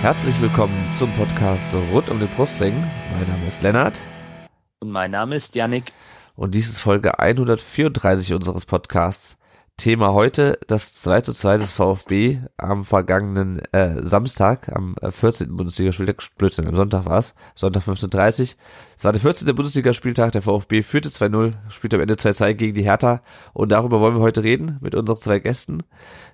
Herzlich 0.00 0.40
willkommen 0.40 0.76
zum 0.96 1.12
Podcast 1.14 1.74
rund 1.92 2.08
um 2.08 2.20
den 2.20 2.28
Brustring. 2.28 2.72
Mein 3.18 3.28
Name 3.28 3.48
ist 3.48 3.62
Lennart. 3.64 4.00
Und 4.78 4.92
mein 4.92 5.10
Name 5.10 5.34
ist 5.34 5.56
Yannick. 5.56 5.92
Und 6.36 6.54
dies 6.54 6.68
ist 6.68 6.78
Folge 6.78 7.18
134 7.18 8.32
unseres 8.32 8.64
Podcasts. 8.64 9.38
Thema 9.76 10.12
heute 10.12 10.58
das 10.68 10.92
2 11.02 11.22
zu 11.22 11.32
2 11.32 11.58
des 11.58 11.72
VfB 11.72 12.38
am 12.56 12.84
vergangenen 12.84 13.60
äh, 13.72 13.96
Samstag, 14.04 14.68
am 14.72 14.94
14. 15.02 15.56
Bundesligaspieltag, 15.56 16.28
Blödsinn, 16.38 16.68
am 16.68 16.76
Sonntag 16.76 17.04
war 17.04 17.18
es, 17.18 17.34
Sonntag 17.56 17.82
15.30 17.82 18.56
Es 18.96 19.04
war 19.04 19.12
der 19.12 19.20
14. 19.20 19.52
Bundesligaspieltag, 19.54 20.30
der 20.30 20.42
VfB 20.42 20.82
führte 20.82 21.08
2-0, 21.08 21.54
spielte 21.70 21.96
am 21.96 22.02
Ende 22.02 22.14
2-2 22.14 22.54
gegen 22.54 22.74
die 22.74 22.82
Hertha 22.82 23.22
und 23.52 23.70
darüber 23.70 24.00
wollen 24.00 24.14
wir 24.14 24.22
heute 24.22 24.44
reden 24.44 24.78
mit 24.80 24.94
unseren 24.94 25.16
zwei 25.16 25.40
Gästen. 25.40 25.82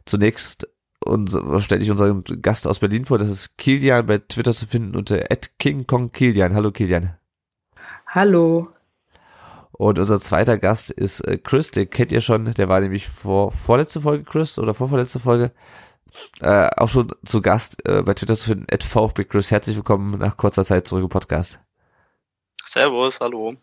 Zunächst 0.04 0.68
und 1.04 1.30
stelle 1.58 1.82
ich 1.82 1.90
unseren 1.90 2.24
Gast 2.40 2.66
aus 2.66 2.78
Berlin 2.78 3.04
vor, 3.04 3.18
das 3.18 3.28
ist 3.28 3.58
Kilian 3.58 4.06
bei 4.06 4.18
Twitter 4.18 4.54
zu 4.54 4.66
finden 4.66 4.96
unter 4.96 5.18
@kingkongkilian. 5.58 6.54
Hallo 6.54 6.72
Kilian. 6.72 7.16
Hallo. 8.06 8.68
Und 9.72 9.98
unser 9.98 10.20
zweiter 10.20 10.56
Gast 10.56 10.90
ist 10.90 11.20
äh, 11.20 11.36
Chris, 11.36 11.72
den 11.72 11.90
kennt 11.90 12.12
ihr 12.12 12.20
schon, 12.20 12.44
der 12.54 12.68
war 12.68 12.80
nämlich 12.80 13.08
vor 13.08 13.50
vorletzte 13.50 14.00
Folge, 14.00 14.24
Chris, 14.24 14.58
oder 14.58 14.72
vorvorletzte 14.72 15.18
Folge, 15.18 15.50
äh, 16.40 16.70
auch 16.76 16.88
schon 16.88 17.12
zu 17.24 17.42
Gast 17.42 17.84
äh, 17.86 18.02
bei 18.02 18.14
Twitter 18.14 18.36
zu 18.36 18.50
finden, 18.50 18.66
at 18.70 18.84
VfB 18.84 19.24
Chris. 19.24 19.50
Herzlich 19.50 19.76
willkommen 19.76 20.18
nach 20.18 20.36
kurzer 20.36 20.64
Zeit 20.64 20.86
zurück 20.86 21.02
im 21.02 21.08
Podcast. 21.08 21.58
Servus, 22.64 23.20
hallo. 23.20 23.56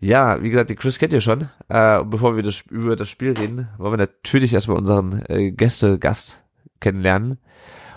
Ja, 0.00 0.42
wie 0.42 0.50
gesagt, 0.50 0.70
die 0.70 0.76
Chris 0.76 0.98
kennt 0.98 1.12
ihr 1.12 1.20
schon. 1.20 1.48
Äh, 1.68 1.98
und 1.98 2.10
bevor 2.10 2.36
wir 2.36 2.42
das, 2.42 2.62
über 2.70 2.94
das 2.94 3.08
Spiel 3.08 3.32
reden, 3.32 3.68
wollen 3.78 3.92
wir 3.92 4.06
natürlich 4.06 4.52
erstmal 4.52 4.78
unseren 4.78 5.24
äh, 5.28 5.50
Gäste-Gast 5.50 6.42
kennenlernen. 6.80 7.38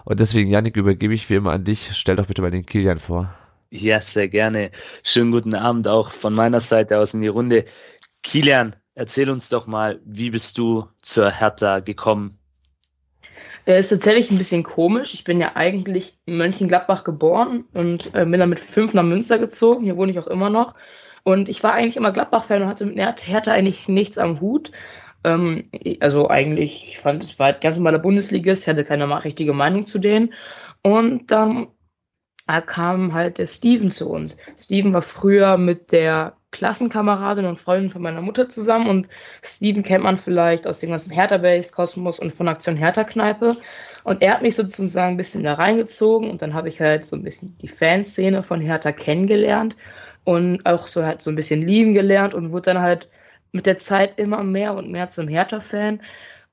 Und 0.03 0.19
deswegen, 0.19 0.49
Janik, 0.49 0.77
übergebe 0.77 1.13
ich 1.13 1.29
wie 1.29 1.35
immer 1.35 1.51
an 1.51 1.63
dich. 1.63 1.91
Stell 1.93 2.15
doch 2.15 2.25
bitte 2.25 2.41
mal 2.41 2.49
den 2.49 2.65
Kilian 2.65 2.99
vor. 2.99 3.33
Ja, 3.69 3.99
sehr 3.99 4.27
gerne. 4.27 4.71
Schönen 5.03 5.31
guten 5.31 5.53
Abend 5.55 5.87
auch 5.87 6.11
von 6.11 6.33
meiner 6.33 6.59
Seite 6.59 6.97
aus 6.97 7.13
in 7.13 7.21
die 7.21 7.27
Runde. 7.27 7.65
Kilian, 8.23 8.75
erzähl 8.95 9.29
uns 9.29 9.49
doch 9.49 9.67
mal, 9.67 10.01
wie 10.03 10.31
bist 10.31 10.57
du 10.57 10.87
zur 11.01 11.29
Hertha 11.29 11.79
gekommen? 11.79 12.39
Ja, 13.67 13.77
ist 13.77 13.89
tatsächlich 13.89 14.31
ein 14.31 14.39
bisschen 14.39 14.63
komisch. 14.63 15.13
Ich 15.13 15.23
bin 15.23 15.39
ja 15.39 15.55
eigentlich 15.55 16.17
in 16.25 16.37
Mönchengladbach 16.37 17.03
geboren 17.03 17.65
und 17.73 18.07
äh, 18.15 18.25
bin 18.25 18.39
dann 18.39 18.49
mit 18.49 18.59
fünf 18.59 18.93
nach 18.93 19.03
Münster 19.03 19.37
gezogen. 19.37 19.83
Hier 19.83 19.97
wohne 19.97 20.11
ich 20.11 20.19
auch 20.19 20.27
immer 20.27 20.49
noch. 20.49 20.73
Und 21.23 21.49
ich 21.49 21.63
war 21.63 21.73
eigentlich 21.73 21.97
immer 21.97 22.11
Gladbach-Fan 22.11 22.63
und 22.63 22.67
hatte 22.67 22.85
mit 22.85 22.97
Hertha 22.97 23.51
eigentlich 23.51 23.87
nichts 23.87 24.17
am 24.17 24.41
Hut. 24.41 24.71
Ähm, 25.23 25.69
also 25.99 26.29
eigentlich, 26.29 26.89
ich 26.89 26.99
fand, 26.99 27.23
es 27.23 27.37
war 27.37 27.47
halt 27.47 27.61
ganz 27.61 27.75
normaler 27.75 27.99
Bundesligist, 27.99 28.63
ich 28.63 28.69
hatte 28.69 28.85
keine 28.85 29.23
richtige 29.23 29.53
Meinung 29.53 29.85
zu 29.85 29.99
denen. 29.99 30.33
Und 30.81 31.31
dann 31.31 31.67
da 32.51 32.59
kam 32.59 33.13
halt 33.13 33.37
der 33.37 33.47
Steven 33.47 33.89
zu 33.89 34.09
uns. 34.09 34.35
Steven 34.59 34.91
war 34.91 35.01
früher 35.01 35.57
mit 35.57 35.93
der 35.93 36.33
Klassenkameradin 36.51 37.45
und 37.45 37.61
Freundin 37.61 37.89
von 37.89 38.01
meiner 38.01 38.21
Mutter 38.21 38.49
zusammen 38.49 38.89
und 38.89 39.07
Steven 39.41 39.83
kennt 39.83 40.03
man 40.03 40.17
vielleicht 40.17 40.67
aus 40.67 40.79
dem 40.79 40.89
ganzen 40.89 41.13
Hertha-Base, 41.13 41.71
Kosmos 41.71 42.19
und 42.19 42.33
von 42.33 42.49
Aktion 42.49 42.75
Hertha-Kneipe. 42.75 43.55
Und 44.03 44.21
er 44.21 44.33
hat 44.33 44.41
mich 44.41 44.55
sozusagen 44.55 45.13
ein 45.13 45.17
bisschen 45.17 45.45
da 45.45 45.53
reingezogen 45.53 46.29
und 46.29 46.41
dann 46.41 46.53
habe 46.53 46.67
ich 46.67 46.81
halt 46.81 47.05
so 47.05 47.15
ein 47.15 47.23
bisschen 47.23 47.57
die 47.61 47.69
Fanszene 47.69 48.43
von 48.43 48.59
Hertha 48.59 48.91
kennengelernt 48.91 49.77
und 50.23 50.65
auch 50.65 50.87
so 50.87 51.03
halt 51.03 51.21
so 51.21 51.31
ein 51.31 51.35
bisschen 51.35 51.61
lieben 51.61 51.93
gelernt 51.93 52.33
und 52.33 52.51
wurde 52.51 52.73
dann 52.73 52.81
halt 52.81 53.09
mit 53.51 53.65
der 53.65 53.77
Zeit 53.77 54.17
immer 54.17 54.43
mehr 54.43 54.73
und 54.75 54.89
mehr 54.89 55.09
zum 55.09 55.27
Hertha-Fan 55.27 56.01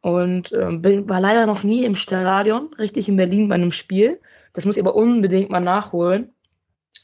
und 0.01 0.53
äh, 0.53 0.71
bin, 0.73 1.09
war 1.09 1.21
leider 1.21 1.47
noch 1.47 1.62
nie 1.62 1.84
im 1.84 1.97
Stadion, 1.97 2.71
richtig 2.79 3.09
in 3.09 3.17
Berlin 3.17 3.49
bei 3.49 3.56
einem 3.56 3.73
Spiel. 3.73 4.21
Das 4.53 4.65
muss 4.65 4.77
ich 4.77 4.83
aber 4.83 4.95
unbedingt 4.95 5.51
mal 5.51 5.61
nachholen. 5.61 6.33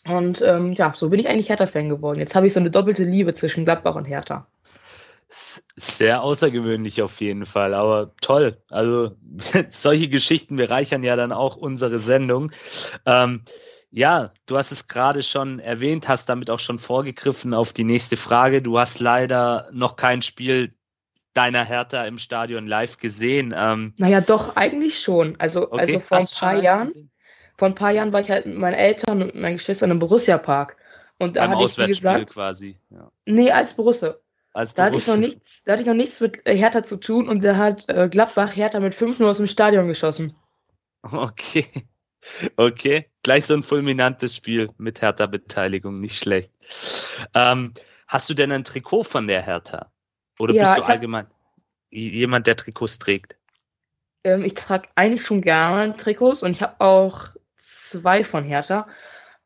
Und 0.06 0.42
ähm, 0.42 0.72
ja, 0.72 0.92
so 0.94 1.08
bin 1.10 1.20
ich 1.20 1.28
eigentlich 1.28 1.48
Hertha-Fan 1.48 1.88
geworden. 1.88 2.18
Jetzt 2.18 2.34
habe 2.34 2.46
ich 2.46 2.52
so 2.52 2.60
eine 2.60 2.70
doppelte 2.70 3.04
Liebe 3.04 3.34
zwischen 3.34 3.64
Gladbach 3.64 3.94
und 3.94 4.04
Hertha. 4.04 4.46
Sehr 5.28 6.22
außergewöhnlich 6.22 7.02
auf 7.02 7.20
jeden 7.20 7.44
Fall, 7.44 7.74
aber 7.74 8.12
toll. 8.20 8.58
Also 8.68 9.16
solche 9.68 10.08
Geschichten 10.08 10.56
bereichern 10.56 11.02
ja 11.02 11.16
dann 11.16 11.32
auch 11.32 11.56
unsere 11.56 11.98
Sendung. 11.98 12.52
Ähm, 13.06 13.42
ja, 13.96 14.32
du 14.46 14.56
hast 14.56 14.72
es 14.72 14.88
gerade 14.88 15.22
schon 15.22 15.60
erwähnt, 15.60 16.08
hast 16.08 16.28
damit 16.28 16.50
auch 16.50 16.58
schon 16.58 16.80
vorgegriffen 16.80 17.54
auf 17.54 17.72
die 17.72 17.84
nächste 17.84 18.16
Frage. 18.16 18.60
Du 18.60 18.76
hast 18.76 18.98
leider 18.98 19.68
noch 19.72 19.94
kein 19.94 20.20
Spiel 20.20 20.68
deiner 21.32 21.64
Hertha 21.64 22.04
im 22.04 22.18
Stadion 22.18 22.66
live 22.66 22.98
gesehen. 22.98 23.54
Ähm, 23.56 23.94
naja, 24.00 24.20
doch, 24.20 24.56
eigentlich 24.56 25.00
schon. 25.00 25.36
Also, 25.38 25.70
okay, 25.70 25.78
also 25.78 26.00
vor 26.00 26.18
ein 26.18 26.26
paar 26.26 26.62
Jahren. 26.62 26.86
Gesehen? 26.86 27.10
vor 27.56 27.68
ein 27.68 27.76
paar 27.76 27.92
Jahren 27.92 28.12
war 28.12 28.18
ich 28.18 28.30
halt 28.30 28.46
mit 28.46 28.56
meinen 28.56 28.74
Eltern 28.74 29.22
und 29.22 29.34
meinen 29.36 29.58
Geschwistern 29.58 29.92
im 29.92 30.00
Borussia-Park. 30.00 30.76
Und 31.18 31.36
da 31.36 31.48
hatte 31.48 31.64
ich, 31.64 31.78
wie 31.78 31.86
gesagt, 31.86 32.32
quasi. 32.32 32.76
Ja. 32.90 33.12
Nee, 33.26 33.52
als 33.52 33.76
Borussia. 33.76 34.16
Als 34.54 34.74
da 34.74 34.86
hatte 34.86 34.96
ich 34.96 35.06
noch 35.06 35.16
nichts, 35.16 35.62
da 35.62 35.72
hatte 35.72 35.82
ich 35.82 35.86
noch 35.86 35.94
nichts 35.94 36.20
mit 36.20 36.44
äh, 36.46 36.56
Hertha 36.56 36.82
zu 36.82 36.96
tun 36.96 37.28
und 37.28 37.44
da 37.44 37.56
hat 37.56 37.88
äh, 37.88 38.08
Gladbach 38.08 38.56
Hertha 38.56 38.80
mit 38.80 38.94
5-0 38.94 39.24
aus 39.24 39.36
dem 39.36 39.46
Stadion 39.46 39.86
geschossen. 39.86 40.34
Okay. 41.12 41.66
Okay. 42.56 43.10
Gleich 43.24 43.46
so 43.46 43.54
ein 43.54 43.62
fulminantes 43.62 44.36
Spiel 44.36 44.68
mit 44.76 45.00
Hertha-Beteiligung, 45.00 45.98
nicht 45.98 46.22
schlecht. 46.22 46.52
Ähm, 47.34 47.72
hast 48.06 48.28
du 48.28 48.34
denn 48.34 48.52
ein 48.52 48.64
Trikot 48.64 49.02
von 49.02 49.26
der 49.26 49.42
Hertha? 49.42 49.90
Oder 50.38 50.54
ja, 50.54 50.62
bist 50.62 50.76
du 50.76 50.82
allgemein 50.82 51.26
jemand, 51.90 52.46
der 52.46 52.56
Trikots 52.56 52.98
trägt? 52.98 53.36
Ähm, 54.24 54.44
ich 54.44 54.54
trage 54.54 54.88
eigentlich 54.94 55.24
schon 55.24 55.40
gerne 55.40 55.96
Trikots 55.96 56.42
und 56.42 56.52
ich 56.52 56.60
habe 56.60 56.80
auch 56.80 57.28
zwei 57.56 58.24
von 58.24 58.44
Hertha. 58.44 58.86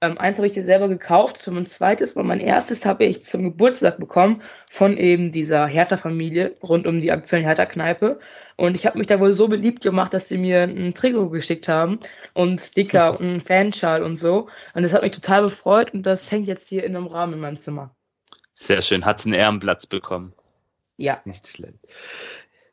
Ähm, 0.00 0.19
eins 0.19 0.38
habe 0.38 0.49
ich 0.49 0.55
dir 0.55 0.65
selber 0.65 0.88
gekauft, 0.88 1.41
zum 1.41 1.65
zweites, 1.67 2.17
weil 2.17 2.25
mein 2.25 2.41
erstes 2.41 2.84
habe 2.84 3.05
ich 3.05 3.25
zum 3.25 3.44
Geburtstag 3.44 3.99
bekommen 3.99 4.43
von 4.71 4.97
eben 4.97 5.31
dieser 5.31 5.67
Hertha-Familie 5.67 6.56
rund 6.62 6.87
um 6.87 7.00
die 7.00 7.12
Aktion 7.12 7.43
Hertha-Kneipe. 7.43 8.19
Und 8.59 8.75
ich 8.75 8.87
habe 8.87 8.99
mich 8.99 9.07
da 9.07 9.21
wohl 9.21 9.33
so 9.33 9.47
beliebt 9.47 9.83
gemacht, 9.83 10.13
dass 10.13 10.27
sie 10.27 10.37
mir 10.37 10.63
ein 10.63 10.93
Trikot 10.93 11.29
geschickt 11.31 11.69
haben 11.69 12.01
und 12.35 12.61
Sticker 12.61 13.13
und 13.13 13.25
einen 13.25 13.41
Fanschal 13.41 14.03
und 14.03 14.17
so. 14.17 14.49
Und 14.75 14.83
das 14.83 14.93
hat 14.93 15.03
mich 15.03 15.13
total 15.13 15.43
befreut 15.43 15.95
und 15.95 16.03
das 16.03 16.31
hängt 16.33 16.49
jetzt 16.49 16.69
hier 16.69 16.83
in 16.83 16.97
einem 16.97 17.07
Rahmen 17.07 17.35
in 17.35 17.41
meinem 17.41 17.57
Zimmer. 17.57 17.95
Sehr 18.55 18.83
schön. 18.83 19.05
Hat 19.05 19.21
es 19.21 19.27
einen 19.27 19.37
Ehrenplatz 19.37 19.87
bekommen. 19.87 20.33
Ja. 20.97 21.23
Nicht 21.25 21.47
schlecht. 21.47 21.79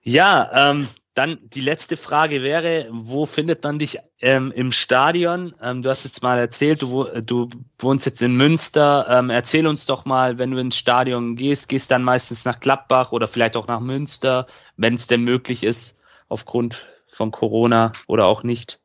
Ja, 0.02 0.72
ähm, 0.72 0.88
dann 1.16 1.40
die 1.42 1.62
letzte 1.62 1.96
Frage 1.96 2.44
wäre, 2.44 2.88
wo 2.92 3.26
findet 3.26 3.64
man 3.64 3.80
dich 3.80 3.98
ähm, 4.20 4.52
im 4.54 4.74
Stadion? 4.74 5.56
Ähm, 5.62 5.82
du 5.82 5.90
hast 5.90 6.04
jetzt 6.04 6.22
mal 6.22 6.38
erzählt, 6.38 6.82
du, 6.82 7.06
du 7.22 7.50
wohnst 7.80 8.06
jetzt 8.06 8.22
in 8.22 8.36
Münster. 8.36 9.08
Ähm, 9.10 9.30
erzähl 9.30 9.66
uns 9.66 9.86
doch 9.86 10.06
mal, 10.06 10.38
wenn 10.38 10.52
du 10.52 10.60
ins 10.60 10.78
Stadion 10.78 11.38
gehst, 11.38 11.70
gehst 11.70 11.90
dann 11.90 12.04
meistens 12.04 12.44
nach 12.44 12.60
Gladbach 12.60 13.14
oder 13.14 13.28
vielleicht 13.28 13.56
auch 13.56 13.68
nach 13.68 13.80
Münster, 13.80 14.46
wenn 14.76 14.96
es 14.96 15.08
denn 15.08 15.24
möglich 15.24 15.64
ist, 15.64 16.04
aufgrund 16.28 16.86
von 17.08 17.32
Corona 17.32 17.94
oder 18.08 18.26
auch 18.26 18.44
nicht. 18.44 18.82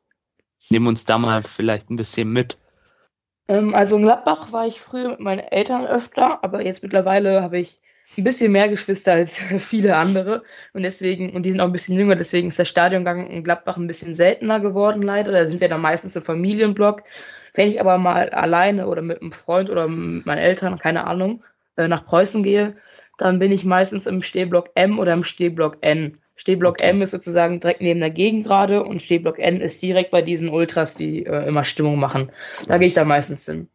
Nimm 0.69 0.87
uns 0.87 1.03
da 1.03 1.17
mal 1.17 1.41
vielleicht 1.41 1.89
ein 1.89 1.97
bisschen 1.97 2.31
mit. 2.31 2.55
Ähm, 3.49 3.75
also 3.75 3.97
in 3.97 4.03
Gladbach 4.03 4.53
war 4.53 4.65
ich 4.67 4.79
früher 4.79 5.09
mit 5.09 5.19
meinen 5.19 5.39
Eltern 5.39 5.85
öfter, 5.85 6.41
aber 6.45 6.65
jetzt 6.65 6.81
mittlerweile 6.81 7.41
habe 7.41 7.59
ich 7.59 7.81
ein 8.17 8.23
bisschen 8.23 8.51
mehr 8.51 8.69
Geschwister 8.69 9.13
als 9.13 9.37
viele 9.59 9.95
andere 9.95 10.43
und 10.73 10.83
deswegen, 10.83 11.31
und 11.31 11.43
die 11.43 11.51
sind 11.51 11.61
auch 11.61 11.65
ein 11.65 11.71
bisschen 11.71 11.97
jünger, 11.97 12.15
deswegen 12.15 12.49
ist 12.49 12.59
der 12.59 12.65
Stadiongang 12.65 13.27
in 13.27 13.43
Gladbach 13.43 13.77
ein 13.77 13.87
bisschen 13.87 14.13
seltener 14.13 14.59
geworden, 14.59 15.01
leider. 15.01 15.31
Da 15.31 15.45
sind 15.45 15.61
wir 15.61 15.69
dann 15.69 15.81
meistens 15.81 16.15
im 16.15 16.23
Familienblock. 16.23 17.03
Wenn 17.53 17.67
ich 17.67 17.79
aber 17.81 17.97
mal 17.97 18.29
alleine 18.29 18.87
oder 18.87 19.01
mit 19.01 19.21
einem 19.21 19.31
Freund 19.31 19.69
oder 19.69 19.87
mit 19.87 20.25
meinen 20.25 20.39
Eltern, 20.39 20.79
keine 20.79 21.05
Ahnung, 21.05 21.43
äh, 21.75 21.87
nach 21.87 22.05
Preußen 22.05 22.43
gehe, 22.43 22.75
dann 23.17 23.39
bin 23.39 23.51
ich 23.51 23.65
meistens 23.65 24.07
im 24.07 24.23
Stehblock 24.23 24.69
M 24.75 24.99
oder 24.99 25.13
im 25.13 25.23
Stehblock 25.23 25.77
N. 25.81 26.17
Stehblock 26.35 26.77
okay. 26.79 26.89
M 26.89 27.01
ist 27.03 27.11
sozusagen 27.11 27.59
direkt 27.59 27.81
neben 27.81 27.99
der 27.99 28.09
Gegend 28.09 28.47
gerade 28.47 28.83
und 28.83 29.01
Stehblock 29.01 29.37
N 29.37 29.61
ist 29.61 29.81
direkt 29.83 30.09
bei 30.09 30.23
diesen 30.23 30.49
Ultras, 30.49 30.95
die 30.95 31.25
äh, 31.25 31.47
immer 31.47 31.63
Stimmung 31.63 31.99
machen. 31.99 32.31
Da 32.67 32.77
gehe 32.79 32.87
ich 32.87 32.95
dann 32.95 33.07
meistens 33.07 33.45
hin. 33.45 33.69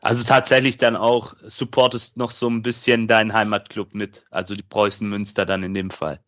Also 0.00 0.24
tatsächlich 0.24 0.78
dann 0.78 0.96
auch 0.96 1.34
supportest 1.34 2.16
noch 2.16 2.30
so 2.30 2.48
ein 2.48 2.62
bisschen 2.62 3.08
deinen 3.08 3.32
Heimatclub 3.32 3.94
mit, 3.94 4.24
also 4.30 4.54
die 4.54 4.62
Preußen 4.62 5.08
Münster 5.08 5.44
dann 5.44 5.62
in 5.62 5.74
dem 5.74 5.90
Fall. 5.90 6.20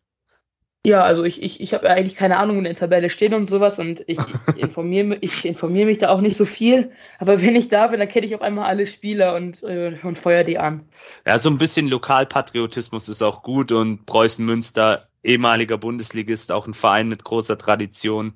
Ja, 0.83 1.03
also 1.03 1.23
ich, 1.23 1.43
ich, 1.43 1.61
ich 1.61 1.75
habe 1.75 1.87
eigentlich 1.91 2.15
keine 2.15 2.37
Ahnung, 2.37 2.55
wo 2.55 2.59
in 2.59 2.63
der 2.63 2.73
Tabelle 2.73 3.11
stehen 3.11 3.35
und 3.35 3.45
sowas 3.45 3.77
und 3.77 4.03
ich, 4.07 4.17
ich 4.55 4.63
informiere 4.63 5.15
ich 5.21 5.45
informier 5.45 5.85
mich 5.85 5.99
da 5.99 6.09
auch 6.09 6.21
nicht 6.21 6.35
so 6.35 6.45
viel. 6.45 6.91
Aber 7.19 7.39
wenn 7.41 7.55
ich 7.55 7.67
da 7.67 7.87
bin, 7.87 7.99
dann 7.99 8.09
kenne 8.09 8.25
ich 8.25 8.33
auf 8.33 8.41
einmal 8.41 8.65
alle 8.65 8.87
Spieler 8.87 9.35
und, 9.35 9.61
äh, 9.61 9.99
und 10.01 10.17
feuer 10.17 10.43
die 10.43 10.57
an. 10.57 10.87
Ja, 11.25 11.37
so 11.37 11.49
ein 11.49 11.59
bisschen 11.59 11.87
Lokalpatriotismus 11.87 13.09
ist 13.09 13.21
auch 13.21 13.43
gut 13.43 13.71
und 13.71 14.07
Preußen 14.07 14.43
Münster, 14.43 15.07
ehemaliger 15.23 15.77
Bundesligist, 15.77 16.51
auch 16.51 16.65
ein 16.65 16.73
Verein 16.73 17.09
mit 17.09 17.23
großer 17.23 17.59
Tradition. 17.59 18.33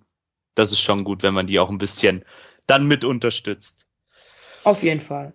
Das 0.53 0.71
ist 0.71 0.81
schon 0.81 1.03
gut, 1.03 1.23
wenn 1.23 1.33
man 1.33 1.47
die 1.47 1.59
auch 1.59 1.71
ein 1.71 1.79
bisschen 1.79 2.23
dann 2.67 2.87
mit 2.87 3.03
unterstützt. 3.03 3.84
Auf 4.65 4.83
jeden 4.83 5.01
Fall. 5.01 5.33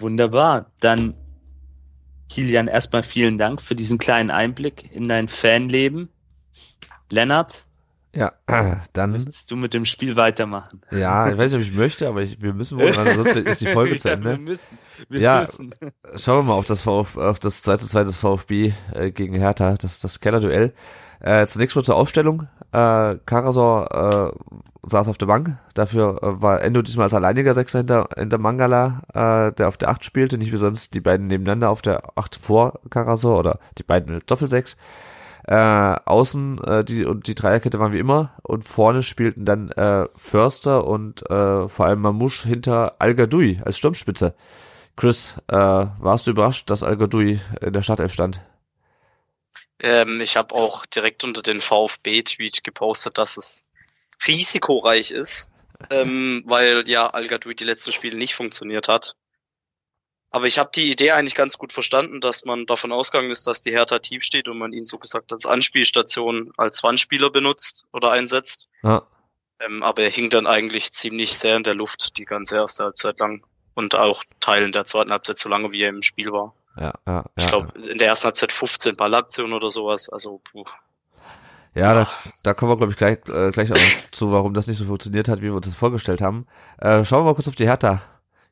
Wunderbar. 0.00 0.70
Dann, 0.80 1.14
Kilian, 2.28 2.68
erstmal 2.68 3.02
vielen 3.02 3.38
Dank 3.38 3.60
für 3.60 3.74
diesen 3.74 3.98
kleinen 3.98 4.30
Einblick 4.30 4.92
in 4.94 5.04
dein 5.04 5.28
Fanleben. 5.28 6.08
Lennart, 7.10 7.66
Ja, 8.14 8.32
dann. 8.92 9.14
willst 9.14 9.50
du 9.50 9.56
mit 9.56 9.72
dem 9.72 9.86
Spiel 9.86 10.16
weitermachen? 10.16 10.82
Ja, 10.90 11.30
ich 11.30 11.38
weiß 11.38 11.52
nicht, 11.52 11.60
ob 11.62 11.66
ich 11.66 11.74
möchte, 11.76 12.06
aber 12.06 12.22
ich, 12.22 12.40
wir 12.42 12.52
müssen 12.52 12.78
wohl, 12.78 12.94
weil 12.94 13.14
sonst 13.14 13.34
ist 13.34 13.60
die 13.62 13.66
Folge 13.72 13.96
zu 13.98 14.08
Ja, 14.08 14.22
wir 14.22 14.32
Ende. 14.32 14.42
müssen. 14.42 14.78
Wir 15.08 15.20
Ja. 15.20 15.40
müssen. 15.40 15.74
Schauen 16.16 16.40
wir 16.40 16.42
mal 16.50 16.54
auf 16.54 16.66
das, 16.66 16.82
VfB, 16.82 17.18
auf 17.20 17.38
das 17.38 17.62
2 17.62 17.78
zu 17.78 17.86
2 17.86 18.04
des 18.04 18.18
VfB 18.18 18.72
äh, 18.92 19.10
gegen 19.10 19.34
Hertha, 19.34 19.74
das, 19.74 19.98
das 20.00 20.20
Kellerduell. 20.20 20.74
Äh, 21.20 21.46
zunächst 21.46 21.74
mal 21.74 21.82
zur 21.82 21.96
Aufstellung. 21.96 22.46
Äh, 22.72 23.16
Karasor 23.24 24.34
äh, 24.34 24.88
saß 24.88 25.08
auf 25.08 25.18
der 25.18 25.26
Bank. 25.26 25.56
Dafür 25.74 26.22
äh, 26.22 26.42
war 26.42 26.62
Endo 26.62 26.82
diesmal 26.82 27.04
als 27.04 27.14
alleiniger 27.14 27.54
Sechser 27.54 27.78
hinter, 27.78 28.08
hinter 28.16 28.38
Mangala, 28.38 29.02
äh, 29.14 29.52
der 29.52 29.68
auf 29.68 29.78
der 29.78 29.90
8 29.90 30.04
spielte, 30.04 30.38
nicht 30.38 30.52
wie 30.52 30.58
sonst 30.58 30.94
die 30.94 31.00
beiden 31.00 31.26
nebeneinander 31.28 31.70
auf 31.70 31.82
der 31.82 32.02
8 32.16 32.36
vor 32.36 32.80
Karasor 32.90 33.38
oder 33.38 33.58
die 33.78 33.82
beiden 33.84 34.14
mit 34.14 34.30
Doppelsechs. 34.30 34.76
Äh, 35.46 35.54
außen 36.04 36.62
äh, 36.64 36.84
die 36.84 37.06
und 37.06 37.26
die 37.26 37.34
Dreierkette 37.34 37.78
waren 37.78 37.92
wie 37.92 37.98
immer 37.98 38.32
und 38.42 38.64
vorne 38.64 39.02
spielten 39.02 39.46
dann 39.46 39.70
äh, 39.70 40.06
Förster 40.14 40.86
und 40.86 41.22
äh, 41.30 41.68
vor 41.68 41.86
allem 41.86 42.02
Mamouche 42.02 42.46
hinter 42.46 42.96
Al 42.98 43.16
als 43.64 43.78
Sturmspitze. 43.78 44.34
Chris, 44.94 45.36
äh, 45.46 45.56
warst 45.56 46.26
du 46.26 46.32
überrascht, 46.32 46.68
dass 46.68 46.82
Al 46.82 46.98
in 47.00 47.72
der 47.72 47.80
Startelf 47.80 48.12
stand? 48.12 48.42
Ähm, 49.80 50.20
ich 50.20 50.36
habe 50.36 50.54
auch 50.54 50.86
direkt 50.86 51.24
unter 51.24 51.42
den 51.42 51.60
VfB-Tweet 51.60 52.64
gepostet, 52.64 53.18
dass 53.18 53.36
es 53.36 53.62
risikoreich 54.26 55.10
ist, 55.10 55.50
ähm, 55.90 56.42
weil 56.46 56.88
ja 56.88 57.08
Al 57.08 57.28
die 57.28 57.64
letzten 57.64 57.92
Spiele 57.92 58.16
nicht 58.16 58.34
funktioniert 58.34 58.88
hat. 58.88 59.14
Aber 60.30 60.46
ich 60.46 60.58
habe 60.58 60.70
die 60.74 60.90
Idee 60.90 61.12
eigentlich 61.12 61.34
ganz 61.34 61.56
gut 61.56 61.72
verstanden, 61.72 62.20
dass 62.20 62.44
man 62.44 62.66
davon 62.66 62.92
ausgegangen 62.92 63.30
ist, 63.30 63.46
dass 63.46 63.62
die 63.62 63.70
Hertha 63.70 63.98
tief 63.98 64.22
steht 64.22 64.46
und 64.48 64.58
man 64.58 64.72
ihn 64.72 64.84
so 64.84 64.98
gesagt 64.98 65.32
als 65.32 65.46
Anspielstation 65.46 66.52
als 66.56 66.82
Wandspieler 66.82 67.30
benutzt 67.30 67.84
oder 67.92 68.10
einsetzt. 68.10 68.68
Ja, 68.82 69.06
Ähm, 69.60 69.82
aber 69.82 70.02
er 70.02 70.10
hing 70.10 70.28
dann 70.28 70.46
eigentlich 70.46 70.92
ziemlich 70.92 71.38
sehr 71.38 71.56
in 71.56 71.62
der 71.62 71.74
Luft 71.74 72.18
die 72.18 72.26
ganze 72.26 72.56
erste 72.56 72.84
Halbzeit 72.84 73.18
lang 73.18 73.44
und 73.74 73.94
auch 73.94 74.22
Teilen 74.40 74.72
der 74.72 74.84
zweiten 74.84 75.10
Halbzeit 75.10 75.38
so 75.38 75.48
lange, 75.48 75.72
wie 75.72 75.82
er 75.82 75.88
im 75.88 76.02
Spiel 76.02 76.30
war. 76.30 76.54
Ja, 76.78 76.94
ja. 77.06 77.24
Ich 77.36 77.44
ja. 77.44 77.50
glaube, 77.50 77.78
in 77.78 77.98
der 77.98 78.08
ersten 78.08 78.26
Halbzeit 78.26 78.52
15 78.52 78.96
Ballaktionen 78.96 79.52
oder 79.52 79.70
sowas. 79.70 80.08
Also, 80.08 80.40
puh. 80.50 80.64
Ja, 81.74 81.94
da, 81.94 82.08
da 82.42 82.54
kommen 82.54 82.72
wir, 82.72 82.76
glaube 82.76 82.92
ich, 82.92 82.98
gleich, 82.98 83.18
äh, 83.28 83.50
gleich 83.50 83.72
auch 83.72 83.76
zu, 84.10 84.32
warum 84.32 84.54
das 84.54 84.66
nicht 84.66 84.78
so 84.78 84.84
funktioniert 84.84 85.28
hat, 85.28 85.40
wie 85.40 85.46
wir 85.46 85.54
uns 85.54 85.66
das 85.66 85.74
vorgestellt 85.74 86.20
haben. 86.20 86.46
Äh, 86.78 87.04
schauen 87.04 87.20
wir 87.20 87.26
mal 87.26 87.34
kurz 87.34 87.48
auf 87.48 87.56
die 87.56 87.66
Hertha, 87.66 88.02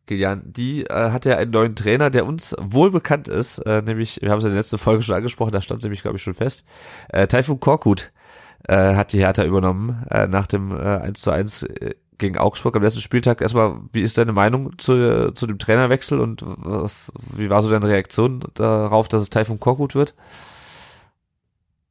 Kilian. 0.06 0.43
Die 0.44 0.84
äh, 0.84 1.11
hat 1.11 1.25
ja 1.25 1.37
einen 1.37 1.50
neuen 1.50 1.76
Trainer, 1.76 2.11
der 2.11 2.26
uns 2.26 2.55
wohl 2.58 2.90
bekannt 2.90 3.28
ist, 3.28 3.58
äh, 3.58 3.82
nämlich, 3.82 4.20
wir 4.23 4.31
haben 4.31 4.38
es 4.38 4.44
in 4.44 4.50
der 4.50 4.58
letzten 4.58 4.78
Folge 4.78 5.02
schon 5.02 5.17
angesprochen, 5.17 5.52
da 5.52 5.61
stand 5.61 5.82
nämlich, 5.82 6.02
glaube 6.02 6.17
ich, 6.17 6.23
schon 6.23 6.34
fest. 6.34 6.64
Äh, 7.08 7.26
Taifun 7.26 7.61
Korkut 7.61 8.12
äh, 8.69 8.94
hat 8.94 9.12
die 9.12 9.19
Hertha 9.19 9.44
übernommen 9.44 10.05
äh, 10.11 10.26
nach 10.26 10.46
dem 10.46 10.70
äh, 10.70 10.99
1 10.99 11.20
zu 11.20 11.31
1 11.31 11.62
äh, 11.64 11.94
gegen 12.18 12.38
Augsburg 12.38 12.76
am 12.76 12.82
letzten 12.82 13.00
Spieltag. 13.00 13.40
Erstmal, 13.40 13.76
wie 13.92 14.02
ist 14.02 14.18
deine 14.18 14.32
Meinung 14.32 14.78
zu, 14.78 15.32
zu 15.32 15.46
dem 15.46 15.58
Trainerwechsel 15.58 16.20
und 16.20 16.42
was, 16.44 17.12
wie 17.36 17.50
war 17.50 17.62
so 17.62 17.70
deine 17.70 17.88
Reaktion 17.88 18.44
darauf, 18.54 19.08
dass 19.08 19.22
es 19.22 19.30
Taifun 19.30 19.60
Korkut 19.60 19.94
wird? 19.94 20.14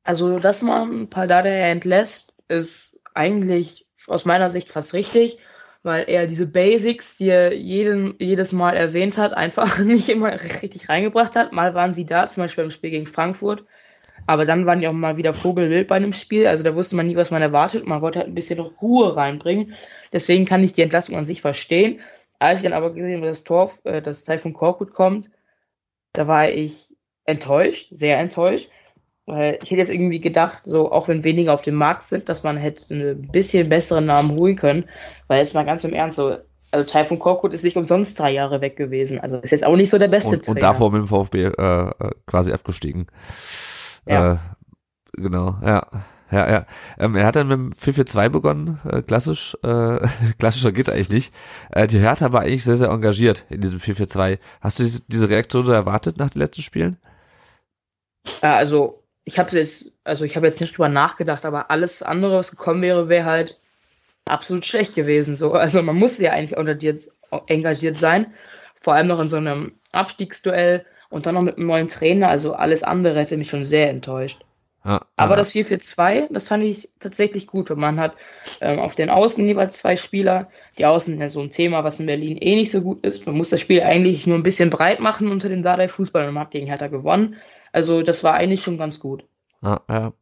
Also, 0.04 0.39
dass 0.39 0.62
man 0.62 1.10
Paldada 1.10 1.50
entlässt, 1.50 2.33
ist 2.48 3.00
eigentlich 3.13 3.86
aus 4.07 4.25
meiner 4.25 4.50
Sicht 4.50 4.72
fast 4.72 4.94
richtig, 4.94 5.39
weil 5.81 6.06
er 6.07 6.27
diese 6.27 6.45
Basics, 6.45 7.18
die 7.18 7.30
er 7.30 7.54
jeden, 7.54 8.16
jedes 8.19 8.54
Mal 8.54 8.75
erwähnt 8.75 9.18
hat, 9.18 9.33
einfach 9.33 9.80
nicht 9.80 10.10
immer 10.10 10.31
richtig 10.33 10.89
reingebracht 10.89 11.36
hat. 11.36 11.54
Mal 11.54 11.74
waren 11.74 11.94
sie 11.94 12.06
da, 12.06 12.27
zum 12.27 12.44
Beispiel 12.44 12.63
beim 12.63 12.72
Spiel 12.72 12.92
gegen 12.92 13.07
Frankfurt, 13.07 13.63
aber 14.27 14.45
dann 14.45 14.66
waren 14.66 14.80
die 14.80 14.88
auch 14.88 14.94
mal 14.94 15.18
wieder 15.18 15.33
vogelwild 15.33 15.88
bei 15.88 15.95
einem 15.95 16.13
Spiel. 16.13 16.48
Also 16.48 16.63
da 16.63 16.75
wusste 16.75 16.95
man 16.95 17.07
nie, 17.07 17.16
was 17.16 17.31
man 17.31 17.42
erwartet. 17.42 17.86
Man 17.86 18.01
wollte 18.01 18.19
halt 18.19 18.27
ein 18.27 18.36
bisschen 18.36 18.60
Ruhe 18.60 19.16
reinbringen. 19.16 19.74
Deswegen 20.15 20.45
kann 20.45 20.63
ich 20.63 20.71
die 20.71 20.81
Entlassung 20.81 21.17
an 21.17 21.25
sich 21.25 21.41
verstehen. 21.41 22.00
Als 22.39 22.59
ich 22.59 22.63
dann 22.63 22.71
aber 22.71 22.94
gesehen 22.94 23.17
habe, 23.17 23.27
dass 23.27 23.39
das 23.39 23.44
Tor, 23.44 23.71
äh, 23.83 24.01
das 24.01 24.23
Teil 24.23 24.39
von 24.39 24.53
Korkut 24.53 24.94
kommt, 24.94 25.29
da 26.13 26.25
war 26.25 26.50
ich 26.50 26.95
enttäuscht, 27.25 27.89
sehr 27.91 28.17
enttäuscht. 28.17 28.69
Weil 29.25 29.59
ich 29.62 29.71
hätte 29.71 29.81
jetzt 29.81 29.91
irgendwie 29.91 30.21
gedacht, 30.21 30.62
so 30.63 30.89
auch 30.89 31.09
wenn 31.09 31.25
weniger 31.25 31.53
auf 31.53 31.63
dem 31.63 31.75
Markt 31.75 32.03
sind, 32.03 32.29
dass 32.29 32.44
man 32.44 32.56
hätte 32.56 32.94
ein 32.94 33.27
bisschen 33.29 33.67
besseren 33.67 34.06
Namen 34.06 34.31
holen 34.31 34.56
können. 34.56 34.85
Weil 35.27 35.39
jetzt 35.39 35.53
mal 35.53 35.65
ganz 35.65 35.83
im 35.83 35.94
Ernst, 35.94 36.15
so, 36.15 36.38
also 36.71 36.89
Taifun 36.89 37.19
Korkut 37.19 37.51
ist 37.51 37.65
nicht 37.65 37.75
umsonst 37.75 38.17
drei 38.17 38.31
Jahre 38.31 38.62
weg 38.62 38.77
gewesen. 38.77 39.19
Also 39.19 39.39
ist 39.39 39.51
jetzt 39.51 39.65
auch 39.65 39.75
nicht 39.75 39.89
so 39.89 39.97
der 39.97 40.07
beste 40.07 40.38
und, 40.38 40.47
und 40.47 40.63
davor 40.63 40.91
mit 40.91 41.01
dem 41.01 41.07
VfB 41.07 41.44
äh, 41.44 41.50
äh, 41.50 41.91
quasi 42.25 42.53
abgestiegen. 42.53 43.07
Ja. 44.07 44.33
Äh, 44.33 44.38
genau, 45.17 45.56
ja. 45.62 45.85
Ja, 46.31 46.50
ja. 46.50 46.66
Ähm, 46.98 47.16
er 47.16 47.27
hat 47.27 47.36
dann 47.36 47.48
mit 47.48 47.57
dem 47.57 47.69
4-4-2 47.72 48.30
begonnen, 48.30 48.80
äh, 48.89 49.01
klassisch. 49.01 49.56
Äh, 49.63 50.00
klassischer 50.39 50.72
geht 50.72 50.89
eigentlich 50.89 51.10
nicht. 51.10 51.33
Äh, 51.72 51.88
die 51.88 52.00
Hertha 52.00 52.31
war 52.31 52.42
eigentlich 52.42 52.63
sehr, 52.63 52.77
sehr 52.77 52.89
engagiert 52.89 53.45
in 53.50 53.62
diesem 53.62 53.80
4-4-2. 53.80 54.39
Hast 54.62 54.80
du 54.80 54.83
diese, 54.83 55.04
diese 55.07 55.30
Reaktion 55.30 55.66
so 55.66 55.72
erwartet 55.72 56.18
nach 56.18 56.31
den 56.31 56.39
letzten 56.39 56.63
Spielen? 56.63 56.98
Ja, 58.42 58.56
also 58.56 59.04
ich 59.24 59.38
habe 59.38 59.56
jetzt, 59.56 59.92
also 60.04 60.25
ich 60.25 60.36
habe 60.36 60.48
jetzt 60.48 60.62
nicht 60.62 60.75
drüber 60.75 60.89
nachgedacht, 60.89 61.45
aber 61.45 61.69
alles 61.69 62.01
andere, 62.01 62.38
was 62.38 62.51
gekommen 62.51 62.81
wäre, 62.81 63.07
wäre 63.10 63.25
halt 63.25 63.60
absolut 64.25 64.66
schlecht 64.66 64.95
gewesen. 64.95 65.36
So, 65.36 65.54
also 65.54 65.81
man 65.83 65.95
muss 65.95 66.19
ja 66.19 66.31
eigentlich 66.31 66.57
engagiert 67.48 67.98
sein, 67.98 68.33
vor 68.81 68.94
allem 68.94 69.07
noch 69.07 69.19
in 69.19 69.30
so 69.30 69.38
einem 69.38 69.74
Abstiegsduell 69.92 70.86
und 71.10 71.25
dann 71.25 71.36
noch 71.36 71.42
mit 71.42 71.57
einem 71.57 71.68
neuen 71.68 71.88
Trainer. 71.88 72.30
Also 72.30 72.54
alles 72.54 72.83
andere 72.83 73.19
hätte 73.19 73.38
mich 73.38 73.50
schon 73.50 73.66
sehr 73.66 73.89
enttäuscht. 73.89 74.44
Ja, 74.86 75.02
Aber 75.16 75.32
ja. 75.32 75.38
das 75.38 75.52
4-4-2, 75.54 76.28
das 76.32 76.48
fand 76.48 76.64
ich 76.64 76.90
tatsächlich 77.00 77.48
gut. 77.48 77.72
Und 77.72 77.80
man 77.80 78.00
hat 78.00 78.14
ähm, 78.62 78.80
auf 78.80 78.94
den 78.94 79.10
Außen 79.10 79.46
jeweils 79.46 79.80
zwei 79.80 79.96
Spieler. 79.96 80.48
Die 80.78 80.86
Außen 80.86 81.20
ja 81.20 81.28
so 81.28 81.42
ein 81.42 81.50
Thema, 81.50 81.84
was 81.84 82.00
in 82.00 82.06
Berlin 82.06 82.38
eh 82.38 82.56
nicht 82.56 82.72
so 82.72 82.82
gut 82.82 83.04
ist. 83.04 83.26
Man 83.26 83.36
muss 83.36 83.50
das 83.50 83.62
Spiel 83.62 83.82
eigentlich 83.82 84.27
nur 84.27 84.38
ein 84.38 84.44
bisschen 84.44 84.70
breit 84.70 85.00
machen 85.00 85.32
unter 85.32 85.50
dem 85.50 85.63
Dardai 85.63 85.88
Fußball 85.88 86.27
und 86.27 86.36
man 86.36 86.44
hat 86.44 86.51
gegen 86.51 86.68
Hertha 86.68 86.88
gewonnen. 86.88 87.36
Also 87.72 88.04
das 88.04 88.24
war 88.24 88.36
eigentlich 88.36 88.62
schon 88.62 88.77
ganz 88.77 89.00
gut. 89.00 89.25
Ja, 89.63 89.82
ja. 89.89 90.13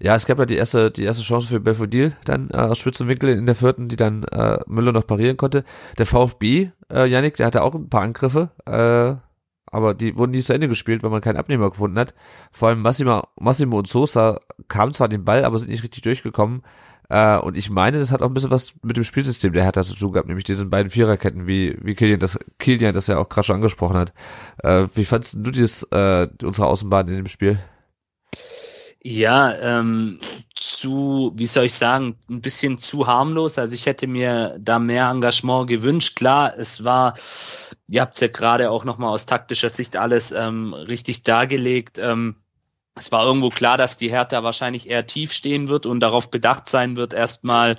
ja, 0.00 0.16
es 0.16 0.26
gab 0.26 0.40
ja 0.40 0.46
die 0.46 0.56
erste, 0.56 0.90
die 0.90 1.04
erste 1.04 1.22
Chance 1.22 1.46
für 1.46 1.60
Belfodil 1.60 2.16
dann 2.24 2.50
äh, 2.52 2.56
aus 2.56 2.78
Spitzenwinkel 2.78 3.30
in 3.30 3.46
der 3.46 3.54
vierten, 3.54 3.88
die 3.88 3.96
dann 3.96 4.24
äh, 4.24 4.58
Müller 4.66 4.90
noch 4.90 5.06
parieren 5.06 5.36
konnte. 5.36 5.62
Der 5.98 6.06
VfB, 6.06 6.70
äh, 6.92 7.06
Yannick, 7.06 7.36
der 7.36 7.46
hatte 7.46 7.62
auch 7.62 7.76
ein 7.76 7.88
paar 7.88 8.02
Angriffe, 8.02 8.50
äh, 8.66 9.27
aber 9.70 9.94
die 9.94 10.16
wurden 10.16 10.32
nicht 10.32 10.46
zu 10.46 10.52
Ende 10.52 10.68
gespielt, 10.68 11.02
weil 11.02 11.10
man 11.10 11.20
keinen 11.20 11.36
Abnehmer 11.36 11.70
gefunden 11.70 11.98
hat. 11.98 12.14
Vor 12.52 12.68
allem 12.68 12.82
Massimo, 12.82 13.22
Massimo 13.38 13.78
und 13.78 13.88
Sosa 13.88 14.40
kamen 14.68 14.92
zwar 14.92 15.08
den 15.08 15.24
Ball, 15.24 15.44
aber 15.44 15.58
sind 15.58 15.70
nicht 15.70 15.82
richtig 15.82 16.02
durchgekommen. 16.02 16.62
Äh, 17.08 17.38
und 17.38 17.56
ich 17.56 17.70
meine, 17.70 17.98
das 17.98 18.12
hat 18.12 18.22
auch 18.22 18.28
ein 18.28 18.34
bisschen 18.34 18.50
was 18.50 18.74
mit 18.82 18.96
dem 18.96 19.04
Spielsystem 19.04 19.52
der 19.52 19.64
Hertha 19.64 19.82
zu 19.82 19.94
tun 19.94 20.12
gehabt, 20.12 20.28
nämlich 20.28 20.44
diesen 20.44 20.70
beiden 20.70 20.90
Viererketten, 20.90 21.46
wie, 21.46 21.76
wie 21.80 21.94
Kilian 21.94 22.20
das, 22.20 22.38
Kilian 22.58 22.92
das 22.94 23.06
ja 23.06 23.18
auch 23.18 23.28
gerade 23.28 23.46
schon 23.46 23.56
angesprochen 23.56 23.96
hat. 23.96 24.12
Äh, 24.62 24.88
wie 24.94 25.04
fandst 25.04 25.34
du 25.34 25.50
dieses, 25.50 25.84
äh, 25.84 26.28
unsere 26.42 26.66
Außenbahn 26.66 27.08
in 27.08 27.16
dem 27.16 27.26
Spiel? 27.26 27.58
Ja, 29.02 29.54
ähm, 29.54 30.18
zu, 30.54 31.30
wie 31.34 31.46
soll 31.46 31.66
ich 31.66 31.74
sagen, 31.74 32.16
ein 32.28 32.40
bisschen 32.40 32.78
zu 32.78 33.06
harmlos. 33.06 33.58
Also 33.58 33.74
ich 33.74 33.86
hätte 33.86 34.08
mir 34.08 34.56
da 34.58 34.78
mehr 34.80 35.08
Engagement 35.08 35.68
gewünscht. 35.68 36.16
Klar, 36.16 36.54
es 36.58 36.82
war, 36.82 37.14
ihr 37.88 38.00
habt 38.00 38.14
es 38.14 38.20
ja 38.20 38.26
gerade 38.28 38.70
auch 38.70 38.84
nochmal 38.84 39.10
aus 39.10 39.26
taktischer 39.26 39.70
Sicht 39.70 39.96
alles 39.96 40.32
ähm, 40.32 40.74
richtig 40.74 41.22
dargelegt. 41.22 41.98
Ähm, 41.98 42.34
es 42.96 43.12
war 43.12 43.24
irgendwo 43.24 43.50
klar, 43.50 43.76
dass 43.78 43.98
die 43.98 44.10
Hertha 44.10 44.42
wahrscheinlich 44.42 44.90
eher 44.90 45.06
tief 45.06 45.32
stehen 45.32 45.68
wird 45.68 45.86
und 45.86 46.00
darauf 46.00 46.30
bedacht 46.30 46.68
sein 46.68 46.96
wird, 46.96 47.14
erstmal 47.14 47.76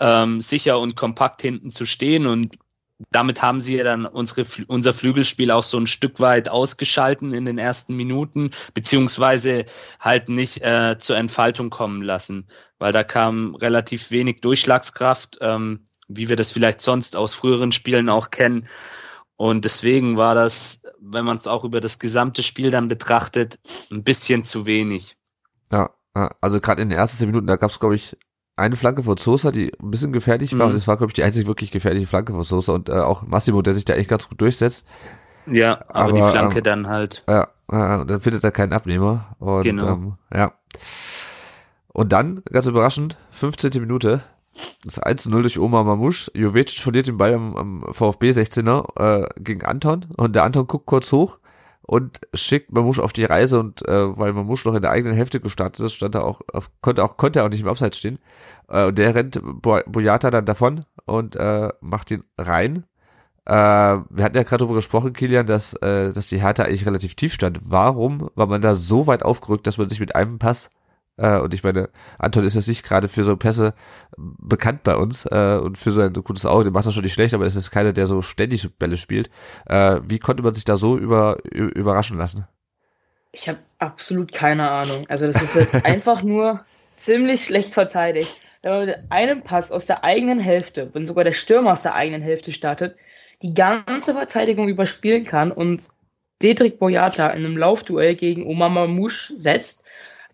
ähm, 0.00 0.40
sicher 0.40 0.80
und 0.80 0.96
kompakt 0.96 1.40
hinten 1.40 1.70
zu 1.70 1.86
stehen. 1.86 2.26
Und 2.26 2.56
damit 3.10 3.42
haben 3.42 3.60
sie 3.60 3.76
ja 3.76 3.84
dann 3.84 4.06
unsere, 4.06 4.44
unser 4.66 4.92
Flügelspiel 4.92 5.50
auch 5.50 5.62
so 5.62 5.78
ein 5.78 5.86
Stück 5.86 6.20
weit 6.20 6.48
ausgeschalten 6.48 7.32
in 7.32 7.44
den 7.44 7.58
ersten 7.58 7.94
Minuten, 7.94 8.50
beziehungsweise 8.74 9.64
halt 10.00 10.28
nicht 10.28 10.62
äh, 10.62 10.96
zur 10.98 11.16
Entfaltung 11.16 11.70
kommen 11.70 12.02
lassen, 12.02 12.48
weil 12.78 12.92
da 12.92 13.04
kam 13.04 13.54
relativ 13.54 14.10
wenig 14.10 14.40
Durchschlagskraft, 14.40 15.38
ähm, 15.40 15.84
wie 16.08 16.28
wir 16.28 16.36
das 16.36 16.52
vielleicht 16.52 16.80
sonst 16.80 17.16
aus 17.16 17.34
früheren 17.34 17.72
Spielen 17.72 18.08
auch 18.08 18.30
kennen. 18.30 18.68
Und 19.36 19.64
deswegen 19.64 20.16
war 20.16 20.34
das, 20.34 20.82
wenn 21.00 21.24
man 21.24 21.36
es 21.36 21.46
auch 21.46 21.62
über 21.62 21.80
das 21.80 22.00
gesamte 22.00 22.42
Spiel 22.42 22.70
dann 22.70 22.88
betrachtet, 22.88 23.60
ein 23.92 24.02
bisschen 24.02 24.42
zu 24.42 24.66
wenig. 24.66 25.16
Ja, 25.70 25.94
also 26.40 26.60
gerade 26.60 26.82
in 26.82 26.88
den 26.88 26.98
ersten 26.98 27.18
zehn 27.18 27.28
Minuten, 27.28 27.46
da 27.46 27.54
gab 27.54 27.70
es, 27.70 27.78
glaube 27.78 27.94
ich, 27.94 28.16
eine 28.58 28.76
Flanke 28.76 29.02
von 29.02 29.16
Sosa, 29.16 29.50
die 29.50 29.72
ein 29.80 29.90
bisschen 29.90 30.12
gefährlich 30.12 30.58
war. 30.58 30.68
Mhm. 30.68 30.74
Das 30.74 30.86
war, 30.88 30.96
glaube 30.96 31.10
ich, 31.10 31.14
die 31.14 31.22
einzig 31.22 31.46
wirklich 31.46 31.70
gefährliche 31.70 32.06
Flanke 32.06 32.32
von 32.32 32.42
Sosa 32.42 32.72
und 32.72 32.88
äh, 32.88 32.92
auch 32.92 33.22
Massimo, 33.22 33.62
der 33.62 33.74
sich 33.74 33.84
da 33.84 33.94
echt 33.94 34.08
ganz 34.08 34.28
gut 34.28 34.40
durchsetzt. 34.40 34.86
Ja, 35.46 35.80
aber, 35.88 36.12
die 36.12 36.20
Aber, 36.20 36.30
Flanke 36.30 36.58
ähm, 36.58 36.64
dann 36.64 36.88
halt. 36.88 37.24
Ja, 37.26 37.44
äh, 37.70 38.04
dann 38.04 38.20
findet 38.20 38.44
er 38.44 38.50
keinen 38.50 38.72
Abnehmer. 38.72 39.36
Und, 39.38 39.62
Genau. 39.62 39.88
Ähm, 39.88 40.12
ja. 40.34 40.52
Und 41.92 42.12
dann, 42.12 42.42
ganz 42.50 42.66
überraschend, 42.66 43.16
15. 43.30 43.80
Minute, 43.80 44.22
das 44.84 44.98
1 44.98 45.26
0 45.26 45.42
durch 45.42 45.58
Omar 45.58 45.84
Mamouche. 45.84 46.30
Jovetic 46.34 46.78
verliert 46.78 47.06
den 47.06 47.16
Ball 47.16 47.34
am, 47.34 47.56
am 47.56 47.84
VfB 47.92 48.30
16er 48.30 49.24
äh, 49.24 49.28
gegen 49.40 49.64
Anton 49.64 50.06
und 50.16 50.34
der 50.34 50.44
Anton 50.44 50.66
guckt 50.66 50.86
kurz 50.86 51.12
hoch 51.12 51.38
und 51.88 52.20
schickt 52.34 52.70
Mamouche 52.70 53.02
auf 53.02 53.14
die 53.14 53.24
Reise 53.24 53.58
und 53.58 53.80
äh, 53.88 54.18
weil 54.18 54.34
Mamouche 54.34 54.68
noch 54.68 54.74
in 54.74 54.82
der 54.82 54.90
eigenen 54.90 55.16
Hälfte 55.16 55.40
gestartet 55.40 55.86
ist, 55.86 55.94
stand 55.94 56.14
er 56.14 56.24
auch 56.24 56.42
auf, 56.52 56.70
konnte 56.82 57.02
auch 57.02 57.16
konnte 57.16 57.38
er 57.38 57.46
auch 57.46 57.48
nicht 57.48 57.62
im 57.62 57.68
Abseits 57.68 57.96
stehen. 57.96 58.18
Äh, 58.68 58.88
und 58.88 58.98
der 58.98 59.14
rennt 59.14 59.40
Bo 59.42 59.80
Boyata 59.86 60.30
dann 60.30 60.44
davon 60.44 60.84
und 61.06 61.34
äh, 61.36 61.70
macht 61.80 62.10
ihn 62.10 62.24
rein. 62.36 62.84
Äh, 63.46 63.54
wir 63.54 64.22
hatten 64.22 64.36
ja 64.36 64.42
gerade 64.42 64.58
darüber 64.58 64.74
gesprochen, 64.74 65.14
Kilian, 65.14 65.46
dass, 65.46 65.72
äh, 65.76 66.12
dass 66.12 66.26
die 66.26 66.42
Hertha 66.42 66.64
eigentlich 66.64 66.84
relativ 66.84 67.14
tief 67.14 67.32
stand. 67.32 67.58
Warum 67.62 68.28
war 68.34 68.46
man 68.48 68.60
da 68.60 68.74
so 68.74 69.06
weit 69.06 69.22
aufgerückt, 69.22 69.66
dass 69.66 69.78
man 69.78 69.88
sich 69.88 69.98
mit 69.98 70.14
einem 70.14 70.38
Pass 70.38 70.68
äh, 71.18 71.38
und 71.38 71.52
ich 71.52 71.62
meine, 71.62 71.90
Anton 72.18 72.44
ist 72.44 72.54
jetzt 72.54 72.68
nicht 72.68 72.84
gerade 72.84 73.08
für 73.08 73.24
so 73.24 73.36
Pässe 73.36 73.74
bekannt 74.16 74.84
bei 74.84 74.96
uns 74.96 75.26
äh, 75.26 75.58
und 75.60 75.76
für 75.76 75.92
so 75.92 76.00
ein 76.00 76.12
gutes 76.12 76.46
Auge, 76.46 76.64
der 76.64 76.72
macht 76.72 76.86
das 76.86 76.94
schon 76.94 77.02
nicht 77.02 77.12
schlecht, 77.12 77.34
aber 77.34 77.44
es 77.44 77.56
ist 77.56 77.70
keiner, 77.70 77.92
der 77.92 78.06
so 78.06 78.22
ständig 78.22 78.68
Bälle 78.78 78.96
spielt. 78.96 79.28
Äh, 79.66 80.00
wie 80.04 80.18
konnte 80.18 80.42
man 80.42 80.54
sich 80.54 80.64
da 80.64 80.76
so 80.76 80.96
über, 80.96 81.38
überraschen 81.52 82.16
lassen? 82.16 82.46
Ich 83.32 83.48
habe 83.48 83.58
absolut 83.78 84.32
keine 84.32 84.70
Ahnung. 84.70 85.06
Also 85.08 85.26
das 85.26 85.42
ist 85.42 85.54
halt 85.54 85.84
einfach 85.84 86.22
nur 86.22 86.64
ziemlich 86.96 87.44
schlecht 87.44 87.74
verteidigt. 87.74 88.40
Wenn 88.62 88.72
man 88.72 88.86
mit 88.86 88.96
einem 89.10 89.42
Pass 89.42 89.70
aus 89.70 89.86
der 89.86 90.04
eigenen 90.04 90.40
Hälfte, 90.40 90.90
wenn 90.92 91.06
sogar 91.06 91.24
der 91.24 91.32
Stürmer 91.32 91.72
aus 91.72 91.82
der 91.82 91.94
eigenen 91.94 92.22
Hälfte 92.22 92.52
startet, 92.52 92.96
die 93.42 93.54
ganze 93.54 94.14
Verteidigung 94.14 94.68
überspielen 94.68 95.24
kann 95.24 95.52
und 95.52 95.88
Dedrick 96.42 96.78
Boyata 96.78 97.28
in 97.28 97.44
einem 97.44 97.56
Laufduell 97.56 98.14
gegen 98.14 98.46
Omar 98.46 98.68
Mamouche 98.68 99.34
setzt, 99.38 99.84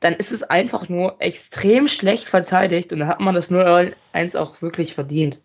dann 0.01 0.15
ist 0.15 0.33
es 0.33 0.43
einfach 0.45 0.89
nur 0.89 1.17
extrem 1.21 1.89
schlecht 1.89 2.27
verteidigt 2.29 2.93
und 2.93 3.01
da 3.01 3.07
hat 3.09 3.21
man 3.21 3.35
das 3.35 3.51
0-1 3.51 4.37
auch 4.37 4.63
wirklich 4.63 4.95
verdient. 4.95 5.41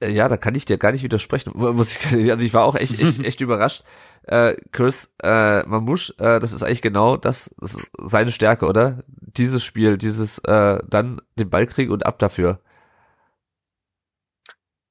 Äh, 0.00 0.10
Ja, 0.12 0.28
da 0.28 0.36
kann 0.36 0.54
ich 0.54 0.64
dir 0.64 0.78
gar 0.78 0.92
nicht 0.92 1.02
widersprechen. 1.02 1.52
Muss 1.54 1.96
ich, 1.96 2.06
also 2.30 2.44
ich 2.44 2.54
war 2.54 2.64
auch 2.64 2.76
echt, 2.76 3.00
echt, 3.00 3.18
echt 3.24 3.40
überrascht. 3.40 3.84
Äh, 4.24 4.56
Chris, 4.72 5.10
äh, 5.22 5.62
Mamouche, 5.64 6.12
äh, 6.18 6.40
das 6.40 6.52
ist 6.52 6.62
eigentlich 6.62 6.82
genau 6.82 7.16
das, 7.16 7.54
das 7.60 7.76
ist 7.76 7.90
seine 7.98 8.32
Stärke, 8.32 8.66
oder? 8.66 9.04
Dieses 9.08 9.62
Spiel, 9.64 9.98
dieses 9.98 10.38
äh, 10.40 10.80
dann 10.88 11.20
den 11.38 11.50
Ball 11.50 11.66
kriegen 11.66 11.92
und 11.92 12.06
ab 12.06 12.18
dafür. 12.18 12.60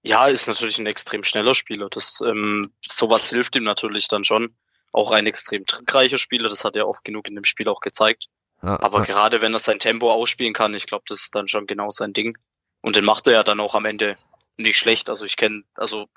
Ja, 0.03 0.27
ist 0.27 0.47
natürlich 0.47 0.77
ein 0.79 0.85
extrem 0.85 1.23
schneller 1.23 1.53
Spieler. 1.53 1.89
Das, 1.89 2.21
ähm, 2.21 2.71
sowas 2.87 3.29
hilft 3.29 3.55
ihm 3.57 3.63
natürlich 3.63 4.07
dann 4.07 4.23
schon. 4.23 4.55
Auch 4.95 5.11
ein 5.11 5.27
extrem 5.27 5.65
trickreicher 5.65 6.17
Spieler, 6.17 6.47
das 6.47 6.63
hat 6.63 6.77
er 6.77 6.87
oft 6.87 7.03
genug 7.03 7.27
in 7.27 7.35
dem 7.35 7.43
Spiel 7.43 7.67
auch 7.67 7.81
gezeigt. 7.81 8.29
Ja, 8.63 8.81
Aber 8.81 8.99
ja. 8.99 9.03
gerade 9.03 9.41
wenn 9.41 9.51
er 9.51 9.59
sein 9.59 9.77
Tempo 9.77 10.09
ausspielen 10.09 10.53
kann, 10.53 10.73
ich 10.73 10.87
glaube, 10.87 11.03
das 11.09 11.19
ist 11.19 11.35
dann 11.35 11.49
schon 11.49 11.67
genau 11.67 11.89
sein 11.89 12.13
Ding. 12.13 12.37
Und 12.79 12.95
den 12.95 13.03
macht 13.03 13.27
er 13.27 13.33
ja 13.33 13.43
dann 13.43 13.59
auch 13.59 13.75
am 13.75 13.83
Ende 13.83 14.15
nicht 14.55 14.77
schlecht. 14.77 15.09
Also 15.09 15.25
ich 15.25 15.35
kenne, 15.35 15.63
also 15.75 16.07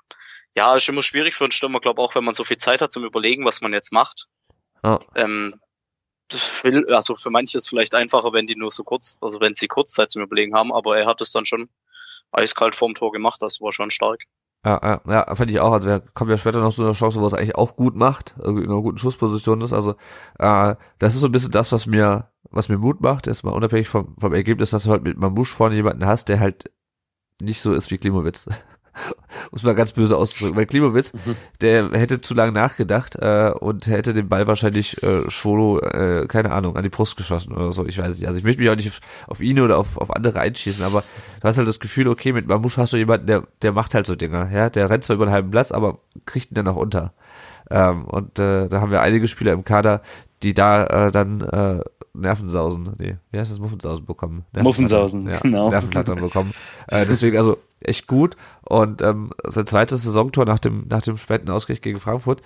ja, 0.55 0.77
ist 0.77 0.87
immer 0.87 1.01
schwierig 1.01 1.35
für 1.35 1.43
einen 1.43 1.51
Stürmer, 1.51 1.81
glaube 1.81 2.01
auch, 2.01 2.15
wenn 2.15 2.23
man 2.23 2.33
so 2.33 2.45
viel 2.45 2.55
Zeit 2.55 2.81
hat 2.81 2.93
zum 2.93 3.03
Überlegen, 3.03 3.43
was 3.43 3.59
man 3.59 3.73
jetzt 3.73 3.91
macht. 3.91 4.27
Ja. 4.81 4.99
Ähm, 5.15 5.59
also 6.87 7.15
für 7.15 7.31
manche 7.31 7.57
ist 7.57 7.63
es 7.65 7.69
vielleicht 7.69 7.95
einfacher, 7.95 8.31
wenn 8.31 8.47
die 8.47 8.55
nur 8.55 8.71
so 8.71 8.85
kurz, 8.85 9.17
also 9.19 9.41
wenn 9.41 9.55
sie 9.55 9.67
Kurzzeit 9.67 10.09
zum 10.09 10.21
Überlegen 10.21 10.55
haben, 10.55 10.71
aber 10.71 10.97
er 10.97 11.05
hat 11.05 11.19
es 11.19 11.33
dann 11.33 11.45
schon 11.45 11.69
eiskalt 12.31 12.75
vorm 12.75 12.95
Tor 12.95 13.11
gemacht, 13.11 13.41
das 13.41 13.59
war 13.59 13.73
schon 13.73 13.91
stark. 13.91 14.23
Ja, 14.65 14.79
ja, 14.83 15.01
ja, 15.07 15.35
fand 15.35 15.49
ich 15.51 15.59
auch. 15.61 15.71
Also 15.71 15.87
wir 15.87 16.01
kommen 16.13 16.31
ja 16.31 16.37
später 16.37 16.59
noch 16.59 16.73
zu 16.73 16.83
einer 16.83 16.91
Chance, 16.91 17.21
wo 17.21 17.27
es 17.27 17.33
eigentlich 17.33 17.55
auch 17.55 17.77
gut 17.77 17.95
macht, 17.95 18.35
irgendwie 18.39 18.65
in 18.65 18.71
einer 18.71 18.81
guten 18.81 18.97
Schussposition 18.97 19.61
ist. 19.61 19.71
Also 19.71 19.91
äh, 20.37 20.75
das 20.99 21.13
ist 21.13 21.21
so 21.21 21.27
ein 21.27 21.31
bisschen 21.31 21.51
das, 21.51 21.71
was 21.71 21.85
mir, 21.85 22.29
was 22.51 22.67
mir 22.67 22.77
Mut 22.77 22.99
macht, 22.99 23.27
erstmal 23.27 23.53
unabhängig 23.53 23.87
vom, 23.87 24.15
vom 24.19 24.33
Ergebnis, 24.33 24.71
dass 24.71 24.83
du 24.83 24.91
halt 24.91 25.03
mit 25.03 25.17
Mamouche 25.17 25.55
vorne 25.55 25.75
jemanden 25.75 26.05
hast, 26.05 26.27
der 26.27 26.41
halt 26.41 26.71
nicht 27.41 27.61
so 27.61 27.73
ist 27.73 27.89
wie 27.91 27.97
Klimowitz. 27.97 28.47
Um 29.51 29.55
es 29.55 29.63
mal 29.63 29.75
ganz 29.75 29.91
böse 29.91 30.17
auszudrücken. 30.17 30.57
Weil 30.57 30.65
Klimowitz, 30.65 31.13
der 31.61 31.91
hätte 31.91 32.21
zu 32.21 32.33
lange 32.33 32.51
nachgedacht 32.51 33.15
äh, 33.15 33.51
und 33.59 33.87
hätte 33.87 34.13
den 34.13 34.29
Ball 34.29 34.47
wahrscheinlich 34.47 35.01
äh, 35.03 35.29
Scholo, 35.29 35.79
äh, 35.79 36.25
keine 36.27 36.51
Ahnung, 36.51 36.75
an 36.75 36.83
die 36.83 36.89
Brust 36.89 37.17
geschossen 37.17 37.53
oder 37.53 37.71
so. 37.73 37.85
Ich 37.85 37.97
weiß 37.97 38.17
nicht. 38.17 38.27
Also 38.27 38.37
ich 38.37 38.43
möchte 38.43 38.61
mich 38.61 38.69
auch 38.69 38.75
nicht 38.75 39.01
auf, 39.27 39.41
ihn 39.41 39.59
oder 39.59 39.77
auf, 39.77 39.97
auf 39.97 40.15
andere 40.15 40.39
einschießen, 40.39 40.83
aber 40.83 41.03
du 41.41 41.47
hast 41.47 41.57
halt 41.57 41.67
das 41.67 41.79
Gefühl, 41.79 42.07
okay, 42.07 42.33
mit 42.33 42.47
Mamouche 42.47 42.81
hast 42.81 42.93
du 42.93 42.97
jemanden, 42.97 43.27
der, 43.27 43.43
der 43.61 43.71
macht 43.71 43.93
halt 43.93 44.07
so 44.07 44.15
Dinger. 44.15 44.49
Ja, 44.51 44.69
der 44.69 44.89
rennt 44.89 45.03
zwar 45.03 45.15
über 45.15 45.25
den 45.25 45.33
halben 45.33 45.51
Platz, 45.51 45.71
aber 45.71 45.99
kriegt 46.25 46.51
ihn 46.51 46.55
dann 46.55 46.65
noch 46.65 46.75
unter. 46.75 47.13
Ähm, 47.69 48.05
und 48.05 48.39
äh, 48.39 48.67
da 48.67 48.81
haben 48.81 48.91
wir 48.91 49.01
einige 49.01 49.27
Spieler 49.27 49.53
im 49.53 49.63
Kader, 49.63 50.01
die 50.41 50.53
da 50.53 51.07
äh, 51.07 51.11
dann 51.11 51.41
äh, 51.41 51.81
Nervensausen, 52.13 52.95
nee, 52.97 53.17
wie 53.31 53.39
heißt 53.39 53.51
das, 53.51 53.59
Muffensausen 53.59 54.05
bekommen? 54.05 54.45
Nervenflattern. 54.53 54.63
Muffensausen, 54.63 55.27
ja, 55.27 55.39
genau. 55.39 55.69
Nervenflattern 55.69 56.19
bekommen. 56.19 56.51
Äh, 56.87 57.05
deswegen 57.05 57.37
also 57.37 57.57
echt 57.81 58.07
gut. 58.07 58.35
Und 58.61 59.01
ähm, 59.01 59.31
sein 59.47 59.65
zweites 59.65 60.03
Saisontor 60.03 60.45
nach 60.45 60.59
dem, 60.59 60.85
nach 60.89 61.01
dem 61.01 61.17
späten 61.17 61.49
Ausgleich 61.49 61.81
gegen 61.81 61.99
Frankfurt. 61.99 62.41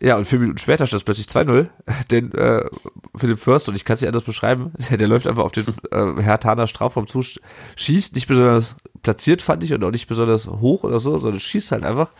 Ja, 0.00 0.16
und 0.16 0.26
vier 0.26 0.38
Minuten 0.38 0.58
später 0.58 0.86
steht 0.86 0.98
es 0.98 1.04
plötzlich 1.04 1.28
2-0. 1.28 1.68
Den 2.10 2.32
äh, 2.32 2.68
Philipp 3.16 3.38
Fürst, 3.38 3.68
und 3.68 3.74
ich 3.76 3.84
kann 3.84 3.94
es 3.94 4.00
nicht 4.00 4.08
anders 4.08 4.24
beschreiben, 4.24 4.72
der, 4.90 4.96
der 4.98 5.08
läuft 5.08 5.26
einfach 5.26 5.44
auf 5.44 5.52
den 5.52 5.64
äh, 5.90 6.22
Herr 6.22 6.40
Taner 6.40 6.66
Strafraum 6.66 7.06
zu, 7.06 7.20
sch- 7.20 7.40
schießt, 7.76 8.14
nicht 8.14 8.26
besonders 8.26 8.76
platziert, 9.02 9.40
fand 9.40 9.62
ich, 9.64 9.72
und 9.72 9.82
auch 9.84 9.90
nicht 9.90 10.08
besonders 10.08 10.46
hoch 10.46 10.84
oder 10.84 11.00
so, 11.00 11.16
sondern 11.16 11.40
schießt 11.40 11.72
halt 11.72 11.84
einfach. 11.84 12.10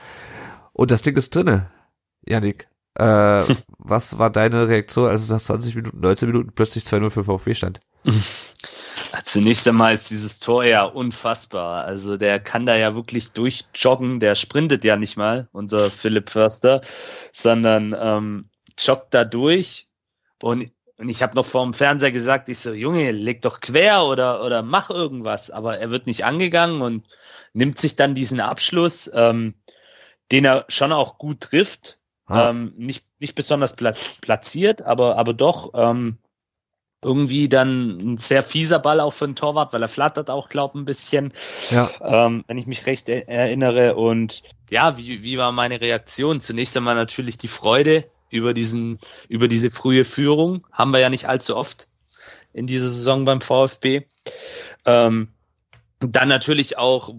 Und 0.72 0.90
das 0.90 1.02
Ding 1.02 1.16
ist 1.16 1.34
drinne. 1.34 1.70
Janik, 2.26 2.68
äh, 2.94 3.42
was 3.78 4.18
war 4.18 4.30
deine 4.30 4.68
Reaktion, 4.68 5.08
als 5.10 5.22
es 5.22 5.30
nach 5.30 5.40
20 5.40 5.74
Minuten, 5.74 6.00
19 6.00 6.28
Minuten 6.30 6.52
plötzlich 6.54 6.84
2-0 6.84 7.10
für 7.10 7.24
VfB 7.24 7.54
stand? 7.54 7.80
Zunächst 9.22 9.68
einmal 9.68 9.94
ist 9.94 10.10
dieses 10.10 10.38
Tor 10.40 10.64
ja 10.64 10.84
unfassbar. 10.84 11.84
Also 11.84 12.16
der 12.16 12.40
kann 12.40 12.66
da 12.66 12.76
ja 12.76 12.94
wirklich 12.94 13.30
durchjoggen, 13.32 14.18
der 14.18 14.34
sprintet 14.34 14.84
ja 14.84 14.96
nicht 14.96 15.16
mal, 15.16 15.48
unser 15.52 15.90
Philipp 15.90 16.30
Förster, 16.30 16.80
sondern 17.32 17.94
ähm, 17.98 18.50
joggt 18.78 19.12
da 19.12 19.24
durch. 19.24 19.88
Und, 20.42 20.70
und 20.98 21.08
ich 21.08 21.22
habe 21.22 21.34
noch 21.34 21.46
vor 21.46 21.64
dem 21.64 21.74
Fernseher 21.74 22.12
gesagt, 22.12 22.48
ich 22.48 22.58
so, 22.58 22.72
Junge, 22.72 23.10
leg 23.12 23.42
doch 23.42 23.60
quer 23.60 24.04
oder, 24.04 24.44
oder 24.44 24.62
mach 24.62 24.90
irgendwas. 24.90 25.50
Aber 25.50 25.78
er 25.78 25.90
wird 25.90 26.06
nicht 26.06 26.24
angegangen 26.24 26.82
und 26.82 27.04
nimmt 27.52 27.78
sich 27.78 27.96
dann 27.96 28.14
diesen 28.14 28.40
Abschluss, 28.40 29.10
ähm, 29.14 29.54
den 30.32 30.44
er 30.44 30.64
schon 30.68 30.92
auch 30.92 31.18
gut 31.18 31.40
trifft. 31.40 32.00
Ah. 32.26 32.50
Ähm, 32.50 32.72
nicht, 32.76 33.04
nicht 33.18 33.34
besonders 33.34 33.76
pla 33.76 33.92
platziert, 34.22 34.80
aber, 34.82 35.18
aber 35.18 35.34
doch 35.34 35.72
ähm, 35.74 36.18
irgendwie 37.04 37.48
dann 37.48 37.98
ein 37.98 38.18
sehr 38.18 38.42
fieser 38.42 38.78
Ball 38.78 39.00
auch 39.00 39.12
für 39.12 39.26
den 39.26 39.36
Torwart, 39.36 39.72
weil 39.72 39.82
er 39.82 39.88
flattert 39.88 40.30
auch, 40.30 40.48
glaub 40.48 40.74
ein 40.74 40.84
bisschen, 40.84 41.32
Ja. 41.70 41.90
ähm, 42.00 42.44
wenn 42.46 42.58
ich 42.58 42.66
mich 42.66 42.86
recht 42.86 43.08
er 43.08 43.28
erinnere. 43.28 43.94
Und 43.96 44.42
ja, 44.70 44.96
wie, 44.98 45.22
wie 45.22 45.38
war 45.38 45.52
meine 45.52 45.80
Reaktion? 45.80 46.40
Zunächst 46.40 46.76
einmal 46.76 46.94
natürlich 46.94 47.38
die 47.38 47.48
Freude 47.48 48.04
über 48.30 48.54
diesen, 48.54 48.98
über 49.28 49.48
diese 49.48 49.70
frühe 49.70 50.04
Führung. 50.04 50.66
Haben 50.72 50.92
wir 50.92 51.00
ja 51.00 51.10
nicht 51.10 51.28
allzu 51.28 51.56
oft 51.56 51.88
in 52.52 52.66
dieser 52.66 52.88
Saison 52.88 53.24
beim 53.24 53.40
VfB. 53.40 54.02
Ähm, 54.86 55.28
dann 56.00 56.28
natürlich 56.28 56.78
auch 56.78 57.12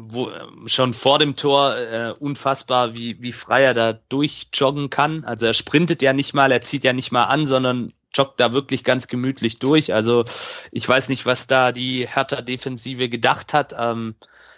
wo, 0.00 0.30
schon 0.66 0.94
vor 0.94 1.18
dem 1.18 1.36
Tor 1.36 1.76
äh, 1.76 2.12
unfassbar, 2.18 2.94
wie, 2.94 3.20
wie 3.22 3.32
frei 3.32 3.64
er 3.64 3.74
da 3.74 3.92
durchjoggen 3.92 4.90
kann. 4.90 5.24
Also 5.24 5.46
er 5.46 5.54
sprintet 5.54 6.02
ja 6.02 6.12
nicht 6.12 6.34
mal, 6.34 6.52
er 6.52 6.62
zieht 6.62 6.84
ja 6.84 6.92
nicht 6.92 7.12
mal 7.12 7.24
an, 7.24 7.46
sondern 7.46 7.92
joggt 8.18 8.40
da 8.40 8.52
wirklich 8.52 8.84
ganz 8.84 9.08
gemütlich 9.08 9.58
durch. 9.58 9.92
Also 9.94 10.24
ich 10.72 10.86
weiß 10.88 11.08
nicht, 11.08 11.24
was 11.24 11.46
da 11.46 11.72
die 11.72 12.06
Hertha-Defensive 12.06 13.08
gedacht 13.08 13.54
hat. 13.54 13.74
Ähm, 13.78 14.16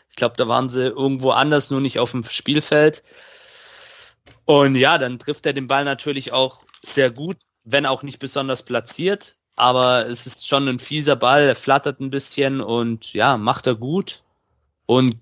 ich 0.08 0.16
glaube, 0.16 0.36
da 0.36 0.48
waren 0.48 0.70
sie 0.70 0.86
irgendwo 0.86 1.30
anders, 1.30 1.70
nur 1.70 1.80
nicht 1.80 1.98
auf 1.98 2.10
dem 2.10 2.24
Spielfeld. 2.24 3.02
Und 4.44 4.74
ja, 4.74 4.98
dann 4.98 5.18
trifft 5.18 5.46
er 5.46 5.52
den 5.52 5.68
Ball 5.68 5.84
natürlich 5.84 6.32
auch 6.32 6.64
sehr 6.82 7.10
gut, 7.10 7.36
wenn 7.64 7.86
auch 7.86 8.02
nicht 8.02 8.18
besonders 8.18 8.64
platziert. 8.64 9.36
Aber 9.54 10.06
es 10.06 10.26
ist 10.26 10.48
schon 10.48 10.66
ein 10.68 10.80
fieser 10.80 11.16
Ball, 11.16 11.42
er 11.42 11.54
flattert 11.54 12.00
ein 12.00 12.10
bisschen 12.10 12.60
und 12.60 13.12
ja, 13.12 13.36
macht 13.36 13.66
er 13.66 13.74
gut. 13.74 14.22
Und 14.86 15.16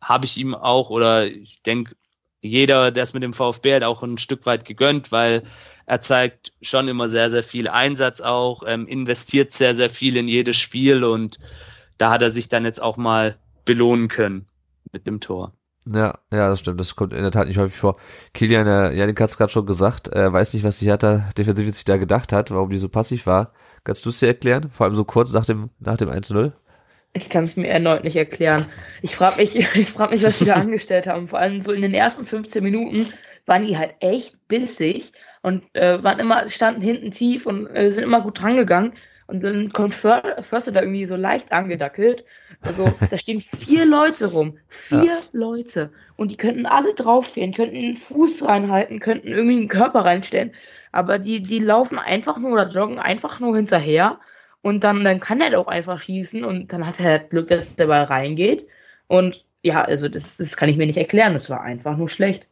habe 0.00 0.26
ich 0.26 0.36
ihm 0.36 0.54
auch, 0.54 0.90
oder 0.90 1.26
ich 1.26 1.62
denke, 1.62 1.94
jeder, 2.42 2.90
der 2.90 3.04
es 3.04 3.14
mit 3.14 3.22
dem 3.22 3.32
VfB 3.32 3.76
hat, 3.76 3.84
auch 3.84 4.02
ein 4.02 4.18
Stück 4.18 4.44
weit 4.44 4.66
gegönnt, 4.66 5.12
weil 5.12 5.42
er 5.86 6.00
zeigt 6.00 6.52
schon 6.62 6.88
immer 6.88 7.08
sehr, 7.08 7.30
sehr 7.30 7.42
viel 7.42 7.68
Einsatz 7.68 8.20
auch, 8.20 8.62
ähm, 8.66 8.86
investiert 8.86 9.50
sehr, 9.50 9.74
sehr 9.74 9.90
viel 9.90 10.16
in 10.16 10.28
jedes 10.28 10.56
Spiel 10.56 11.04
und 11.04 11.38
da 11.98 12.10
hat 12.10 12.22
er 12.22 12.30
sich 12.30 12.48
dann 12.48 12.64
jetzt 12.64 12.82
auch 12.82 12.96
mal 12.96 13.36
belohnen 13.64 14.08
können 14.08 14.46
mit 14.92 15.06
dem 15.06 15.20
Tor. 15.20 15.52
Ja, 15.86 16.18
ja, 16.32 16.48
das 16.48 16.60
stimmt. 16.60 16.80
Das 16.80 16.96
kommt 16.96 17.12
in 17.12 17.22
der 17.22 17.30
Tat 17.30 17.46
nicht 17.46 17.58
häufig 17.58 17.78
vor. 17.78 17.94
Kilian, 18.32 18.66
äh, 18.66 18.96
Janik 18.96 19.20
hat 19.20 19.30
es 19.30 19.36
gerade 19.36 19.52
schon 19.52 19.66
gesagt, 19.66 20.08
er 20.08 20.32
weiß 20.32 20.54
nicht, 20.54 20.64
was 20.64 20.78
die 20.78 20.86
Hertha 20.86 21.28
defensiv 21.36 21.70
sich 21.74 21.84
da 21.84 21.98
gedacht 21.98 22.32
hat, 22.32 22.50
warum 22.50 22.70
die 22.70 22.78
so 22.78 22.88
passiv 22.88 23.26
war. 23.26 23.52
Kannst 23.84 24.06
du 24.06 24.10
es 24.10 24.18
dir 24.18 24.28
erklären? 24.28 24.70
Vor 24.70 24.86
allem 24.86 24.94
so 24.94 25.04
kurz 25.04 25.32
nach 25.32 25.44
dem, 25.44 25.68
nach 25.80 25.98
dem 25.98 26.08
1-0? 26.08 26.52
Ich 27.12 27.28
kann 27.28 27.44
es 27.44 27.56
mir 27.56 27.68
erneut 27.68 28.02
nicht 28.02 28.16
erklären. 28.16 28.66
Ich 29.02 29.14
frage 29.14 29.36
mich, 29.36 29.56
ich 29.76 29.90
frag 29.90 30.10
mich, 30.10 30.24
was 30.24 30.38
die 30.38 30.46
da 30.46 30.54
angestellt 30.54 31.06
haben. 31.06 31.28
Vor 31.28 31.38
allem 31.38 31.60
so 31.60 31.72
in 31.72 31.82
den 31.82 31.92
ersten 31.92 32.24
15 32.24 32.62
Minuten 32.62 33.06
waren 33.44 33.66
die 33.66 33.76
halt 33.76 33.94
echt 34.00 34.48
bissig 34.48 35.12
und 35.44 35.62
äh, 35.74 36.02
waren 36.02 36.20
immer, 36.20 36.48
standen 36.48 36.80
hinten 36.80 37.10
tief 37.10 37.44
und 37.44 37.66
äh, 37.76 37.92
sind 37.92 38.04
immer 38.04 38.22
gut 38.22 38.40
drangegangen. 38.40 38.94
Und 39.26 39.44
dann 39.44 39.70
kommt 39.74 39.94
Förster 39.94 40.72
da 40.72 40.80
irgendwie 40.80 41.04
so 41.04 41.16
leicht 41.16 41.52
angedackelt. 41.52 42.24
Also 42.62 42.90
da 43.10 43.18
stehen 43.18 43.42
vier 43.42 43.84
Leute 43.84 44.32
rum. 44.32 44.56
Vier 44.68 45.04
ja. 45.04 45.18
Leute. 45.32 45.90
Und 46.16 46.30
die 46.30 46.38
könnten 46.38 46.64
alle 46.64 46.94
drauf 46.94 47.34
gehen, 47.34 47.52
könnten 47.52 47.76
einen 47.76 47.98
Fuß 47.98 48.46
reinhalten, 48.46 49.00
könnten 49.00 49.28
irgendwie 49.28 49.58
einen 49.58 49.68
Körper 49.68 50.06
reinstellen. 50.06 50.54
Aber 50.92 51.18
die, 51.18 51.42
die 51.42 51.58
laufen 51.58 51.98
einfach 51.98 52.38
nur 52.38 52.52
oder 52.52 52.68
joggen 52.68 52.98
einfach 52.98 53.38
nur 53.38 53.54
hinterher. 53.54 54.20
Und 54.62 54.82
dann, 54.82 55.04
dann 55.04 55.20
kann 55.20 55.42
er 55.42 55.50
doch 55.50 55.66
einfach 55.66 56.00
schießen 56.00 56.42
und 56.42 56.72
dann 56.72 56.86
hat 56.86 57.00
er 57.00 57.18
Glück, 57.18 57.48
dass 57.48 57.76
der 57.76 57.88
Ball 57.88 58.04
reingeht. 58.04 58.66
Und 59.08 59.44
ja, 59.62 59.82
also 59.82 60.08
das, 60.08 60.38
das 60.38 60.56
kann 60.56 60.70
ich 60.70 60.78
mir 60.78 60.86
nicht 60.86 60.96
erklären. 60.96 61.34
Das 61.34 61.50
war 61.50 61.60
einfach 61.60 61.98
nur 61.98 62.08
schlecht. 62.08 62.48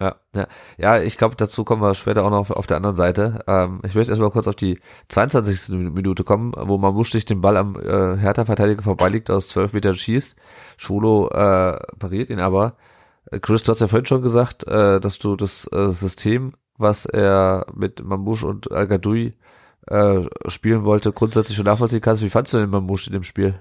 Ja, 0.00 0.16
ja. 0.34 0.46
ja 0.78 1.02
ich 1.02 1.16
glaube, 1.16 1.36
dazu 1.36 1.64
kommen 1.64 1.82
wir 1.82 1.94
später 1.94 2.24
auch 2.24 2.30
noch 2.30 2.38
auf, 2.38 2.50
auf 2.50 2.66
der 2.66 2.76
anderen 2.76 2.96
Seite. 2.96 3.44
Ähm, 3.46 3.80
ich 3.84 3.94
möchte 3.94 4.10
erstmal 4.10 4.30
kurz 4.30 4.48
auf 4.48 4.56
die 4.56 4.80
22. 5.08 5.68
Minute 5.70 6.24
kommen, 6.24 6.52
wo 6.56 6.78
Mamusch 6.78 7.12
sich 7.12 7.24
den 7.24 7.40
Ball 7.40 7.56
am 7.56 7.76
äh, 7.76 8.16
Hertha-Verteidiger 8.16 8.82
vorbeiliegt, 8.82 9.30
aus 9.30 9.48
12 9.48 9.74
Metern 9.74 9.94
schießt. 9.94 10.36
Schwolo 10.76 11.28
äh, 11.28 11.78
pariert 11.98 12.30
ihn 12.30 12.40
aber. 12.40 12.76
Chris, 13.40 13.62
du 13.62 13.72
hast 13.72 13.80
ja 13.80 13.88
vorhin 13.88 14.06
schon 14.06 14.22
gesagt, 14.22 14.66
äh, 14.66 15.00
dass 15.00 15.18
du 15.18 15.36
das 15.36 15.70
äh, 15.72 15.90
System, 15.90 16.54
was 16.76 17.06
er 17.06 17.66
mit 17.74 18.04
Mamouche 18.04 18.46
und 18.46 18.70
al 18.72 18.88
äh, 19.88 20.28
spielen 20.48 20.84
wollte, 20.84 21.12
grundsätzlich 21.12 21.56
schon 21.56 21.66
nachvollziehen 21.66 22.00
kannst. 22.00 22.22
Wie 22.22 22.30
fandst 22.30 22.52
du 22.52 22.58
denn 22.58 22.70
Mamouche 22.70 23.06
in 23.08 23.14
dem 23.14 23.22
Spiel? 23.22 23.60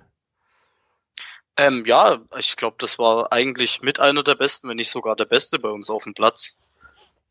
Ähm, 1.58 1.86
ja, 1.86 2.20
ich 2.38 2.56
glaube, 2.56 2.78
das 2.80 2.98
war 2.98 3.32
eigentlich 3.32 3.82
mit 3.82 4.00
einer 4.00 4.24
der 4.24 4.36
besten, 4.36 4.70
wenn 4.70 4.78
nicht 4.78 4.92
sogar 4.92 5.16
der 5.16 5.26
beste 5.26 5.60
bei 5.60 5.70
uns 5.70 5.90
auf 5.90 6.04
dem 6.04 6.14
Platz. 6.14 6.58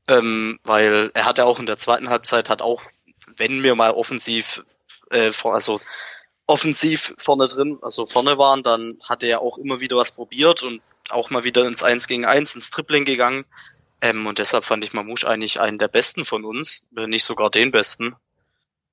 Ähm, 0.09 0.59
weil 0.65 1.11
er 1.15 1.25
hat 1.25 1.39
ja 1.39 1.45
auch 1.45 1.59
in 1.59 1.67
der 1.67 1.79
zweiten 1.79 2.11
Halbzeit 2.11 2.49
hat 2.51 2.63
auch, 2.63 2.83
wenn 3.37 3.63
wir 3.63 3.75
mal 3.75 3.93
offensiv, 3.93 4.63
äh, 5.11 5.31
also 5.45 5.81
offensiv 6.47 7.15
vorne 7.19 7.47
drin, 7.47 7.79
also 7.83 8.07
vorne 8.07 8.37
waren, 8.37 8.63
dann 8.63 8.99
hat 9.03 9.23
er 9.23 9.29
ja 9.29 9.39
auch 9.39 9.57
immer 9.57 9.81
wieder 9.81 9.97
was 9.97 10.13
probiert 10.13 10.63
und 10.63 10.83
auch 11.09 11.31
mal 11.31 11.45
wieder 11.45 11.65
ins 11.65 11.83
Eins 11.83 12.09
gegen 12.09 12.25
Eins, 12.25 12.55
ins 12.55 12.71
Tripling 12.71 13.05
gegangen. 13.05 13.45
Ähm, 14.01 14.27
und 14.27 14.39
deshalb 14.39 14.65
fand 14.65 14.85
ich 14.85 14.93
Mamouche 14.93 15.29
eigentlich 15.29 15.61
einen 15.61 15.79
der 15.79 15.89
besten 15.89 16.25
von 16.25 16.45
uns, 16.45 16.85
wenn 16.91 17.11
nicht 17.11 17.25
sogar 17.25 17.51
den 17.51 17.71
besten. 17.71 18.17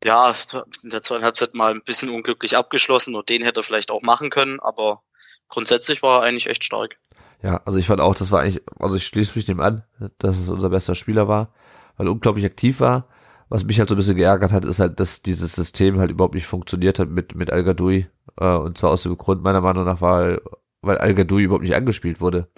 Ja, 0.04 0.36
in 0.84 0.90
der 0.92 1.02
zweiten 1.02 1.24
Halbzeit 1.24 1.56
mal 1.56 1.72
ein 1.74 1.82
bisschen 1.82 2.10
unglücklich 2.10 2.56
abgeschlossen 2.56 3.16
und 3.16 3.30
den 3.30 3.42
hätte 3.42 3.62
er 3.62 3.64
vielleicht 3.64 3.90
auch 3.90 4.04
machen 4.04 4.30
können, 4.30 4.60
aber 4.60 5.02
grundsätzlich 5.50 6.02
war 6.02 6.20
er 6.20 6.28
eigentlich 6.28 6.50
echt 6.50 6.64
stark. 6.64 6.98
Ja, 7.42 7.62
also 7.66 7.78
ich 7.78 7.86
fand 7.86 8.02
auch, 8.02 8.16
das 8.16 8.32
war 8.32 8.42
eigentlich, 8.42 8.62
also 8.80 8.96
ich 8.96 9.06
schließe 9.06 9.34
mich 9.36 9.46
dem 9.46 9.60
an, 9.60 9.84
dass 10.18 10.40
es 10.40 10.50
unser 10.50 10.70
bester 10.70 10.96
Spieler 10.96 11.28
war, 11.28 11.54
weil 11.98 12.08
er 12.08 12.12
unglaublich 12.12 12.46
aktiv 12.46 12.80
war. 12.80 13.08
Was 13.50 13.64
mich 13.64 13.80
halt 13.80 13.88
so 13.88 13.96
ein 13.96 13.98
bisschen 13.98 14.18
geärgert 14.18 14.52
hat, 14.52 14.66
ist 14.66 14.80
halt, 14.80 15.00
dass 15.00 15.22
dieses 15.22 15.54
System 15.56 16.00
halt 16.00 16.12
überhaupt 16.12 16.34
nicht 16.34 16.48
funktioniert 16.48 17.00
hat 17.00 17.10
mit, 17.10 17.36
mit 17.36 17.52
Al 17.52 17.64
Gadoui. 17.64 18.08
Äh, 18.40 18.56
und 18.56 18.78
zwar 18.78 18.92
aus 18.92 19.04
dem 19.04 19.16
Grund 19.18 19.42
meiner 19.42 19.62
Meinung 19.62 19.86
nach, 19.86 20.02
weil, 20.02 20.42
weil 20.82 20.98
Al 20.98 21.14
Gadoui 21.14 21.44
überhaupt 21.44 21.64
nicht 21.64 21.76
angespielt 21.76 22.20
wurde. 22.20 22.50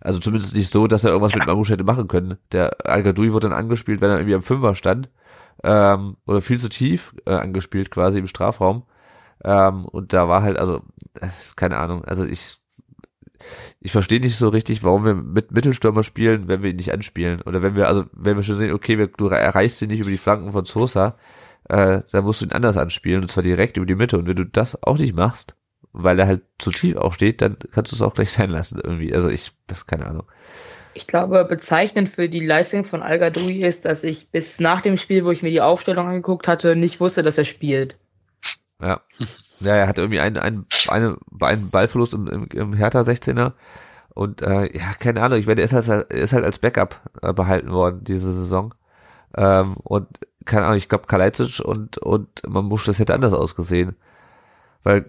Also 0.00 0.18
zumindest 0.18 0.56
nicht 0.56 0.72
so, 0.72 0.88
dass 0.88 1.04
er 1.04 1.10
irgendwas 1.10 1.34
mit 1.36 1.46
Mamouche 1.46 1.74
hätte 1.74 1.84
machen 1.84 2.08
können. 2.08 2.38
Der 2.50 2.74
Al 2.84 3.04
Gadoui 3.04 3.32
wurde 3.32 3.48
dann 3.48 3.56
angespielt, 3.56 4.00
wenn 4.00 4.10
er 4.10 4.16
irgendwie 4.16 4.34
am 4.34 4.42
Fünfer 4.42 4.74
stand. 4.74 5.10
Ähm, 5.62 6.16
oder 6.26 6.40
viel 6.40 6.58
zu 6.58 6.68
tief 6.68 7.14
äh, 7.24 7.34
angespielt 7.34 7.90
quasi 7.90 8.18
im 8.18 8.26
Strafraum. 8.26 8.82
Ähm, 9.44 9.84
und 9.84 10.12
da 10.12 10.28
war 10.28 10.42
halt, 10.42 10.58
also, 10.58 10.82
keine 11.56 11.78
Ahnung, 11.78 12.04
also 12.04 12.24
ich, 12.24 12.56
ich 13.80 13.92
verstehe 13.92 14.20
nicht 14.20 14.36
so 14.36 14.48
richtig, 14.48 14.82
warum 14.82 15.04
wir 15.04 15.14
mit 15.14 15.52
Mittelstürmer 15.52 16.02
spielen, 16.02 16.48
wenn 16.48 16.62
wir 16.62 16.70
ihn 16.70 16.76
nicht 16.76 16.92
anspielen. 16.92 17.42
Oder 17.42 17.62
wenn 17.62 17.74
wir, 17.74 17.88
also, 17.88 18.04
wenn 18.12 18.36
wir 18.36 18.44
schon 18.44 18.58
sehen, 18.58 18.72
okay, 18.72 18.98
wir, 18.98 19.08
du 19.08 19.28
erreichst 19.28 19.82
ihn 19.82 19.88
nicht 19.88 20.00
über 20.00 20.10
die 20.10 20.18
Flanken 20.18 20.52
von 20.52 20.64
Sosa, 20.64 21.16
äh, 21.68 22.00
dann 22.12 22.24
musst 22.24 22.40
du 22.40 22.46
ihn 22.46 22.52
anders 22.52 22.76
anspielen, 22.76 23.22
und 23.22 23.28
zwar 23.28 23.42
direkt 23.42 23.76
über 23.76 23.86
die 23.86 23.94
Mitte. 23.94 24.18
Und 24.18 24.26
wenn 24.26 24.36
du 24.36 24.44
das 24.44 24.82
auch 24.82 24.98
nicht 24.98 25.14
machst, 25.14 25.56
weil 25.92 26.18
er 26.18 26.26
halt 26.26 26.42
zu 26.58 26.70
tief 26.70 26.96
auch 26.96 27.12
steht, 27.14 27.42
dann 27.42 27.56
kannst 27.70 27.92
du 27.92 27.96
es 27.96 28.02
auch 28.02 28.14
gleich 28.14 28.32
sein 28.32 28.50
lassen 28.50 28.80
irgendwie. 28.82 29.14
Also 29.14 29.28
ich, 29.28 29.52
das 29.66 29.86
keine 29.86 30.06
Ahnung. 30.06 30.26
Ich 30.94 31.06
glaube, 31.06 31.44
bezeichnend 31.44 32.08
für 32.08 32.28
die 32.28 32.44
Leistung 32.44 32.84
von 32.84 33.02
Al 33.02 33.18
ist, 33.18 33.84
dass 33.86 34.04
ich 34.04 34.30
bis 34.30 34.60
nach 34.60 34.82
dem 34.82 34.98
Spiel, 34.98 35.24
wo 35.24 35.30
ich 35.30 35.42
mir 35.42 35.50
die 35.50 35.62
Aufstellung 35.62 36.06
angeguckt 36.06 36.48
hatte, 36.48 36.76
nicht 36.76 37.00
wusste, 37.00 37.22
dass 37.22 37.38
er 37.38 37.44
spielt. 37.44 37.96
Ja. 38.82 39.00
Ja, 39.60 39.76
er 39.76 39.86
hat 39.86 39.98
irgendwie 39.98 40.20
einen, 40.20 40.38
einen, 40.38 40.66
eine, 40.88 41.16
einen 41.40 41.70
Ballverlust 41.70 42.14
im, 42.14 42.26
im, 42.26 42.48
im 42.52 42.72
Hertha 42.74 43.00
16er. 43.02 43.52
Und 44.10 44.42
äh, 44.42 44.76
ja, 44.76 44.92
keine 44.98 45.22
Ahnung, 45.22 45.38
ich 45.38 45.46
werde, 45.46 45.62
er 45.62 45.72
ist 45.72 45.88
halt, 45.88 46.12
ist 46.12 46.32
halt 46.32 46.44
als 46.44 46.58
Backup 46.58 47.00
äh, 47.22 47.32
behalten 47.32 47.70
worden 47.70 48.02
diese 48.02 48.32
Saison. 48.34 48.74
Ähm, 49.36 49.74
und 49.84 50.08
keine 50.44 50.66
Ahnung, 50.66 50.78
ich 50.78 50.88
glaube 50.88 51.06
Kalajdzic 51.06 51.60
und, 51.60 51.98
und 51.98 52.28
muss 52.48 52.84
das 52.84 52.98
hätte 52.98 53.14
anders 53.14 53.32
ausgesehen. 53.32 53.96
Weil 54.82 55.06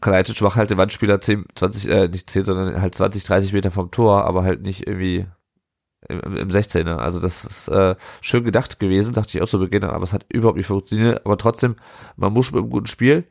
Kalajdzic 0.00 0.40
macht 0.40 0.56
halt 0.56 0.70
den 0.70 0.78
Wandspieler 0.78 1.20
10, 1.20 1.44
20, 1.54 1.90
äh, 1.90 2.08
nicht 2.08 2.30
10, 2.30 2.46
sondern 2.46 2.80
halt 2.80 2.94
20, 2.94 3.24
30 3.24 3.52
Meter 3.52 3.70
vom 3.70 3.90
Tor, 3.90 4.24
aber 4.24 4.42
halt 4.42 4.62
nicht 4.62 4.86
irgendwie 4.86 5.26
im, 6.08 6.20
im 6.36 6.48
16er. 6.48 6.96
Also 6.96 7.20
das 7.20 7.44
ist 7.44 7.68
äh, 7.68 7.96
schön 8.20 8.44
gedacht 8.44 8.78
gewesen, 8.78 9.14
dachte 9.14 9.36
ich 9.36 9.42
auch 9.42 9.48
zu 9.48 9.58
Beginn, 9.58 9.84
aber 9.84 10.04
es 10.04 10.12
hat 10.12 10.26
überhaupt 10.28 10.56
nicht 10.56 10.66
funktioniert. 10.66 11.24
Aber 11.24 11.36
trotzdem, 11.38 11.76
man 12.16 12.32
muss 12.32 12.52
mit 12.52 12.60
einem 12.60 12.70
guten 12.70 12.86
Spiel 12.86 13.24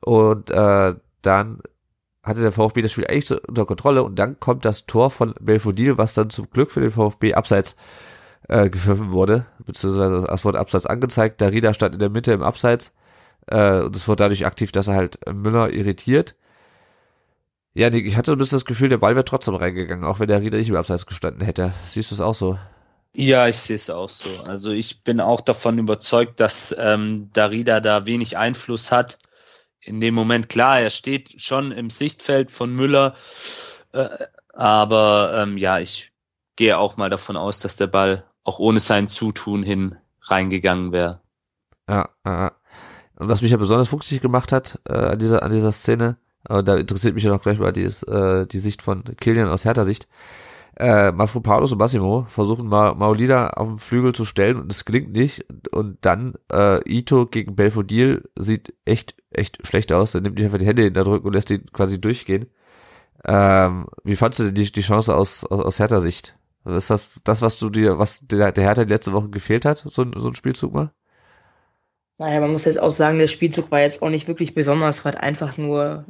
und 0.00 0.50
äh, 0.50 0.94
dann 1.22 1.62
hatte 2.22 2.40
der 2.40 2.52
VfB 2.52 2.82
das 2.82 2.92
Spiel 2.92 3.06
eigentlich 3.06 3.26
so 3.26 3.38
unter 3.48 3.66
Kontrolle 3.66 4.02
und 4.02 4.18
dann 4.18 4.38
kommt 4.38 4.64
das 4.64 4.86
Tor 4.86 5.10
von 5.10 5.34
Belfodil, 5.40 5.98
was 5.98 6.14
dann 6.14 6.30
zum 6.30 6.48
Glück 6.50 6.70
für 6.70 6.80
den 6.80 6.92
VfB 6.92 7.34
abseits 7.34 7.76
äh, 8.48 8.70
gepfiffen 8.70 9.12
wurde, 9.12 9.46
beziehungsweise 9.64 10.26
es 10.28 10.44
wurde 10.44 10.60
abseits 10.60 10.86
angezeigt. 10.86 11.40
Darida 11.40 11.74
stand 11.74 11.94
in 11.94 12.00
der 12.00 12.10
Mitte 12.10 12.32
im 12.32 12.42
Abseits 12.42 12.92
äh, 13.46 13.80
und 13.80 13.96
es 13.96 14.06
wurde 14.06 14.24
dadurch 14.24 14.46
aktiv, 14.46 14.72
dass 14.72 14.88
er 14.88 14.94
halt 14.94 15.18
Müller 15.32 15.70
irritiert. 15.70 16.36
Ja, 17.74 17.90
ich 17.90 18.16
hatte 18.16 18.32
ein 18.32 18.38
bisschen 18.38 18.56
das 18.56 18.66
Gefühl, 18.66 18.90
der 18.90 18.98
Ball 18.98 19.14
wäre 19.14 19.24
trotzdem 19.24 19.54
reingegangen, 19.54 20.04
auch 20.04 20.18
wenn 20.20 20.28
der 20.28 20.42
Rieder 20.42 20.58
nicht 20.58 20.68
im 20.68 20.76
Abseits 20.76 21.06
gestanden 21.06 21.42
hätte. 21.42 21.72
Siehst 21.86 22.10
du 22.10 22.14
es 22.14 22.20
auch 22.20 22.34
so? 22.34 22.58
Ja, 23.14 23.46
ich 23.48 23.58
sehe 23.58 23.76
es 23.76 23.90
auch 23.90 24.10
so. 24.10 24.28
Also 24.44 24.70
ich 24.70 25.04
bin 25.04 25.20
auch 25.20 25.40
davon 25.40 25.78
überzeugt, 25.78 26.40
dass 26.40 26.74
ähm, 26.78 27.30
Darida 27.32 27.80
da 27.80 28.06
wenig 28.06 28.38
Einfluss 28.38 28.90
hat. 28.90 29.18
In 29.80 30.00
dem 30.00 30.14
Moment, 30.14 30.48
klar, 30.48 30.80
er 30.80 30.90
steht 30.90 31.40
schon 31.40 31.72
im 31.72 31.90
Sichtfeld 31.90 32.50
von 32.50 32.74
Müller, 32.74 33.14
äh, 33.92 34.08
aber 34.54 35.42
ähm, 35.42 35.56
ja, 35.58 35.78
ich 35.78 36.12
gehe 36.56 36.78
auch 36.78 36.96
mal 36.96 37.10
davon 37.10 37.36
aus, 37.36 37.60
dass 37.60 37.76
der 37.76 37.88
Ball 37.88 38.24
auch 38.44 38.58
ohne 38.58 38.80
sein 38.80 39.08
Zutun 39.08 39.62
hin 39.62 39.96
reingegangen 40.22 40.92
wäre. 40.92 41.20
Ja, 41.88 42.10
ja. 42.24 42.52
Und 43.16 43.28
was 43.28 43.42
mich 43.42 43.50
ja 43.50 43.56
besonders 43.56 43.88
fuchsig 43.88 44.20
gemacht 44.20 44.52
hat 44.52 44.80
äh, 44.88 44.94
an 44.94 45.18
dieser 45.18 45.42
an 45.42 45.52
dieser 45.52 45.72
Szene, 45.72 46.16
aber 46.44 46.62
da 46.62 46.76
interessiert 46.76 47.14
mich 47.14 47.24
ja 47.24 47.30
noch 47.30 47.42
gleich 47.42 47.58
mal 47.58 47.72
die, 47.72 47.84
äh, 47.84 48.46
die 48.46 48.58
Sicht 48.58 48.82
von 48.82 49.04
Kilian 49.20 49.48
aus 49.48 49.64
härter 49.64 49.84
Sicht. 49.84 50.08
Äh, 50.76 51.12
Mafropanos 51.12 51.72
und 51.72 51.78
Massimo 51.78 52.24
versuchen 52.28 52.66
mal 52.66 52.94
Maulida 52.94 53.50
auf 53.50 53.68
dem 53.68 53.78
Flügel 53.78 54.14
zu 54.14 54.24
stellen 54.24 54.58
und 54.58 54.72
es 54.72 54.84
gelingt 54.84 55.12
nicht. 55.12 55.44
Und 55.70 55.98
dann 56.00 56.34
äh, 56.50 56.80
Ito 56.90 57.26
gegen 57.26 57.54
Belfodil 57.54 58.28
sieht 58.36 58.74
echt, 58.84 59.14
echt 59.30 59.66
schlecht 59.66 59.92
aus. 59.92 60.14
Er 60.14 60.22
nimmt 60.22 60.36
nicht 60.36 60.46
einfach 60.46 60.58
die 60.58 60.66
Hände 60.66 60.86
in 60.86 60.94
der 60.94 61.04
Drück 61.04 61.24
und 61.24 61.34
lässt 61.34 61.50
ihn 61.50 61.66
quasi 61.72 62.00
durchgehen. 62.00 62.46
Ähm, 63.24 63.86
wie 64.04 64.16
fandst 64.16 64.40
du 64.40 64.44
denn 64.44 64.54
die, 64.54 64.72
die 64.72 64.80
Chance 64.80 65.14
aus, 65.14 65.44
aus, 65.44 65.64
aus 65.64 65.78
härter 65.78 66.00
Sicht? 66.00 66.36
Ist 66.64 66.90
das 66.90 67.20
das, 67.24 67.42
was 67.42 67.58
du 67.58 67.70
dir, 67.70 67.98
was 67.98 68.20
der, 68.22 68.52
der 68.52 68.64
Hertha 68.64 68.84
die 68.84 68.92
letzte 68.92 69.12
Woche 69.12 69.30
gefehlt 69.30 69.64
hat, 69.64 69.78
so, 69.78 69.90
so 69.90 70.28
ein 70.28 70.34
Spielzug 70.34 70.72
mal? 70.72 70.92
Naja, 72.22 72.38
man 72.38 72.52
muss 72.52 72.66
jetzt 72.66 72.80
auch 72.80 72.92
sagen, 72.92 73.18
der 73.18 73.26
Spielzug 73.26 73.72
war 73.72 73.80
jetzt 73.80 74.00
auch 74.00 74.08
nicht 74.08 74.28
wirklich 74.28 74.54
besonders, 74.54 75.04
war 75.04 75.20
einfach 75.20 75.56
nur 75.56 76.04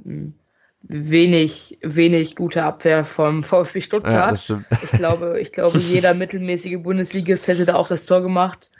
wenig, 0.82 1.78
wenig 1.80 2.36
gute 2.36 2.64
Abwehr 2.64 3.02
vom 3.02 3.42
VfB 3.42 3.80
Stuttgart. 3.80 4.12
Ja, 4.12 4.28
das 4.28 4.44
stimmt. 4.44 4.66
Ich 4.82 4.90
glaube, 4.90 5.40
ich 5.40 5.52
glaube, 5.52 5.78
jeder 5.78 6.12
mittelmäßige 6.12 6.82
Bundesligist 6.82 7.48
hätte 7.48 7.64
da 7.64 7.76
auch 7.76 7.88
das 7.88 8.04
Tor 8.04 8.20
gemacht. 8.20 8.70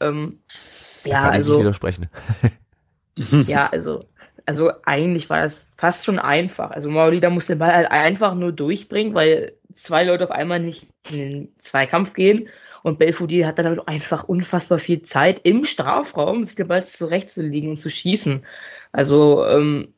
Ähm, 0.00 0.40
ja, 1.04 1.22
Kann 1.22 1.34
also. 1.34 1.54
Ich 1.54 1.60
widersprechen. 1.60 2.08
ja, 3.46 3.68
also, 3.68 4.04
also 4.44 4.72
eigentlich 4.84 5.30
war 5.30 5.40
das 5.40 5.70
fast 5.76 6.04
schon 6.04 6.18
einfach. 6.18 6.72
Also 6.72 6.90
Maulida 6.90 7.30
muss 7.30 7.46
den 7.46 7.60
Ball 7.60 7.76
halt 7.76 7.92
einfach 7.92 8.34
nur 8.34 8.50
durchbringen, 8.50 9.14
weil 9.14 9.52
zwei 9.72 10.02
Leute 10.02 10.24
auf 10.24 10.32
einmal 10.32 10.58
nicht 10.58 10.88
in 11.12 11.18
den 11.18 11.48
Zweikampf 11.60 12.14
gehen 12.14 12.48
und 12.82 12.98
Belfodil 12.98 13.46
hat 13.46 13.58
dann 13.58 13.66
damit 13.66 13.86
einfach 13.88 14.24
unfassbar 14.24 14.78
viel 14.78 15.02
Zeit 15.02 15.40
im 15.44 15.64
Strafraum, 15.64 16.44
sich 16.44 16.56
den 16.56 16.68
Ball 16.68 16.84
zurechtzulegen 16.84 17.70
und 17.70 17.76
zu 17.76 17.90
schießen. 17.90 18.44
Also, 18.92 19.46
ähm, 19.46 19.94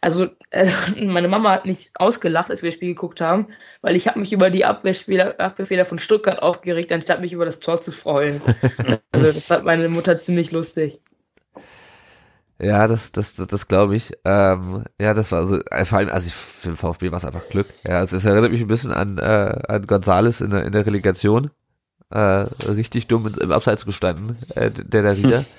Also, 0.00 0.28
äh, 0.50 0.68
meine 1.04 1.28
Mama 1.28 1.50
hat 1.52 1.66
nicht 1.66 1.92
ausgelacht, 2.00 2.50
als 2.50 2.62
wir 2.62 2.70
das 2.70 2.76
Spiel 2.76 2.88
geguckt 2.90 3.20
haben, 3.20 3.48
weil 3.82 3.96
ich 3.96 4.06
habe 4.08 4.20
mich 4.20 4.32
über 4.32 4.50
die 4.50 4.64
Abwehrspieler, 4.64 5.40
Abwehrfehler 5.40 5.86
von 5.86 5.98
Stuttgart 5.98 6.42
aufgeregt, 6.42 6.92
anstatt 6.92 7.20
mich 7.20 7.32
über 7.32 7.44
das 7.46 7.60
Tor 7.60 7.80
zu 7.80 7.92
freuen. 7.92 8.42
also 9.12 9.32
das 9.32 9.46
fand 9.48 9.64
meine 9.64 9.88
Mutter 9.88 10.18
ziemlich 10.18 10.52
lustig. 10.52 11.00
Ja, 12.58 12.88
das, 12.88 13.12
das, 13.12 13.34
das, 13.34 13.48
das 13.48 13.68
glaube 13.68 13.96
ich. 13.96 14.12
Ähm, 14.24 14.84
ja, 14.98 15.12
das 15.12 15.30
war 15.32 15.46
so, 15.46 15.60
äh, 15.70 15.84
vor 15.84 15.98
allem, 15.98 16.08
also 16.08 16.26
ich, 16.28 16.34
für 16.34 16.68
den 16.70 16.76
VfB 16.76 17.10
war 17.10 17.18
es 17.18 17.24
einfach 17.26 17.48
Glück. 17.48 17.66
Ja, 17.84 17.98
also 17.98 18.16
es 18.16 18.24
erinnert 18.24 18.50
mich 18.50 18.62
ein 18.62 18.66
bisschen 18.66 18.92
an, 18.92 19.18
äh, 19.18 19.22
an 19.68 19.86
Gonzales 19.86 20.40
in 20.40 20.50
der, 20.50 20.64
in 20.64 20.72
der 20.72 20.86
Relegation. 20.86 21.50
Äh, 22.10 22.46
richtig 22.68 23.08
dumm 23.08 23.30
im 23.40 23.52
Abseits 23.52 23.84
gestanden, 23.84 24.36
äh, 24.54 24.70
der 24.70 25.02
da 25.02 25.16
wieder. 25.16 25.44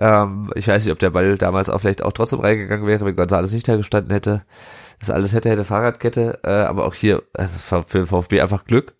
Ähm, 0.00 0.50
ich 0.54 0.68
weiß 0.68 0.84
nicht, 0.84 0.92
ob 0.92 0.98
der 1.00 1.10
Ball 1.10 1.36
damals 1.36 1.68
auch 1.68 1.80
vielleicht 1.82 2.02
auch 2.02 2.12
trotzdem 2.12 2.40
reingegangen 2.40 2.86
wäre, 2.86 3.04
wenn 3.04 3.14
Gonzales 3.14 3.52
nicht 3.52 3.68
da 3.68 3.76
gestanden 3.76 4.10
hätte. 4.10 4.42
Das 4.98 5.10
alles 5.10 5.34
hätte, 5.34 5.50
hätte 5.50 5.66
Fahrradkette, 5.66 6.40
äh, 6.44 6.50
aber 6.50 6.86
auch 6.86 6.94
hier, 6.94 7.22
also 7.34 7.58
für 7.58 7.98
den 7.98 8.06
VfB 8.06 8.40
einfach 8.40 8.64
Glück. 8.64 8.94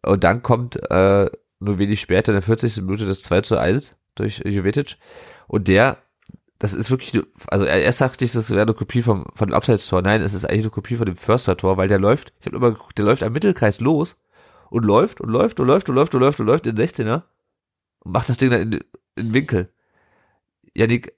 Und 0.00 0.24
dann 0.24 0.42
kommt 0.42 0.76
äh, 0.90 1.30
nur 1.60 1.78
wenig 1.78 2.00
später 2.00 2.32
in 2.32 2.36
der 2.36 2.42
40. 2.42 2.78
Minute 2.78 3.04
das 3.04 3.22
2 3.24 3.42
zu 3.42 3.58
1 3.58 3.94
durch 4.14 4.40
Jovetic. 4.44 4.96
Und 5.48 5.68
der 5.68 5.98
das 6.58 6.74
ist 6.74 6.90
wirklich, 6.90 7.12
also 7.46 7.64
er, 7.64 7.82
erst 7.82 7.98
sagte 7.98 8.24
ich, 8.24 8.32
das 8.32 8.50
wäre 8.50 8.62
eine 8.62 8.74
Kopie 8.74 9.02
vom, 9.02 9.26
von 9.34 9.48
dem 9.48 9.54
Abseits-Tor. 9.54 10.02
Nein, 10.02 10.22
es 10.22 10.34
ist 10.34 10.44
eigentlich 10.44 10.62
eine 10.62 10.70
Kopie 10.70 10.96
von 10.96 11.06
dem 11.06 11.16
Förster-Tor, 11.16 11.76
weil 11.76 11.86
der 11.86 12.00
läuft, 12.00 12.32
ich 12.40 12.46
habe 12.46 12.56
immer 12.56 12.72
geguckt, 12.72 12.98
der 12.98 13.04
läuft 13.04 13.22
am 13.22 13.32
Mittelkreis 13.32 13.78
los 13.78 14.16
und 14.70 14.84
läuft 14.84 15.20
und 15.20 15.30
läuft 15.30 15.60
und 15.60 15.66
läuft 15.66 15.88
und 15.88 15.94
läuft 15.94 16.14
und 16.14 16.20
läuft 16.20 16.40
und 16.40 16.46
läuft 16.46 16.66
in 16.66 16.76
16er 16.76 17.22
und 18.00 18.12
macht 18.12 18.28
das 18.28 18.36
Ding 18.36 18.50
dann 18.50 18.60
in, 18.60 18.84
in 19.16 19.32
Winkel. 19.32 19.72
Janik, 20.74 21.12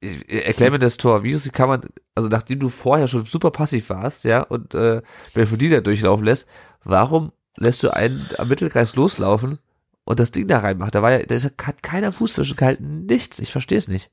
erklär 0.00 0.70
mir 0.70 0.78
das 0.78 0.96
Tor. 0.96 1.22
Wie 1.22 1.38
kann 1.50 1.68
man, 1.68 1.82
also 2.14 2.28
nachdem 2.28 2.60
du 2.60 2.68
vorher 2.68 3.08
schon 3.08 3.24
super 3.24 3.50
passiv 3.50 3.90
warst, 3.90 4.24
ja, 4.24 4.42
und 4.42 4.74
äh, 4.74 5.02
Belfodil 5.34 5.70
da 5.70 5.80
durchlaufen 5.80 6.24
lässt, 6.24 6.48
warum 6.84 7.32
lässt 7.56 7.82
du 7.82 7.90
einen 7.90 8.24
am 8.38 8.48
Mittelkreis 8.48 8.96
loslaufen 8.96 9.58
und 10.04 10.18
das 10.18 10.30
Ding 10.30 10.48
da 10.48 10.58
reinmacht. 10.58 10.94
Da 10.94 11.02
war 11.02 11.12
ja, 11.12 11.18
da 11.24 11.34
ist, 11.34 11.44
hat 11.44 11.82
keiner 11.82 12.12
Fuß 12.12 12.34
zwischen 12.34 12.56
gehalten, 12.56 13.06
nichts. 13.06 13.38
Ich 13.38 13.52
verstehe 13.52 13.78
es 13.78 13.88
nicht. 13.88 14.10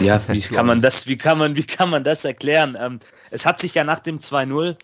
Ja, 0.00 0.20
wie 0.28 0.40
kann 0.40 0.66
man 0.66 0.80
das, 0.80 1.06
wie 1.06 1.18
kann 1.18 1.38
man, 1.38 1.56
wie 1.56 1.66
kann 1.66 1.90
man 1.90 2.04
das 2.04 2.24
erklären? 2.24 2.76
Ähm, 2.80 3.00
es 3.30 3.46
hat 3.46 3.58
sich 3.58 3.74
ja 3.74 3.84
nach 3.84 4.00
dem 4.00 4.18
2-0 4.18 4.76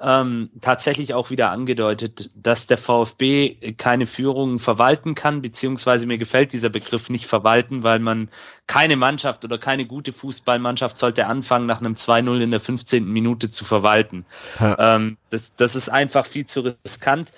ähm, 0.00 0.50
tatsächlich 0.60 1.14
auch 1.14 1.30
wieder 1.30 1.50
angedeutet, 1.50 2.28
dass 2.36 2.66
der 2.66 2.78
VfB 2.78 3.74
keine 3.76 4.06
Führung 4.06 4.58
verwalten 4.58 5.14
kann, 5.14 5.42
beziehungsweise 5.42 6.06
mir 6.06 6.18
gefällt 6.18 6.52
dieser 6.52 6.68
Begriff 6.68 7.10
nicht 7.10 7.26
verwalten, 7.26 7.82
weil 7.82 7.98
man 7.98 8.28
keine 8.66 8.96
Mannschaft 8.96 9.44
oder 9.44 9.58
keine 9.58 9.86
gute 9.86 10.12
Fußballmannschaft 10.12 10.96
sollte 10.96 11.26
anfangen, 11.26 11.66
nach 11.66 11.80
einem 11.80 11.94
2-0 11.94 12.40
in 12.40 12.50
der 12.50 12.60
15. 12.60 13.06
Minute 13.06 13.50
zu 13.50 13.64
verwalten. 13.64 14.24
Ja. 14.60 14.96
Ähm, 14.96 15.16
das, 15.30 15.56
das 15.56 15.74
ist 15.74 15.88
einfach 15.88 16.26
viel 16.26 16.46
zu 16.46 16.60
riskant. 16.60 17.32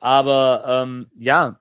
Aber 0.00 0.64
ähm, 0.84 1.06
ja, 1.14 1.58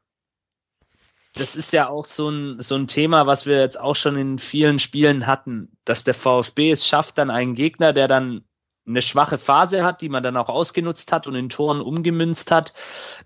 das 1.36 1.56
ist 1.56 1.74
ja 1.74 1.89
auch 1.89 2.06
so 2.06 2.30
ein, 2.30 2.62
so 2.62 2.76
ein 2.76 2.88
Thema, 2.88 3.26
was 3.26 3.46
wir 3.46 3.60
jetzt 3.60 3.80
auch 3.80 3.96
schon 3.96 4.17
in 4.17 4.38
vielen 4.38 4.80
Spielen 4.80 5.26
hatten, 5.26 5.76
dass 5.84 6.04
der 6.04 6.13
VfB 6.13 6.72
es 6.72 6.88
schafft, 6.88 7.17
dann 7.17 7.32
einen 7.32 7.56
Gegner, 7.56 7.91
der 7.91 8.08
dann 8.08 8.43
eine 8.86 9.02
schwache 9.02 9.38
Phase 9.38 9.84
hat, 9.84 10.02
die 10.02 10.10
man 10.10 10.24
dann 10.24 10.38
auch 10.38 10.50
ausgenutzt 10.50 11.12
hat 11.12 11.26
und 11.26 11.36
in 11.36 11.50
Toren 11.50 11.82
umgemünzt 11.82 12.52
hat, 12.52 12.74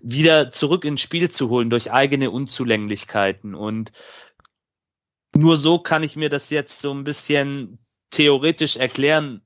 wieder 0.00 0.50
zurück 0.50 0.84
ins 0.84 1.00
Spiel 1.00 1.30
zu 1.30 1.50
holen 1.50 1.68
durch 1.68 1.92
eigene 1.92 2.30
Unzulänglichkeiten. 2.30 3.54
Und 3.54 3.92
nur 5.34 5.56
so 5.56 5.78
kann 5.78 6.02
ich 6.02 6.16
mir 6.16 6.28
das 6.28 6.50
jetzt 6.50 6.80
so 6.80 6.92
ein 6.92 7.04
bisschen 7.04 7.78
theoretisch 8.10 8.76
erklären 8.76 9.42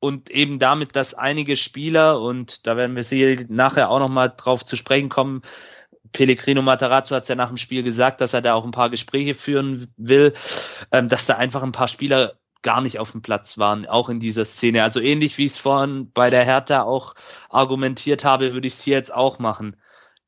und 0.00 0.30
eben 0.30 0.58
damit, 0.58 0.96
dass 0.96 1.14
einige 1.14 1.56
Spieler, 1.56 2.20
und 2.20 2.66
da 2.66 2.76
werden 2.76 2.96
wir 2.96 3.02
sie 3.02 3.46
nachher 3.48 3.90
auch 3.90 3.98
nochmal 3.98 4.32
drauf 4.36 4.64
zu 4.64 4.76
sprechen 4.76 5.08
kommen, 5.08 5.42
Pellegrino 6.16 6.62
Matarazzo 6.62 7.14
hat 7.14 7.24
es 7.24 7.28
ja 7.28 7.34
nach 7.34 7.48
dem 7.48 7.58
Spiel 7.58 7.82
gesagt, 7.82 8.22
dass 8.22 8.32
er 8.32 8.40
da 8.40 8.54
auch 8.54 8.64
ein 8.64 8.70
paar 8.70 8.88
Gespräche 8.88 9.34
führen 9.34 9.86
will, 9.98 10.32
ähm, 10.90 11.08
dass 11.08 11.26
da 11.26 11.36
einfach 11.36 11.62
ein 11.62 11.72
paar 11.72 11.88
Spieler 11.88 12.38
gar 12.62 12.80
nicht 12.80 12.98
auf 12.98 13.12
dem 13.12 13.20
Platz 13.20 13.58
waren, 13.58 13.84
auch 13.84 14.08
in 14.08 14.18
dieser 14.18 14.46
Szene. 14.46 14.82
Also 14.82 14.98
ähnlich 15.00 15.36
wie 15.36 15.44
ich 15.44 15.52
es 15.52 15.58
vorhin 15.58 16.10
bei 16.12 16.30
der 16.30 16.42
Hertha 16.42 16.84
auch 16.84 17.12
argumentiert 17.50 18.24
habe, 18.24 18.54
würde 18.54 18.66
ich 18.66 18.72
es 18.72 18.82
hier 18.82 18.96
jetzt 18.96 19.12
auch 19.12 19.38
machen. 19.38 19.76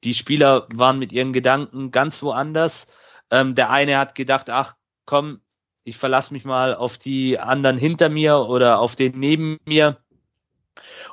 Die 0.04 0.12
Spieler 0.12 0.68
waren 0.74 0.98
mit 0.98 1.10
ihren 1.10 1.32
Gedanken 1.32 1.90
ganz 1.90 2.22
woanders. 2.22 2.94
Ähm, 3.30 3.54
der 3.54 3.70
eine 3.70 3.96
hat 3.96 4.14
gedacht, 4.14 4.50
ach 4.50 4.74
komm, 5.06 5.40
ich 5.84 5.96
verlasse 5.96 6.34
mich 6.34 6.44
mal 6.44 6.74
auf 6.74 6.98
die 6.98 7.38
anderen 7.38 7.78
hinter 7.78 8.10
mir 8.10 8.40
oder 8.40 8.78
auf 8.80 8.94
den 8.94 9.18
neben 9.18 9.56
mir. 9.64 9.96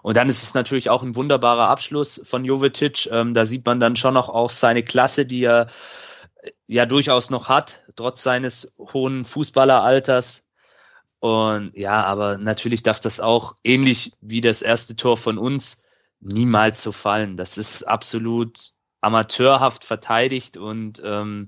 Und 0.02 0.18
dann 0.18 0.30
ist 0.30 0.44
es 0.44 0.54
natürlich 0.54 0.90
auch 0.90 1.04
ein 1.04 1.16
wunderbarer 1.16 1.70
Abschluss 1.70 2.22
von 2.24 2.46
Jovetic. 2.46 3.08
Ähm, 3.12 3.34
da 3.34 3.46
sieht 3.46 3.66
man 3.66 3.80
dann 3.80 3.96
schon 3.96 4.14
noch 4.14 4.30
auch 4.30 4.50
seine 4.50 4.84
Klasse, 4.84 5.26
die 5.26 5.44
er 5.44 5.68
ja 6.68 6.86
durchaus 6.86 7.30
noch 7.30 7.50
hat, 7.50 7.84
trotz 7.96 8.24
seines 8.24 8.76
hohen 8.78 9.26
Fußballeralters. 9.26 10.44
Und 11.20 11.76
ja, 11.76 12.04
aber 12.04 12.38
natürlich 12.38 12.84
darf 12.84 13.00
das 13.00 13.20
auch 13.20 13.56
ähnlich 13.64 14.14
wie 14.22 14.42
das 14.42 14.62
erste 14.62 14.96
Tor 14.96 15.18
von 15.18 15.38
uns 15.38 15.84
niemals 16.20 16.82
so 16.82 16.92
fallen. 16.92 17.38
Das 17.38 17.58
ist 17.58 17.84
absolut 17.84 18.72
amateurhaft 19.02 19.86
verteidigt 19.86 20.58
und 20.58 21.02
ähm, 21.04 21.48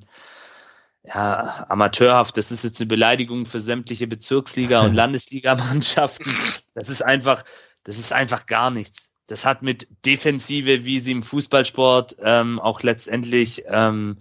ja, 1.04 1.66
amateurhaft, 1.70 2.38
das 2.38 2.52
ist 2.52 2.64
jetzt 2.64 2.82
eine 2.82 2.88
Beleidigung 2.88 3.46
für 3.46 3.60
sämtliche 3.60 4.08
Bezirksliga- 4.08 4.84
und 4.84 4.94
Landesligamannschaften. 4.96 6.38
Das 6.74 6.90
ist 6.90 7.02
einfach, 7.02 7.44
das 7.88 8.00
ist 8.00 8.12
einfach 8.12 8.46
gar 8.48 8.70
nichts. 8.70 9.14
Das 9.28 9.46
hat 9.46 9.62
mit 9.62 9.88
Defensive, 10.06 10.84
wie 10.84 11.00
sie 11.00 11.14
im 11.14 11.24
Fußballsport 11.24 12.18
ähm, 12.20 12.60
auch 12.60 12.84
letztendlich 12.84 13.64
ähm, 13.68 14.18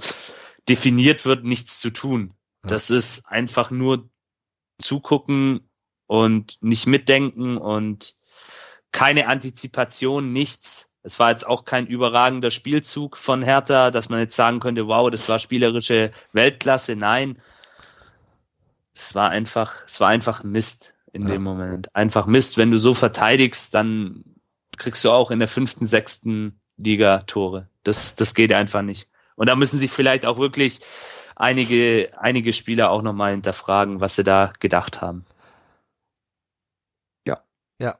definiert 0.68 1.26
wird, 1.26 1.44
nichts 1.44 1.80
zu 1.80 1.90
tun. 1.90 2.32
Das 2.62 2.90
ist 2.90 3.26
einfach 3.26 3.72
nur 3.72 4.08
zugucken 4.80 5.68
und 6.06 6.62
nicht 6.62 6.86
mitdenken 6.86 7.56
und 7.56 8.14
keine 8.92 9.26
Antizipation, 9.26 10.32
nichts. 10.32 10.92
Es 11.02 11.18
war 11.18 11.30
jetzt 11.30 11.46
auch 11.46 11.64
kein 11.64 11.88
überragender 11.88 12.52
Spielzug 12.52 13.16
von 13.16 13.42
Hertha, 13.42 13.90
dass 13.90 14.08
man 14.08 14.20
jetzt 14.20 14.36
sagen 14.36 14.60
könnte, 14.60 14.86
wow, 14.86 15.10
das 15.10 15.28
war 15.28 15.40
spielerische 15.40 16.12
Weltklasse. 16.32 16.94
Nein, 16.94 17.42
es 18.94 19.16
war 19.16 19.30
einfach, 19.30 19.74
es 19.86 20.00
war 20.00 20.08
einfach 20.08 20.44
Mist 20.44 20.95
in 21.16 21.22
ja. 21.22 21.34
dem 21.34 21.42
Moment. 21.42 21.94
Einfach 21.96 22.26
Mist. 22.26 22.58
Wenn 22.58 22.70
du 22.70 22.78
so 22.78 22.94
verteidigst, 22.94 23.74
dann 23.74 24.22
kriegst 24.76 25.04
du 25.04 25.10
auch 25.10 25.30
in 25.30 25.38
der 25.38 25.48
fünften, 25.48 25.84
sechsten 25.84 26.60
Liga 26.76 27.20
Tore. 27.20 27.68
Das, 27.82 28.14
das 28.14 28.34
geht 28.34 28.52
einfach 28.52 28.82
nicht. 28.82 29.08
Und 29.34 29.48
da 29.48 29.56
müssen 29.56 29.78
sich 29.78 29.90
vielleicht 29.90 30.26
auch 30.26 30.38
wirklich 30.38 30.80
einige, 31.34 32.10
einige 32.18 32.52
Spieler 32.52 32.90
auch 32.90 33.02
nochmal 33.02 33.32
hinterfragen, 33.32 34.00
was 34.00 34.16
sie 34.16 34.24
da 34.24 34.52
gedacht 34.60 35.00
haben. 35.00 35.24
Ja. 37.26 37.42
Ja. 37.78 37.98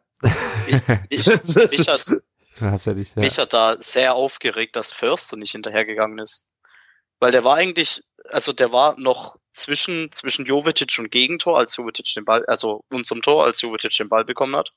Ich, 0.66 0.76
ich, 1.08 1.26
mich, 1.26 1.88
hat, 1.88 2.80
fertig, 2.82 3.12
ja. 3.14 3.22
mich 3.22 3.38
hat 3.38 3.52
da 3.52 3.76
sehr 3.80 4.14
aufgeregt, 4.14 4.76
dass 4.76 4.92
Förster 4.92 5.36
nicht 5.36 5.52
hinterhergegangen 5.52 6.18
ist. 6.18 6.44
Weil 7.18 7.32
der 7.32 7.44
war 7.44 7.56
eigentlich, 7.56 8.04
also 8.28 8.52
der 8.52 8.72
war 8.72 8.98
noch 8.98 9.38
zwischen, 9.56 10.12
zwischen 10.12 10.44
Jovetic 10.44 10.98
und 10.98 11.10
Gegentor, 11.10 11.58
als 11.58 11.76
Jovetic 11.76 12.12
den 12.14 12.24
Ball, 12.24 12.44
also 12.46 12.84
unserem 12.90 13.22
Tor, 13.22 13.44
als 13.44 13.60
Jovetic 13.60 13.96
den 13.96 14.08
Ball 14.08 14.24
bekommen 14.24 14.56
hat. 14.56 14.72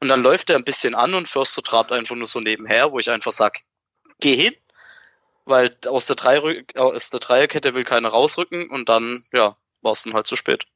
Und 0.00 0.08
dann 0.08 0.22
läuft 0.22 0.50
er 0.50 0.56
ein 0.56 0.64
bisschen 0.64 0.94
an 0.94 1.14
und 1.14 1.28
Förster 1.28 1.62
trabt 1.62 1.92
einfach 1.92 2.16
nur 2.16 2.26
so 2.26 2.40
nebenher, 2.40 2.92
wo 2.92 2.98
ich 2.98 3.10
einfach 3.10 3.32
sag, 3.32 3.60
geh 4.20 4.36
hin, 4.36 4.54
weil 5.44 5.76
aus 5.86 6.06
der, 6.06 6.16
aus 6.76 7.10
der 7.10 7.20
Dreierkette 7.20 7.74
will 7.74 7.84
keiner 7.84 8.08
rausrücken 8.08 8.70
und 8.70 8.88
dann, 8.88 9.24
ja, 9.32 9.56
war 9.82 9.92
es 9.92 10.02
dann 10.02 10.14
halt 10.14 10.26
zu 10.26 10.36
spät. 10.36 10.66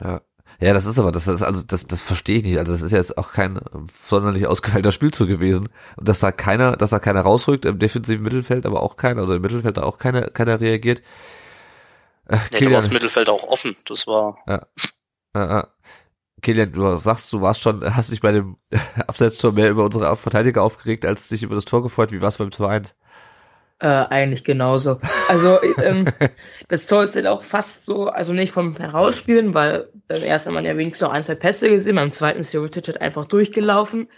Ja. 0.00 0.20
Ja, 0.60 0.72
das 0.72 0.86
ist 0.86 0.98
aber, 0.98 1.12
das 1.12 1.28
ist, 1.28 1.42
also, 1.42 1.62
das, 1.62 1.86
das 1.86 2.00
verstehe 2.00 2.38
ich 2.38 2.42
nicht. 2.42 2.58
Also, 2.58 2.72
das 2.72 2.82
ist 2.82 2.90
jetzt 2.90 3.16
auch 3.16 3.32
kein 3.32 3.60
sonderlich 3.86 4.46
ausgefeilter 4.46 4.90
Spielzug 4.90 5.28
gewesen. 5.28 5.68
Und 5.96 6.08
dass 6.08 6.20
da 6.20 6.32
keiner, 6.32 6.76
dass 6.76 6.90
da 6.90 6.98
keiner 6.98 7.20
rausrückt 7.20 7.64
im 7.64 7.78
defensiven 7.78 8.24
Mittelfeld, 8.24 8.66
aber 8.66 8.82
auch 8.82 8.96
keiner, 8.96 9.20
also 9.20 9.34
im 9.34 9.42
Mittelfeld 9.42 9.76
da 9.76 9.82
auch 9.82 9.98
keiner, 9.98 10.30
keiner 10.30 10.60
reagiert. 10.60 11.02
Äh, 12.28 12.36
nee, 12.36 12.58
Kilian, 12.58 12.72
da 12.72 12.76
war 12.76 12.82
das 12.82 12.90
Mittelfeld 12.90 13.28
auch 13.28 13.44
offen. 13.44 13.76
Das 13.86 14.06
war. 14.06 14.38
Ja. 14.46 14.66
Ja, 15.34 15.48
ja. 15.50 15.68
Kilian, 16.40 16.72
du 16.72 16.96
sagst, 16.98 17.32
du 17.32 17.40
warst 17.40 17.60
schon, 17.60 17.82
hast 17.94 18.12
dich 18.12 18.20
bei 18.20 18.32
dem 18.32 18.56
Abseitstor 19.06 19.52
mehr 19.52 19.70
über 19.70 19.84
unsere 19.84 20.14
Verteidiger 20.16 20.62
aufgeregt, 20.62 21.04
als 21.04 21.28
dich 21.28 21.42
über 21.42 21.54
das 21.54 21.64
Tor 21.64 21.82
gefreut. 21.82 22.12
Wie 22.12 22.20
war 22.20 22.28
es 22.28 22.38
beim 22.38 22.48
2-1? 22.48 22.94
Äh, 23.80 23.86
eigentlich 23.86 24.44
genauso. 24.44 25.00
Also 25.28 25.58
ähm, 25.82 26.06
das 26.68 26.86
Tor 26.86 27.02
ist 27.02 27.14
halt 27.14 27.26
auch 27.26 27.42
fast 27.42 27.86
so, 27.86 28.08
also 28.08 28.32
nicht 28.32 28.52
vom 28.52 28.76
Herausspielen, 28.76 29.54
weil 29.54 29.88
beim 30.08 30.22
ersten 30.22 30.52
Mal 30.52 30.64
ja 30.64 30.76
wenigstens 30.76 31.06
noch 31.06 31.12
ein, 31.12 31.22
zwei 31.22 31.36
Pässe 31.36 31.68
gesehen, 31.68 31.96
beim 31.96 32.12
zweiten 32.12 32.40
ist 32.40 32.52
Jovetic 32.52 32.88
halt 32.88 33.00
einfach 33.00 33.26
durchgelaufen. 33.26 34.08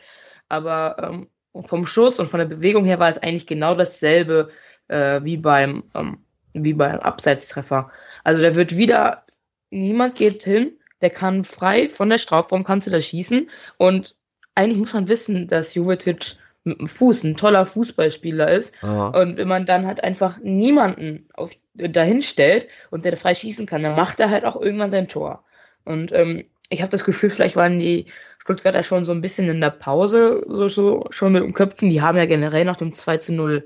Aber 0.49 0.97
ähm, 0.99 1.29
vom 1.67 1.87
Schuss 1.87 2.19
und 2.19 2.29
von 2.29 2.39
der 2.39 2.47
Bewegung 2.47 2.85
her 2.85 2.99
war 2.99 3.09
es 3.09 3.19
eigentlich 3.19 3.47
genau 3.47 3.75
dasselbe 3.75 4.51
äh, 4.89 5.23
wie 5.25 5.37
beim 5.37 5.85
ähm, 5.95 6.25
wie 6.55 6.73
beim 6.73 7.01
Abseitstreffer. 7.01 7.91
Also 8.25 8.43
der 8.43 8.55
wird 8.55 8.77
wieder 8.77 9.25
niemand 9.71 10.17
geht 10.17 10.43
hin, 10.43 10.73
der 11.01 11.11
kann 11.11 11.45
frei 11.45 11.89
von 11.89 12.11
der 12.11 12.19
Strafraum, 12.19 12.65
kannst 12.65 12.87
du 12.87 12.91
da 12.91 13.01
schießen. 13.01 13.49
Und 13.79 14.17
eigentlich 14.55 14.79
muss 14.79 14.93
man 14.93 15.09
wissen, 15.09 15.49
dass 15.49 15.75
Jovetic 15.75 16.37
mit 16.65 16.79
dem 16.79 16.89
Fuß 16.89 17.25
ein 17.25 17.37
toller 17.37 17.65
Fußballspieler 17.65 18.51
ist. 18.51 18.77
Aha. 18.83 19.09
Und 19.21 19.39
wenn 19.39 19.49
man 19.49 19.65
dann 19.65 19.87
halt 19.87 20.05
einfach 20.05 20.39
niemanden 20.43 21.29
auf, 21.35 21.53
dahin 21.75 22.21
stellt 22.21 22.69
und 22.91 23.05
der 23.05 23.17
frei 23.17 23.35
schießen 23.35 23.67
kann, 23.67 23.83
dann 23.83 23.97
macht 23.97 24.21
er 24.21 24.29
halt 24.29 24.45
auch 24.45 24.61
irgendwann 24.61 24.91
sein 24.91 25.09
Tor. 25.09 25.45
Und 25.85 26.13
ähm, 26.13 26.45
ich 26.69 26.83
habe 26.83 26.91
das 26.91 27.05
Gefühl, 27.05 27.31
vielleicht 27.31 27.57
waren 27.57 27.79
die 27.79 28.07
Stuttgarter 28.39 28.83
schon 28.83 29.05
so 29.05 29.13
ein 29.13 29.23
bisschen 29.23 29.49
in 29.49 29.61
der 29.61 29.71
Pause, 29.71 30.45
so, 30.49 30.69
so 30.69 31.07
schon 31.11 31.33
mit 31.33 31.43
dem 31.43 31.55
Köpfen. 31.55 31.89
Die 31.89 32.03
haben 32.03 32.19
ja 32.19 32.27
generell 32.27 32.65
nach 32.65 32.77
dem 32.77 32.93
2 32.93 33.17
zu 33.19 33.35
0 33.35 33.65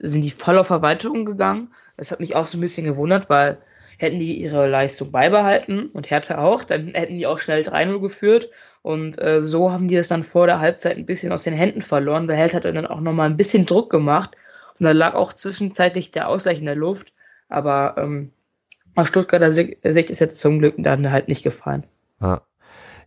sind 0.00 0.22
die 0.22 0.30
voll 0.30 0.58
auf 0.58 0.70
Erweiterung 0.70 1.24
gegangen. 1.24 1.72
Das 2.02 2.10
hat 2.10 2.18
mich 2.18 2.34
auch 2.34 2.46
so 2.46 2.58
ein 2.58 2.60
bisschen 2.60 2.84
gewundert, 2.84 3.30
weil 3.30 3.58
hätten 3.96 4.18
die 4.18 4.42
ihre 4.42 4.68
Leistung 4.68 5.12
beibehalten 5.12 5.86
und 5.92 6.10
Hertha 6.10 6.38
auch, 6.38 6.64
dann 6.64 6.88
hätten 6.88 7.16
die 7.16 7.28
auch 7.28 7.38
schnell 7.38 7.62
3-0 7.62 8.00
geführt. 8.00 8.50
Und 8.82 9.22
äh, 9.22 9.40
so 9.40 9.70
haben 9.70 9.86
die 9.86 9.94
es 9.94 10.08
dann 10.08 10.24
vor 10.24 10.48
der 10.48 10.58
Halbzeit 10.58 10.96
ein 10.96 11.06
bisschen 11.06 11.30
aus 11.30 11.44
den 11.44 11.54
Händen 11.54 11.80
verloren, 11.80 12.26
weil 12.26 12.34
Hertha 12.34 12.56
hat 12.56 12.64
dann 12.64 12.88
auch 12.88 13.00
nochmal 13.00 13.30
ein 13.30 13.36
bisschen 13.36 13.66
Druck 13.66 13.88
gemacht. 13.88 14.32
Und 14.80 14.84
da 14.84 14.90
lag 14.90 15.14
auch 15.14 15.32
zwischenzeitlich 15.32 16.10
der 16.10 16.28
Ausgleich 16.28 16.58
in 16.58 16.64
der 16.64 16.74
Luft. 16.74 17.12
Aber 17.48 17.94
ähm, 17.96 18.32
aus 18.96 19.06
Stuttgarter 19.06 19.52
Sicht 19.52 19.84
ist 19.84 20.18
jetzt 20.20 20.40
zum 20.40 20.58
Glück 20.58 20.74
dann 20.78 21.12
halt 21.12 21.28
nicht 21.28 21.44
gefallen. 21.44 21.86
Ja. 22.20 22.42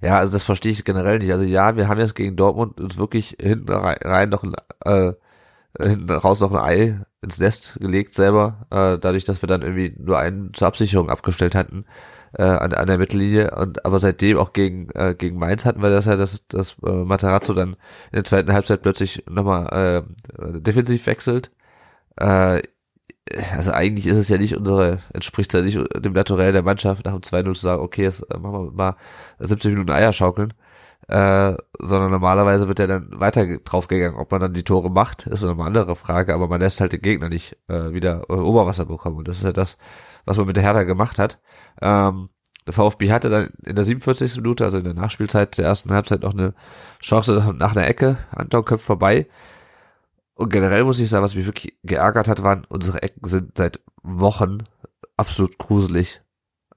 Ja, 0.01 0.19
also 0.19 0.31
das 0.31 0.43
verstehe 0.43 0.71
ich 0.71 0.85
generell 0.85 1.19
nicht. 1.19 1.33
Also 1.33 1.43
ja, 1.43 1.75
wir 1.75 1.89
haben 1.89 1.99
jetzt 1.99 2.15
gegen 2.15 2.37
Dortmund 2.37 2.79
uns 2.79 2.97
wirklich 2.97 3.35
hinten 3.41 3.69
rein 3.73 4.29
noch 4.29 4.43
ein, 4.43 4.53
äh, 4.85 5.13
hinten 5.81 6.09
raus 6.09 6.39
noch 6.39 6.51
ein 6.51 6.63
Ei 6.63 7.01
ins 7.21 7.39
Nest 7.39 7.77
gelegt 7.79 8.13
selber, 8.13 8.67
äh, 8.69 8.97
dadurch, 8.99 9.25
dass 9.25 9.41
wir 9.41 9.47
dann 9.47 9.61
irgendwie 9.61 9.95
nur 9.97 10.17
einen 10.17 10.53
zur 10.53 10.67
Absicherung 10.67 11.09
abgestellt 11.09 11.55
hatten 11.55 11.85
äh, 12.37 12.43
an, 12.43 12.73
an 12.73 12.87
der 12.87 12.97
Mittellinie. 12.97 13.51
Und 13.51 13.85
aber 13.85 13.99
seitdem 13.99 14.37
auch 14.37 14.53
gegen 14.53 14.89
äh, 14.91 15.15
gegen 15.17 15.37
Mainz 15.37 15.65
hatten 15.65 15.81
wir 15.81 15.89
das 15.89 16.05
ja, 16.05 16.15
dass 16.15 16.47
dass 16.47 16.75
äh, 16.85 16.91
Materazzo 16.91 17.53
dann 17.53 17.73
in 18.11 18.15
der 18.15 18.23
zweiten 18.23 18.53
Halbzeit 18.53 18.81
plötzlich 18.81 19.23
nochmal 19.29 20.05
äh, 20.37 20.61
defensiv 20.61 21.07
wechselt. 21.07 21.51
Äh, 22.17 22.61
also 23.55 23.71
eigentlich 23.71 24.05
ist 24.07 24.17
es 24.17 24.29
ja 24.29 24.37
nicht 24.37 24.55
unsere, 24.55 24.99
entspricht 25.11 25.53
ja 25.53 25.61
nicht 25.61 25.79
dem 25.95 26.13
Naturell 26.13 26.53
der 26.53 26.61
Mannschaft, 26.63 27.05
nach 27.05 27.13
dem 27.13 27.21
2-0 27.21 27.53
zu 27.55 27.61
sagen, 27.61 27.81
okay, 27.81 28.03
jetzt 28.03 28.21
äh, 28.31 28.37
machen 28.37 28.67
wir 28.67 28.71
mal 28.71 28.95
70 29.39 29.71
Minuten 29.71 29.91
Eier 29.91 30.13
schaukeln, 30.13 30.53
äh, 31.07 31.53
sondern 31.79 32.11
normalerweise 32.11 32.67
wird 32.67 32.79
er 32.79 32.87
dann 32.87 33.19
weiter 33.19 33.45
draufgegangen. 33.59 34.17
Ob 34.19 34.31
man 34.31 34.41
dann 34.41 34.53
die 34.53 34.63
Tore 34.63 34.89
macht, 34.89 35.27
ist 35.27 35.43
eine 35.43 35.63
andere 35.63 35.95
Frage, 35.95 36.33
aber 36.33 36.47
man 36.47 36.61
lässt 36.61 36.81
halt 36.81 36.93
den 36.93 37.01
Gegner 37.01 37.29
nicht 37.29 37.57
äh, 37.67 37.93
wieder 37.93 38.23
äh, 38.29 38.33
Oberwasser 38.33 38.85
bekommen 38.85 39.17
und 39.17 39.27
das 39.27 39.37
ist 39.37 39.43
ja 39.43 39.51
das, 39.51 39.77
was 40.25 40.37
man 40.37 40.47
mit 40.47 40.55
der 40.55 40.63
Hertha 40.63 40.83
gemacht 40.83 41.19
hat. 41.19 41.39
Ähm, 41.81 42.29
der 42.65 42.73
VfB 42.73 43.11
hatte 43.11 43.29
dann 43.29 43.49
in 43.63 43.75
der 43.75 43.85
47. 43.85 44.37
Minute, 44.37 44.63
also 44.63 44.79
in 44.79 44.83
der 44.83 44.95
Nachspielzeit 44.95 45.57
der 45.57 45.65
ersten 45.65 45.91
Halbzeit 45.91 46.23
noch 46.23 46.33
eine 46.33 46.55
Chance 46.99 47.53
nach 47.57 47.75
einer 47.75 47.87
Ecke, 47.87 48.17
Anton 48.31 48.65
köpft 48.65 48.85
vorbei, 48.85 49.27
und 50.35 50.49
generell 50.49 50.83
muss 50.83 50.99
ich 50.99 51.09
sagen, 51.09 51.23
was 51.23 51.35
mich 51.35 51.45
wirklich 51.45 51.77
geärgert 51.83 52.27
hat, 52.27 52.43
waren, 52.43 52.65
unsere 52.67 53.01
Ecken 53.01 53.27
sind 53.27 53.57
seit 53.57 53.79
Wochen 54.03 54.59
absolut 55.15 55.57
gruselig. 55.57 56.21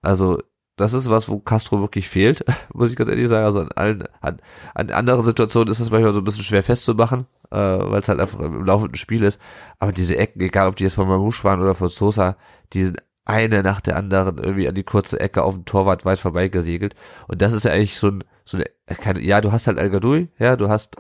Also, 0.00 0.40
das 0.80 0.92
ist 0.92 1.10
was, 1.10 1.28
wo 1.28 1.38
Castro 1.38 1.80
wirklich 1.80 2.08
fehlt, 2.08 2.44
muss 2.72 2.90
ich 2.90 2.96
ganz 2.96 3.10
ehrlich 3.10 3.28
sagen. 3.28 3.44
Also 3.44 3.60
an 3.60 3.72
allen, 3.72 4.04
an, 4.20 4.40
an 4.74 4.90
anderen 4.90 5.24
Situationen 5.24 5.70
ist 5.70 5.80
es 5.80 5.90
manchmal 5.90 6.14
so 6.14 6.20
ein 6.20 6.24
bisschen 6.24 6.44
schwer 6.44 6.62
festzumachen, 6.62 7.26
äh, 7.50 7.56
weil 7.56 8.00
es 8.00 8.08
halt 8.08 8.20
einfach 8.20 8.40
im 8.40 8.64
laufenden 8.64 8.96
Spiel 8.96 9.22
ist. 9.22 9.40
Aber 9.78 9.92
diese 9.92 10.16
Ecken, 10.16 10.40
egal 10.40 10.68
ob 10.68 10.76
die 10.76 10.84
jetzt 10.84 10.94
von 10.94 11.08
Mamouche 11.08 11.44
waren 11.44 11.60
oder 11.60 11.74
von 11.74 11.88
Sosa, 11.88 12.36
die 12.72 12.84
sind 12.84 13.02
eine 13.24 13.62
nach 13.62 13.82
der 13.82 13.96
anderen 13.96 14.38
irgendwie 14.38 14.68
an 14.68 14.74
die 14.74 14.84
kurze 14.84 15.20
Ecke 15.20 15.42
auf 15.42 15.54
dem 15.54 15.66
Torwart 15.66 16.04
weit 16.06 16.18
vorbei 16.18 16.48
gesegelt. 16.48 16.94
Und 17.26 17.42
das 17.42 17.52
ist 17.52 17.64
ja 17.64 17.72
eigentlich 17.72 17.98
so 17.98 18.08
ein, 18.08 18.24
so 18.44 18.56
eine, 18.56 18.64
keine, 18.86 19.20
ja, 19.20 19.40
du 19.42 19.52
hast 19.52 19.66
halt 19.66 19.78
Al 19.78 19.90
ja, 20.38 20.56
du 20.56 20.68
hast, 20.68 20.96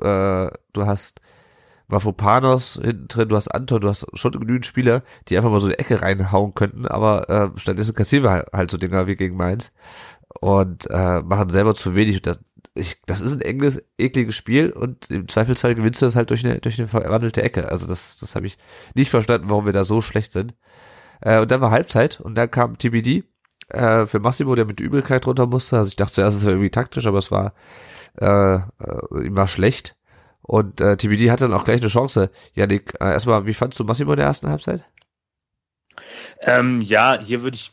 äh, 0.00 0.48
du 0.72 0.86
hast 0.86 1.20
Mafropanos 1.88 2.80
hinten 2.82 3.08
drin, 3.08 3.28
du 3.28 3.36
hast 3.36 3.48
Anton, 3.48 3.80
du 3.80 3.88
hast 3.88 4.06
schon 4.14 4.32
genügend 4.32 4.66
Spieler, 4.66 5.02
die 5.28 5.36
einfach 5.36 5.50
mal 5.50 5.60
so 5.60 5.66
eine 5.66 5.78
Ecke 5.78 6.02
reinhauen 6.02 6.54
könnten, 6.54 6.86
aber 6.86 7.28
äh, 7.28 7.58
stattdessen 7.58 7.94
kassieren 7.94 8.24
wir 8.24 8.30
halt, 8.30 8.46
halt 8.52 8.70
so 8.70 8.78
Dinger 8.78 9.06
wie 9.06 9.16
gegen 9.16 9.36
Mainz 9.36 9.72
und 10.40 10.88
äh, 10.90 11.22
machen 11.22 11.48
selber 11.48 11.74
zu 11.74 11.94
wenig. 11.94 12.22
Das, 12.22 12.40
ich, 12.74 13.00
das 13.06 13.20
ist 13.20 13.32
ein 13.32 13.40
enges, 13.40 13.82
ekliges 13.98 14.34
Spiel 14.34 14.70
und 14.70 15.10
im 15.10 15.28
Zweifelsfall 15.28 15.74
gewinnst 15.74 16.02
du 16.02 16.06
das 16.06 16.16
halt 16.16 16.30
durch 16.30 16.44
eine, 16.44 16.60
durch 16.60 16.78
eine 16.78 16.88
verwandelte 16.88 17.42
Ecke. 17.42 17.70
Also 17.70 17.86
das, 17.86 18.18
das 18.18 18.34
habe 18.34 18.46
ich 18.46 18.58
nicht 18.94 19.10
verstanden, 19.10 19.48
warum 19.48 19.64
wir 19.64 19.72
da 19.72 19.84
so 19.84 20.00
schlecht 20.00 20.32
sind. 20.32 20.54
Äh, 21.20 21.40
und 21.40 21.50
dann 21.50 21.60
war 21.60 21.70
Halbzeit 21.70 22.20
und 22.20 22.34
dann 22.34 22.50
kam 22.50 22.78
TBD 22.78 23.24
äh, 23.68 24.06
für 24.06 24.20
Massimo, 24.20 24.54
der 24.54 24.66
mit 24.66 24.80
Übelkeit 24.80 25.26
runter 25.26 25.46
musste. 25.46 25.78
Also 25.78 25.88
ich 25.88 25.96
dachte 25.96 26.14
zuerst, 26.14 26.36
es 26.36 26.42
wäre 26.42 26.52
irgendwie 26.52 26.70
taktisch, 26.70 27.06
aber 27.06 27.18
es 27.18 27.30
war, 27.30 27.54
äh, 28.20 28.56
äh, 28.56 29.24
ihm 29.24 29.36
war 29.36 29.48
schlecht. 29.48 29.96
Und 30.46 30.80
äh, 30.80 30.96
TBD 30.96 31.30
hatte 31.30 31.48
dann 31.48 31.58
auch 31.58 31.64
gleich 31.64 31.80
eine 31.80 31.90
Chance. 31.90 32.30
Janik, 32.54 32.94
äh, 33.00 33.12
erstmal, 33.12 33.46
wie 33.46 33.54
fandst 33.54 33.80
du 33.80 33.84
Massimo 33.84 34.12
in 34.12 34.18
der 34.18 34.26
ersten 34.26 34.48
Halbzeit? 34.48 34.84
Ähm, 36.40 36.80
ja, 36.80 37.18
hier 37.18 37.42
würde 37.42 37.56
ich 37.56 37.72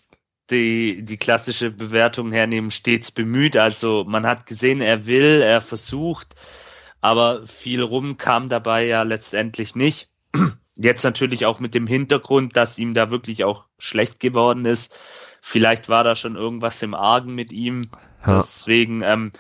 die, 0.50 1.04
die 1.04 1.18
klassische 1.18 1.72
Bewertung 1.72 2.32
hernehmen, 2.32 2.72
stets 2.72 3.12
bemüht. 3.12 3.58
Also 3.58 4.06
man 4.08 4.26
hat 4.26 4.46
gesehen, 4.46 4.82
er 4.82 5.06
will, 5.06 5.42
er 5.42 5.62
versucht, 5.62 6.36
aber 7.02 7.46
viel 7.46 7.82
rum 7.82 8.18
kam 8.18 8.50
dabei 8.50 8.86
ja 8.86 9.04
letztendlich 9.04 9.76
nicht. 9.76 10.10
Jetzt 10.76 11.04
natürlich 11.04 11.46
auch 11.46 11.60
mit 11.60 11.76
dem 11.76 11.86
Hintergrund, 11.86 12.56
dass 12.58 12.80
ihm 12.80 12.94
da 12.94 13.12
wirklich 13.12 13.44
auch 13.44 13.68
schlecht 13.78 14.20
geworden 14.20 14.66
ist. 14.66 14.98
Vielleicht 15.42 15.90
war 15.90 16.04
da 16.04 16.16
schon 16.16 16.36
irgendwas 16.36 16.82
im 16.82 16.94
Argen 16.94 17.36
mit 17.36 17.52
ihm. 17.52 17.90
Ja. 18.26 18.38
Deswegen 18.38 19.02
ähm, 19.04 19.32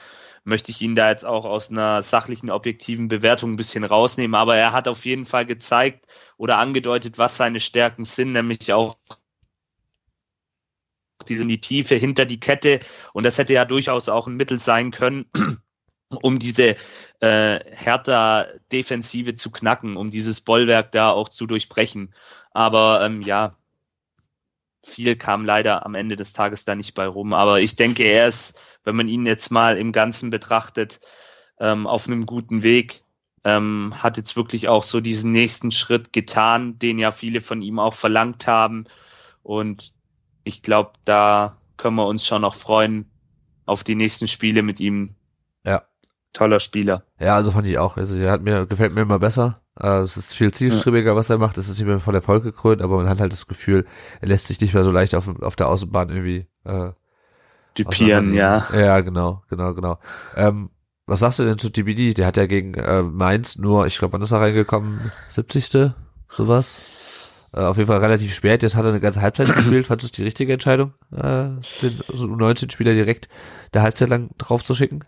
möchte 0.43 0.71
ich 0.71 0.81
ihn 0.81 0.95
da 0.95 1.09
jetzt 1.09 1.25
auch 1.25 1.45
aus 1.45 1.71
einer 1.71 2.01
sachlichen, 2.01 2.49
objektiven 2.49 3.07
Bewertung 3.07 3.53
ein 3.53 3.55
bisschen 3.55 3.83
rausnehmen. 3.83 4.35
Aber 4.35 4.57
er 4.57 4.71
hat 4.71 4.87
auf 4.87 5.05
jeden 5.05 5.25
Fall 5.25 5.45
gezeigt 5.45 6.05
oder 6.37 6.57
angedeutet, 6.57 7.17
was 7.17 7.37
seine 7.37 7.59
Stärken 7.59 8.03
sind, 8.03 8.33
nämlich 8.33 8.73
auch 8.73 8.97
diese 11.27 11.43
in 11.43 11.49
die 11.49 11.61
Tiefe 11.61 11.95
hinter 11.95 12.25
die 12.25 12.39
Kette. 12.39 12.79
Und 13.13 13.25
das 13.25 13.37
hätte 13.37 13.53
ja 13.53 13.65
durchaus 13.65 14.09
auch 14.09 14.27
ein 14.27 14.35
Mittel 14.35 14.59
sein 14.59 14.91
können, 14.91 15.25
um 16.09 16.39
diese 16.39 16.75
äh, 17.21 17.59
härter 17.71 18.47
Defensive 18.71 19.35
zu 19.35 19.51
knacken, 19.51 19.95
um 19.95 20.11
dieses 20.11 20.41
Bollwerk 20.41 20.91
da 20.91 21.11
auch 21.11 21.29
zu 21.29 21.45
durchbrechen. 21.45 22.13
Aber 22.51 23.05
ähm, 23.05 23.21
ja, 23.21 23.51
viel 24.85 25.15
kam 25.15 25.45
leider 25.45 25.85
am 25.85 25.95
Ende 25.95 26.17
des 26.17 26.33
Tages 26.33 26.65
da 26.65 26.75
nicht 26.75 26.93
bei 26.93 27.07
rum. 27.07 27.33
Aber 27.33 27.61
ich 27.61 27.75
denke, 27.75 28.03
er 28.03 28.27
ist 28.27 28.59
wenn 28.83 28.95
man 28.95 29.07
ihn 29.07 29.25
jetzt 29.25 29.51
mal 29.51 29.77
im 29.77 29.91
Ganzen 29.91 30.29
betrachtet, 30.29 30.99
ähm, 31.59 31.87
auf 31.87 32.07
einem 32.07 32.25
guten 32.25 32.63
Weg. 32.63 33.01
Ähm, 33.45 33.93
hat 33.97 34.17
jetzt 34.17 34.37
wirklich 34.37 34.69
auch 34.69 34.83
so 34.83 35.01
diesen 35.01 35.31
nächsten 35.33 35.71
Schritt 35.71 36.13
getan, 36.13 36.79
den 36.79 36.97
ja 36.97 37.11
viele 37.11 37.41
von 37.41 37.61
ihm 37.61 37.77
auch 37.77 37.93
verlangt 37.93 38.47
haben. 38.47 38.85
Und 39.41 39.93
ich 40.45 40.61
glaube, 40.61 40.93
da 41.03 41.57
können 41.75 41.97
wir 41.97 42.07
uns 42.07 42.25
schon 42.25 42.41
noch 42.41 42.55
freuen 42.55 43.11
auf 43.65 43.83
die 43.83 43.95
nächsten 43.95 44.27
Spiele 44.27 44.61
mit 44.61 44.79
ihm. 44.79 45.15
Ja. 45.65 45.83
Toller 46.31 46.59
Spieler. 46.59 47.03
Ja, 47.19 47.35
also 47.35 47.51
fand 47.51 47.67
ich 47.67 47.77
auch. 47.77 47.97
Also 47.97 48.15
er 48.15 48.31
hat 48.31 48.41
mir, 48.41 48.65
gefällt 48.65 48.93
mir 48.93 49.01
immer 49.01 49.19
besser. 49.19 49.61
Äh, 49.79 49.99
es 49.99 50.17
ist 50.17 50.33
viel 50.33 50.53
zielstrebiger, 50.53 51.15
was 51.15 51.29
er 51.29 51.37
macht. 51.37 51.57
Es 51.57 51.67
ist 51.67 51.77
nicht 51.77 51.87
mehr 51.87 51.99
von 51.99 52.15
Erfolg 52.15 52.43
gekrönt, 52.43 52.81
aber 52.81 52.97
man 52.97 53.09
hat 53.09 53.19
halt 53.19 53.31
das 53.31 53.47
Gefühl, 53.47 53.85
er 54.21 54.27
lässt 54.29 54.47
sich 54.47 54.59
nicht 54.59 54.73
mehr 54.73 54.83
so 54.83 54.91
leicht 54.91 55.15
auf, 55.15 55.27
auf 55.41 55.55
der 55.55 55.67
Außenbahn 55.67 56.09
irgendwie 56.09 56.47
äh, 56.63 56.91
Dupieren, 57.75 58.33
ja. 58.33 58.67
Ja, 58.73 58.99
genau, 59.01 59.43
genau, 59.49 59.73
genau. 59.73 59.99
Ähm, 60.35 60.69
was 61.05 61.19
sagst 61.19 61.39
du 61.39 61.43
denn 61.43 61.57
zu 61.57 61.69
TBD? 61.69 62.13
Der 62.13 62.27
hat 62.27 62.37
ja 62.37 62.45
gegen 62.45 62.75
äh, 62.75 63.03
Mainz 63.03 63.57
nur, 63.57 63.87
ich 63.87 63.97
glaube, 63.97 64.13
wann 64.13 64.21
ist 64.21 64.31
er 64.31 64.41
reingekommen? 64.41 65.11
70. 65.29 65.91
sowas? 66.27 67.51
Äh, 67.53 67.61
auf 67.61 67.77
jeden 67.77 67.87
Fall 67.87 67.99
relativ 67.99 68.33
spät. 68.33 68.63
Jetzt 68.63 68.75
hat 68.75 68.85
er 68.85 68.91
eine 68.91 68.99
ganze 68.99 69.21
Halbzeit 69.21 69.47
gespielt. 69.55 69.85
Fandest 69.85 70.03
du 70.03 70.07
es 70.07 70.15
die 70.15 70.23
richtige 70.23 70.53
Entscheidung, 70.53 70.93
äh, 71.11 71.49
den 71.81 72.01
also 72.09 72.27
19 72.27 72.69
Spieler 72.69 72.93
direkt 72.93 73.27
der 73.73 73.81
Halbzeit 73.81 74.09
lang 74.09 74.29
drauf 74.37 74.63
zu 74.63 74.73
schicken? 74.75 75.03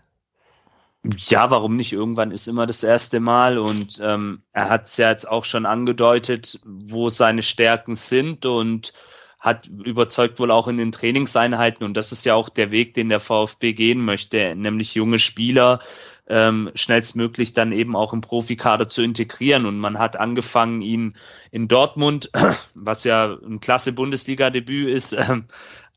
Ja, 1.28 1.50
warum 1.50 1.76
nicht? 1.76 1.92
Irgendwann 1.92 2.32
ist 2.32 2.48
immer 2.48 2.66
das 2.66 2.82
erste 2.82 3.20
Mal 3.20 3.58
und 3.58 4.00
ähm, 4.02 4.42
er 4.52 4.68
hat 4.68 4.86
es 4.86 4.96
ja 4.96 5.10
jetzt 5.10 5.28
auch 5.30 5.44
schon 5.44 5.64
angedeutet, 5.64 6.58
wo 6.64 7.10
seine 7.10 7.42
Stärken 7.42 7.94
sind 7.94 8.44
und 8.44 8.92
hat 9.38 9.66
überzeugt 9.66 10.40
wohl 10.40 10.50
auch 10.50 10.66
in 10.68 10.76
den 10.76 10.92
Trainingseinheiten 10.92 11.84
und 11.84 11.94
das 11.94 12.12
ist 12.12 12.24
ja 12.24 12.34
auch 12.34 12.48
der 12.48 12.70
Weg, 12.70 12.94
den 12.94 13.08
der 13.08 13.20
VfB 13.20 13.74
gehen 13.74 14.04
möchte, 14.04 14.56
nämlich 14.56 14.94
junge 14.94 15.18
Spieler 15.18 15.80
ähm, 16.28 16.70
schnellstmöglich 16.74 17.52
dann 17.52 17.72
eben 17.72 17.94
auch 17.94 18.12
im 18.12 18.20
Profikader 18.20 18.88
zu 18.88 19.02
integrieren 19.02 19.66
und 19.66 19.78
man 19.78 19.98
hat 19.98 20.18
angefangen, 20.18 20.80
ihn 20.80 21.16
in 21.50 21.68
Dortmund, 21.68 22.30
was 22.74 23.04
ja 23.04 23.36
ein 23.46 23.60
klasse 23.60 23.92
Bundesliga-Debüt 23.92 24.88
ist, 24.88 25.12
äh, 25.12 25.42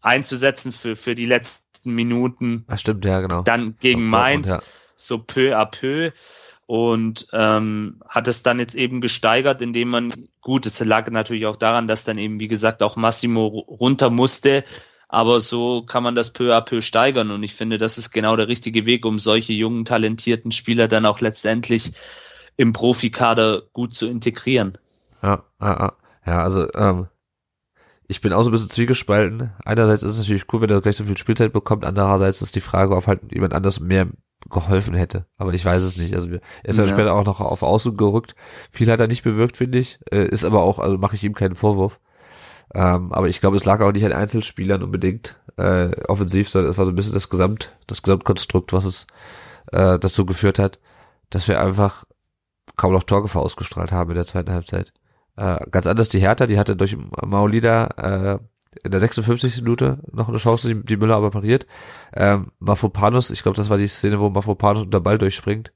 einzusetzen 0.02 0.72
für, 0.72 0.96
für 0.96 1.16
die 1.16 1.26
letzten 1.26 1.94
Minuten. 1.94 2.66
Das 2.68 2.82
stimmt, 2.82 3.06
ja, 3.06 3.22
genau. 3.22 3.42
Dann 3.42 3.76
gegen 3.80 4.06
Mainz, 4.06 4.50
ja. 4.50 4.62
so 4.96 5.20
peu 5.20 5.58
à 5.58 5.66
peu 5.66 6.12
und 6.70 7.26
ähm, 7.34 8.00
hat 8.08 8.28
es 8.28 8.44
dann 8.44 8.60
jetzt 8.60 8.76
eben 8.76 9.02
gesteigert, 9.02 9.60
indem 9.60 9.90
man, 9.90 10.14
gut, 10.40 10.68
es 10.68 10.80
lag 10.86 11.10
natürlich 11.10 11.48
auch 11.48 11.56
daran, 11.56 11.88
dass 11.88 12.04
dann 12.04 12.20
eben, 12.20 12.40
wie 12.40 12.48
gesagt, 12.48 12.84
auch 12.84 12.96
Massimo 12.96 13.48
runter 13.48 14.12
musste, 14.12 14.64
aber 15.08 15.40
so 15.40 15.82
kann 15.82 16.04
man 16.04 16.14
das 16.14 16.32
peu 16.32 16.56
à 16.56 16.62
peu 16.62 16.82
steigern. 16.82 17.32
Und 17.32 17.42
ich 17.42 17.56
finde, 17.56 17.80
das 17.80 17.98
ist 17.98 18.12
genau 18.12 18.36
der 18.36 18.48
richtige 18.48 18.86
Weg, 18.86 19.04
um 19.04 19.18
solche 19.18 19.54
jungen, 19.54 19.84
talentierten 19.84 20.52
Spieler 20.52 20.88
dann 20.88 21.08
auch 21.08 21.22
letztendlich 21.22 21.94
im 22.56 22.72
Profikader 22.72 23.64
gut 23.74 23.96
zu 23.96 24.06
integrieren. 24.08 24.78
Ja, 25.24 25.44
ja, 25.60 25.94
ja, 26.24 26.44
also 26.44 26.72
ähm, 26.76 27.08
ich 28.10 28.22
bin 28.22 28.34
auch 28.34 28.42
so 28.42 28.50
ein 28.50 28.52
bisschen 28.52 28.72
zwiegespalten. 28.72 29.52
Einerseits 29.64 30.02
ist 30.02 30.14
es 30.14 30.18
natürlich 30.18 30.52
cool, 30.52 30.62
wenn 30.62 30.70
er 30.72 30.82
gleich 30.82 30.98
so 30.98 31.04
viel 31.04 31.18
Spielzeit 31.18 31.54
bekommt, 31.54 31.86
andererseits 31.86 32.42
ist 32.42 32.56
die 32.56 32.60
Frage, 32.60 32.96
ob 32.96 33.06
halt 33.06 33.22
jemand 33.32 33.54
anders 33.54 33.80
mehr 33.80 34.08
geholfen 34.50 34.96
hätte. 34.96 35.28
Aber 35.38 35.54
ich 35.54 35.64
weiß 35.64 35.84
es 35.84 35.98
nicht. 35.98 36.16
Also 36.16 36.28
er 36.28 36.42
ist 36.64 36.80
ja, 36.80 36.86
ja 36.86 36.92
später 36.92 37.14
auch 37.14 37.26
noch 37.26 37.40
auf 37.40 37.62
Außen 37.62 37.98
gerückt. 37.98 38.36
Viel 38.72 38.90
hat 38.92 39.00
er 39.00 39.08
nicht 39.08 39.22
bewirkt, 39.22 39.58
finde 39.58 39.78
ich. 39.78 40.00
Äh, 40.12 40.26
ist 40.26 40.44
aber 40.44 40.64
auch, 40.64 40.80
also 40.80 40.98
mache 40.98 41.16
ich 41.16 41.24
ihm 41.24 41.36
keinen 41.36 41.56
Vorwurf. 41.56 42.00
Ähm, 42.74 43.14
aber 43.14 43.30
ich 43.30 43.42
glaube, 43.42 43.58
es 43.58 43.66
lag 43.66 43.80
auch 43.82 43.92
nicht 43.92 44.06
an 44.06 44.14
Einzelspielern 44.14 44.82
unbedingt 44.82 45.40
äh, 45.58 45.92
offensiv, 46.08 46.50
sondern 46.50 46.72
es 46.72 46.80
war 46.80 46.86
so 46.86 46.92
ein 46.92 46.96
bisschen 46.96 47.14
das 47.14 47.30
Gesamt, 47.30 47.78
das 47.86 48.02
Gesamtkonstrukt, 48.02 48.74
was 48.74 48.86
es 48.86 49.08
äh, 49.72 50.00
dazu 50.00 50.26
geführt 50.26 50.58
hat, 50.58 50.80
dass 51.30 51.48
wir 51.48 51.62
einfach 51.62 52.06
kaum 52.76 52.94
noch 52.94 53.04
Torgefahr 53.04 53.44
ausgestrahlt 53.44 53.92
haben 53.92 54.10
in 54.10 54.16
der 54.16 54.26
zweiten 54.26 54.52
Halbzeit. 54.52 54.94
Äh, 55.40 55.70
ganz 55.72 55.88
anders 55.88 56.10
die 56.10 56.20
Hertha, 56.20 56.48
die 56.48 56.60
hatte 56.60 56.76
durch 56.76 56.98
Maulida 56.98 57.88
äh, 57.96 58.40
in 58.84 58.92
der 58.92 59.00
56. 59.00 59.62
Minute 59.62 60.00
noch 60.12 60.28
eine 60.28 60.38
Chance, 60.38 60.68
die, 60.68 60.86
die 60.86 60.98
Müller 60.98 61.16
aber 61.16 61.32
pariert. 61.32 61.66
Ähm, 62.14 62.52
Mafopanos, 62.60 63.32
ich 63.32 63.42
glaube, 63.42 63.56
das 63.56 63.70
war 63.70 63.78
die 63.78 63.88
Szene, 63.88 64.20
wo 64.20 64.30
Mafopanos 64.30 64.84
unter 64.84 65.00
Ball 65.00 65.18
durchspringt. 65.18 65.72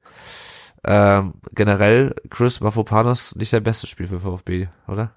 Ähm, 0.84 1.36
generell, 1.54 2.14
Chris 2.30 2.60
Mafopanos 2.60 3.38
nicht 3.38 3.52
sein 3.52 3.64
bestes 3.64 3.90
Spiel 3.90 4.10
für 4.10 4.20
VfB, 4.20 4.68
oder? 4.90 5.16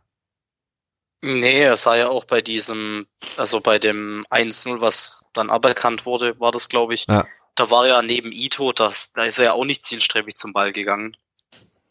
Nee, 1.22 1.62
er 1.62 1.76
sah 1.76 1.96
ja 1.96 2.08
auch 2.08 2.24
bei 2.24 2.40
diesem, 2.40 3.08
also 3.36 3.60
bei 3.60 3.80
dem 3.80 4.26
1-0, 4.30 4.80
was 4.80 5.24
dann 5.32 5.50
aberkannt 5.50 6.06
wurde, 6.06 6.38
war 6.38 6.52
das, 6.52 6.68
glaube 6.68 6.94
ich. 6.94 7.06
Ja. 7.08 7.26
Da 7.56 7.68
war 7.70 7.88
ja 7.88 8.00
neben 8.00 8.30
Ito, 8.30 8.70
das, 8.70 9.10
da 9.12 9.24
ist 9.24 9.40
er 9.40 9.46
ja 9.46 9.52
auch 9.54 9.64
nicht 9.64 9.82
zielstrebig 9.82 10.36
zum 10.36 10.52
Ball 10.52 10.72
gegangen. 10.72 11.16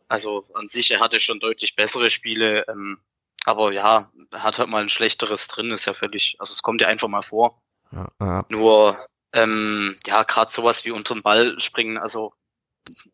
Also 0.07 0.43
an 0.53 0.67
sich, 0.67 0.91
er 0.91 0.99
hatte 0.99 1.19
schon 1.19 1.39
deutlich 1.39 1.75
bessere 1.75 2.09
Spiele, 2.09 2.65
ähm, 2.67 2.99
aber 3.45 3.71
ja, 3.71 4.11
er 4.31 4.43
hat 4.43 4.59
halt 4.59 4.69
mal 4.69 4.81
ein 4.81 4.89
schlechteres 4.89 5.47
drin, 5.47 5.71
ist 5.71 5.85
ja 5.85 5.93
völlig, 5.93 6.35
also 6.39 6.51
es 6.51 6.61
kommt 6.61 6.81
ja 6.81 6.87
einfach 6.87 7.07
mal 7.07 7.21
vor. 7.21 7.61
Ja, 7.91 8.07
ja. 8.19 8.45
Nur, 8.49 9.07
ähm, 9.33 9.97
ja, 10.05 10.23
gerade 10.23 10.51
sowas 10.51 10.85
wie 10.85 10.91
unterm 10.91 11.23
Ball 11.23 11.59
springen, 11.59 11.97
also 11.97 12.33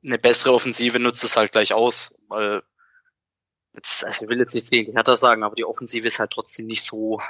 eine 0.05 0.19
bessere 0.19 0.53
Offensive 0.53 0.99
nutzt 0.99 1.23
es 1.23 1.37
halt 1.37 1.51
gleich 1.51 1.73
aus, 1.73 2.13
weil 2.27 2.61
jetzt, 3.73 4.03
also 4.03 4.23
ich 4.23 4.29
will 4.29 4.39
jetzt 4.39 4.53
nichts 4.53 4.69
gegen 4.69 4.85
die 4.85 4.97
Hertha 4.97 5.15
sagen, 5.15 5.43
aber 5.43 5.55
die 5.55 5.65
Offensive 5.65 6.07
ist 6.07 6.19
halt 6.19 6.31
trotzdem 6.31 6.65
nicht 6.65 6.83
so 6.83 7.21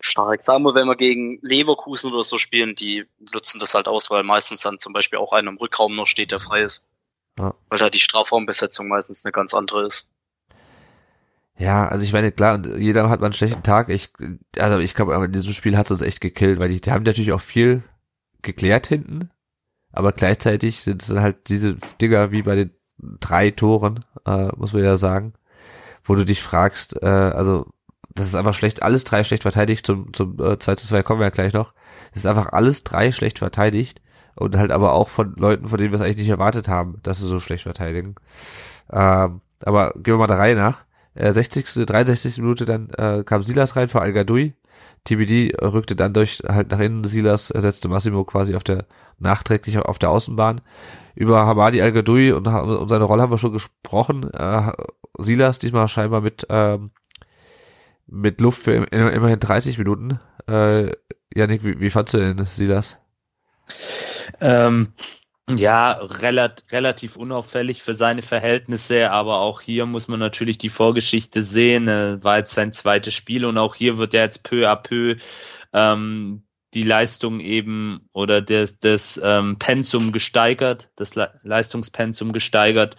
stark. 0.00 0.42
Sagen 0.42 0.64
wir, 0.64 0.74
wenn 0.74 0.86
wir 0.86 0.96
gegen 0.96 1.38
Leverkusen 1.42 2.12
oder 2.12 2.22
so 2.22 2.38
spielen, 2.38 2.74
die 2.74 3.06
nutzen 3.32 3.60
das 3.60 3.74
halt 3.74 3.88
aus, 3.88 4.10
weil 4.10 4.22
meistens 4.22 4.60
dann 4.60 4.78
zum 4.78 4.92
Beispiel 4.92 5.18
auch 5.18 5.32
einer 5.32 5.50
im 5.50 5.58
Rückraum 5.58 5.94
noch 5.94 6.06
steht, 6.06 6.32
der 6.32 6.40
frei 6.40 6.62
ist. 6.62 6.86
Ja. 7.38 7.54
Weil 7.68 7.78
da 7.78 7.90
die 7.90 8.00
Strafraumbesetzung 8.00 8.88
meistens 8.88 9.24
eine 9.24 9.32
ganz 9.32 9.54
andere 9.54 9.86
ist. 9.86 10.10
Ja, 11.58 11.86
also 11.88 12.04
ich 12.04 12.12
meine, 12.12 12.32
klar, 12.32 12.64
jeder 12.78 13.10
hat 13.10 13.20
mal 13.20 13.26
einen 13.26 13.34
schlechten 13.34 13.62
Tag. 13.62 13.90
Ich, 13.90 14.10
also 14.58 14.78
ich 14.78 14.94
glaube, 14.94 15.22
in 15.22 15.32
diesem 15.32 15.52
Spiel 15.52 15.76
hat 15.76 15.86
es 15.86 15.92
uns 15.92 16.02
echt 16.02 16.20
gekillt, 16.20 16.58
weil 16.58 16.70
die, 16.70 16.80
die 16.80 16.90
haben 16.90 17.02
natürlich 17.02 17.32
auch 17.32 17.40
viel 17.40 17.82
geklärt 18.40 18.86
hinten, 18.86 19.30
aber 19.92 20.12
gleichzeitig 20.12 20.80
sind 20.80 21.02
es 21.02 21.08
dann 21.08 21.20
halt 21.20 21.48
diese 21.48 21.76
Dinger 22.00 22.32
wie 22.32 22.42
bei 22.42 22.56
den 22.56 22.74
drei 23.20 23.50
Toren, 23.50 24.04
äh, 24.26 24.48
muss 24.56 24.72
man 24.72 24.82
ja 24.82 24.96
sagen, 24.96 25.34
wo 26.02 26.14
du 26.14 26.24
dich 26.24 26.42
fragst, 26.42 27.02
äh, 27.02 27.06
also 27.06 27.66
das 28.14 28.26
ist 28.26 28.34
einfach 28.34 28.54
schlecht, 28.54 28.82
alles 28.82 29.04
drei 29.04 29.22
schlecht 29.22 29.42
verteidigt, 29.42 29.86
zum, 29.86 30.14
zum 30.14 30.40
äh, 30.40 30.58
2 30.58 30.76
zu 30.76 30.86
2 30.86 31.02
kommen 31.02 31.20
wir 31.20 31.26
ja 31.26 31.30
gleich 31.30 31.52
noch. 31.52 31.74
Das 32.12 32.24
ist 32.24 32.26
einfach 32.26 32.52
alles 32.52 32.84
drei 32.84 33.12
schlecht 33.12 33.38
verteidigt 33.38 34.00
und 34.40 34.56
halt 34.56 34.72
aber 34.72 34.92
auch 34.92 35.08
von 35.08 35.34
Leuten, 35.36 35.68
von 35.68 35.78
denen 35.78 35.92
wir 35.92 35.96
es 35.96 36.02
eigentlich 36.02 36.18
nicht 36.18 36.30
erwartet 36.30 36.68
haben, 36.68 36.98
dass 37.02 37.18
sie 37.20 37.26
so 37.26 37.40
schlecht 37.40 37.64
verteidigen. 37.64 38.14
Ähm, 38.90 39.40
aber 39.62 39.92
gehen 39.94 40.14
wir 40.14 40.18
mal 40.18 40.26
der 40.26 40.38
Reihe 40.38 40.56
nach. 40.56 40.84
Äh, 41.14 41.32
60. 41.32 41.86
63. 41.86 42.38
Minute 42.38 42.64
dann 42.64 42.90
äh, 42.90 43.22
kam 43.24 43.42
Silas 43.42 43.76
rein 43.76 43.88
für 43.88 44.00
Al-Gadoui. 44.00 44.54
TBD 45.04 45.54
rückte 45.62 45.96
dann 45.96 46.12
durch 46.12 46.42
halt 46.46 46.70
nach 46.70 46.78
innen. 46.78 47.04
Silas 47.04 47.50
ersetzte 47.50 47.88
Massimo 47.88 48.24
quasi 48.24 48.54
auf 48.54 48.64
der 48.64 48.86
nachträglich 49.18 49.78
auf 49.78 49.98
der 49.98 50.10
Außenbahn. 50.10 50.60
Über 51.14 51.46
Hamadi 51.46 51.82
Al-Gadoui 51.82 52.32
und, 52.32 52.46
und 52.46 52.88
seine 52.88 53.04
Rolle 53.04 53.22
haben 53.22 53.32
wir 53.32 53.38
schon 53.38 53.52
gesprochen. 53.52 54.30
Äh, 54.32 54.72
Silas 55.18 55.58
diesmal 55.58 55.88
scheinbar 55.88 56.20
mit 56.20 56.46
ähm, 56.48 56.90
mit 58.10 58.40
Luft 58.40 58.62
für 58.62 58.72
immerhin 58.72 59.40
30 59.40 59.78
Minuten. 59.78 60.18
Äh, 60.48 60.92
Janik, 61.32 61.64
wie, 61.64 61.80
wie 61.80 61.90
fandst 61.90 62.14
du 62.14 62.18
denn 62.18 62.44
Silas? 62.44 62.98
Ähm, 64.40 64.92
ja, 65.48 65.92
relat 65.92 66.64
relativ 66.70 67.16
unauffällig 67.16 67.82
für 67.82 67.94
seine 67.94 68.22
Verhältnisse, 68.22 69.10
aber 69.10 69.40
auch 69.40 69.60
hier 69.60 69.86
muss 69.86 70.08
man 70.08 70.20
natürlich 70.20 70.58
die 70.58 70.68
Vorgeschichte 70.68 71.42
sehen. 71.42 71.88
Äh, 71.88 72.22
war 72.22 72.38
jetzt 72.38 72.54
sein 72.54 72.72
zweites 72.72 73.14
Spiel 73.14 73.44
und 73.44 73.58
auch 73.58 73.74
hier 73.74 73.98
wird 73.98 74.14
er 74.14 74.24
jetzt 74.24 74.44
peu 74.44 74.68
à 74.70 74.76
peu 74.76 75.16
ähm, 75.72 76.44
die 76.74 76.82
Leistung 76.82 77.40
eben 77.40 78.08
oder 78.12 78.42
das, 78.42 78.78
das 78.78 79.20
ähm, 79.22 79.58
Pensum 79.58 80.12
gesteigert, 80.12 80.90
das 80.96 81.14
Le 81.16 81.32
Leistungspensum 81.42 82.32
gesteigert. 82.32 82.96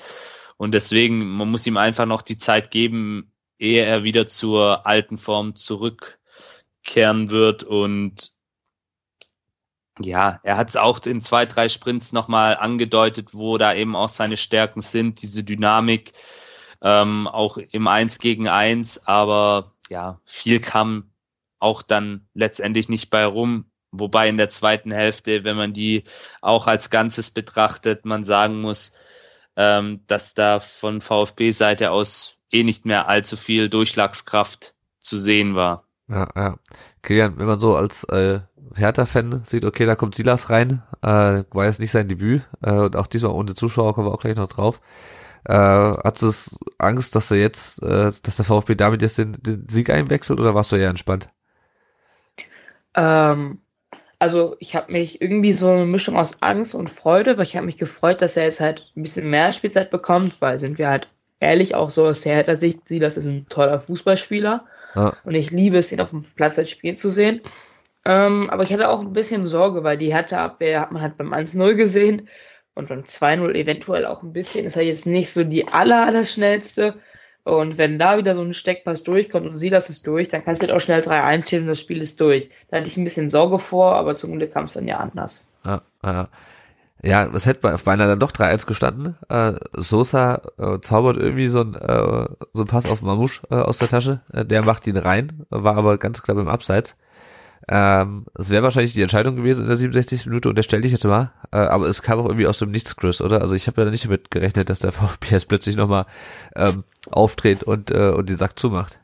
Und 0.57 0.73
deswegen, 0.73 1.25
man 1.25 1.49
muss 1.49 1.65
ihm 1.67 1.77
einfach 1.77 2.05
noch 2.05 2.21
die 2.21 2.37
Zeit 2.37 2.69
geben, 2.71 3.31
ehe 3.57 3.83
er 3.83 4.03
wieder 4.03 4.27
zur 4.27 4.85
alten 4.85 5.17
Form 5.17 5.55
zurückkehren 5.55 7.29
wird. 7.29 7.63
Und 7.63 8.31
ja, 9.99 10.39
er 10.43 10.57
hat 10.57 10.69
es 10.69 10.77
auch 10.77 11.05
in 11.05 11.21
zwei, 11.21 11.45
drei 11.45 11.69
Sprints 11.69 12.13
nochmal 12.13 12.57
angedeutet, 12.57 13.33
wo 13.33 13.57
da 13.57 13.73
eben 13.73 13.95
auch 13.95 14.07
seine 14.07 14.37
Stärken 14.37 14.81
sind, 14.81 15.21
diese 15.21 15.43
Dynamik, 15.43 16.13
ähm, 16.81 17.27
auch 17.27 17.57
im 17.57 17.87
Eins 17.87 18.19
gegen 18.19 18.47
Eins, 18.47 19.05
aber 19.07 19.73
ja, 19.89 20.19
viel 20.25 20.59
kam 20.59 21.11
auch 21.59 21.81
dann 21.83 22.27
letztendlich 22.33 22.89
nicht 22.89 23.09
bei 23.09 23.25
rum. 23.25 23.65
Wobei 23.91 24.29
in 24.29 24.37
der 24.37 24.49
zweiten 24.49 24.91
Hälfte, 24.91 25.43
wenn 25.43 25.57
man 25.57 25.73
die 25.73 26.05
auch 26.41 26.67
als 26.67 26.89
Ganzes 26.89 27.31
betrachtet, 27.31 28.05
man 28.05 28.23
sagen 28.23 28.59
muss, 28.59 28.97
ähm, 29.57 30.03
dass 30.07 30.33
da 30.33 30.59
von 30.59 31.01
VfB-Seite 31.01 31.91
aus 31.91 32.37
eh 32.51 32.63
nicht 32.63 32.85
mehr 32.85 33.09
allzu 33.09 33.35
viel 33.37 33.69
Durchschlagskraft 33.69 34.75
zu 34.99 35.17
sehen 35.17 35.55
war. 35.55 35.87
Ja, 36.11 36.27
ja. 36.35 36.55
Kilian, 37.01 37.37
wenn 37.37 37.45
man 37.47 37.59
so 37.59 37.75
als 37.75 38.03
äh, 38.05 38.41
Hertha-Fan 38.75 39.43
sieht, 39.45 39.65
okay, 39.65 39.85
da 39.85 39.95
kommt 39.95 40.15
Silas 40.15 40.49
rein, 40.49 40.83
äh, 41.01 41.43
war 41.51 41.65
jetzt 41.65 41.79
nicht 41.79 41.91
sein 41.91 42.07
Debüt 42.07 42.43
äh, 42.61 42.71
und 42.71 42.95
auch 42.95 43.07
diesmal 43.07 43.31
ohne 43.31 43.55
Zuschauer 43.55 43.95
kommen 43.95 44.07
wir 44.07 44.13
auch 44.13 44.21
gleich 44.21 44.35
noch 44.35 44.47
drauf. 44.47 44.81
Äh, 45.45 45.53
hat 45.53 46.21
es 46.21 46.59
Angst, 46.77 47.15
dass 47.15 47.31
er 47.31 47.37
jetzt, 47.37 47.81
äh, 47.81 48.11
dass 48.23 48.35
der 48.35 48.45
VfB 48.45 48.75
damit 48.75 49.01
jetzt 49.01 49.17
den, 49.17 49.33
den 49.41 49.67
Sieg 49.69 49.89
einwechselt 49.89 50.39
oder 50.39 50.53
warst 50.53 50.71
du 50.71 50.75
eher 50.75 50.89
entspannt? 50.89 51.29
Ähm, 52.93 53.59
also 54.19 54.55
ich 54.59 54.75
habe 54.75 54.91
mich 54.91 55.21
irgendwie 55.21 55.53
so 55.53 55.69
eine 55.69 55.85
Mischung 55.85 56.17
aus 56.17 56.43
Angst 56.43 56.75
und 56.75 56.91
Freude, 56.91 57.37
weil 57.37 57.45
ich 57.45 57.55
habe 57.55 57.65
mich 57.65 57.77
gefreut, 57.77 58.21
dass 58.21 58.37
er 58.37 58.43
jetzt 58.43 58.59
halt 58.59 58.91
ein 58.95 59.03
bisschen 59.03 59.29
mehr 59.29 59.53
Spielzeit 59.53 59.89
bekommt, 59.89 60.41
weil 60.41 60.59
sind 60.59 60.77
wir 60.77 60.89
halt 60.89 61.07
ehrlich 61.39 61.73
auch 61.73 61.89
so 61.89 62.05
aus 62.05 62.21
der 62.21 62.35
Hertha-Sicht, 62.35 62.81
das 62.89 63.17
ist 63.17 63.25
ein 63.25 63.47
toller 63.49 63.79
Fußballspieler 63.79 64.65
ja. 64.95 65.13
und 65.23 65.35
ich 65.35 65.51
liebe 65.51 65.77
es, 65.77 65.91
ihn 65.91 66.01
auf 66.01 66.09
dem 66.09 66.23
Platz 66.35 66.57
halt 66.57 66.69
spielen 66.69 66.97
zu 66.97 67.09
sehen. 67.09 67.41
Ähm, 68.03 68.49
aber 68.49 68.63
ich 68.63 68.73
hatte 68.73 68.89
auch 68.89 69.01
ein 69.01 69.13
bisschen 69.13 69.45
Sorge, 69.45 69.83
weil 69.83 69.97
die 69.97 70.13
Hertha-Abwehr 70.13 70.81
hat 70.81 70.91
man 70.91 71.01
halt 71.01 71.17
beim 71.17 71.33
1-0 71.33 71.75
gesehen 71.75 72.27
und 72.73 72.89
beim 72.89 73.01
2-0 73.03 73.53
eventuell 73.53 74.05
auch 74.05 74.23
ein 74.23 74.33
bisschen. 74.33 74.65
Ist 74.65 74.75
halt 74.75 74.87
jetzt 74.87 75.05
nicht 75.05 75.31
so 75.31 75.43
die 75.43 75.67
aller, 75.67 76.05
aller 76.05 76.25
schnellste. 76.25 76.95
Und 77.43 77.77
wenn 77.77 77.97
da 77.97 78.17
wieder 78.17 78.35
so 78.35 78.41
ein 78.41 78.53
Steckpass 78.53 79.03
durchkommt 79.03 79.47
und 79.47 79.57
sie 79.57 79.71
das 79.71 79.89
ist 79.89 80.05
durch, 80.05 80.27
dann 80.27 80.43
kannst 80.45 80.61
du 80.61 80.67
halt 80.67 80.75
auch 80.75 80.81
schnell 80.81 81.01
3-1 81.01 81.47
stehen 81.47 81.61
und 81.63 81.67
das 81.69 81.79
Spiel 81.79 82.01
ist 82.01 82.21
durch. 82.21 82.49
Da 82.69 82.77
hatte 82.77 82.87
ich 82.87 82.97
ein 82.97 83.03
bisschen 83.03 83.29
Sorge 83.29 83.59
vor, 83.59 83.95
aber 83.95 84.15
zum 84.15 84.37
Glück 84.37 84.53
kam 84.53 84.65
es 84.65 84.73
dann 84.73 84.87
ja 84.87 84.97
anders. 84.97 85.47
Ja, 85.65 85.81
ja. 86.03 86.27
Ja 87.03 87.33
was 87.33 87.45
hätte 87.45 87.61
bei, 87.61 87.75
beinahe 87.75 88.07
dann 88.07 88.19
doch 88.19 88.31
3-1 88.31 88.65
gestanden. 88.65 89.17
Äh, 89.29 89.53
Sosa 89.73 90.41
äh, 90.57 90.79
zaubert 90.81 91.17
irgendwie 91.17 91.47
so 91.47 91.61
ein, 91.61 91.75
äh, 91.75 92.27
so 92.53 92.65
Pass 92.65 92.85
auf 92.85 93.01
Mamouche 93.01 93.41
äh, 93.49 93.55
aus 93.55 93.77
der 93.77 93.87
Tasche. 93.87 94.21
Äh, 94.33 94.45
der 94.45 94.63
macht 94.63 94.87
ihn 94.87 94.97
rein, 94.97 95.45
war 95.49 95.77
aber 95.77 95.97
ganz 95.97 96.21
knapp 96.21 96.37
im 96.37 96.47
Abseits. 96.47 96.95
Ähm, 97.67 98.25
es 98.33 98.49
wäre 98.49 98.63
wahrscheinlich 98.63 98.93
die 98.93 99.01
Entscheidung 99.01 99.35
gewesen 99.35 99.61
in 99.61 99.67
der 99.67 99.77
67. 99.77 100.25
Minute 100.25 100.49
und 100.49 100.55
der 100.55 100.63
stellte 100.63 100.87
ich 100.87 100.93
jetzt 100.93 101.05
mal. 101.05 101.31
Äh, 101.51 101.57
aber 101.57 101.87
es 101.87 102.01
kam 102.01 102.19
auch 102.19 102.25
irgendwie 102.25 102.47
aus 102.47 102.59
dem 102.59 102.71
Nichts, 102.71 102.95
Chris, 102.95 103.21
oder? 103.21 103.41
Also 103.41 103.53
ich 103.53 103.67
habe 103.67 103.83
ja 103.83 103.89
nicht 103.89 104.05
damit 104.05 104.31
gerechnet, 104.31 104.69
dass 104.69 104.79
der 104.79 104.91
VfB 104.91 105.27
jetzt 105.29 105.47
plötzlich 105.47 105.75
nochmal 105.75 106.05
ähm, 106.55 106.83
auftritt 107.09 107.63
und, 107.63 107.91
äh, 107.91 108.09
und 108.09 108.29
den 108.29 108.37
Sack 108.37 108.57
zumacht. 108.57 108.99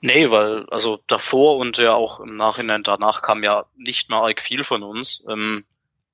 Nee, 0.00 0.30
weil 0.30 0.66
also 0.70 1.00
davor 1.06 1.56
und 1.58 1.76
ja 1.76 1.92
auch 1.92 2.20
im 2.20 2.36
Nachhinein 2.36 2.82
danach 2.82 3.22
kam 3.22 3.44
ja 3.44 3.66
nicht 3.76 4.08
mehr 4.08 4.18
arg 4.18 4.40
viel 4.40 4.64
von 4.64 4.82
uns. 4.82 5.22
Ähm, 5.28 5.64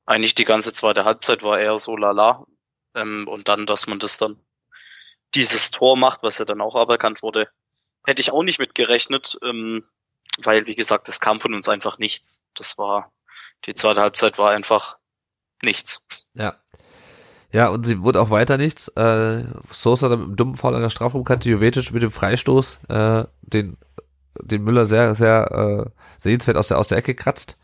eigentlich 0.07 0.35
die 0.35 0.45
ganze 0.45 0.73
zweite 0.73 1.05
Halbzeit 1.05 1.43
war 1.43 1.59
eher 1.59 1.79
so 1.79 1.97
lala. 1.97 2.47
Ähm, 2.95 3.29
und 3.29 3.49
dann, 3.49 3.67
dass 3.67 3.87
man 3.87 3.99
das 3.99 4.19
dann 4.19 4.41
dieses 5.35 5.71
Tor 5.71 5.97
macht, 5.97 6.23
was 6.23 6.39
ja 6.39 6.45
dann 6.45 6.61
auch 6.61 6.77
aberkannt 6.77 7.23
wurde, 7.23 7.49
hätte 8.05 8.23
ich 8.23 8.31
auch 8.31 8.43
nicht 8.43 8.59
mitgerechnet. 8.59 9.39
Ähm, 9.43 9.85
weil, 10.43 10.67
wie 10.67 10.75
gesagt, 10.75 11.09
es 11.09 11.21
kam 11.21 11.41
von 11.41 11.55
uns 11.55 11.69
einfach 11.69 11.99
nichts. 11.99 12.41
Das 12.55 12.79
war, 12.79 13.13
die 13.67 13.75
zweite 13.75 14.01
Halbzeit 14.01 14.39
war 14.39 14.51
einfach 14.51 14.97
nichts. 15.63 16.03
Ja. 16.35 16.57
Ja, 17.53 17.69
und 17.69 17.87
sie 17.87 18.03
wurde 18.03 18.21
auch 18.21 18.31
weiter 18.31 18.59
nichts. 18.59 18.89
Äh, 18.89 19.45
Sosa 19.71 20.09
dann 20.09 20.19
mit 20.19 20.27
einem 20.29 20.37
dummen 20.37 20.55
Foul 20.57 20.75
an 20.75 20.83
der 20.83 20.91
Strafraumkante, 20.91 21.49
Jovetic 21.49 21.93
mit 21.93 22.03
dem 22.03 22.11
Freistoß, 22.11 22.79
äh, 22.89 23.25
den, 23.43 23.79
den 24.43 24.63
Müller 24.63 24.87
sehr, 24.87 25.15
sehr 25.15 25.87
äh, 25.87 25.91
sehenswert 26.19 26.57
aus 26.57 26.69
der, 26.69 26.79
aus 26.79 26.89
der 26.89 26.99
Ecke 26.99 27.15
kratzt. 27.15 27.57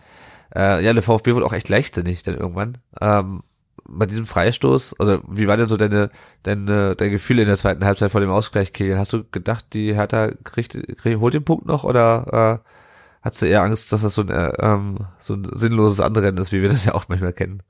Äh, 0.55 0.85
ja, 0.85 0.93
der 0.93 1.03
VfB 1.03 1.35
wurde 1.35 1.47
auch 1.47 1.53
echt 1.53 1.69
leichtsinnig 1.69 2.23
dann 2.23 2.37
irgendwann. 2.37 2.79
Ähm, 3.01 3.43
bei 3.85 4.07
diesem 4.07 4.27
Freistoß, 4.27 5.01
oder 5.01 5.21
wie 5.29 5.49
war 5.49 5.57
denn 5.57 5.69
so 5.69 5.77
deine, 5.77 6.11
deine, 6.43 6.95
dein 6.97 7.11
Gefühl 7.11 7.39
in 7.41 7.47
der 7.47 7.57
zweiten 7.57 7.85
Halbzeit 7.85 8.13
vor 8.13 8.21
dem 8.21 8.31
Ausgleich, 8.31 8.73
Kilian? 8.73 8.99
Hast 8.99 9.13
du 9.13 9.25
gedacht, 9.25 9.67
die 9.73 9.95
Hertha 9.95 10.31
kriegt, 10.45 10.73
kriegt 10.99 11.21
holt 11.21 11.35
den 11.35 11.45
Punkt 11.45 11.67
noch 11.67 11.85
oder 11.85 12.61
äh, 12.63 12.69
hast 13.23 13.43
du 13.43 13.47
eher 13.47 13.63
Angst, 13.63 13.93
dass 13.93 14.03
das 14.03 14.15
so 14.15 14.23
ein, 14.23 14.31
äh, 14.31 14.53
ähm, 14.61 14.99
so 15.19 15.35
ein 15.35 15.49
sinnloses 15.53 16.01
Anrennen 16.01 16.39
ist, 16.39 16.53
wie 16.53 16.63
wir 16.63 16.69
das 16.69 16.85
ja 16.85 16.95
auch 16.95 17.09
manchmal 17.09 17.33
kennen? 17.33 17.63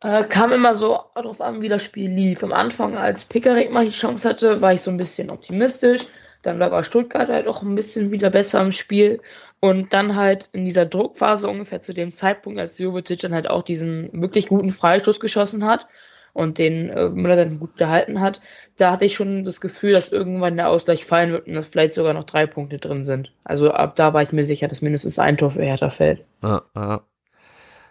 Äh, 0.00 0.24
kam 0.24 0.52
immer 0.52 0.74
so 0.74 1.00
darauf 1.14 1.40
an, 1.40 1.62
wie 1.62 1.68
das 1.68 1.82
Spiel 1.82 2.10
lief. 2.10 2.42
Am 2.42 2.52
Anfang, 2.52 2.96
als 2.96 3.24
Pickerick 3.24 3.72
mal 3.72 3.86
die 3.86 3.92
Chance 3.92 4.28
hatte, 4.28 4.60
war 4.60 4.72
ich 4.72 4.82
so 4.82 4.90
ein 4.90 4.98
bisschen 4.98 5.30
optimistisch. 5.30 6.06
Dann 6.46 6.60
war 6.60 6.84
Stuttgart 6.84 7.28
halt 7.28 7.48
auch 7.48 7.62
ein 7.62 7.74
bisschen 7.74 8.10
wieder 8.10 8.30
besser 8.30 8.60
im 8.60 8.72
Spiel. 8.72 9.20
Und 9.60 9.92
dann 9.92 10.16
halt 10.16 10.48
in 10.52 10.64
dieser 10.64 10.86
Druckphase 10.86 11.48
ungefähr 11.48 11.82
zu 11.82 11.92
dem 11.92 12.12
Zeitpunkt, 12.12 12.58
als 12.58 12.78
Jovetic 12.78 13.20
dann 13.20 13.34
halt 13.34 13.48
auch 13.48 13.62
diesen 13.62 14.10
wirklich 14.20 14.48
guten 14.48 14.70
Freistoß 14.70 15.18
geschossen 15.20 15.64
hat 15.64 15.86
und 16.34 16.58
den 16.58 16.90
äh, 16.90 17.08
Müller 17.08 17.36
dann 17.36 17.58
gut 17.58 17.76
gehalten 17.76 18.20
hat, 18.20 18.42
da 18.76 18.92
hatte 18.92 19.06
ich 19.06 19.14
schon 19.14 19.44
das 19.44 19.62
Gefühl, 19.62 19.92
dass 19.92 20.12
irgendwann 20.12 20.56
der 20.56 20.68
Ausgleich 20.68 21.06
fallen 21.06 21.32
wird 21.32 21.46
und 21.46 21.54
dass 21.54 21.66
vielleicht 21.66 21.94
sogar 21.94 22.12
noch 22.12 22.24
drei 22.24 22.46
Punkte 22.46 22.76
drin 22.76 23.04
sind. 23.04 23.32
Also 23.42 23.70
ab 23.70 23.96
da 23.96 24.12
war 24.12 24.22
ich 24.22 24.32
mir 24.32 24.44
sicher, 24.44 24.68
dass 24.68 24.82
mindestens 24.82 25.18
ein 25.18 25.38
Tor 25.38 25.52
für 25.52 25.62
Hertha 25.62 25.88
fällt. 25.88 26.24
Ja, 26.42 26.62
ja. 26.74 27.02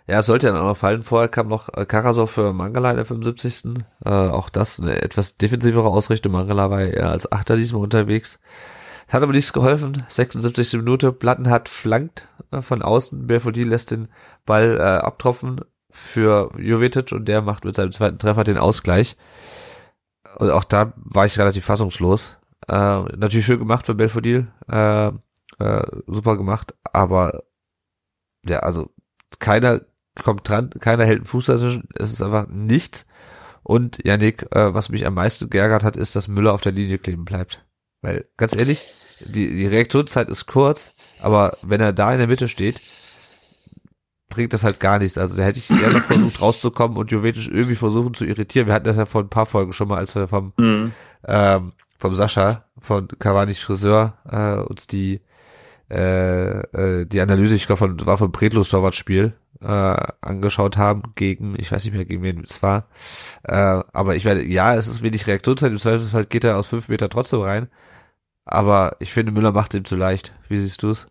Ja, 0.08 0.20
es 0.20 0.28
sollte 0.28 0.54
auch 0.54 0.68
noch 0.68 0.78
fallen. 0.78 1.02
Vorher 1.02 1.30
kam 1.30 1.48
noch 1.48 1.70
äh, 1.74 1.86
Karasov 1.86 2.32
für 2.32 2.54
Mangala 2.54 2.92
in 2.92 2.98
der 2.98 3.06
75. 3.06 3.82
Äh, 4.06 4.10
auch 4.10 4.50
das 4.50 4.80
eine 4.80 5.02
etwas 5.02 5.38
defensivere 5.38 5.88
Ausrichtung. 5.88 6.32
Mangala 6.32 6.70
war 6.70 6.82
eher 6.82 7.10
als 7.10 7.32
Achter 7.32 7.56
diesmal 7.56 7.82
unterwegs. 7.82 8.40
Hat 9.10 9.24
aber 9.24 9.32
nichts 9.32 9.52
geholfen. 9.52 10.04
76. 10.08 10.74
Minute. 10.74 11.12
Platten 11.12 11.50
hat 11.50 11.70
flankt 11.70 12.28
äh, 12.52 12.62
von 12.62 12.84
außen. 12.84 13.26
Belfodil 13.26 13.68
lässt 13.68 13.92
den 13.92 14.08
Ball 14.46 14.78
äh, 14.78 14.82
abtropfen 14.82 15.62
für 15.90 16.52
Jovetic 16.58 17.12
und 17.12 17.26
der 17.26 17.42
macht 17.42 17.66
mit 17.66 17.76
seinem 17.76 17.92
zweiten 17.92 18.20
Treffer 18.20 18.44
den 18.44 18.58
Ausgleich. 18.60 19.18
Und 20.38 20.52
auch 20.52 20.66
da 20.66 20.94
war 20.98 21.26
ich 21.26 21.40
relativ 21.40 21.66
fassungslos. 21.66 22.38
Äh, 22.68 23.00
natürlich 23.18 23.46
schön 23.46 23.60
gemacht 23.60 23.88
für 23.88 23.96
Belfodil. 23.96 24.48
Äh, 24.70 25.08
äh, 25.08 25.84
super 26.06 26.38
gemacht. 26.38 26.76
Aber 26.94 27.44
ja, 28.46 28.60
also 28.60 28.92
keiner 29.40 29.82
kommt 30.24 30.48
dran, 30.48 30.70
keiner 30.80 31.06
hält 31.06 31.20
einen 31.20 31.28
Fuß 31.28 31.46
dazwischen, 31.46 31.88
es 31.96 32.12
ist 32.12 32.22
einfach 32.22 32.48
nichts. 32.48 33.06
Und 33.64 34.06
Janik, 34.06 34.44
äh, 34.52 34.74
was 34.74 34.90
mich 34.90 35.06
am 35.06 35.16
meisten 35.16 35.50
geärgert 35.50 35.84
hat, 35.84 35.98
ist, 35.98 36.16
dass 36.16 36.28
Müller 36.28 36.54
auf 36.54 36.62
der 36.62 36.72
Linie 36.72 37.00
kleben 37.00 37.26
bleibt. 37.26 37.66
Weil, 38.02 38.26
ganz 38.38 38.56
ehrlich, 38.56 38.94
die, 39.20 39.56
die 39.56 39.68
Reaktionszeit 39.68 40.30
ist 40.30 40.46
kurz, 40.46 40.92
aber 41.22 41.58
wenn 41.64 41.82
er 41.82 41.94
da 41.94 42.12
in 42.12 42.20
der 42.20 42.28
Mitte 42.28 42.48
steht, 42.48 42.80
bringt 44.30 44.54
das 44.54 44.64
halt 44.64 44.80
gar 44.80 45.00
nichts. 45.00 45.18
Also 45.18 45.36
da 45.36 45.44
hätte 45.44 45.60
ich 45.60 45.70
eher 45.72 45.92
noch 45.92 46.04
versucht 46.04 46.42
rauszukommen 46.42 46.98
und 46.98 47.12
Jovetic 47.12 47.48
irgendwie 47.48 47.76
versuchen 47.76 48.14
zu 48.14 48.26
irritieren. 48.26 48.68
Wir 48.68 48.74
hatten 48.74 48.86
das 48.86 48.98
ja 48.98 49.06
vor 49.06 49.22
ein 49.22 49.30
paar 49.30 49.46
Folgen 49.46 49.74
schon 49.74 49.88
mal, 49.88 49.98
als 49.98 50.14
wir 50.14 50.28
vom, 50.28 50.54
mhm. 50.58 50.92
ähm, 51.26 51.74
vom 51.98 52.14
Sascha, 52.16 52.66
von 52.78 53.08
Cavani's 53.08 53.60
Friseur, 53.60 54.18
äh, 54.30 54.62
uns 54.62 54.88
die 54.88 55.22
äh, 55.90 56.60
äh, 56.60 57.06
die 57.06 57.22
Analyse, 57.22 57.56
ich 57.56 57.68
glaube, 57.68 57.80
von, 57.80 58.06
war 58.06 58.18
von 58.18 58.32
Bredlos 58.32 58.70
Torwartspiel 58.70 59.34
äh, 59.62 59.68
angeschaut 60.22 60.78
haben 60.78 61.04
gegen, 61.16 61.56
ich 61.60 61.72
weiß 61.72 61.86
nicht 61.86 61.94
mehr, 61.94 62.06
gegen 62.06 62.24
wen 62.24 62.44
es 62.44 62.62
war. 62.62 62.88
Äh, 63.44 63.54
aber 63.94 64.16
ich 64.16 64.26
werde, 64.26 64.44
ja, 64.44 64.76
es 64.76 64.88
ist 64.88 65.02
wenig 65.02 65.28
Reaktionszeit, 65.28 65.72
im 65.72 65.78
Zweifelsfall 65.78 66.26
geht 66.26 66.44
er 66.44 66.58
aus 66.58 66.68
fünf 66.68 66.88
Meter 66.88 67.10
trotzdem 67.10 67.42
rein. 67.42 67.70
Aber 68.46 68.96
ich 69.00 69.12
finde, 69.12 69.32
Müller 69.32 69.52
macht 69.52 69.74
es 69.74 69.80
ihm 69.80 69.86
zu 69.86 69.96
leicht. 69.96 70.34
Wie 70.48 70.60
siehst 70.60 70.84
du 70.84 70.92
es? 70.92 71.08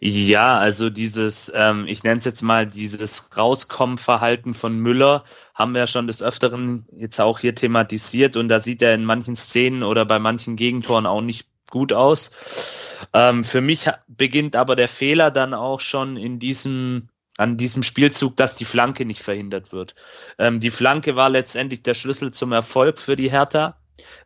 Ja, 0.00 0.58
also 0.58 0.90
dieses, 0.90 1.50
ähm, 1.54 1.86
ich 1.88 2.02
nenne 2.02 2.18
es 2.18 2.24
jetzt 2.24 2.42
mal 2.42 2.66
dieses 2.66 3.30
Rauskommen-Verhalten 3.36 4.52
von 4.52 4.76
Müller, 4.78 5.24
haben 5.54 5.72
wir 5.72 5.80
ja 5.80 5.86
schon 5.86 6.06
des 6.06 6.22
Öfteren 6.22 6.84
jetzt 6.92 7.20
auch 7.20 7.38
hier 7.38 7.54
thematisiert 7.54 8.36
und 8.36 8.48
da 8.48 8.60
sieht 8.60 8.82
er 8.82 8.94
in 8.94 9.04
manchen 9.04 9.34
Szenen 9.34 9.82
oder 9.82 10.04
bei 10.04 10.18
manchen 10.18 10.56
Gegentoren 10.56 11.06
auch 11.06 11.22
nicht 11.22 11.48
gut 11.74 11.92
aus. 11.92 13.00
Ähm, 13.12 13.42
für 13.42 13.60
mich 13.60 13.90
beginnt 14.06 14.54
aber 14.54 14.76
der 14.76 14.86
Fehler 14.86 15.32
dann 15.32 15.54
auch 15.54 15.80
schon 15.80 16.16
in 16.16 16.38
diesem 16.38 17.08
an 17.36 17.56
diesem 17.56 17.82
Spielzug, 17.82 18.36
dass 18.36 18.54
die 18.54 18.64
Flanke 18.64 19.04
nicht 19.04 19.20
verhindert 19.20 19.72
wird. 19.72 19.96
Ähm, 20.38 20.60
die 20.60 20.70
Flanke 20.70 21.16
war 21.16 21.28
letztendlich 21.28 21.82
der 21.82 21.94
Schlüssel 21.94 22.32
zum 22.32 22.52
Erfolg 22.52 23.00
für 23.00 23.16
die 23.16 23.28
Hertha. 23.28 23.76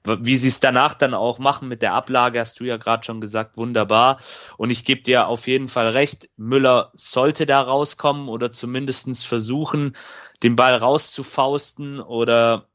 Wie 0.05 0.36
sie 0.36 0.49
es 0.49 0.61
danach 0.61 0.92
dann 0.92 1.14
auch 1.14 1.38
machen 1.38 1.68
mit 1.68 1.80
der 1.80 1.94
Ablage, 1.94 2.38
hast 2.38 2.61
du 2.61 2.64
ja 2.64 2.76
gerade 2.76 3.05
schon 3.05 3.22
gesagt, 3.22 3.57
wunderbar. 3.57 4.18
Und 4.59 4.68
ich 4.68 4.84
gebe 4.84 5.01
dir 5.01 5.26
auf 5.28 5.46
jeden 5.46 5.68
Fall 5.68 5.88
recht, 5.88 6.28
Müller 6.36 6.92
sollte 6.94 7.46
da 7.46 7.62
rauskommen 7.62 8.28
oder 8.28 8.53
zumindestens 8.53 9.24
versuchen, 9.24 9.96
den 10.42 10.55
Ball 10.55 10.76
rauszufausten 10.76 12.01
oder 12.01 12.68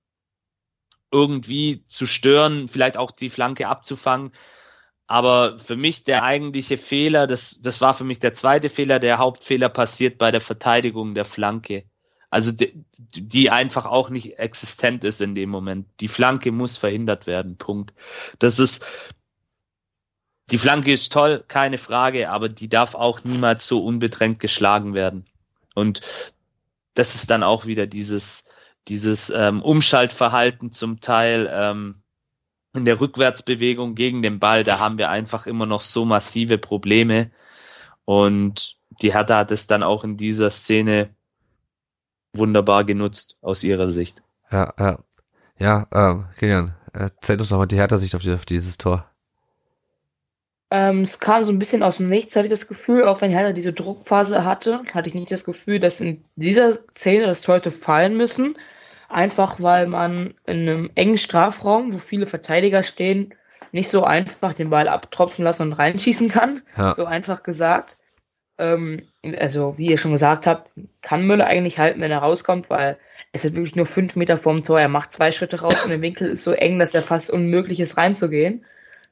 irgendwie 1.14 1.86
zu 1.86 2.08
stören, 2.08 2.68
vielleicht 2.68 2.98
auch 2.98 3.12
die 3.12 3.30
Flanke 3.30 3.68
abzufangen. 3.68 4.32
Aber 5.14 5.60
für 5.60 5.76
mich 5.76 6.06
der 6.06 6.24
eigentliche 6.24 6.76
Fehler, 6.76 7.28
das, 7.28 7.60
das 7.62 7.82
war 7.82 7.94
für 7.94 8.04
mich 8.04 8.18
der 8.18 8.34
zweite 8.34 8.68
Fehler, 8.68 8.98
der 8.98 9.20
Hauptfehler 9.20 9.70
passiert 9.70 10.18
bei 10.18 10.32
der 10.32 10.42
Verteidigung 10.42 11.14
der 11.14 11.24
Flanke. 11.24 11.84
Also 12.32 12.52
die, 12.52 12.84
die 12.98 13.52
einfach 13.52 13.86
auch 13.86 14.10
nicht 14.10 14.40
existent 14.40 15.04
ist 15.04 15.22
in 15.22 15.36
dem 15.36 15.52
Moment. 15.52 15.86
Die 16.00 16.08
Flanke 16.08 16.52
muss 16.52 16.78
verhindert 16.78 17.28
werden. 17.28 17.58
Punkt. 17.58 17.94
Das 18.40 18.58
ist 18.58 19.14
die 20.50 20.58
Flanke 20.58 20.92
ist 20.92 21.14
toll, 21.14 21.44
keine 21.48 21.78
Frage, 21.78 22.32
aber 22.32 22.50
die 22.50 22.68
darf 22.68 22.96
auch 22.96 23.24
niemals 23.24 23.68
so 23.68 23.86
unbedrängt 23.86 24.40
geschlagen 24.40 24.96
werden. 24.96 25.26
Und 25.76 26.02
das 26.96 27.14
ist 27.14 27.30
dann 27.30 27.44
auch 27.44 27.68
wieder 27.68 27.86
dieses 27.86 28.50
dieses 28.88 29.30
ähm, 29.30 29.62
Umschaltverhalten 29.62 30.72
zum 30.72 31.02
Teil 31.02 31.48
ähm, 31.54 32.03
in 32.74 32.86
der 32.86 33.00
Rückwärtsbewegung 33.00 33.96
gegen 33.96 34.22
den 34.22 34.40
Ball, 34.40 34.64
da 34.64 34.80
haben 34.80 34.98
wir 34.98 35.10
einfach 35.10 35.46
immer 35.46 35.66
noch 35.66 35.82
so 35.82 36.06
massive 36.06 36.58
Probleme. 36.58 37.32
Und 38.06 38.78
die 39.02 39.14
Hertha 39.14 39.38
hat 39.38 39.52
es 39.52 39.68
dann 39.68 39.84
auch 39.84 40.04
in 40.04 40.18
dieser 40.18 40.50
Szene 40.50 41.10
wunderbar 42.36 42.84
genutzt 42.84 43.38
aus 43.42 43.64
ihrer 43.64 43.90
Sicht. 43.90 44.24
Ja, 44.52 44.74
ja. 44.80 45.00
Ja, 45.60 45.88
ähm, 45.94 46.26
Kilian, 46.38 46.74
erzähl 46.94 47.40
uns 47.40 47.52
nochmal 47.52 47.68
die 47.68 47.78
Hertha-Sicht 47.78 48.16
auf, 48.16 48.24
die, 48.24 48.34
auf 48.34 48.46
dieses 48.46 48.78
Tor. 48.78 49.06
Ähm, 50.72 51.02
es 51.02 51.20
kam 51.20 51.44
so 51.44 51.52
ein 51.52 51.60
bisschen 51.60 51.84
aus 51.84 51.98
dem 51.98 52.08
Nichts, 52.08 52.36
hatte 52.36 52.48
ich 52.48 52.52
das 52.52 52.68
Gefühl, 52.68 53.04
auch 53.04 53.22
wenn 53.22 53.30
Hertha 53.30 53.54
diese 53.54 53.74
Druckphase 53.74 54.44
hatte, 54.44 54.82
hatte 54.92 55.10
ich 55.10 55.14
nicht 55.14 55.32
das 55.32 55.44
Gefühl, 55.44 55.80
dass 55.80 56.02
in 56.02 56.26
dieser 56.36 56.74
Szene 56.90 57.28
das 57.28 57.44
Tor 57.44 57.56
hätte 57.56 57.72
fallen 57.72 58.18
müssen. 58.18 58.58
Einfach 59.14 59.62
weil 59.62 59.86
man 59.86 60.34
in 60.48 60.68
einem 60.68 60.90
engen 60.96 61.20
Strafraum, 61.20 61.94
wo 61.94 62.00
viele 62.00 62.26
Verteidiger 62.26 62.82
stehen, 62.82 63.36
nicht 63.72 63.90
so 63.90 64.04
einfach 64.04 64.54
den 64.54 64.72
Ball 64.72 64.88
abtropfen 64.88 65.46
lassen 65.46 65.64
und 65.64 65.74
reinschießen 65.74 66.30
kann. 66.30 66.62
Ja. 66.76 66.94
So 66.94 67.06
einfach 67.06 67.44
gesagt. 67.44 67.98
Ähm, 68.58 69.04
also, 69.38 69.78
wie 69.78 69.88
ihr 69.88 70.00
schon 70.00 70.14
gesagt 70.14 70.48
habt, 70.48 70.74
kann 71.04 71.28
Müller 71.28 71.46
eigentlich 71.46 71.78
halten, 71.78 72.02
wenn 72.02 72.12
er 72.12 72.20
rauskommt, 72.20 72.72
weil 72.72 72.98
es 73.32 73.46
ist 73.46 73.56
wirklich 73.56 73.76
nur 73.76 73.86
fünf 73.86 74.16
Meter 74.16 74.36
vorm 74.36 74.64
Tor. 74.64 74.80
Er 74.80 74.90
macht 74.90 75.12
zwei 75.12 75.32
Schritte 75.32 75.62
raus 75.62 75.84
und 75.84 75.92
der 75.92 76.02
Winkel 76.02 76.30
ist 76.30 76.44
so 76.44 76.52
eng, 76.54 76.80
dass 76.80 76.96
er 76.96 77.04
fast 77.04 77.30
unmöglich 77.30 77.80
ist, 77.80 77.98
reinzugehen. 77.98 78.66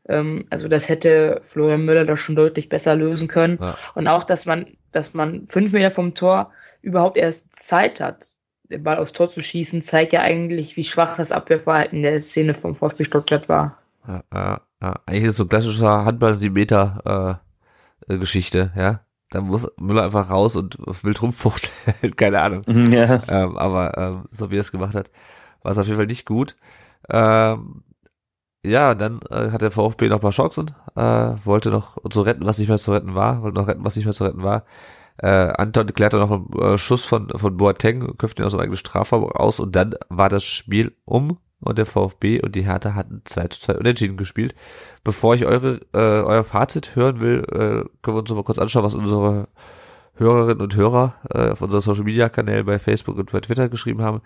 Ähm, 0.09 0.45
also, 0.49 0.67
das 0.67 0.89
hätte 0.89 1.41
Florian 1.43 1.85
Müller 1.85 2.05
doch 2.05 2.17
schon 2.17 2.35
deutlich 2.35 2.69
besser 2.69 2.95
lösen 2.95 3.27
können. 3.27 3.59
Ja. 3.61 3.77
Und 3.93 4.07
auch, 4.07 4.23
dass 4.23 4.47
man, 4.47 4.65
dass 4.91 5.13
man 5.13 5.47
fünf 5.47 5.71
Meter 5.73 5.91
vom 5.91 6.15
Tor 6.15 6.51
überhaupt 6.81 7.17
erst 7.17 7.63
Zeit 7.63 7.99
hat, 7.99 8.30
den 8.71 8.83
Ball 8.83 8.97
aufs 8.97 9.13
Tor 9.13 9.31
zu 9.31 9.41
schießen, 9.41 9.81
zeigt 9.81 10.13
ja 10.13 10.21
eigentlich, 10.21 10.77
wie 10.77 10.83
schwach 10.83 11.17
das 11.17 11.31
Abwehrverhalten 11.31 12.01
der 12.01 12.19
Szene 12.19 12.53
vom 12.53 12.75
VfB 12.75 13.05
Stuttgart 13.05 13.49
war. 13.49 13.77
Ja, 14.07 14.23
ja, 14.33 14.61
ja. 14.81 14.95
Eigentlich 15.05 15.25
ist 15.25 15.37
so 15.37 15.45
klassischer 15.45 16.05
Handball-Meter-Geschichte, 16.05 18.71
äh, 18.75 18.79
ja. 18.79 19.01
Da 19.29 19.39
muss 19.39 19.69
Müller 19.77 20.03
einfach 20.03 20.29
raus 20.29 20.57
und 20.57 20.77
wild 21.03 21.21
rumfuchteln, 21.21 22.15
keine 22.17 22.41
Ahnung. 22.41 22.63
Ja. 22.67 23.21
Ähm, 23.29 23.57
aber 23.57 23.97
ähm, 23.97 24.25
so 24.31 24.51
wie 24.51 24.57
er 24.57 24.61
es 24.61 24.73
gemacht 24.73 24.93
hat, 24.93 25.09
war 25.63 25.71
es 25.71 25.77
auf 25.77 25.85
jeden 25.85 25.97
Fall 25.97 26.07
nicht 26.07 26.25
gut. 26.25 26.57
Ähm, 27.09 27.83
ja, 28.63 28.93
dann 28.93 29.21
äh, 29.29 29.51
hat 29.51 29.61
der 29.61 29.71
VfB 29.71 30.09
noch 30.09 30.17
ein 30.17 30.21
paar 30.21 30.31
Chancen, 30.31 30.71
äh, 30.95 31.01
wollte 31.01 31.69
noch 31.69 31.97
so 32.11 32.21
retten, 32.21 32.45
was 32.45 32.59
nicht 32.59 32.67
mehr 32.67 32.77
zu 32.77 32.91
retten 32.91 33.15
war, 33.15 33.41
wollte 33.41 33.57
noch 33.57 33.67
retten, 33.67 33.85
was 33.85 33.95
nicht 33.95 34.05
mehr 34.05 34.13
zu 34.13 34.25
retten 34.25 34.43
war. 34.43 34.65
Äh, 35.21 35.53
Anton 35.57 35.87
klärt 35.87 36.13
dann 36.13 36.21
noch 36.21 36.31
einen 36.31 36.73
äh, 36.73 36.77
Schuss 36.77 37.05
von, 37.05 37.29
von 37.29 37.55
Boateng, 37.57 38.17
köpft 38.17 38.39
ihn 38.39 38.45
aus 38.45 38.51
dem 38.51 38.59
eigenen 38.59 38.77
Strafraum 38.77 39.25
aus 39.25 39.59
und 39.59 39.75
dann 39.75 39.95
war 40.09 40.29
das 40.29 40.43
Spiel 40.43 40.95
um 41.05 41.37
und 41.59 41.77
der 41.77 41.85
VfB 41.85 42.41
und 42.41 42.55
die 42.55 42.65
Hertha 42.65 42.95
hatten 42.95 43.21
2 43.23 43.47
zu 43.47 43.61
2 43.61 43.77
unentschieden 43.77 44.17
gespielt. 44.17 44.55
Bevor 45.03 45.35
ich 45.35 45.45
eure, 45.45 45.79
äh, 45.93 46.23
euer 46.23 46.43
Fazit 46.43 46.95
hören 46.95 47.19
will, 47.19 47.43
äh, 47.51 47.87
können 48.01 48.17
wir 48.17 48.19
uns 48.19 48.29
noch 48.29 48.37
mal 48.37 48.43
kurz 48.43 48.57
anschauen, 48.57 48.83
was 48.83 48.95
unsere 48.95 49.47
Hörerinnen 50.15 50.61
und 50.61 50.75
Hörer 50.75 51.15
äh, 51.29 51.49
auf 51.49 51.61
unseren 51.61 51.81
Social 51.81 52.03
Media 52.03 52.29
Kanälen 52.29 52.65
bei 52.65 52.79
Facebook 52.79 53.17
und 53.17 53.31
bei 53.31 53.39
Twitter 53.39 53.69
geschrieben 53.69 54.01
haben. 54.01 54.21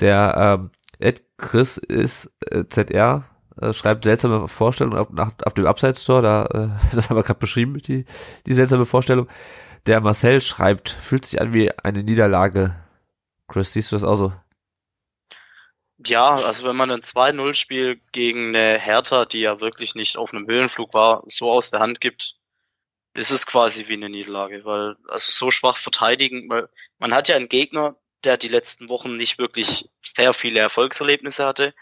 Der 0.00 0.58
ähm, 0.60 0.70
Ed 0.98 1.22
Chris 1.38 1.76
ist 1.76 2.30
äh, 2.50 2.64
ZR 2.68 3.24
äh, 3.60 3.72
schreibt 3.72 4.04
seltsame 4.04 4.48
Vorstellungen 4.48 4.98
ab, 4.98 5.08
nach, 5.12 5.32
ab 5.42 5.54
dem 5.54 5.66
Abseits-Tor, 5.66 6.22
da, 6.22 6.44
äh, 6.46 6.68
das 6.94 7.10
haben 7.10 7.16
wir 7.16 7.22
gerade 7.22 7.40
beschrieben, 7.40 7.78
die, 7.78 8.04
die 8.46 8.54
seltsame 8.54 8.84
Vorstellung. 8.84 9.28
Der 9.86 10.00
Marcel 10.00 10.42
schreibt, 10.42 10.90
fühlt 10.90 11.24
sich 11.24 11.40
an 11.40 11.52
wie 11.52 11.70
eine 11.70 12.02
Niederlage. 12.02 12.74
Chris, 13.46 13.72
siehst 13.72 13.92
du 13.92 13.96
das 13.96 14.04
auch 14.04 14.16
so? 14.16 14.32
Ja, 16.04 16.34
also 16.34 16.64
wenn 16.64 16.76
man 16.76 16.90
ein 16.90 17.00
2-0-Spiel 17.00 18.00
gegen 18.12 18.48
eine 18.48 18.78
Hertha, 18.78 19.24
die 19.24 19.40
ja 19.40 19.60
wirklich 19.60 19.94
nicht 19.94 20.16
auf 20.16 20.34
einem 20.34 20.46
Höhenflug 20.48 20.92
war, 20.92 21.22
so 21.26 21.50
aus 21.50 21.70
der 21.70 21.80
Hand 21.80 22.00
gibt, 22.00 22.34
ist 23.14 23.30
es 23.30 23.46
quasi 23.46 23.88
wie 23.88 23.94
eine 23.94 24.10
Niederlage, 24.10 24.64
weil 24.64 24.96
also 25.08 25.30
so 25.30 25.50
schwach 25.50 25.76
verteidigen, 25.76 26.50
weil 26.50 26.68
man 26.98 27.14
hat 27.14 27.28
ja 27.28 27.36
einen 27.36 27.48
Gegner, 27.48 27.96
der 28.24 28.36
die 28.36 28.48
letzten 28.48 28.90
Wochen 28.90 29.16
nicht 29.16 29.38
wirklich 29.38 29.88
sehr 30.04 30.34
viele 30.34 30.60
Erfolgserlebnisse 30.60 31.46
hatte. 31.46 31.74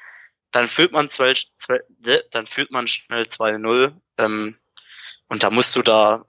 Dann 0.52 0.68
führt 0.68 0.92
man 0.92 1.08
zwei, 1.08 1.34
zwei 1.56 1.80
dann 2.30 2.46
führt 2.46 2.70
man 2.70 2.86
schnell 2.86 3.24
2-0 3.24 3.94
ähm, 4.18 4.58
und 5.28 5.42
da 5.42 5.50
musst 5.50 5.74
du 5.74 5.82
da, 5.82 6.24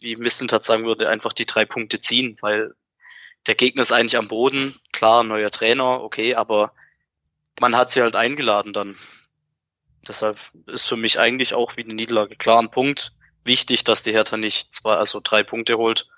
wie 0.00 0.16
Missentat 0.16 0.62
sagen 0.62 0.84
würde, 0.84 1.08
einfach 1.08 1.32
die 1.32 1.46
drei 1.46 1.64
Punkte 1.64 1.98
ziehen, 1.98 2.36
weil 2.40 2.74
der 3.46 3.54
Gegner 3.54 3.82
ist 3.82 3.92
eigentlich 3.92 4.16
am 4.16 4.28
Boden, 4.28 4.74
klar, 4.92 5.24
neuer 5.24 5.50
Trainer, 5.50 6.02
okay, 6.02 6.34
aber 6.34 6.72
man 7.60 7.76
hat 7.76 7.90
sie 7.90 8.02
halt 8.02 8.16
eingeladen 8.16 8.72
dann. 8.72 8.96
Deshalb 10.06 10.38
ist 10.66 10.86
für 10.86 10.96
mich 10.96 11.18
eigentlich 11.18 11.54
auch 11.54 11.76
wie 11.76 11.84
eine 11.84 11.94
Niederlage 11.94 12.36
klar 12.36 12.60
ein 12.60 12.70
Punkt. 12.70 13.12
Wichtig, 13.44 13.84
dass 13.84 14.02
die 14.02 14.12
Hertha 14.12 14.36
nicht 14.36 14.72
zwei, 14.72 14.94
also 14.94 15.20
drei 15.22 15.42
Punkte 15.42 15.76
holt, 15.78 16.08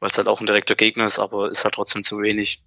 weil 0.00 0.10
es 0.10 0.18
halt 0.18 0.28
auch 0.28 0.40
ein 0.40 0.46
direkter 0.46 0.74
Gegner 0.74 1.06
ist, 1.06 1.18
aber 1.18 1.50
ist 1.50 1.64
halt 1.64 1.74
trotzdem 1.74 2.04
zu 2.04 2.20
wenig. 2.20 2.62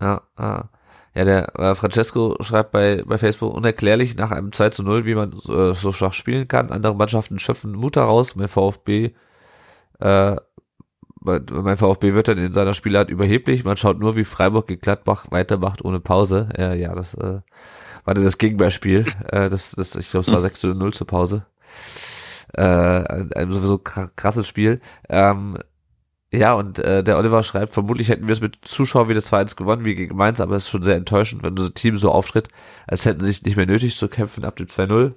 Ja, 0.00 0.22
ja. 0.38 0.70
Ja, 1.12 1.24
der 1.24 1.58
äh, 1.58 1.74
Francesco 1.74 2.36
schreibt 2.40 2.70
bei, 2.70 3.02
bei 3.04 3.18
Facebook 3.18 3.52
unerklärlich 3.52 4.14
nach 4.14 4.30
einem 4.30 4.52
2 4.52 4.70
zu 4.70 4.84
0, 4.84 5.06
wie 5.06 5.16
man 5.16 5.32
äh, 5.32 5.74
so 5.74 5.92
schwach 5.92 6.14
spielen 6.14 6.46
kann. 6.46 6.70
Andere 6.70 6.94
Mannschaften 6.94 7.40
schöpfen 7.40 7.72
Mut 7.72 7.96
heraus. 7.96 8.36
Mein 8.36 8.48
VfB, 8.48 9.12
äh, 10.00 10.36
mein 11.22 11.76
VfB 11.76 12.14
wird 12.14 12.28
dann 12.28 12.38
in 12.38 12.52
seiner 12.52 12.74
Spielart 12.74 13.10
überheblich. 13.10 13.64
Man 13.64 13.76
schaut 13.76 14.00
nur, 14.00 14.16
wie 14.16 14.24
Freiburg 14.24 14.68
gegen 14.68 14.80
Gladbach 14.80 15.26
weitermacht 15.30 15.84
ohne 15.84 16.00
Pause. 16.00 16.48
Äh, 16.56 16.80
ja, 16.80 16.94
das 16.94 17.14
äh, 17.14 17.40
war 18.04 18.14
dann 18.14 18.24
das 18.24 18.38
Gegenbeispiel. 18.38 19.06
Äh, 19.28 19.50
das, 19.50 19.72
das, 19.72 19.96
ich 19.96 20.10
glaube, 20.10 20.22
es 20.26 20.32
war 20.32 20.40
6 20.40 20.60
zu 20.60 20.74
0 20.74 20.94
zur 20.94 21.06
Pause. 21.06 21.46
Äh, 22.54 22.62
ein, 22.62 23.32
ein 23.34 23.50
sowieso 23.50 23.78
krasses 23.78 24.48
Spiel. 24.48 24.80
Ähm, 25.08 25.58
ja, 26.32 26.54
und 26.54 26.78
äh, 26.78 27.02
der 27.02 27.18
Oliver 27.18 27.42
schreibt, 27.42 27.74
vermutlich 27.74 28.08
hätten 28.08 28.28
wir 28.28 28.32
es 28.32 28.40
mit 28.40 28.58
Zuschauern 28.62 29.08
wieder 29.08 29.20
2-1 29.20 29.56
gewonnen 29.56 29.84
wie 29.84 29.96
gegen 29.96 30.16
Mainz, 30.16 30.40
aber 30.40 30.56
es 30.56 30.64
ist 30.64 30.70
schon 30.70 30.84
sehr 30.84 30.96
enttäuschend, 30.96 31.42
wenn 31.42 31.58
unser 31.58 31.74
Team 31.74 31.96
so 31.96 32.12
auftritt, 32.12 32.48
als 32.86 33.04
hätten 33.04 33.20
sie 33.20 33.30
es 33.30 33.42
nicht 33.42 33.56
mehr 33.56 33.66
nötig 33.66 33.96
zu 33.96 34.08
kämpfen 34.08 34.44
ab 34.44 34.56
dem 34.56 34.66
2-0. 34.66 35.14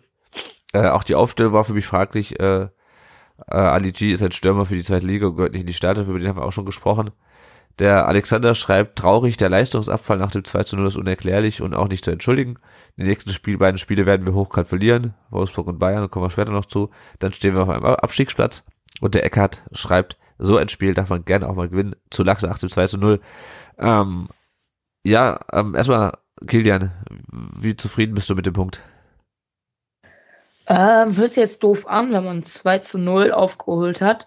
Äh, 0.73 0.88
auch 0.88 1.03
die 1.03 1.13
Aufstellung 1.15 1.53
war 1.53 1.63
für 1.63 1.73
mich 1.73 1.86
fraglich. 1.86 2.39
Äh, 2.39 2.69
äh, 3.47 3.55
Ali 3.55 3.91
G 3.91 4.11
ist 4.11 4.23
ein 4.23 4.31
Stürmer 4.31 4.65
für 4.65 4.75
die 4.75 4.83
zweite 4.83 5.05
Liga 5.05 5.27
und 5.27 5.35
gehört 5.35 5.53
nicht 5.53 5.61
in 5.61 5.67
die 5.67 5.73
Startelf, 5.73 6.07
über 6.07 6.19
den 6.19 6.27
haben 6.27 6.37
wir 6.37 6.45
auch 6.45 6.51
schon 6.53 6.65
gesprochen. 6.65 7.11
Der 7.79 8.07
Alexander 8.07 8.53
schreibt, 8.53 8.99
traurig, 8.99 9.37
der 9.37 9.49
Leistungsabfall 9.49 10.17
nach 10.17 10.31
dem 10.31 10.43
2 10.43 10.75
0 10.75 10.87
ist 10.87 10.95
unerklärlich 10.95 11.61
und 11.61 11.73
auch 11.73 11.87
nicht 11.87 12.05
zu 12.05 12.11
entschuldigen. 12.11 12.59
Die 12.97 13.03
nächsten 13.03 13.31
Spiel, 13.31 13.57
beiden 13.57 13.79
Spiele 13.79 14.05
werden 14.05 14.27
wir 14.27 14.35
hochkant 14.35 14.67
verlieren. 14.67 15.15
Wolfsburg 15.31 15.67
und 15.67 15.79
Bayern, 15.79 16.01
da 16.01 16.07
kommen 16.07 16.25
wir 16.25 16.29
später 16.29 16.51
noch 16.51 16.65
zu. 16.65 16.91
Dann 17.17 17.33
stehen 17.33 17.55
wir 17.55 17.63
auf 17.63 17.69
einem 17.69 17.83
Abstiegsplatz. 17.83 18.63
Und 19.01 19.15
der 19.15 19.25
Eckhardt 19.25 19.63
schreibt, 19.71 20.17
so 20.37 20.57
ein 20.57 20.69
Spiel 20.69 20.93
darf 20.93 21.09
man 21.09 21.25
gerne 21.25 21.49
auch 21.49 21.55
mal 21.55 21.69
gewinnen. 21.69 21.95
Zu 22.11 22.21
Lachs 22.23 22.43
nach 22.43 22.59
dem 22.59 22.69
2 22.69 22.87
zu 22.87 22.97
0. 22.99 23.19
Ähm, 23.79 24.27
ja, 25.03 25.39
ähm, 25.51 25.73
erstmal, 25.73 26.13
Kilian, 26.45 26.91
wie 27.59 27.75
zufrieden 27.75 28.13
bist 28.13 28.29
du 28.29 28.35
mit 28.35 28.45
dem 28.45 28.53
Punkt? 28.53 28.83
Ähm, 30.68 31.18
hört 31.18 31.30
sich 31.30 31.38
jetzt 31.38 31.64
doof 31.64 31.88
an, 31.88 32.14
wenn 32.14 32.24
man 32.24 32.43
2 32.43 32.80
zu 32.80 32.99
0 32.99 33.32
aufgeholt 33.32 34.01
hat. 34.01 34.26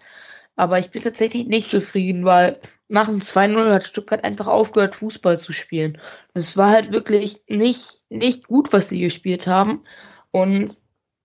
Aber 0.55 0.79
ich 0.79 0.89
bin 0.89 1.03
tatsächlich 1.03 1.47
nicht 1.47 1.69
zufrieden, 1.69 2.25
weil 2.25 2.59
nach 2.87 3.07
dem 3.07 3.19
2-0 3.19 3.71
hat 3.71 3.85
Stuttgart 3.85 4.23
einfach 4.23 4.47
aufgehört, 4.47 4.95
Fußball 4.95 5.39
zu 5.39 5.53
spielen. 5.53 5.99
Es 6.33 6.57
war 6.57 6.71
halt 6.71 6.91
wirklich 6.91 7.43
nicht, 7.47 8.03
nicht 8.09 8.47
gut, 8.47 8.73
was 8.73 8.89
sie 8.89 8.99
gespielt 8.99 9.45
haben. 9.45 9.83
Und 10.31 10.75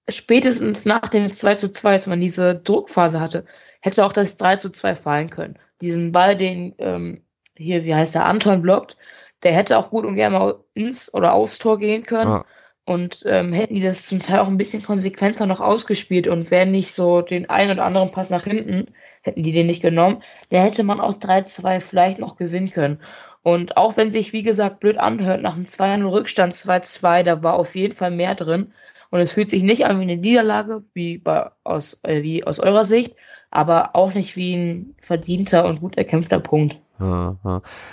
spätestens 0.09 0.85
nach 0.85 1.09
dem 1.09 1.33
2 1.33 1.55
zu 1.55 1.73
2, 1.73 1.93
als 1.93 2.07
man 2.07 2.21
diese 2.21 2.57
Druckphase 2.57 3.21
hatte, 3.21 3.47
hätte 3.81 4.05
auch 4.05 4.13
das 4.13 4.37
3 4.37 4.57
zu 4.57 4.71
2 4.71 4.95
fallen 4.97 5.31
können. 5.31 5.59
Diesen 5.81 6.13
Ball, 6.13 6.37
den 6.37 6.75
ähm, 6.79 7.23
hier, 7.57 7.85
wie 7.85 7.95
heißt 7.95 8.15
der, 8.15 8.27
Anton 8.27 8.61
blockt, 8.63 8.97
der 9.43 9.53
hätte 9.53 9.79
auch 9.79 9.91
gut 9.91 10.05
und 10.05 10.17
gerne 10.17 10.39
mal 10.39 10.65
ins 10.75 11.13
oder 11.15 11.33
aufs 11.33 11.59
Tor 11.59 11.79
gehen 11.79 12.03
können. 12.03 12.31
Ah. 12.31 12.47
Und 12.85 13.23
ähm, 13.27 13.53
hätten 13.53 13.75
die 13.75 13.83
das 13.83 14.07
zum 14.07 14.21
Teil 14.21 14.41
auch 14.41 14.49
ein 14.49 14.57
bisschen 14.57 14.83
konsequenter 14.83 15.47
noch 15.47 15.61
ausgespielt 15.61 16.27
und 16.27 16.51
wären 16.51 16.73
nicht 16.73 16.93
so 16.93 17.23
den 17.23 17.49
einen 17.49 17.71
oder 17.73 17.85
anderen 17.85 18.11
Pass 18.11 18.31
nach 18.31 18.45
hinten, 18.45 18.87
hätten 19.23 19.43
die 19.45 19.53
den 19.53 19.69
nicht 19.69 19.83
genommen, 19.83 20.23
dann 20.51 20.63
hätte 20.63 20.83
man 20.83 21.01
auch 21.01 21.15
3-2 21.15 21.81
vielleicht 21.81 22.19
noch 22.19 22.37
gewinnen 22.37 22.73
können. 22.73 22.99
Und 23.43 23.77
auch 23.77 23.97
wenn 23.97 24.13
sich, 24.13 24.33
wie 24.33 24.43
gesagt, 24.43 24.81
blöd 24.81 24.99
anhört, 24.99 25.43
nach 25.43 25.55
einem 25.55 25.65
2-0 25.65 26.11
Rückstand 26.11 26.55
2-2, 26.55 27.23
da 27.23 27.43
war 27.43 27.55
auf 27.55 27.75
jeden 27.75 27.95
Fall 27.95 28.11
mehr 28.11 28.35
drin. 28.35 28.73
Und 29.11 29.21
es 29.21 29.33
fühlt 29.33 29.51
sich 29.51 29.63
nicht 29.63 29.85
an 29.85 29.99
wie 29.99 30.05
eine 30.05 30.17
Niederlage, 30.17 30.85
wie, 30.95 31.19
bei, 31.19 31.51
aus, 31.65 32.01
äh, 32.03 32.23
wie 32.23 32.45
aus 32.45 32.61
eurer 32.61 32.85
Sicht, 32.85 33.15
aber 33.51 33.95
auch 33.95 34.15
nicht 34.15 34.37
wie 34.37 34.55
ein 34.55 34.95
verdienter 35.01 35.67
und 35.67 35.81
gut 35.81 35.99
erkämpfter 35.99 36.41
Punkt. 36.41 36.79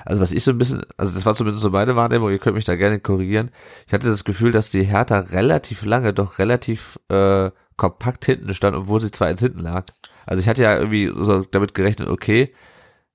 Also 0.06 0.22
was 0.22 0.32
ich 0.32 0.44
so 0.44 0.52
ein 0.52 0.58
bisschen, 0.58 0.84
also 0.98 1.14
das 1.14 1.26
war 1.26 1.36
zumindest 1.36 1.64
so 1.64 1.70
meine 1.70 1.96
Wahrnehmung, 1.96 2.32
ihr 2.32 2.40
könnt 2.40 2.56
mich 2.56 2.66
da 2.66 2.76
gerne 2.76 3.00
korrigieren. 3.00 3.52
Ich 3.88 3.94
hatte 3.94 4.10
das 4.10 4.24
Gefühl, 4.24 4.52
dass 4.52 4.70
die 4.70 4.84
Hertha 4.84 5.20
relativ 5.20 5.86
lange 5.86 6.14
doch 6.14 6.40
relativ 6.40 7.00
äh, 7.10 7.52
kompakt 7.78 8.26
hinten 8.26 8.54
stand, 8.54 8.76
obwohl 8.76 9.02
sie 9.02 9.08
2-1 9.08 9.40
hinten 9.40 9.60
lag. 9.60 9.86
Also 10.26 10.42
ich 10.42 10.50
hatte 10.50 10.64
ja 10.64 10.78
irgendwie 10.78 11.12
so 11.16 11.44
damit 11.44 11.74
gerechnet, 11.74 12.10
okay, 12.10 12.54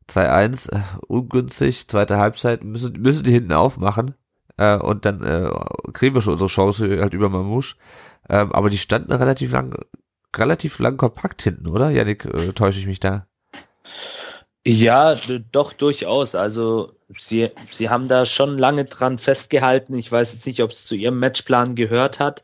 2-1, 0.08 0.72
äh, 0.72 0.80
ungünstig, 1.06 1.88
zweite 1.88 2.18
Halbzeit, 2.18 2.64
müssen, 2.64 3.00
müssen 3.00 3.24
die 3.24 3.32
hinten 3.32 3.52
aufmachen 3.52 4.14
äh, 4.56 4.76
und 4.76 5.04
dann 5.04 5.22
äh, 5.22 5.50
kriegen 5.92 6.14
wir 6.14 6.22
schon 6.22 6.34
unsere 6.34 6.48
Chance 6.48 7.00
halt 7.00 7.14
über 7.14 7.28
Mamouche. 7.28 7.76
Ähm, 8.28 8.52
aber 8.52 8.70
die 8.70 8.78
standen 8.78 9.12
relativ 9.12 9.52
lang 9.52 9.76
relativ 10.36 10.78
lang 10.78 10.96
kompakt 10.96 11.42
hinten, 11.42 11.68
oder? 11.68 11.90
Janik, 11.90 12.24
äh, 12.24 12.52
täusche 12.52 12.80
ich 12.80 12.86
mich 12.86 13.00
da? 13.00 13.26
Ja, 14.66 15.16
doch 15.52 15.74
durchaus. 15.74 16.34
Also 16.34 16.94
sie, 17.08 17.50
sie 17.70 17.90
haben 17.90 18.08
da 18.08 18.24
schon 18.24 18.56
lange 18.56 18.86
dran 18.86 19.18
festgehalten. 19.18 19.94
Ich 19.94 20.10
weiß 20.10 20.32
jetzt 20.32 20.46
nicht, 20.46 20.62
ob 20.62 20.70
es 20.70 20.86
zu 20.86 20.94
ihrem 20.94 21.18
Matchplan 21.18 21.74
gehört 21.74 22.18
hat, 22.18 22.42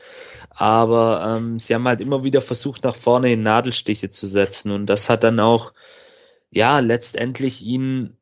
aber 0.51 1.37
ähm, 1.37 1.59
sie 1.59 1.75
haben 1.75 1.89
halt 1.89 2.03
immer 2.03 2.23
wieder 2.23 2.43
versucht, 2.43 2.85
nach 2.85 2.95
vorne 2.95 3.33
in 3.33 3.43
Nadelstiche 3.43 4.11
zu 4.11 4.27
setzen. 4.27 4.71
Und 4.71 4.87
das 4.87 5.09
hat 5.09 5.25
dann 5.25 5.41
auch, 5.41 5.73
ja, 6.51 6.81
letztendlich 6.81 7.63
ihnen 7.63 8.19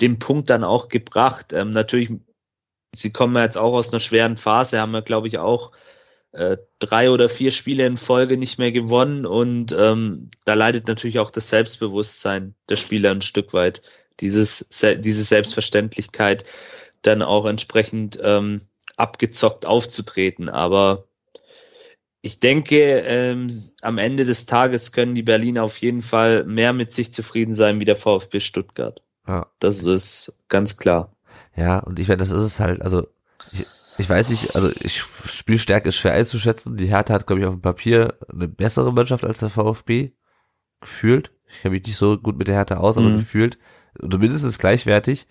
den 0.00 0.18
Punkt 0.20 0.50
dann 0.50 0.64
auch 0.64 0.88
gebracht. 0.88 1.52
Ähm, 1.52 1.70
natürlich, 1.70 2.12
sie 2.94 3.12
kommen 3.12 3.34
ja 3.36 3.42
jetzt 3.44 3.58
auch 3.58 3.74
aus 3.74 3.92
einer 3.92 4.00
schweren 4.00 4.36
Phase, 4.36 4.80
haben 4.80 4.92
wir, 4.92 5.02
glaube 5.02 5.28
ich, 5.28 5.38
auch 5.38 5.72
äh, 6.32 6.56
drei 6.78 7.10
oder 7.10 7.28
vier 7.28 7.50
Spiele 7.50 7.86
in 7.86 7.96
Folge 7.96 8.36
nicht 8.36 8.58
mehr 8.58 8.72
gewonnen 8.72 9.26
und 9.26 9.74
ähm, 9.76 10.30
da 10.44 10.54
leidet 10.54 10.86
natürlich 10.86 11.18
auch 11.18 11.30
das 11.30 11.48
Selbstbewusstsein 11.48 12.54
der 12.68 12.76
Spieler 12.76 13.10
ein 13.10 13.22
Stück 13.22 13.52
weit. 13.52 13.82
Dieses, 14.20 14.68
diese 14.98 15.22
Selbstverständlichkeit 15.22 16.44
dann 17.02 17.22
auch 17.22 17.46
entsprechend 17.46 18.18
ähm, 18.22 18.60
abgezockt 18.96 19.64
aufzutreten. 19.64 20.48
Aber 20.48 21.06
ich 22.22 22.38
denke, 22.38 22.98
ähm, 22.98 23.50
am 23.80 23.98
Ende 23.98 24.24
des 24.24 24.46
Tages 24.46 24.92
können 24.92 25.14
die 25.14 25.22
Berliner 25.22 25.64
auf 25.64 25.78
jeden 25.78 26.02
Fall 26.02 26.44
mehr 26.44 26.72
mit 26.72 26.92
sich 26.92 27.12
zufrieden 27.12 27.54
sein 27.54 27.80
wie 27.80 27.86
der 27.86 27.96
VfB 27.96 28.40
Stuttgart. 28.40 29.02
Ja. 29.26 29.46
Das 29.58 29.82
ist 29.84 30.36
ganz 30.48 30.76
klar. 30.76 31.14
Ja, 31.56 31.78
und 31.78 31.98
ich 31.98 32.08
werde, 32.08 32.20
das 32.20 32.30
ist 32.30 32.42
es 32.42 32.60
halt, 32.60 32.82
also 32.82 33.08
ich, 33.52 33.66
ich 34.00 34.08
weiß 34.08 34.30
nicht, 34.30 34.56
also 34.56 34.70
ich, 34.80 35.02
Spielstärke 35.02 35.88
ist 35.88 35.96
schwer 35.96 36.14
einzuschätzen. 36.14 36.76
Die 36.76 36.86
Hertha 36.86 37.14
hat, 37.14 37.26
glaube 37.26 37.40
ich, 37.40 37.46
auf 37.46 37.54
dem 37.54 37.62
Papier 37.62 38.18
eine 38.32 38.48
bessere 38.48 38.92
Mannschaft 38.92 39.24
als 39.24 39.40
der 39.40 39.50
VfB. 39.50 40.12
Gefühlt. 40.80 41.32
Ich 41.46 41.60
kenne 41.60 41.74
mich 41.74 41.86
nicht 41.86 41.96
so 41.96 42.16
gut 42.16 42.38
mit 42.38 42.48
der 42.48 42.54
Hertha 42.54 42.78
aus, 42.78 42.96
aber 42.96 43.10
mhm. 43.10 43.18
gefühlt. 43.18 43.58
Zumindest 44.00 44.58
gleichwertig. 44.58 45.26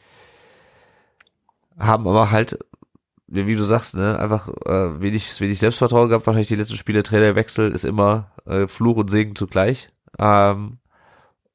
Haben 1.78 2.08
aber 2.08 2.30
halt, 2.30 2.60
wie 3.28 3.56
du 3.56 3.64
sagst, 3.64 3.96
ne, 3.96 4.20
einfach 4.20 4.50
äh, 4.66 5.02
wenig, 5.02 5.40
wenig 5.40 5.58
Selbstvertrauen 5.58 6.10
gehabt. 6.10 6.28
Wahrscheinlich 6.28 6.50
die 6.50 6.56
letzten 6.56 6.76
Spiele 6.76 7.04
Trainerwechsel 7.04 7.72
ist 7.72 7.86
immer 7.86 8.32
äh, 8.46 8.68
Fluch 8.68 8.98
und 8.98 9.10
Segen 9.10 9.36
zugleich. 9.36 9.90
Ähm, 10.20 10.79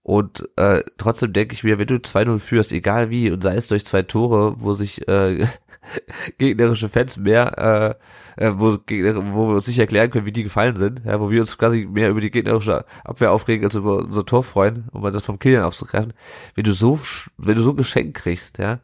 und 0.05 0.47
äh, 0.57 0.85
trotzdem 0.99 1.33
denke 1.33 1.55
ich 1.55 1.65
mir, 1.65 1.79
wenn 1.79 1.87
du 1.87 1.95
2-0 1.95 2.39
führst, 2.39 2.73
egal 2.73 3.09
wie, 3.09 3.31
und 3.31 3.43
sei 3.43 3.57
es 3.57 3.69
durch 3.69 3.87
zwei 3.87 4.03
Tore, 4.03 4.55
wo 4.59 4.75
sich 4.75 5.09
äh, 5.09 5.47
gegnerische 6.39 6.91
Fans 6.91 7.17
mehr, 7.17 7.97
äh, 8.37 8.45
äh, 8.45 8.53
wo, 8.55 8.73
wo 8.77 9.49
wir 9.49 9.57
uns 9.57 9.67
nicht 9.67 9.79
erklären 9.79 10.11
können, 10.11 10.27
wie 10.27 10.33
die 10.33 10.43
gefallen 10.43 10.77
sind, 10.77 11.01
ja, 11.07 11.19
wo 11.21 11.31
wir 11.31 11.41
uns 11.41 11.57
quasi 11.57 11.87
mehr 11.87 12.11
über 12.11 12.21
die 12.21 12.31
gegnerische 12.31 12.85
Abwehr 13.03 13.33
aufregen, 13.33 13.65
als 13.65 13.77
über 13.77 14.01
unser 14.01 14.27
Tor 14.27 14.45
freuen, 14.45 14.89
um 14.93 15.01
mal 15.01 15.11
das 15.11 15.25
vom 15.25 15.39
Kilian 15.39 15.65
aufzugreifen. 15.65 16.13
Wenn 16.55 16.65
du 16.65 16.75
so, 16.75 17.01
wenn 17.39 17.57
du 17.57 17.63
so 17.63 17.71
ein 17.71 17.77
Geschenk 17.79 18.15
kriegst, 18.15 18.59
ja, 18.59 18.81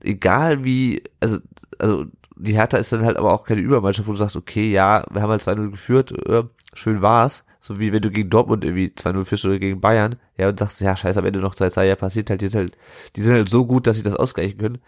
egal 0.00 0.64
wie, 0.64 1.04
also, 1.20 1.38
also 1.78 2.06
die 2.34 2.54
Hertha 2.54 2.76
ist 2.76 2.92
dann 2.92 3.04
halt 3.04 3.16
aber 3.16 3.32
auch 3.32 3.44
keine 3.44 3.60
Übermannschaft, 3.60 4.08
wo 4.08 4.12
du 4.12 4.18
sagst, 4.18 4.34
okay, 4.34 4.72
ja, 4.72 5.04
wir 5.12 5.22
haben 5.22 5.30
halt 5.30 5.42
2-0 5.42 5.70
geführt, 5.70 6.28
äh, 6.28 6.42
schön 6.74 7.02
war's. 7.02 7.44
So 7.64 7.78
wie 7.78 7.92
wenn 7.92 8.02
du 8.02 8.10
gegen 8.10 8.28
Dortmund 8.28 8.64
irgendwie 8.64 8.88
2-0 8.88 9.24
führst 9.24 9.44
oder 9.44 9.60
gegen 9.60 9.80
Bayern, 9.80 10.16
ja, 10.36 10.48
und 10.48 10.58
sagst, 10.58 10.80
ja, 10.80 10.96
scheiße, 10.96 11.20
am 11.20 11.26
Ende 11.26 11.38
noch 11.38 11.54
2-2, 11.54 11.84
ja, 11.84 11.94
passiert 11.94 12.28
halt, 12.28 12.40
die 12.40 12.48
sind 12.48 12.60
halt, 12.60 12.78
die 13.14 13.22
sind 13.22 13.34
halt 13.34 13.48
so 13.48 13.66
gut, 13.66 13.86
dass 13.86 13.96
sie 13.96 14.02
das 14.02 14.16
ausgleichen 14.16 14.58
können. 14.58 14.78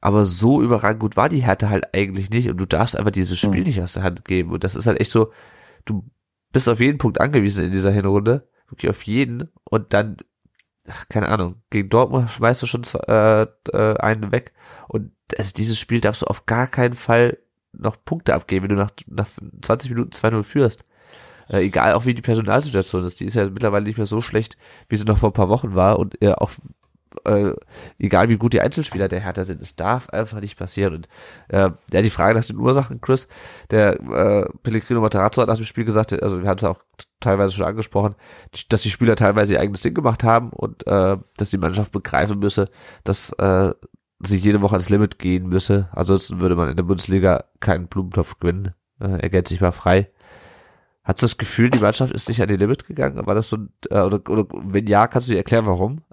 Aber 0.00 0.24
so 0.24 0.62
überragend 0.62 1.00
gut 1.00 1.18
war 1.18 1.28
die 1.28 1.44
Hertha 1.44 1.68
halt 1.68 1.92
eigentlich 1.94 2.30
nicht 2.30 2.48
und 2.48 2.56
du 2.56 2.64
darfst 2.64 2.96
einfach 2.96 3.10
dieses 3.10 3.38
Spiel 3.38 3.60
mhm. 3.60 3.66
nicht 3.66 3.82
aus 3.82 3.92
der 3.92 4.04
Hand 4.04 4.24
geben. 4.24 4.52
Und 4.52 4.64
das 4.64 4.74
ist 4.74 4.86
halt 4.86 4.98
echt 5.00 5.10
so, 5.10 5.32
du 5.84 6.02
bist 6.50 6.70
auf 6.70 6.80
jeden 6.80 6.96
Punkt 6.96 7.20
angewiesen 7.20 7.66
in 7.66 7.72
dieser 7.72 7.90
Hinrunde, 7.90 8.48
wirklich 8.70 8.88
auf 8.88 9.02
jeden. 9.02 9.50
Und 9.64 9.92
dann, 9.92 10.16
ach, 10.88 11.10
keine 11.10 11.28
Ahnung, 11.28 11.56
gegen 11.68 11.90
Dortmund 11.90 12.30
schmeißt 12.30 12.62
du 12.62 12.66
schon 12.66 12.84
äh, 13.06 13.42
äh, 13.42 13.98
einen 13.98 14.32
weg. 14.32 14.54
Und 14.88 15.12
also 15.36 15.52
dieses 15.54 15.78
Spiel 15.78 16.00
darfst 16.00 16.22
du 16.22 16.26
auf 16.26 16.46
gar 16.46 16.68
keinen 16.68 16.94
Fall 16.94 17.36
noch 17.72 18.02
Punkte 18.02 18.34
abgeben, 18.34 18.62
wenn 18.62 18.76
du 18.76 18.82
nach, 18.82 18.92
nach 19.08 19.28
20 19.60 19.90
Minuten 19.90 20.12
2-0 20.12 20.42
führst. 20.42 20.84
Äh, 21.48 21.60
egal 21.60 21.94
auch 21.94 22.06
wie 22.06 22.14
die 22.14 22.22
Personalsituation 22.22 23.04
ist, 23.04 23.20
die 23.20 23.24
ist 23.24 23.34
ja 23.34 23.48
mittlerweile 23.48 23.84
nicht 23.84 23.98
mehr 23.98 24.06
so 24.06 24.20
schlecht, 24.20 24.56
wie 24.88 24.96
sie 24.96 25.04
noch 25.04 25.18
vor 25.18 25.30
ein 25.30 25.34
paar 25.34 25.48
Wochen 25.48 25.74
war 25.74 25.98
und 25.98 26.20
äh, 26.22 26.32
auch 26.32 26.50
äh, 27.24 27.52
egal 27.98 28.28
wie 28.28 28.36
gut 28.36 28.52
die 28.52 28.60
Einzelspieler 28.60 29.08
der 29.08 29.20
Hertha 29.20 29.44
sind, 29.44 29.62
es 29.62 29.76
darf 29.76 30.08
einfach 30.10 30.40
nicht 30.40 30.58
passieren. 30.58 30.94
Und 30.94 31.08
äh, 31.48 31.70
ja, 31.92 32.02
die 32.02 32.10
Frage 32.10 32.38
nach 32.38 32.44
den 32.44 32.58
Ursachen, 32.58 33.00
Chris, 33.00 33.28
der 33.70 34.00
äh, 34.00 34.46
Pellegrino 34.62 35.00
Matarazzo 35.00 35.42
hat 35.42 35.48
nach 35.48 35.56
dem 35.56 35.64
Spiel 35.64 35.84
gesagt, 35.84 36.12
also 36.22 36.42
wir 36.42 36.48
haben 36.48 36.58
es 36.58 36.64
auch 36.64 36.82
teilweise 37.20 37.54
schon 37.54 37.66
angesprochen, 37.66 38.14
dass 38.68 38.82
die 38.82 38.90
Spieler 38.90 39.16
teilweise 39.16 39.54
ihr 39.54 39.60
eigenes 39.60 39.80
Ding 39.80 39.94
gemacht 39.94 40.24
haben 40.24 40.50
und 40.50 40.86
äh, 40.86 41.16
dass 41.36 41.50
die 41.50 41.58
Mannschaft 41.58 41.92
begreifen 41.92 42.38
müsse, 42.38 42.70
dass 43.04 43.32
äh, 43.34 43.72
sie 44.20 44.38
jede 44.38 44.60
Woche 44.60 44.74
ans 44.74 44.88
Limit 44.88 45.18
gehen 45.18 45.48
müsse. 45.48 45.88
Ansonsten 45.92 46.40
würde 46.40 46.56
man 46.56 46.68
in 46.68 46.76
der 46.76 46.84
Bundesliga 46.84 47.44
keinen 47.60 47.88
Blumentopf 47.88 48.38
gewinnen. 48.38 48.74
Äh, 49.00 49.20
er 49.20 49.28
geht 49.28 49.48
sich 49.48 49.60
mal 49.60 49.72
frei. 49.72 50.10
Hast 51.08 51.22
du 51.22 51.24
das 51.24 51.38
Gefühl, 51.38 51.70
die 51.70 51.78
Mannschaft 51.78 52.12
ist 52.12 52.28
nicht 52.28 52.42
an 52.42 52.48
die 52.48 52.56
Limit 52.56 52.86
gegangen? 52.86 53.24
War 53.24 53.34
das 53.34 53.48
so, 53.48 53.56
äh, 53.88 53.98
oder, 53.98 54.20
oder 54.28 54.44
wenn 54.52 54.86
ja, 54.86 55.08
kannst 55.08 55.26
du 55.26 55.32
dir 55.32 55.38
erklären, 55.38 55.64
warum? 55.64 56.04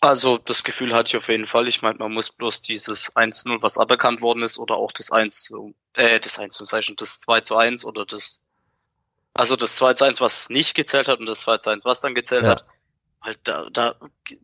Also 0.00 0.36
das 0.36 0.64
Gefühl 0.64 0.92
hatte 0.92 1.08
ich 1.10 1.16
auf 1.16 1.28
jeden 1.28 1.46
Fall. 1.46 1.68
Ich 1.68 1.80
meine, 1.80 1.98
man 1.98 2.10
muss 2.10 2.30
bloß 2.30 2.62
dieses 2.62 3.14
1-0, 3.14 3.62
was 3.62 3.78
aberkannt 3.78 4.20
worden 4.20 4.42
ist, 4.42 4.58
oder 4.58 4.74
auch 4.74 4.90
das 4.90 5.12
1 5.12 5.42
zu, 5.42 5.76
äh, 5.92 6.18
das 6.18 6.40
1 6.40 6.54
zu, 6.54 6.64
ich 6.76 6.84
schon, 6.84 6.96
das 6.96 7.20
2 7.20 7.42
zu 7.42 7.56
1 7.56 7.84
oder 7.84 8.04
das, 8.04 8.40
also 9.32 9.54
das 9.54 9.76
2 9.76 9.94
zu 9.94 10.06
1, 10.06 10.20
was 10.20 10.48
nicht 10.48 10.74
gezählt 10.74 11.06
hat 11.06 11.20
und 11.20 11.26
das 11.26 11.40
2 11.40 11.58
zu 11.58 11.70
1, 11.70 11.84
was 11.84 12.00
dann 12.00 12.16
gezählt 12.16 12.46
ja. 12.46 12.50
hat. 12.50 12.64
Halt, 13.20 13.38
da, 13.44 13.68
da, 13.70 13.94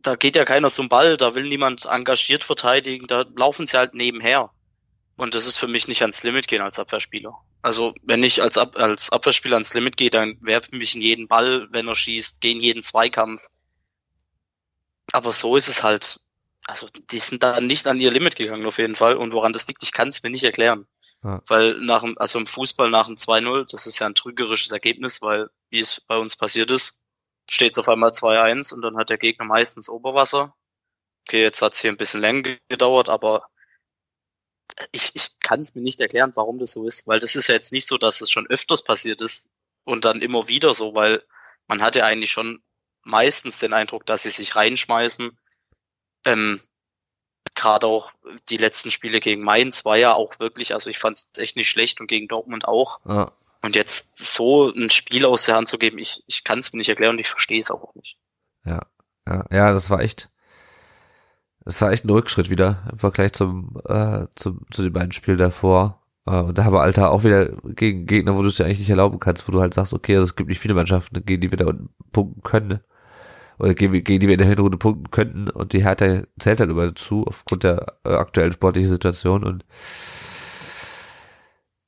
da 0.01 0.15
geht 0.15 0.37
ja 0.37 0.45
keiner 0.45 0.71
zum 0.71 0.87
Ball, 0.87 1.17
da 1.17 1.35
will 1.35 1.49
niemand 1.49 1.87
engagiert 1.87 2.45
verteidigen, 2.45 3.07
da 3.07 3.25
laufen 3.35 3.67
sie 3.67 3.75
halt 3.75 3.95
nebenher. 3.95 4.51
Und 5.17 5.33
das 5.33 5.47
ist 5.47 5.57
für 5.57 5.67
mich 5.67 5.87
nicht 5.87 6.01
ans 6.01 6.21
Limit 6.21 6.47
gehen 6.47 6.61
als 6.61 6.77
Abwehrspieler. 6.77 7.33
Also 7.63 7.95
wenn 8.03 8.23
ich 8.23 8.41
als, 8.41 8.57
Ab 8.57 8.77
als 8.77 9.09
Abwehrspieler 9.09 9.55
ans 9.55 9.73
Limit 9.73 9.97
gehe, 9.97 10.11
dann 10.11 10.37
werfe 10.41 10.69
ich 10.71 10.77
mich 10.77 10.95
in 10.95 11.01
jeden 11.01 11.27
Ball, 11.27 11.67
wenn 11.71 11.87
er 11.87 11.95
schießt, 11.95 12.39
gehe 12.39 12.51
in 12.51 12.61
jeden 12.61 12.83
Zweikampf. 12.83 13.47
Aber 15.11 15.31
so 15.31 15.55
ist 15.55 15.67
es 15.67 15.81
halt. 15.81 16.19
Also 16.67 16.87
die 17.11 17.19
sind 17.19 17.41
da 17.41 17.59
nicht 17.59 17.87
an 17.87 17.99
ihr 17.99 18.11
Limit 18.11 18.35
gegangen 18.35 18.65
auf 18.65 18.77
jeden 18.77 18.95
Fall. 18.95 19.15
Und 19.15 19.33
woran 19.33 19.53
das 19.53 19.67
liegt, 19.67 19.81
ich 19.81 19.91
kann 19.91 20.09
es 20.09 20.21
mir 20.21 20.29
nicht 20.29 20.43
erklären. 20.43 20.85
Ja. 21.23 21.41
Weil 21.47 21.79
nach 21.79 22.03
dem, 22.03 22.15
also 22.19 22.37
im 22.37 22.45
Fußball 22.45 22.91
nach 22.91 23.07
dem 23.07 23.15
2-0, 23.15 23.71
das 23.71 23.87
ist 23.87 23.97
ja 23.99 24.05
ein 24.05 24.15
trügerisches 24.15 24.71
Ergebnis, 24.71 25.21
weil 25.21 25.49
wie 25.69 25.79
es 25.79 25.99
bei 26.01 26.17
uns 26.17 26.35
passiert 26.35 26.69
ist, 26.69 26.95
steht 27.49 27.71
es 27.71 27.79
auf 27.79 27.89
einmal 27.89 28.11
2-1 28.11 28.73
und 28.73 28.81
dann 28.81 28.97
hat 28.97 29.09
der 29.09 29.17
Gegner 29.17 29.45
meistens 29.45 29.89
Oberwasser. 29.89 30.53
Okay, 31.27 31.41
jetzt 31.41 31.61
hat 31.61 31.73
es 31.73 31.81
hier 31.81 31.91
ein 31.91 31.97
bisschen 31.97 32.21
länger 32.21 32.57
gedauert, 32.69 33.09
aber 33.09 33.49
ich, 34.91 35.11
ich 35.13 35.39
kann 35.39 35.61
es 35.61 35.75
mir 35.75 35.81
nicht 35.81 35.99
erklären, 36.01 36.31
warum 36.35 36.57
das 36.59 36.71
so 36.71 36.85
ist, 36.85 37.07
weil 37.07 37.19
das 37.19 37.35
ist 37.35 37.47
ja 37.47 37.55
jetzt 37.55 37.71
nicht 37.71 37.87
so, 37.87 37.97
dass 37.97 38.21
es 38.21 38.29
schon 38.29 38.47
öfters 38.47 38.83
passiert 38.83 39.21
ist 39.21 39.47
und 39.83 40.05
dann 40.05 40.21
immer 40.21 40.47
wieder 40.47 40.73
so, 40.73 40.95
weil 40.95 41.23
man 41.67 41.81
hat 41.81 41.95
ja 41.95 42.05
eigentlich 42.05 42.31
schon 42.31 42.61
meistens 43.03 43.59
den 43.59 43.73
Eindruck, 43.73 44.05
dass 44.05 44.23
sie 44.23 44.29
sich 44.29 44.55
reinschmeißen. 44.55 45.37
Ähm, 46.25 46.61
Gerade 47.55 47.87
auch 47.87 48.11
die 48.49 48.57
letzten 48.57 48.91
Spiele 48.91 49.19
gegen 49.19 49.41
Mainz 49.41 49.83
war 49.83 49.97
ja 49.97 50.13
auch 50.13 50.39
wirklich, 50.39 50.73
also 50.73 50.89
ich 50.89 50.99
fand 50.99 51.17
es 51.17 51.29
echt 51.39 51.55
nicht 51.55 51.69
schlecht 51.69 51.99
und 51.99 52.07
gegen 52.07 52.27
Dortmund 52.27 52.67
auch. 52.67 52.99
Ja. 53.07 53.31
Und 53.63 53.75
jetzt 53.75 54.15
so 54.15 54.69
ein 54.69 54.91
Spiel 54.91 55.25
aus 55.25 55.45
der 55.45 55.55
Hand 55.55 55.67
zu 55.67 55.79
geben, 55.79 55.97
ich, 55.97 56.23
ich 56.27 56.43
kann 56.43 56.59
es 56.59 56.71
mir 56.71 56.77
nicht 56.77 56.89
erklären 56.89 57.11
und 57.11 57.19
ich 57.19 57.29
verstehe 57.29 57.59
es 57.59 57.71
auch 57.71 57.95
nicht. 57.95 58.17
Ja, 58.65 58.81
ja, 59.27 59.45
ja, 59.49 59.73
das 59.73 59.89
war 59.89 60.01
echt, 60.01 60.29
das 61.67 61.81
war 61.81 61.91
echt 61.91 62.05
ein 62.05 62.09
Rückschritt 62.09 62.49
wieder 62.49 62.77
im 62.89 62.97
Vergleich 62.97 63.33
zum, 63.33 63.75
äh, 63.89 64.25
zum, 64.35 64.61
zu 64.71 64.83
den 64.83 64.93
beiden 64.93 65.11
Spielen 65.11 65.37
davor. 65.37 66.01
Äh, 66.25 66.39
und 66.39 66.57
da 66.57 66.63
haben 66.63 66.71
wir 66.71 66.79
Alter 66.79 67.11
auch 67.11 67.25
wieder 67.25 67.49
gegen 67.75 68.05
Gegner, 68.05 68.37
wo 68.37 68.41
du 68.41 68.47
es 68.47 68.57
ja 68.57 68.65
eigentlich 68.65 68.79
nicht 68.79 68.89
erlauben 68.89 69.19
kannst, 69.19 69.45
wo 69.49 69.51
du 69.51 69.59
halt 69.59 69.73
sagst, 69.73 69.93
okay, 69.93 70.15
also 70.15 70.23
es 70.23 70.37
gibt 70.37 70.47
nicht 70.47 70.61
viele 70.61 70.75
Mannschaften, 70.75 71.25
gegen 71.25 71.41
die 71.41 71.51
wir 71.51 71.57
da 71.57 71.65
unten 71.65 71.89
punkten 72.13 72.41
können. 72.41 72.67
Ne? 72.69 72.81
Oder 73.59 73.73
gegen, 73.73 73.91
gegen 73.91 74.21
die 74.21 74.27
wir 74.27 74.35
in 74.35 74.39
der 74.39 74.47
Hinrunde 74.47 74.77
punkten 74.77 75.11
könnten. 75.11 75.49
Und 75.49 75.73
die 75.73 75.83
Hertha 75.83 76.23
zählt 76.39 76.61
halt 76.61 76.69
immer 76.69 76.85
dazu, 76.85 77.25
aufgrund 77.27 77.65
der 77.65 77.97
äh, 78.05 78.13
aktuellen 78.13 78.53
sportlichen 78.53 78.89
Situation. 78.89 79.43
Und 79.43 79.65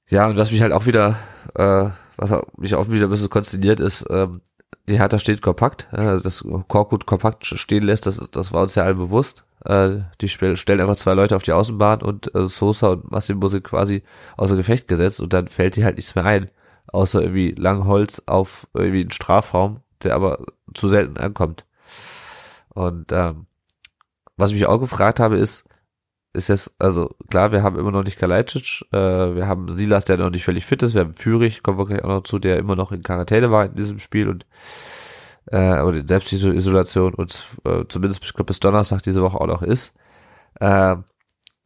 ja, 0.10 0.28
und 0.28 0.36
was 0.36 0.52
mich 0.52 0.62
halt 0.62 0.74
auch 0.74 0.88
wieder, 0.88 1.16
äh, 1.56 1.86
was 2.18 2.36
mich 2.58 2.76
auch 2.76 2.90
wieder 2.90 3.08
ein 3.08 3.12
bisschen 3.12 3.30
konsterniert 3.30 3.80
ist, 3.80 4.06
ähm, 4.10 4.42
die 4.90 5.00
Hertha 5.00 5.20
steht 5.20 5.42
kompakt, 5.42 5.88
äh, 5.94 6.20
das 6.20 6.44
Korkut 6.68 7.06
kompakt 7.06 7.46
stehen 7.46 7.84
lässt, 7.84 8.08
das, 8.08 8.18
das 8.30 8.52
war 8.52 8.64
uns 8.64 8.76
ja 8.76 8.84
allen 8.84 8.98
bewusst. 8.98 9.46
Äh, 9.66 10.02
die 10.22 10.30
stellen 10.30 10.82
einfach 10.82 10.96
zwei 10.96 11.14
Leute 11.14 11.36
auf 11.36 11.44
die 11.44 11.52
Außenbahn 11.52 12.02
und 12.02 12.34
äh, 12.34 12.48
Sosa 12.48 12.90
und 12.90 13.12
Massimo 13.12 13.50
sind 13.50 13.64
quasi 13.64 14.04
außer 14.38 14.56
Gefecht 14.56 14.88
gesetzt 14.88 15.20
und 15.22 15.34
dann 15.34 15.48
fällt 15.48 15.76
die 15.76 15.84
halt 15.84 15.98
nichts 15.98 16.16
mehr 16.16 16.26
ein. 16.26 16.50
Außer 16.88 17.22
irgendwie 17.22 17.52
Langholz 17.52 18.24
auf 18.26 18.68
irgendwie 18.74 19.02
einen 19.02 19.12
Strafraum, 19.12 19.82
der 20.02 20.16
aber 20.16 20.40
zu 20.74 20.90
selten 20.90 21.18
ankommt. 21.18 21.66
Und 22.70 23.12
ähm, 23.12 23.46
was 24.38 24.52
ich 24.52 24.56
mich 24.56 24.66
auch 24.66 24.80
gefragt 24.80 25.20
habe, 25.20 25.38
ist, 25.38 25.68
ist 26.34 26.48
jetzt, 26.48 26.76
also 26.80 27.16
klar, 27.30 27.52
wir 27.52 27.64
haben 27.64 27.78
immer 27.78 27.92
noch 27.92 28.04
nicht 28.04 28.18
Kalajdzic, 28.18 28.86
äh, 28.92 28.98
wir 29.36 29.48
haben 29.48 29.72
Silas, 29.72 30.06
der 30.06 30.18
noch 30.18 30.30
nicht 30.30 30.46
völlig 30.46 30.66
fit 30.66 30.82
ist, 30.84 30.94
wir 30.94 31.02
haben 31.02 31.16
Führig, 31.16 31.64
kommen 31.64 31.78
wir 31.78 31.86
gleich 31.86 32.04
auch 32.04 32.10
noch 32.10 32.24
zu, 32.24 32.40
der 32.40 32.58
immer 32.58 32.76
noch 32.76 32.92
in 32.92 33.04
Quarantäne 33.04 33.52
war 33.52 33.66
in 33.66 33.76
diesem 33.76 34.00
Spiel 34.00 34.30
und 34.30 34.46
äh, 35.52 36.08
Selbstisolation 36.08 37.14
und 37.14 37.44
äh, 37.66 37.84
zumindest 37.88 38.24
ich 38.24 38.34
glaube 38.34 38.46
bis 38.46 38.60
Donnerstag 38.60 39.04
diese 39.04 39.22
Woche 39.22 39.40
auch 39.40 39.48
noch 39.48 39.62
ist. 39.62 39.94
Äh, 40.60 40.96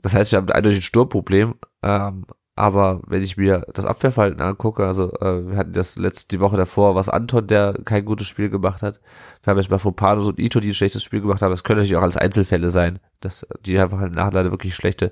das 0.02 0.14
heißt, 0.14 0.32
wir 0.32 0.38
haben 0.38 0.50
eindeutig 0.50 0.80
ein 0.80 0.84
Sturmproblem, 0.84 1.56
ähm, 1.82 2.26
aber 2.56 3.02
wenn 3.08 3.24
ich 3.24 3.36
mir 3.36 3.66
das 3.74 3.86
Abwehrverhalten 3.86 4.42
angucke, 4.42 4.86
also 4.86 5.12
äh, 5.20 5.50
wir 5.50 5.58
hatten 5.58 5.74
das 5.74 5.96
letzte 5.96 6.38
die 6.38 6.40
Woche 6.40 6.58
davor, 6.58 6.94
was 6.94 7.10
Anton, 7.10 7.48
der 7.48 7.74
kein 7.84 8.06
gutes 8.06 8.28
Spiel 8.28 8.50
gemacht 8.50 8.84
hat. 8.84 9.00
Wir 9.42 9.52
haben 9.52 9.58
jetzt 9.58 9.72
mal 9.72 9.80
Fopanos 9.80 10.28
und 10.28 10.40
Ito, 10.40 10.60
die 10.60 10.70
ein 10.70 10.74
schlechtes 10.76 11.04
Spiel 11.04 11.22
gemacht 11.22 11.42
haben. 11.42 11.50
Das 11.52 11.64
können 11.64 11.80
natürlich 11.80 11.98
auch 11.98 12.04
als 12.04 12.18
Einzelfälle 12.18 12.70
sein, 12.70 13.00
dass 13.22 13.48
die 13.66 13.80
einfach 13.80 14.00
halt 14.00 14.14
nachher 14.14 14.52
wirklich 14.52 14.76
schlechte, 14.76 15.10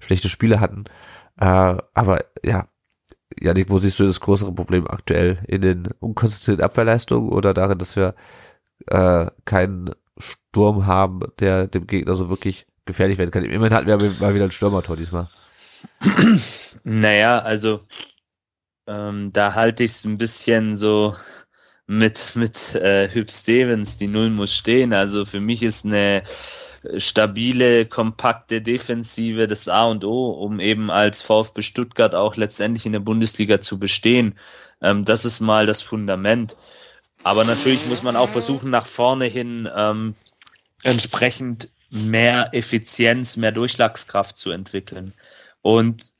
schlechte 0.00 0.30
Spiele 0.30 0.60
hatten. 0.60 0.84
Äh, 1.38 1.76
aber 1.92 2.24
ja, 2.42 2.68
Janik, 3.40 3.70
wo 3.70 3.78
siehst 3.78 3.98
du 3.98 4.06
das 4.06 4.20
größere 4.20 4.52
Problem 4.52 4.86
aktuell? 4.86 5.38
In 5.46 5.62
den 5.62 5.88
unkonzentrierten 6.00 6.64
Abwehrleistungen 6.64 7.30
oder 7.30 7.54
darin, 7.54 7.78
dass 7.78 7.96
wir 7.96 8.14
äh, 8.86 9.26
keinen 9.44 9.90
Sturm 10.18 10.86
haben, 10.86 11.20
der 11.38 11.66
dem 11.66 11.86
Gegner 11.86 12.16
so 12.16 12.28
wirklich 12.28 12.66
gefährlich 12.84 13.18
werden 13.18 13.30
kann? 13.30 13.44
Immerhin 13.44 13.74
hatten 13.74 13.86
wir 13.86 13.96
mal 13.96 14.34
wieder 14.34 14.44
ein 14.44 14.50
Stürmertor 14.50 14.96
diesmal. 14.96 15.28
Naja, 16.84 17.38
also 17.38 17.80
ähm, 18.86 19.30
da 19.32 19.54
halte 19.54 19.84
ich 19.84 19.92
es 19.92 20.04
ein 20.04 20.18
bisschen 20.18 20.74
so 20.76 21.14
mit, 21.86 22.32
mit 22.34 22.74
äh, 22.74 23.08
Hüb 23.08 23.30
Stevens, 23.30 23.96
die 23.96 24.08
Null 24.08 24.30
muss 24.30 24.54
stehen. 24.54 24.92
Also 24.92 25.24
für 25.24 25.40
mich 25.40 25.62
ist 25.62 25.84
eine 25.84 26.22
stabile, 26.96 27.86
kompakte 27.86 28.62
Defensive 28.62 29.46
das 29.46 29.68
A 29.68 29.84
und 29.84 30.04
O, 30.04 30.30
um 30.30 30.60
eben 30.60 30.90
als 30.90 31.22
VfB 31.22 31.62
Stuttgart 31.62 32.14
auch 32.14 32.36
letztendlich 32.36 32.86
in 32.86 32.92
der 32.92 33.00
Bundesliga 33.00 33.60
zu 33.60 33.78
bestehen. 33.78 34.34
Ähm, 34.80 35.04
das 35.04 35.24
ist 35.24 35.40
mal 35.40 35.66
das 35.66 35.82
Fundament. 35.82 36.56
Aber 37.24 37.44
natürlich 37.44 37.84
muss 37.86 38.02
man 38.02 38.16
auch 38.16 38.28
versuchen, 38.28 38.70
nach 38.70 38.86
vorne 38.86 39.26
hin 39.26 39.68
ähm, 39.74 40.14
entsprechend 40.82 41.70
mehr 41.90 42.50
Effizienz, 42.52 43.36
mehr 43.36 43.52
Durchschlagskraft 43.52 44.38
zu 44.38 44.50
entwickeln. 44.50 45.12
Und 45.62 46.14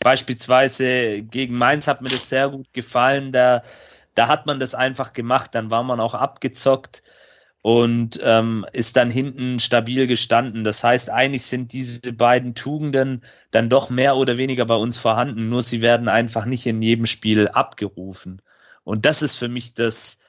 beispielsweise 0.00 1.22
gegen 1.22 1.56
Mainz 1.56 1.86
hat 1.86 2.02
mir 2.02 2.08
das 2.08 2.28
sehr 2.28 2.48
gut 2.48 2.72
gefallen. 2.72 3.30
Da, 3.30 3.62
da 4.14 4.26
hat 4.28 4.46
man 4.46 4.58
das 4.58 4.74
einfach 4.74 5.12
gemacht. 5.12 5.54
Dann 5.54 5.70
war 5.70 5.84
man 5.84 6.00
auch 6.00 6.14
abgezockt. 6.14 7.02
Und 7.62 8.18
ähm, 8.22 8.64
ist 8.72 8.96
dann 8.96 9.10
hinten 9.10 9.60
stabil 9.60 10.06
gestanden. 10.06 10.64
Das 10.64 10.82
heißt, 10.82 11.10
eigentlich 11.10 11.42
sind 11.42 11.72
diese 11.72 12.12
beiden 12.14 12.54
Tugenden 12.54 13.22
dann 13.50 13.68
doch 13.68 13.90
mehr 13.90 14.16
oder 14.16 14.38
weniger 14.38 14.64
bei 14.64 14.76
uns 14.76 14.98
vorhanden, 14.98 15.48
nur 15.48 15.62
sie 15.62 15.82
werden 15.82 16.08
einfach 16.08 16.46
nicht 16.46 16.66
in 16.66 16.80
jedem 16.80 17.06
Spiel 17.06 17.48
abgerufen. 17.48 18.40
Und 18.84 19.04
das 19.06 19.22
ist 19.22 19.36
für 19.36 19.48
mich 19.48 19.74
das, 19.74 20.20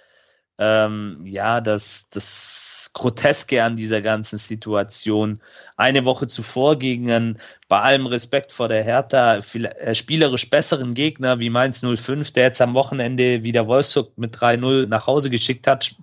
ähm, 0.64 1.22
ja, 1.26 1.60
das, 1.60 2.10
das 2.12 2.92
Groteske 2.94 3.64
an 3.64 3.76
dieser 3.76 4.00
ganzen 4.00 4.38
Situation. 4.38 5.42
Eine 5.76 6.06
Woche 6.06 6.28
zuvor 6.28 6.78
gegen 6.78 7.10
einen, 7.10 7.40
bei 7.68 7.82
allem 7.82 8.06
Respekt 8.06 8.52
vor 8.52 8.68
der 8.68 8.84
Hertha, 8.84 9.42
viel, 9.42 9.66
äh, 9.66 9.96
spielerisch 9.96 10.52
besseren 10.52 10.94
Gegner 10.94 11.40
wie 11.40 11.50
Mainz 11.50 11.84
05, 11.84 12.32
der 12.34 12.44
jetzt 12.44 12.62
am 12.62 12.76
Wochenende 12.76 13.44
wieder 13.44 13.66
Wolfsburg 13.66 14.16
mit 14.20 14.36
3-0 14.36 14.86
nach 14.86 15.08
Hause 15.08 15.32
geschickt 15.32 15.66
hat, 15.66 15.96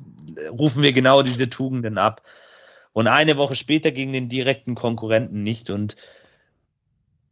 rufen 0.50 0.82
wir 0.82 0.92
genau 0.92 1.22
diese 1.22 1.48
Tugenden 1.48 1.96
ab. 1.96 2.22
Und 2.92 3.06
eine 3.06 3.36
Woche 3.36 3.54
später 3.54 3.92
gegen 3.92 4.12
den 4.12 4.28
direkten 4.28 4.74
Konkurrenten 4.74 5.44
nicht. 5.44 5.70
Und 5.70 5.94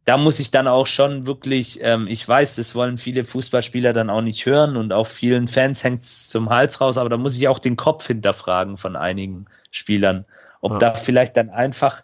da 0.07 0.15
muss 0.15 0.39
ich 0.39 0.51
dann 0.51 0.69
auch 0.69 0.87
schon 0.87 1.27
wirklich, 1.27 1.79
ähm, 1.81 2.07
ich 2.07 2.25
weiß, 2.25 2.55
das 2.55 2.73
wollen 2.75 2.97
viele 2.97 3.25
Fußballspieler 3.25 3.91
dann 3.91 4.09
auch 4.09 4.21
nicht 4.21 4.45
hören 4.45 4.77
und 4.77 4.93
auch 4.93 5.05
vielen 5.05 5.49
Fans 5.49 5.83
hängt 5.83 6.01
es 6.01 6.29
zum 6.29 6.49
Hals 6.49 6.79
raus, 6.79 6.97
aber 6.97 7.09
da 7.09 7.17
muss 7.17 7.37
ich 7.37 7.49
auch 7.49 7.59
den 7.59 7.75
Kopf 7.75 8.07
hinterfragen 8.07 8.77
von 8.77 8.95
einigen 8.95 9.47
Spielern. 9.69 10.25
Ob 10.61 10.71
ja. 10.71 10.77
da 10.77 10.93
vielleicht 10.93 11.35
dann 11.35 11.49
einfach 11.49 12.03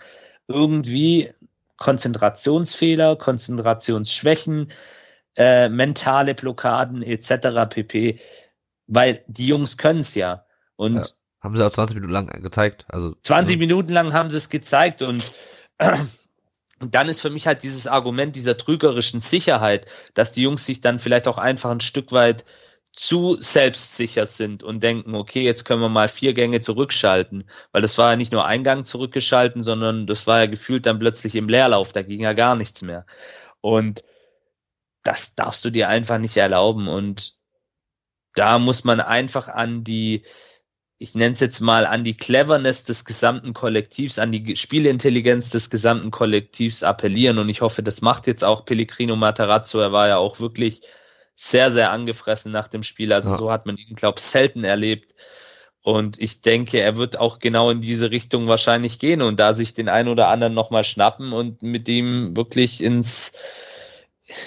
irgendwie 0.49 1.31
Konzentrationsfehler, 1.77 3.15
Konzentrationsschwächen, 3.15 4.67
äh, 5.37 5.69
mentale 5.69 6.35
Blockaden 6.35 7.03
etc. 7.03 7.69
pp. 7.69 8.19
Weil 8.87 9.23
die 9.27 9.47
Jungs 9.47 9.77
können 9.77 10.01
es 10.01 10.13
ja. 10.13 10.43
Und 10.75 10.95
ja, 10.95 11.03
haben 11.39 11.55
sie 11.55 11.65
auch 11.65 11.71
20 11.71 11.95
Minuten 11.95 12.11
lang 12.11 12.27
gezeigt. 12.43 12.85
Also 12.89 13.15
20 13.21 13.57
Minuten 13.59 13.93
lang 13.93 14.11
haben 14.11 14.29
sie 14.29 14.37
es 14.37 14.49
gezeigt 14.49 15.01
und 15.01 15.23
dann 16.79 17.07
ist 17.09 17.21
für 17.21 17.29
mich 17.29 17.47
halt 17.47 17.63
dieses 17.63 17.87
Argument 17.87 18.35
dieser 18.35 18.57
trügerischen 18.57 19.21
Sicherheit, 19.21 19.89
dass 20.13 20.31
die 20.31 20.43
Jungs 20.43 20.65
sich 20.65 20.81
dann 20.81 20.99
vielleicht 20.99 21.27
auch 21.27 21.37
einfach 21.37 21.69
ein 21.71 21.81
Stück 21.81 22.11
weit 22.11 22.43
zu 22.91 23.37
selbstsicher 23.39 24.25
sind 24.27 24.61
und 24.61 24.83
denken, 24.83 25.15
okay, 25.15 25.41
jetzt 25.41 25.65
können 25.65 25.81
wir 25.81 25.89
mal 25.89 26.07
vier 26.07 26.33
Gänge 26.33 26.59
zurückschalten, 26.59 27.43
weil 27.71 27.81
das 27.81 27.97
war 27.97 28.11
ja 28.11 28.15
nicht 28.15 28.31
nur 28.31 28.45
ein 28.45 28.63
Gang 28.63 28.85
zurückgeschalten, 28.85 29.63
sondern 29.63 30.05
das 30.05 30.27
war 30.27 30.41
ja 30.41 30.45
gefühlt 30.45 30.85
dann 30.85 30.99
plötzlich 30.99 31.35
im 31.35 31.49
Leerlauf, 31.49 31.91
da 31.91 32.03
ging 32.03 32.21
ja 32.21 32.33
gar 32.33 32.55
nichts 32.55 32.83
mehr. 32.83 33.05
Und 33.61 34.03
das 35.03 35.35
darfst 35.35 35.63
du 35.65 35.69
dir 35.69 35.89
einfach 35.89 36.17
nicht 36.17 36.37
erlauben. 36.37 36.87
Und 36.87 37.35
da 38.35 38.59
muss 38.59 38.83
man 38.83 39.01
einfach 39.01 39.47
an 39.47 39.83
die, 39.83 40.23
ich 41.03 41.15
nenne 41.15 41.33
es 41.33 41.41
jetzt 41.41 41.59
mal 41.59 41.85
an 41.85 42.05
die 42.05 42.15
Cleverness 42.15 42.85
des 42.85 43.03
gesamten 43.03 43.53
Kollektivs, 43.53 44.19
an 44.19 44.31
die 44.31 44.55
Spielintelligenz 44.55 45.49
des 45.49 45.69
gesamten 45.69 46.11
Kollektivs 46.11 46.81
appellieren. 46.81 47.39
Und 47.39 47.49
ich 47.49 47.59
hoffe, 47.59 47.83
das 47.83 48.01
macht 48.01 48.25
jetzt 48.25 48.45
auch 48.45 48.63
Pellegrino 48.63 49.17
Matarazzo. 49.17 49.81
Er 49.81 49.91
war 49.91 50.07
ja 50.07 50.15
auch 50.15 50.39
wirklich 50.39 50.79
sehr, 51.35 51.69
sehr 51.71 51.91
angefressen 51.91 52.53
nach 52.53 52.69
dem 52.69 52.83
Spiel. 52.83 53.11
Also 53.11 53.31
ja. 53.31 53.37
so 53.37 53.51
hat 53.51 53.65
man 53.65 53.75
ihn, 53.75 53.95
glaube 53.95 54.19
ich, 54.19 54.23
selten 54.23 54.63
erlebt. 54.63 55.13
Und 55.81 56.21
ich 56.21 56.39
denke, 56.39 56.79
er 56.79 56.95
wird 56.95 57.19
auch 57.19 57.39
genau 57.39 57.69
in 57.69 57.81
diese 57.81 58.09
Richtung 58.09 58.47
wahrscheinlich 58.47 58.97
gehen 58.97 59.21
und 59.21 59.41
da 59.41 59.51
sich 59.51 59.73
den 59.73 59.89
einen 59.89 60.07
oder 60.07 60.29
anderen 60.29 60.53
nochmal 60.53 60.85
schnappen 60.85 61.33
und 61.33 61.61
mit 61.61 61.89
ihm 61.89 62.37
wirklich 62.37 62.81
ins, 62.81 63.33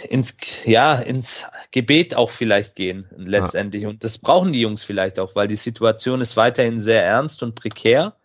ins, 0.08 0.36
ja, 0.64 0.94
ins 0.94 1.46
Gebet 1.70 2.14
auch 2.14 2.30
vielleicht 2.30 2.76
gehen, 2.76 3.08
letztendlich. 3.16 3.82
Ja. 3.82 3.88
Und 3.88 4.04
das 4.04 4.18
brauchen 4.18 4.52
die 4.52 4.60
Jungs 4.60 4.82
vielleicht 4.82 5.18
auch, 5.18 5.34
weil 5.36 5.48
die 5.48 5.56
Situation 5.56 6.20
ist 6.20 6.36
weiterhin 6.36 6.80
sehr 6.80 7.04
ernst 7.04 7.42
und 7.42 7.54
prekär. 7.54 8.16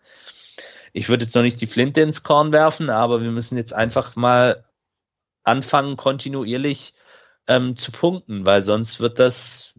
Ich 0.92 1.08
würde 1.08 1.24
jetzt 1.24 1.34
noch 1.34 1.42
nicht 1.42 1.60
die 1.60 1.66
Flinte 1.66 2.00
ins 2.00 2.22
Korn 2.22 2.52
werfen, 2.52 2.90
aber 2.90 3.22
wir 3.22 3.30
müssen 3.30 3.56
jetzt 3.56 3.72
einfach 3.72 4.16
mal 4.16 4.62
anfangen, 5.44 5.96
kontinuierlich 5.96 6.94
ähm, 7.48 7.76
zu 7.76 7.92
punkten, 7.92 8.46
weil 8.46 8.62
sonst 8.62 9.00
wird 9.00 9.18
das 9.18 9.74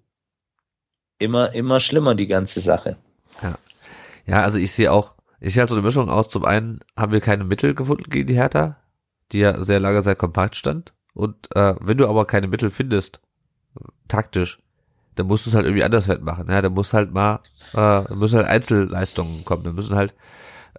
immer, 1.19 1.53
immer 1.53 1.79
schlimmer, 1.79 2.15
die 2.15 2.27
ganze 2.27 2.59
Sache. 2.59 2.97
Ja. 3.41 3.55
Ja, 4.25 4.41
also 4.43 4.57
ich 4.57 4.71
sehe 4.71 4.91
auch, 4.91 5.15
ich 5.39 5.53
sehe 5.53 5.61
halt 5.61 5.69
so 5.69 5.75
eine 5.75 5.85
Mischung 5.85 6.09
aus. 6.09 6.29
Zum 6.29 6.45
einen 6.45 6.79
haben 6.95 7.11
wir 7.11 7.21
keine 7.21 7.43
Mittel 7.43 7.75
gefunden 7.75 8.09
gegen 8.09 8.27
die 8.27 8.35
Hertha, 8.35 8.77
die 9.31 9.39
ja 9.39 9.63
sehr 9.63 9.79
lange 9.79 10.01
sehr 10.01 10.15
kompakt 10.15 10.55
stand. 10.55 10.93
Und 11.13 11.55
äh, 11.55 11.75
wenn 11.79 11.97
du 11.97 12.07
aber 12.07 12.25
keine 12.25 12.47
Mittel 12.47 12.71
findest, 12.71 13.21
taktisch, 14.07 14.59
dann 15.15 15.27
musst 15.27 15.45
du 15.45 15.49
es 15.49 15.55
halt 15.55 15.65
irgendwie 15.65 15.83
anders 15.83 16.07
machen. 16.21 16.47
Ja, 16.49 16.61
dann 16.61 16.73
muss 16.73 16.93
halt 16.93 17.13
mal, 17.13 17.39
äh, 17.75 18.13
müssen 18.13 18.37
halt 18.37 18.47
Einzelleistungen 18.47 19.45
kommen. 19.45 19.63
Dann 19.63 19.75
müssen 19.75 19.95
halt, 19.95 20.15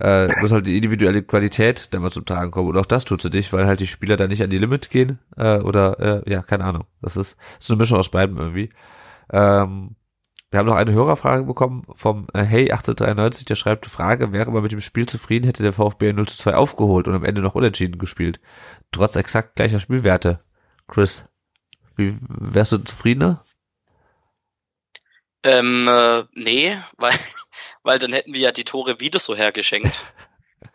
äh, 0.00 0.40
muss 0.40 0.50
halt 0.50 0.66
die 0.66 0.76
individuelle 0.76 1.22
Qualität 1.22 1.88
dann 1.92 2.02
mal 2.02 2.10
zum 2.10 2.24
Tragen 2.24 2.50
kommen. 2.50 2.70
Und 2.70 2.78
auch 2.78 2.86
das 2.86 3.04
tut 3.04 3.22
sie 3.22 3.30
nicht, 3.30 3.52
weil 3.52 3.66
halt 3.66 3.80
die 3.80 3.86
Spieler 3.86 4.16
da 4.16 4.26
nicht 4.26 4.42
an 4.42 4.50
die 4.50 4.58
Limit 4.58 4.90
gehen. 4.90 5.18
Äh, 5.36 5.58
oder 5.58 6.24
äh, 6.26 6.30
ja, 6.30 6.42
keine 6.42 6.64
Ahnung. 6.64 6.84
Das 7.00 7.16
ist, 7.16 7.36
das 7.56 7.66
ist 7.66 7.70
eine 7.70 7.78
Mischung 7.78 7.98
aus 7.98 8.10
beiden 8.10 8.36
irgendwie. 8.36 8.70
Ähm, 9.30 9.94
wir 10.54 10.60
haben 10.60 10.66
noch 10.66 10.76
eine 10.76 10.92
Hörerfrage 10.92 11.44
bekommen 11.44 11.84
vom 11.94 12.28
äh, 12.32 12.42
Hey 12.42 12.70
1893, 12.70 13.44
der 13.44 13.56
schreibt, 13.56 13.86
Frage, 13.86 14.32
wäre 14.32 14.50
man 14.50 14.62
mit 14.62 14.72
dem 14.72 14.80
Spiel 14.80 15.06
zufrieden, 15.06 15.46
hätte 15.46 15.62
der 15.62 15.72
VfB 15.72 16.12
0 16.12 16.26
zu 16.28 16.38
2 16.38 16.54
aufgeholt 16.54 17.08
und 17.08 17.14
am 17.14 17.24
Ende 17.24 17.42
noch 17.42 17.54
unentschieden 17.54 17.98
gespielt 17.98 18.40
trotz 18.94 19.16
exakt 19.16 19.56
gleicher 19.56 19.80
Spielwerte. 19.80 20.38
Chris, 20.88 21.24
wie 21.96 22.16
wärst 22.28 22.72
du 22.72 22.78
zufriedener? 22.78 23.44
Ähm, 25.42 25.88
äh, 25.88 26.24
nee, 26.32 26.78
weil, 26.96 27.18
weil 27.82 27.98
dann 27.98 28.12
hätten 28.12 28.32
wir 28.32 28.40
ja 28.40 28.52
die 28.52 28.64
Tore 28.64 29.00
wieder 29.00 29.18
so 29.18 29.36
hergeschenkt. 29.36 29.92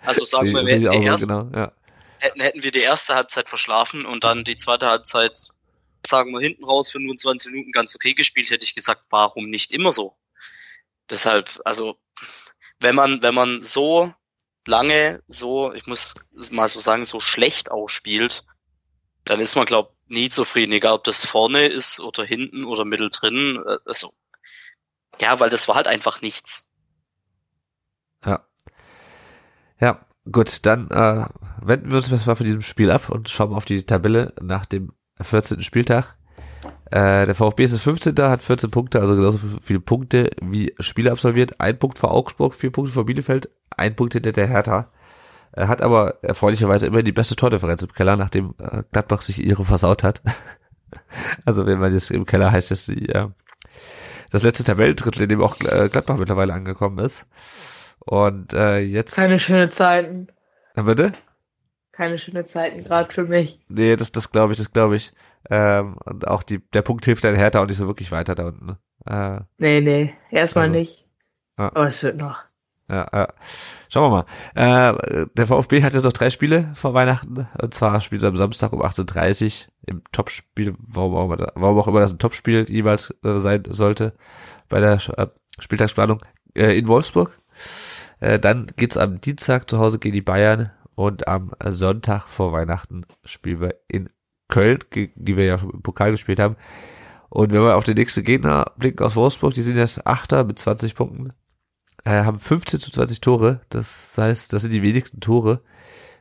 Also 0.06 0.24
sagen 0.24 0.54
wir, 0.54 0.66
wir 0.66 0.74
hätten, 0.76 0.90
die 0.90 1.06
erste, 1.06 1.28
genau, 1.28 1.50
ja. 1.54 1.72
hätten, 2.20 2.42
hätten 2.42 2.64
wir 2.64 2.72
die 2.72 2.82
erste 2.82 3.16
Halbzeit 3.16 3.50
verschlafen 3.50 4.06
und 4.06 4.24
dann 4.24 4.44
die 4.44 4.58
zweite 4.58 4.88
Halbzeit, 4.88 5.49
sagen 6.06 6.32
wir, 6.32 6.39
hinten 6.39 6.64
raus 6.64 6.91
25 6.91 7.52
Minuten 7.52 7.72
ganz 7.72 7.95
okay 7.95 8.14
gespielt, 8.14 8.50
hätte 8.50 8.66
ich 8.66 8.76
gesagt, 8.76 9.04
warum 9.10 9.50
nicht 9.50 9.74
immer 9.74 9.91
so? 9.91 10.18
Deshalb, 11.10 11.62
also, 11.66 12.00
wenn 12.80 12.95
man, 12.95 13.22
wenn 13.24 13.34
man 13.34 13.62
so 13.62 14.14
lange 14.66 15.24
so, 15.28 15.74
ich 15.74 15.88
muss 15.88 16.16
mal 16.52 16.68
so 16.68 16.80
sagen, 16.80 17.06
so 17.06 17.20
schlecht 17.20 17.72
ausspielt, 17.72 18.45
dann 19.26 19.39
ist 19.39 19.56
man, 19.56 19.66
glaub, 19.66 19.95
nie 20.08 20.30
zufrieden, 20.30 20.72
egal 20.72 20.93
ob 20.93 21.04
das 21.04 21.26
vorne 21.26 21.68
ist 21.68 22.00
oder 22.00 22.24
hinten 22.24 22.66
oder 22.66 22.86
mittendrin. 22.86 23.62
Äh, 23.66 23.78
also, 23.86 24.14
ja, 25.20 25.39
weil 25.39 25.50
das 25.50 25.68
war 25.68 25.76
halt 25.76 25.88
einfach 25.88 26.22
nichts. 26.22 26.68
Ja. 28.26 28.45
Ja, 29.80 30.06
gut, 30.30 30.66
dann 30.66 30.89
äh, 30.89 31.26
wenden 31.62 31.91
wir 31.91 31.97
uns 31.97 32.26
mal 32.26 32.36
von 32.36 32.45
diesem 32.45 32.62
Spiel 32.62 32.91
ab 32.91 33.10
und 33.10 33.30
schauen 33.30 33.54
auf 33.54 33.66
die 33.66 33.86
Tabelle 33.86 34.34
nach 34.41 34.66
dem 34.66 34.93
14. 35.22 35.61
Spieltag. 35.61 36.15
Äh, 36.91 37.26
der 37.28 37.36
VfB 37.36 37.63
ist 37.63 37.74
das 37.74 37.82
15. 37.82 38.15
hat 38.17 38.41
14 38.41 38.72
Punkte, 38.72 38.99
also 38.99 39.15
genauso 39.15 39.38
viele 39.61 39.80
Punkte 39.80 40.32
wie 40.41 40.74
Spiele 40.80 41.11
absolviert. 41.11 41.59
Ein 41.59 41.78
Punkt 41.78 41.99
vor 41.99 42.11
Augsburg, 42.11 42.55
vier 42.55 42.72
Punkte 42.72 42.93
vor 42.93 43.05
Bielefeld, 43.05 43.49
ein 43.70 43.95
Punkt 43.95 44.13
hinter 44.13 44.32
der 44.32 44.47
Hertha. 44.47 44.91
Er 45.51 45.67
hat 45.67 45.82
aber 45.82 46.24
erfreulicherweise 46.24 46.88
immer 46.88 47.03
die 47.03 47.11
beste 47.11 47.36
Tordifferenz 47.36 47.82
im 47.82 47.93
Keller, 47.93 48.15
nachdem 48.15 48.55
äh, 48.59 48.84
Gladbach 48.91 49.22
sich 49.22 49.43
ihre 49.43 49.65
versaut 49.65 50.03
hat. 50.03 50.22
also 51.45 51.65
wenn 51.65 51.80
man 51.80 51.93
jetzt 51.93 52.11
im 52.11 52.26
Keller 52.26 52.51
heißt, 52.51 52.72
dass 52.72 52.86
die, 52.86 53.09
äh, 53.09 53.28
das 54.32 54.43
letzte 54.43 54.63
Tabellendrittel, 54.63 55.24
in 55.24 55.30
dem 55.30 55.41
auch 55.41 55.59
äh, 55.61 55.89
Gladbach 55.89 56.17
mittlerweile 56.17 56.53
angekommen 56.53 56.99
ist. 56.99 57.28
Und 57.99 58.53
äh, 58.53 58.80
jetzt. 58.80 59.15
Keine 59.15 59.39
schöne 59.39 59.70
Zeiten. 59.70 60.28
Bitte? 60.76 61.13
Keine 62.00 62.18
schöne 62.18 62.45
Zeiten, 62.45 62.86
gerade 62.86 63.14
für 63.14 63.26
mich. 63.26 63.60
Nee, 63.68 63.97
das, 63.97 64.14
das 64.14 64.32
glaube 64.32 64.54
ich, 64.54 64.58
das 64.58 64.72
glaube 64.72 64.95
ich. 64.95 65.12
Ähm, 65.50 65.97
und 66.06 66.26
auch 66.30 66.43
die, 66.43 66.60
der 66.72 66.82
Punkt 66.82 67.04
hilft 67.04 67.26
der 67.26 67.36
Hertha 67.36 67.62
auch 67.62 67.66
nicht 67.66 67.76
so 67.76 67.88
wirklich 67.88 68.10
weiter 68.10 68.36
da 68.36 68.47
unten. 68.47 68.78
Äh, 69.06 69.41
nee, 69.58 69.82
nee, 69.82 70.14
erstmal 70.32 70.68
also, 70.68 70.78
nicht. 70.78 71.10
Ja. 71.58 71.66
Aber 71.76 71.88
es 71.88 72.02
wird 72.02 72.16
noch. 72.16 72.38
Ja, 72.89 73.06
ja. 73.12 73.28
Schauen 73.89 74.10
wir 74.14 74.26
mal. 74.56 74.93
Äh, 74.93 75.26
der 75.34 75.47
VfB 75.47 75.84
hat 75.84 75.93
jetzt 75.93 76.06
noch 76.06 76.14
drei 76.14 76.30
Spiele 76.30 76.72
vor 76.74 76.93
Weihnachten. 76.93 77.50
Und 77.62 77.74
zwar 77.74 78.00
spielt 78.00 78.24
er 78.24 78.30
am 78.30 78.38
Samstag 78.38 78.72
um 78.72 78.82
18.30 78.82 79.66
Uhr 79.66 79.74
im 79.88 80.02
Topspiel, 80.14 80.76
warum 80.78 81.16
auch, 81.16 81.26
immer, 81.26 81.52
warum 81.56 81.80
auch 81.80 81.88
immer 81.89 82.00
das 82.00 82.14
ein 82.14 82.20
Topspiel 82.20 82.66
jeweils 82.70 83.14
äh, 83.26 83.41
sein 83.41 83.64
sollte, 83.68 84.14
bei 84.70 84.80
der 84.80 84.93
äh, 85.18 85.28
Spieltagsplanung 85.60 86.22
äh, 86.56 86.80
in 86.80 86.88
Wolfsburg. 86.88 87.38
Äh, 88.22 88.39
dann 88.39 88.68
geht's 88.78 88.95
am 88.95 89.20
Dienstag 89.20 89.70
zu 89.70 89.80
Hause 89.80 90.00
gegen 90.00 90.14
die 90.14 90.22
Bayern 90.22 90.72
und 91.00 91.30
am 91.30 91.54
Sonntag 91.70 92.28
vor 92.28 92.52
Weihnachten 92.52 93.06
spielen 93.24 93.62
wir 93.62 93.76
in 93.88 94.10
Köln, 94.50 94.80
die 94.93 95.38
wir 95.38 95.45
ja 95.45 95.58
schon 95.58 95.70
im 95.70 95.82
Pokal 95.82 96.12
gespielt 96.12 96.39
haben. 96.39 96.58
Und 97.30 97.54
wenn 97.54 97.62
wir 97.62 97.78
auf 97.78 97.86
den 97.86 97.95
nächsten 97.95 98.26
Gegner 98.26 98.74
blicken 98.76 99.04
aus 99.04 99.16
Wolfsburg, 99.16 99.54
die 99.54 99.62
sind 99.62 99.78
jetzt 99.78 100.06
Achter 100.06 100.43
mit 100.43 100.60
20 100.60 100.95
Punkten 100.95 101.32
äh, 102.04 102.24
haben 102.24 102.39
15 102.39 102.80
zu 102.80 102.91
20 102.91 103.22
Tore. 103.22 103.62
Das 103.70 104.14
heißt, 104.18 104.52
das 104.52 104.62
sind 104.62 104.72
die 104.72 104.82
wenigsten 104.82 105.20
Tore 105.20 105.62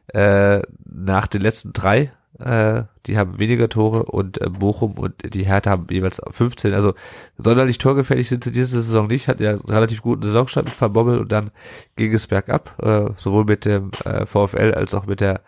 äh, 0.09 0.61
nach 0.85 1.27
den 1.27 1.43
letzten 1.43 1.73
drei 1.73 2.13
Äh, 2.39 2.85
die 3.07 3.19
haben 3.19 3.39
weniger 3.39 3.69
Tore 3.69 4.05
und 4.05 4.41
äh, 4.41 4.49
Bochum 4.49 4.93
und 4.93 5.35
die 5.35 5.45
Hertha 5.45 5.71
haben 5.71 5.87
jeweils 5.91 6.21
15. 6.31 6.73
Also 6.73 6.95
sonderlich 7.37 7.79
torgefährlich 7.79 8.29
sind 8.29 8.45
sie 8.45 8.53
diese 8.53 8.81
Saison 8.81 9.09
nicht. 9.09 9.29
Hat 9.29 9.41
ja 9.41 9.51
einen 9.51 9.61
relativ 9.61 10.03
guten 10.03 10.23
Saisonstart 10.23 10.67
mit 10.67 10.81
Van 10.81 10.93
Bommel 10.93 11.19
und 11.19 11.33
dann 11.33 11.51
ging 11.97 12.13
es 12.13 12.27
bergab. 12.27 12.77
Äh, 12.83 13.11
sowohl 13.17 13.45
mit 13.45 13.65
dem 13.65 13.91
äh, 14.05 14.25
VfL 14.25 14.75
als 14.75 14.95
auch 14.95 15.07
mit 15.07 15.21
der 15.21 15.43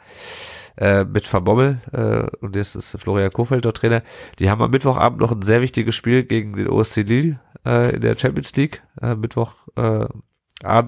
äh, 0.76 1.04
mit 1.04 1.32
Van 1.32 1.44
Bommel 1.44 1.78
äh, 1.92 2.26
und 2.44 2.56
jetzt 2.56 2.74
ist 2.74 2.96
Florian 3.00 3.30
Kofeld 3.30 3.64
dort 3.64 3.76
Trainer. 3.76 4.02
Die 4.38 4.50
haben 4.50 4.62
am 4.62 4.70
Mittwochabend 4.70 5.20
noch 5.20 5.32
ein 5.32 5.42
sehr 5.42 5.60
wichtiges 5.60 5.94
Spiel 5.94 6.24
gegen 6.24 6.56
den 6.56 6.68
OSC 6.68 6.96
Lille 6.98 7.40
äh, 7.64 7.94
in 7.94 8.00
der 8.00 8.18
Champions 8.18 8.54
League. 8.56 8.82
Äh, 9.00 9.14
Mittwoch 9.14 9.52
äh, 9.76 10.06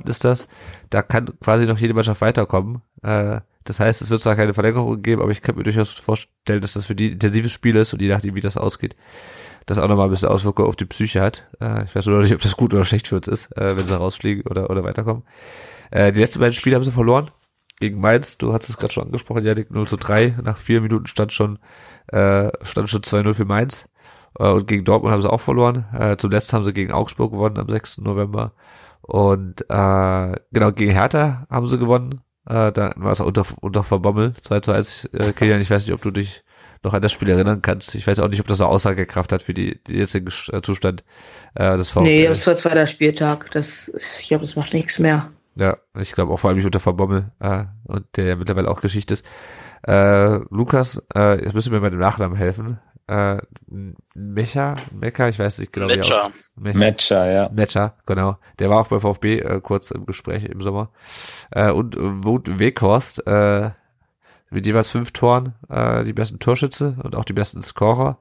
ist 0.06 0.24
das. 0.24 0.46
Da 0.90 1.02
kann 1.02 1.30
quasi 1.40 1.66
noch 1.66 1.78
jede 1.78 1.94
Mannschaft 1.94 2.20
weiterkommen. 2.20 2.82
Äh, 3.02 3.40
das 3.64 3.80
heißt, 3.80 4.02
es 4.02 4.10
wird 4.10 4.20
zwar 4.20 4.36
keine 4.36 4.54
Verlängerung 4.54 5.02
geben, 5.02 5.22
aber 5.22 5.30
ich 5.30 5.42
könnte 5.42 5.58
mir 5.58 5.64
durchaus 5.64 5.92
vorstellen, 5.92 6.60
dass 6.60 6.72
das 6.72 6.84
für 6.84 6.94
die 6.94 7.12
intensives 7.12 7.52
Spiel 7.52 7.76
ist 7.76 7.92
und 7.92 8.02
je 8.02 8.08
nachdem, 8.08 8.34
wie 8.34 8.40
das 8.40 8.56
ausgeht, 8.56 8.96
das 9.66 9.78
auch 9.78 9.88
nochmal 9.88 10.06
ein 10.06 10.10
bisschen 10.10 10.28
Auswirkungen 10.28 10.68
auf 10.68 10.76
die 10.76 10.84
Psyche 10.84 11.20
hat. 11.20 11.48
Äh, 11.60 11.84
ich 11.84 11.94
weiß 11.94 12.06
nur 12.06 12.16
noch 12.16 12.22
nicht, 12.22 12.34
ob 12.34 12.40
das 12.40 12.56
gut 12.56 12.74
oder 12.74 12.84
schlecht 12.84 13.08
für 13.08 13.16
uns 13.16 13.28
ist, 13.28 13.56
äh, 13.56 13.76
wenn 13.76 13.86
sie 13.86 13.96
rausfliegen 13.96 14.44
oder, 14.48 14.70
oder 14.70 14.82
weiterkommen. 14.84 15.24
Äh, 15.90 16.12
die 16.12 16.20
letzten 16.20 16.40
beiden 16.40 16.54
Spiele 16.54 16.76
haben 16.76 16.84
sie 16.84 16.90
verloren. 16.90 17.30
Gegen 17.78 18.00
Mainz, 18.00 18.38
du 18.38 18.52
hast 18.52 18.68
es 18.68 18.76
gerade 18.76 18.92
schon 18.92 19.06
angesprochen, 19.06 19.44
Janik 19.44 19.70
0 19.70 19.86
zu 19.88 19.96
3. 19.96 20.36
Nach 20.42 20.56
vier 20.56 20.80
Minuten 20.80 21.06
stand 21.06 21.32
schon, 21.32 21.58
äh, 22.08 22.50
stand 22.62 22.88
schon 22.90 23.02
2-0 23.02 23.34
für 23.34 23.44
Mainz. 23.44 23.86
Äh, 24.38 24.48
und 24.50 24.66
gegen 24.66 24.84
Dortmund 24.84 25.12
haben 25.12 25.22
sie 25.22 25.30
auch 25.30 25.40
verloren. 25.40 25.86
Äh, 25.92 26.16
zuletzt 26.16 26.52
haben 26.52 26.64
sie 26.64 26.72
gegen 26.72 26.92
Augsburg 26.92 27.32
gewonnen 27.32 27.58
am 27.58 27.68
6. 27.68 27.98
November. 27.98 28.52
Und 29.02 29.62
äh, 29.62 30.32
genau, 30.52 30.72
gegen 30.72 30.92
Hertha 30.92 31.46
haben 31.50 31.66
sie 31.66 31.78
gewonnen. 31.78 32.20
Äh, 32.46 32.72
da 32.72 32.92
war 32.96 33.12
es 33.12 33.20
auch 33.20 33.26
unter, 33.26 33.44
unter 33.60 33.84
Verbommel, 33.84 34.34
2 34.40 34.60
zu 34.60 34.72
1. 34.72 35.04
Äh, 35.12 35.32
Kilian, 35.32 35.60
ich 35.60 35.70
weiß 35.70 35.86
nicht, 35.86 35.94
ob 35.94 36.02
du 36.02 36.10
dich 36.10 36.42
noch 36.82 36.94
an 36.94 37.02
das 37.02 37.12
Spiel 37.12 37.28
erinnern 37.28 37.62
kannst. 37.62 37.94
Ich 37.94 38.06
weiß 38.06 38.18
auch 38.18 38.28
nicht, 38.28 38.40
ob 38.40 38.48
das 38.48 38.58
so 38.58 38.64
Aussagekraft 38.64 39.32
hat 39.32 39.42
für 39.42 39.54
die, 39.54 39.80
die 39.84 39.94
jetzigen 39.94 40.32
äh, 40.52 40.60
Zustand 40.62 41.04
äh, 41.54 41.76
des 41.76 41.90
VfL. 41.90 42.02
Nee, 42.02 42.26
das 42.26 42.46
war 42.46 42.56
zweiter 42.56 42.86
Spieltag. 42.86 43.50
Das, 43.52 43.92
ich 44.20 44.28
glaube, 44.28 44.44
das 44.44 44.56
macht 44.56 44.74
nichts 44.74 44.98
mehr. 44.98 45.30
Ja, 45.54 45.76
ich 45.98 46.12
glaube 46.12 46.32
auch 46.32 46.38
vor 46.38 46.48
allem 46.48 46.56
nicht 46.56 46.66
unter 46.66 46.80
Verbommel 46.80 47.30
äh, 47.38 47.64
und 47.84 48.06
der 48.16 48.24
ja 48.24 48.36
mittlerweile 48.36 48.70
auch 48.70 48.80
Geschichte 48.80 49.14
ist. 49.14 49.26
Äh, 49.86 50.38
Lukas, 50.50 51.04
äh, 51.14 51.42
jetzt 51.42 51.54
müssen 51.54 51.72
wir 51.72 51.80
mit 51.80 51.92
dem 51.92 52.00
Nachnamen 52.00 52.36
helfen 52.36 52.78
äh, 53.12 53.38
Mecha, 54.14 54.76
Mecha, 54.90 55.28
ich 55.28 55.38
weiß 55.38 55.58
nicht 55.58 55.72
genau 55.72 55.86
Mecha. 55.86 56.22
wie 56.56 56.62
Mecha. 56.62 56.78
Mecha, 56.78 57.26
ja. 57.26 57.50
Mecha, 57.52 57.94
genau. 58.06 58.38
Der 58.58 58.70
war 58.70 58.80
auch 58.80 58.88
bei 58.88 59.00
VfB 59.00 59.38
äh, 59.38 59.60
kurz 59.60 59.90
im 59.90 60.06
Gespräch 60.06 60.44
im 60.44 60.62
Sommer. 60.62 60.90
Äh, 61.50 61.70
und 61.70 61.96
Wout 61.98 62.44
Weghorst, 62.46 63.26
äh, 63.26 63.70
mit 64.50 64.66
jeweils 64.66 64.90
fünf 64.90 65.12
Toren, 65.12 65.54
äh, 65.68 66.04
die 66.04 66.12
besten 66.12 66.38
Torschütze 66.38 66.96
und 67.02 67.14
auch 67.14 67.24
die 67.24 67.32
besten 67.34 67.62
Scorer. 67.62 68.18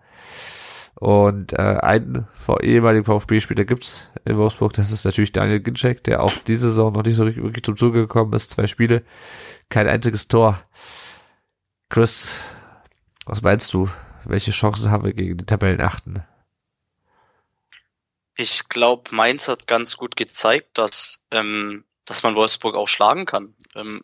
Und 0.95 1.53
äh, 1.53 1.61
einen 1.61 2.27
ehemaligen 2.61 3.05
VfB-Spieler 3.05 3.63
gibt's 3.65 4.07
in 4.25 4.37
Wolfsburg, 4.37 4.73
das 4.73 4.91
ist 4.91 5.05
natürlich 5.05 5.31
Daniel 5.31 5.61
Ginczek, 5.61 6.03
der 6.03 6.21
auch 6.21 6.33
diese 6.47 6.67
Saison 6.67 6.93
noch 6.93 7.03
nicht 7.03 7.15
so 7.15 7.25
wirklich 7.25 7.63
zum 7.63 7.77
Zuge 7.77 8.01
gekommen 8.01 8.33
ist. 8.33 8.51
Zwei 8.51 8.67
Spiele, 8.67 9.03
kein 9.69 9.87
einziges 9.87 10.27
Tor. 10.27 10.59
Chris, 11.89 12.35
was 13.25 13.41
meinst 13.41 13.73
du? 13.73 13.89
Welche 14.25 14.51
Chancen 14.51 14.91
haben 14.91 15.03
wir 15.03 15.13
gegen 15.13 15.37
die 15.37 15.45
Tabellenachten? 15.45 16.23
Ich 18.35 18.69
glaube, 18.69 19.13
Mainz 19.13 19.47
hat 19.47 19.67
ganz 19.67 19.97
gut 19.97 20.15
gezeigt, 20.15 20.77
dass, 20.77 21.23
ähm, 21.31 21.83
dass 22.05 22.23
man 22.23 22.35
Wolfsburg 22.35 22.75
auch 22.75 22.87
schlagen 22.87 23.25
kann. 23.25 23.55
Ähm, 23.75 24.01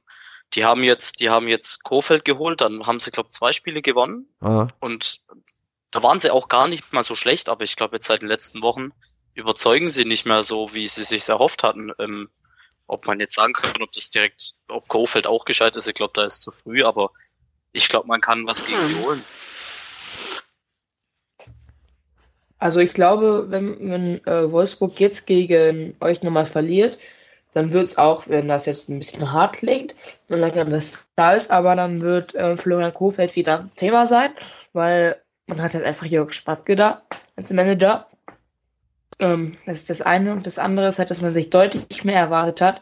die 0.54 0.66
haben 0.66 0.84
jetzt, 0.84 1.20
die 1.20 1.30
haben 1.30 1.48
jetzt 1.48 1.84
Kofeld 1.84 2.24
geholt, 2.26 2.62
dann 2.62 2.86
haben 2.86 3.00
sie, 3.00 3.12
glaube 3.12 3.30
zwei 3.30 3.52
Spiele 3.52 3.82
gewonnen. 3.82 4.28
Aha. 4.40 4.68
Und 4.80 5.22
da 5.92 6.04
waren 6.04 6.20
sie 6.20 6.32
auch 6.32 6.48
gar 6.48 6.68
nicht 6.68 6.94
mal 6.94 7.04
so 7.04 7.16
schlecht, 7.16 7.50
aber 7.50 7.64
ich 7.64 7.76
glaube, 7.76 7.96
jetzt 7.96 8.08
seit 8.08 8.22
den 8.22 8.30
letzten 8.30 8.62
Wochen 8.62 8.92
überzeugen 9.34 9.90
sie 9.90 10.06
nicht 10.06 10.26
mehr 10.26 10.44
so, 10.44 10.74
wie 10.74 10.88
sie 10.88 11.04
sich 11.04 11.28
erhofft 11.28 11.64
hatten. 11.64 11.92
Ähm, 12.00 12.30
ob 12.88 13.06
man 13.06 13.20
jetzt 13.20 13.36
sagen 13.36 13.54
kann, 13.54 13.82
ob 13.82 13.92
das 13.92 14.12
direkt, 14.12 14.54
ob 14.70 14.88
Kofeld 14.88 15.28
auch 15.28 15.46
gescheit 15.46 15.76
ist, 15.76 15.88
ich 15.88 15.94
glaube, 15.94 16.14
da 16.16 16.24
ist 16.24 16.42
zu 16.42 16.52
früh, 16.52 16.84
aber 16.84 17.12
ich 17.74 17.90
glaube, 17.90 18.08
man 18.08 18.22
kann 18.22 18.48
was 18.48 18.66
gegen 18.66 18.84
sie 18.86 18.96
holen. 18.96 19.24
Also 22.60 22.80
ich 22.80 22.94
glaube, 22.94 23.46
wenn, 23.50 23.78
wenn 23.80 24.26
äh, 24.26 24.52
Wolfsburg 24.52 25.00
jetzt 25.00 25.28
gegen 25.28 25.96
euch 26.00 26.24
nochmal 26.24 26.46
verliert, 26.46 26.98
dann 27.54 27.72
wird 27.72 27.88
es 27.88 27.98
auch, 27.98 28.28
wenn 28.28 28.48
das 28.48 28.66
jetzt 28.66 28.90
ein 28.90 29.00
bisschen 29.00 29.32
hart 29.32 29.58
klingt 29.58 29.96
und 30.30 30.42
dann 30.42 30.70
das 30.70 31.08
da 31.16 31.34
ist, 31.34 31.52
aber 31.52 31.76
dann 31.76 32.02
wird 32.02 32.36
äh, 32.36 32.56
Florian 32.56 32.94
Kofeld 32.94 33.36
wieder 33.36 33.70
Thema 33.76 34.06
sein, 34.06 34.32
weil 34.74 35.16
man 35.48 35.62
hat 35.62 35.74
halt 35.74 35.86
einfach 35.86 36.06
Jörg 36.06 36.34
Spatke 36.34 36.76
da 36.76 37.02
als 37.36 37.52
Manager. 37.52 38.06
Ähm, 39.20 39.58
das 39.66 39.80
ist 39.80 39.90
das 39.90 40.02
eine. 40.02 40.34
Und 40.34 40.46
das 40.46 40.60
andere 40.60 40.88
ist 40.88 41.00
halt, 41.00 41.10
dass 41.10 41.22
man 41.22 41.32
sich 41.32 41.50
deutlich 41.50 42.04
mehr 42.04 42.20
erwartet 42.20 42.62
hat. 42.62 42.82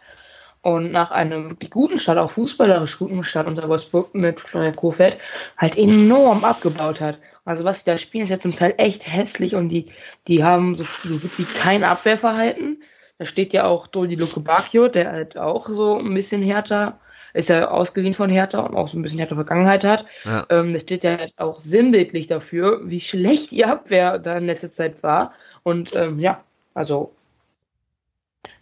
Und 0.62 0.92
nach 0.92 1.12
einem 1.12 1.52
wirklich 1.52 1.70
guten 1.70 2.00
Start, 2.00 2.18
auch 2.18 2.32
fußballerisch 2.32 2.98
guten 2.98 3.24
Start 3.24 3.46
unter 3.48 3.70
Wolfsburg 3.70 4.16
mit 4.16 4.42
Florian 4.42 4.76
Kofeld, 4.76 5.18
halt 5.58 5.78
enorm 5.78 6.44
abgebaut 6.44 7.00
hat. 7.00 7.20
Also 7.46 7.64
was 7.64 7.80
sie 7.80 7.86
da 7.86 7.98
spielen, 7.98 8.24
ist 8.24 8.30
ja 8.30 8.40
zum 8.40 8.56
Teil 8.56 8.74
echt 8.78 9.12
hässlich 9.12 9.56
und 9.56 9.70
die, 9.70 9.88
die 10.28 10.44
haben 10.44 10.74
so, 10.74 10.84
so 11.04 11.18
gut 11.18 11.38
wie 11.38 11.46
kein 11.46 11.84
Abwehrverhalten. 11.84 12.82
Da 13.20 13.26
steht 13.26 13.54
ja 13.54 13.66
auch 13.66 13.88
Dodi 13.88 14.16
Luke 14.16 14.40
Bacchio, 14.40 14.88
der 14.88 15.12
halt 15.12 15.38
auch 15.38 15.70
so 15.70 16.00
ein 16.00 16.14
bisschen 16.14 16.42
härter, 16.42 17.00
ist 17.34 17.50
ja 17.50 17.70
ausgeliehen 17.70 18.16
von 18.16 18.30
Hertha 18.30 18.60
und 18.60 18.76
auch 18.76 18.88
so 18.88 18.98
ein 18.98 19.04
bisschen 19.04 19.20
härter 19.20 19.36
Vergangenheit 19.36 19.84
hat. 19.84 20.06
Ja. 20.26 20.46
Ähm, 20.50 20.74
der 20.74 20.80
steht 20.80 21.04
ja 21.04 21.18
halt 21.18 21.34
auch 21.38 21.60
sinnbildlich 21.60 22.28
dafür, 22.28 22.82
wie 22.84 23.00
schlecht 23.00 23.52
die 23.52 23.64
Abwehr 23.64 24.18
da 24.18 24.38
in 24.38 24.48
letzter 24.48 24.70
Zeit 24.70 25.04
war. 25.04 25.34
Und 25.64 25.96
ähm, 25.96 26.20
ja, 26.20 26.44
also 26.74 27.14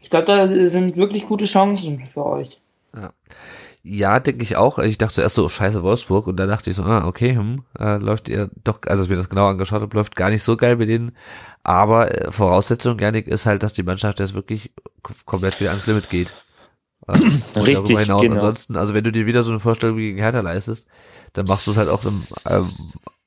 ich 0.01 0.09
glaube, 0.09 0.25
da 0.25 0.67
sind 0.67 0.97
wirklich 0.97 1.25
gute 1.25 1.45
Chancen 1.45 2.05
für 2.13 2.25
euch. 2.25 2.59
Ja. 2.93 3.13
Ja, 3.85 4.21
denke 4.21 4.43
ich 4.43 4.55
auch. 4.55 4.79
Ich 4.79 4.97
dachte 4.97 5.15
zuerst 5.15 5.35
so, 5.35 5.49
scheiße 5.49 5.83
Wolfsburg 5.83 6.27
und 6.27 6.37
dann 6.37 6.47
dachte 6.47 6.69
ich 6.69 6.77
so, 6.77 6.83
ah, 6.83 7.05
okay, 7.05 7.35
hm, 7.35 7.65
äh, 7.77 7.97
läuft 7.97 8.29
ihr 8.29 8.49
doch, 8.63 8.79
also 8.83 9.01
als 9.01 9.03
ich 9.03 9.09
mir 9.09 9.17
das 9.17 9.29
genau 9.29 9.49
angeschaut 9.49 9.81
habe, 9.81 9.95
läuft 9.97 10.15
gar 10.15 10.29
nicht 10.29 10.41
so 10.41 10.55
geil 10.55 10.77
mit 10.77 10.87
denen. 10.87 11.17
Aber 11.63 12.09
äh, 12.09 12.31
Voraussetzung, 12.31 12.97
Janik, 12.97 13.27
ist 13.27 13.45
halt, 13.45 13.61
dass 13.61 13.73
die 13.73 13.83
Mannschaft 13.83 14.21
jetzt 14.21 14.35
wirklich 14.35 14.71
komplett 15.25 15.59
wieder 15.59 15.71
ans 15.71 15.85
Limit 15.85 16.09
geht. 16.09 16.31
Und 17.07 17.21
Richtig, 17.57 17.75
darüber 17.75 17.99
hinaus. 17.99 18.21
genau. 18.21 18.35
Ansonsten, 18.35 18.77
also 18.77 18.93
wenn 18.93 19.03
du 19.03 19.11
dir 19.11 19.25
wieder 19.25 19.43
so 19.43 19.51
eine 19.51 19.59
Vorstellung 19.59 19.97
wie 19.97 20.07
gegen 20.07 20.19
Hertha 20.19 20.39
leistest, 20.39 20.87
dann 21.33 21.45
machst 21.45 21.67
du 21.67 21.71
es 21.71 21.77
halt 21.77 21.89
auch 21.89 22.05
einem 22.05 22.23
ähm, 22.49 22.69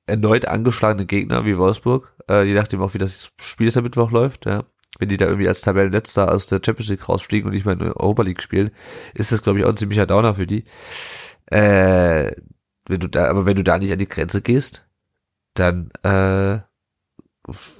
erneut 0.06 0.46
angeschlagenen 0.46 1.06
Gegner 1.06 1.44
wie 1.44 1.58
Wolfsburg, 1.58 2.14
äh, 2.30 2.44
je 2.44 2.54
nachdem 2.54 2.80
auch 2.80 2.94
wie 2.94 2.98
das 2.98 3.30
Spiel 3.38 3.66
jetzt 3.66 3.76
am 3.76 3.84
Mittwoch 3.84 4.10
läuft, 4.10 4.46
ja. 4.46 4.64
Wenn 4.98 5.08
die 5.08 5.16
da 5.16 5.26
irgendwie 5.26 5.48
als 5.48 5.60
Tabellenletzter 5.60 6.32
aus 6.32 6.46
der 6.46 6.60
Champions 6.64 6.90
League 6.90 7.08
rausfliegen 7.08 7.48
und 7.48 7.54
nicht 7.54 7.64
mehr 7.64 7.74
in 7.74 7.80
der 7.80 7.96
Europa 7.96 8.22
League 8.22 8.42
spielen, 8.42 8.70
ist 9.14 9.32
das, 9.32 9.42
glaube 9.42 9.58
ich, 9.58 9.64
auch 9.64 9.70
ein 9.70 9.76
ziemlicher 9.76 10.06
Downer 10.06 10.34
für 10.34 10.46
die. 10.46 10.64
Äh, 11.46 12.32
wenn 12.88 13.00
du 13.00 13.08
da, 13.08 13.28
aber 13.28 13.46
wenn 13.46 13.56
du 13.56 13.64
da 13.64 13.78
nicht 13.78 13.92
an 13.92 13.98
die 13.98 14.08
Grenze 14.08 14.42
gehst, 14.42 14.86
dann 15.54 15.90
äh, 16.02 16.60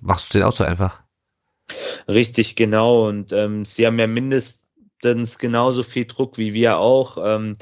machst 0.00 0.34
du 0.34 0.38
den 0.38 0.42
auch 0.44 0.52
so 0.52 0.64
einfach. 0.64 1.02
Richtig, 2.08 2.56
genau. 2.56 3.08
Und 3.08 3.32
ähm, 3.32 3.64
sie 3.64 3.86
haben 3.86 3.98
ja 3.98 4.06
mindestens 4.06 5.38
genauso 5.38 5.82
viel 5.82 6.06
Druck 6.06 6.38
wie 6.38 6.54
wir 6.54 6.78
auch. 6.78 7.18
Ähm, 7.22 7.54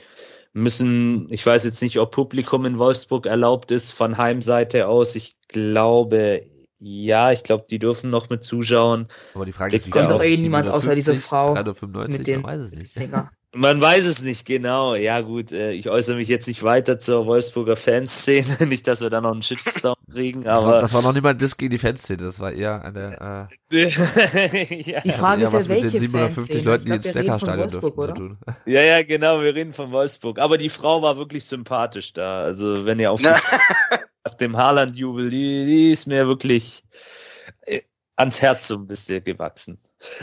müssen, 0.53 1.31
ich 1.31 1.45
weiß 1.45 1.65
jetzt 1.65 1.83
nicht, 1.83 1.99
ob 1.99 2.13
Publikum 2.13 2.65
in 2.65 2.79
Wolfsburg 2.79 3.27
erlaubt 3.27 3.71
ist 3.71 3.91
von 3.91 4.19
Heimseite 4.19 4.89
aus. 4.89 5.17
Ich 5.17 5.37
glaube, 5.49 6.43
ja, 6.85 7.33
ich 7.33 7.43
glaube, 7.43 7.65
die 7.71 7.79
dürfen 7.79 8.11
noch 8.11 8.29
mit 8.29 8.45
zuschauen. 8.45 9.09
Aber 9.35 9.47
die 9.47 9.53
Frage 9.53 9.75
ist, 9.77 9.87
wie 9.87 9.91
kommt 9.91 10.11
doch 10.11 10.23
eh 10.23 10.37
niemand 10.37 10.69
außer 10.69 10.95
diese 10.95 11.13
750, 11.13 11.25
Frau 11.29 11.55
395, 11.55 12.19
mit 12.19 12.27
dem- 12.27 12.43
man 12.43 12.51
weiß 12.53 12.61
es 12.61 12.73
nicht. 12.73 12.95
Man 13.57 13.81
weiß 13.81 14.05
es 14.07 14.21
nicht 14.21 14.47
genau. 14.47 14.97
Ja 14.97 15.21
gut, 15.21 15.53
äh, 15.53 15.71
ich 15.71 15.89
äußere 15.89 16.17
mich 16.17 16.27
jetzt 16.27 16.49
nicht 16.49 16.65
weiter 16.65 16.99
zur 16.99 17.25
Wolfsburger 17.27 17.77
Fanszene, 17.77 18.45
nicht, 18.67 18.89
dass 18.89 19.01
wir 19.01 19.11
da 19.11 19.21
noch 19.21 19.31
einen 19.31 19.45
Shitstorm 19.45 19.95
kriegen, 20.13 20.43
Das 20.43 20.65
war, 20.65 20.73
aber 20.73 20.81
das 20.81 20.93
war 20.93 21.03
noch 21.03 21.13
nicht 21.13 21.23
mal 21.23 21.31
ein 21.31 21.39
Diss 21.39 21.57
gegen 21.57 21.71
die 21.71 21.79
Fanszene, 21.79 22.25
das 22.25 22.41
war 22.41 22.51
eher 22.51 22.85
eine, 22.85 23.47
äh, 23.71 23.77
ja. 24.83 25.01
Die 25.03 25.13
Frage 25.13 25.43
ja 25.43 25.47
ist 25.47 25.53
was 25.53 25.69
ja, 25.69 25.75
mit 25.75 25.85
welche 25.85 25.91
den 25.91 26.01
750 26.01 26.35
Fanszene? 26.35 26.63
Leuten, 26.65 26.85
die 26.87 26.93
ins 26.95 27.15
Neckarstadion 27.15 27.69
dürften 27.69 27.97
Wolfsburg, 27.97 28.17
zu 28.17 28.23
oder? 28.25 28.35
tun. 28.35 28.39
ja, 28.67 28.81
ja, 28.83 29.03
genau, 29.05 29.41
wir 29.41 29.55
reden 29.55 29.73
von 29.73 29.93
Wolfsburg. 29.93 30.41
Aber 30.41 30.59
die 30.59 30.69
Frau 30.69 31.03
war 31.03 31.17
wirklich 31.17 31.45
sympathisch 31.45 32.13
da. 32.13 32.39
Also 32.43 32.85
wenn 32.87 32.99
ihr 32.99 33.13
auf, 33.13 33.21
auf 34.25 34.37
dem 34.37 34.57
Haaland-Jubel, 34.57 35.33
ist 35.93 36.07
mir 36.07 36.27
wirklich 36.27 36.83
äh, 37.67 37.81
ans 38.17 38.41
Herz 38.43 38.69
so 38.69 38.77
ein 38.77 38.87
bisschen 38.87 39.23
gewachsen. 39.23 39.79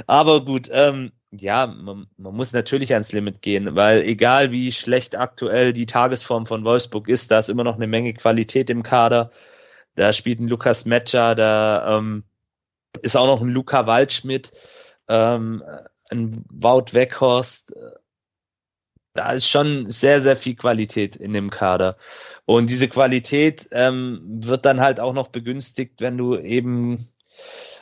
Aber 0.07 0.43
gut, 0.43 0.69
ähm, 0.71 1.11
ja, 1.31 1.67
man, 1.67 2.07
man 2.17 2.35
muss 2.35 2.51
natürlich 2.51 2.93
ans 2.93 3.13
Limit 3.13 3.41
gehen, 3.41 3.75
weil 3.75 4.01
egal 4.01 4.51
wie 4.51 4.71
schlecht 4.71 5.15
aktuell 5.15 5.71
die 5.71 5.85
Tagesform 5.85 6.45
von 6.45 6.65
Wolfsburg 6.65 7.07
ist, 7.07 7.31
da 7.31 7.39
ist 7.39 7.49
immer 7.49 7.63
noch 7.63 7.75
eine 7.75 7.87
Menge 7.87 8.13
Qualität 8.13 8.69
im 8.69 8.83
Kader. 8.83 9.29
Da 9.95 10.13
spielt 10.13 10.39
ein 10.39 10.47
Lukas 10.47 10.85
Metscher, 10.85 11.35
da 11.35 11.97
ähm, 11.97 12.23
ist 13.01 13.15
auch 13.15 13.27
noch 13.27 13.41
ein 13.41 13.49
Luca 13.49 13.87
Waldschmidt, 13.87 14.51
ähm, 15.07 15.63
ein 16.09 16.43
Wout 16.49 16.93
Weghorst. 16.93 17.73
Da 19.13 19.31
ist 19.31 19.47
schon 19.47 19.89
sehr, 19.91 20.19
sehr 20.21 20.35
viel 20.35 20.55
Qualität 20.55 21.15
in 21.15 21.33
dem 21.33 21.49
Kader. 21.49 21.97
Und 22.45 22.69
diese 22.69 22.87
Qualität 22.87 23.67
ähm, 23.71 24.21
wird 24.43 24.65
dann 24.65 24.81
halt 24.81 24.99
auch 24.99 25.13
noch 25.13 25.27
begünstigt, 25.29 26.01
wenn 26.01 26.17
du 26.17 26.37
eben 26.37 26.97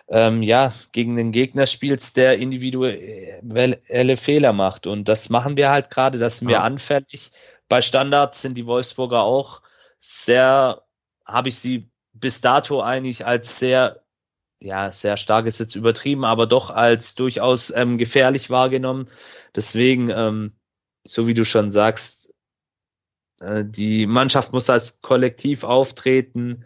ähm, 0.09 0.41
ja 0.43 0.73
gegen 0.91 1.15
den 1.17 1.31
Gegner 1.31 1.67
spielst, 1.67 2.17
der 2.17 2.37
individuelle 2.39 4.17
Fehler 4.17 4.53
macht. 4.53 4.87
Und 4.87 5.07
das 5.09 5.29
machen 5.29 5.57
wir 5.57 5.69
halt 5.69 5.89
gerade, 5.91 6.17
das 6.19 6.39
sind 6.39 6.47
wir 6.47 6.55
Ja. 6.55 6.63
anfällig. 6.63 7.31
Bei 7.67 7.81
Standards 7.81 8.41
sind 8.41 8.57
die 8.57 8.67
Wolfsburger 8.67 9.21
auch 9.23 9.61
sehr, 9.99 10.83
habe 11.25 11.49
ich 11.49 11.59
sie 11.59 11.91
bis 12.13 12.41
dato 12.41 12.81
eigentlich 12.81 13.25
als 13.25 13.59
sehr 13.59 14.03
ja, 14.61 14.91
sehr 14.91 15.17
stark 15.17 15.45
ist 15.45 15.59
jetzt 15.59 15.75
übertrieben, 15.75 16.25
aber 16.25 16.45
doch 16.47 16.69
als 16.71 17.15
durchaus 17.15 17.71
ähm, 17.75 17.97
gefährlich 17.97 18.49
wahrgenommen. 18.49 19.07
Deswegen, 19.55 20.09
ähm, 20.09 20.58
so 21.05 21.27
wie 21.27 21.33
du 21.33 21.45
schon 21.45 21.71
sagst, 21.71 22.33
äh, 23.41 23.63
die 23.65 24.07
Mannschaft 24.07 24.53
muss 24.53 24.69
als 24.69 25.01
Kollektiv 25.01 25.63
auftreten, 25.63 26.65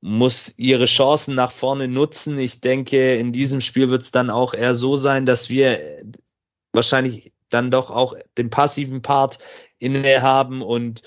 muss 0.00 0.58
ihre 0.58 0.86
Chancen 0.86 1.34
nach 1.34 1.52
vorne 1.52 1.88
nutzen. 1.88 2.38
Ich 2.38 2.60
denke, 2.60 3.16
in 3.16 3.32
diesem 3.32 3.60
Spiel 3.60 3.90
wird 3.90 4.02
es 4.02 4.10
dann 4.10 4.30
auch 4.30 4.54
eher 4.54 4.74
so 4.74 4.96
sein, 4.96 5.26
dass 5.26 5.48
wir 5.48 6.02
wahrscheinlich 6.72 7.32
dann 7.48 7.70
doch 7.70 7.90
auch 7.90 8.14
den 8.38 8.50
passiven 8.50 9.02
Part 9.02 9.38
inne 9.78 10.22
haben 10.22 10.62
und 10.62 11.02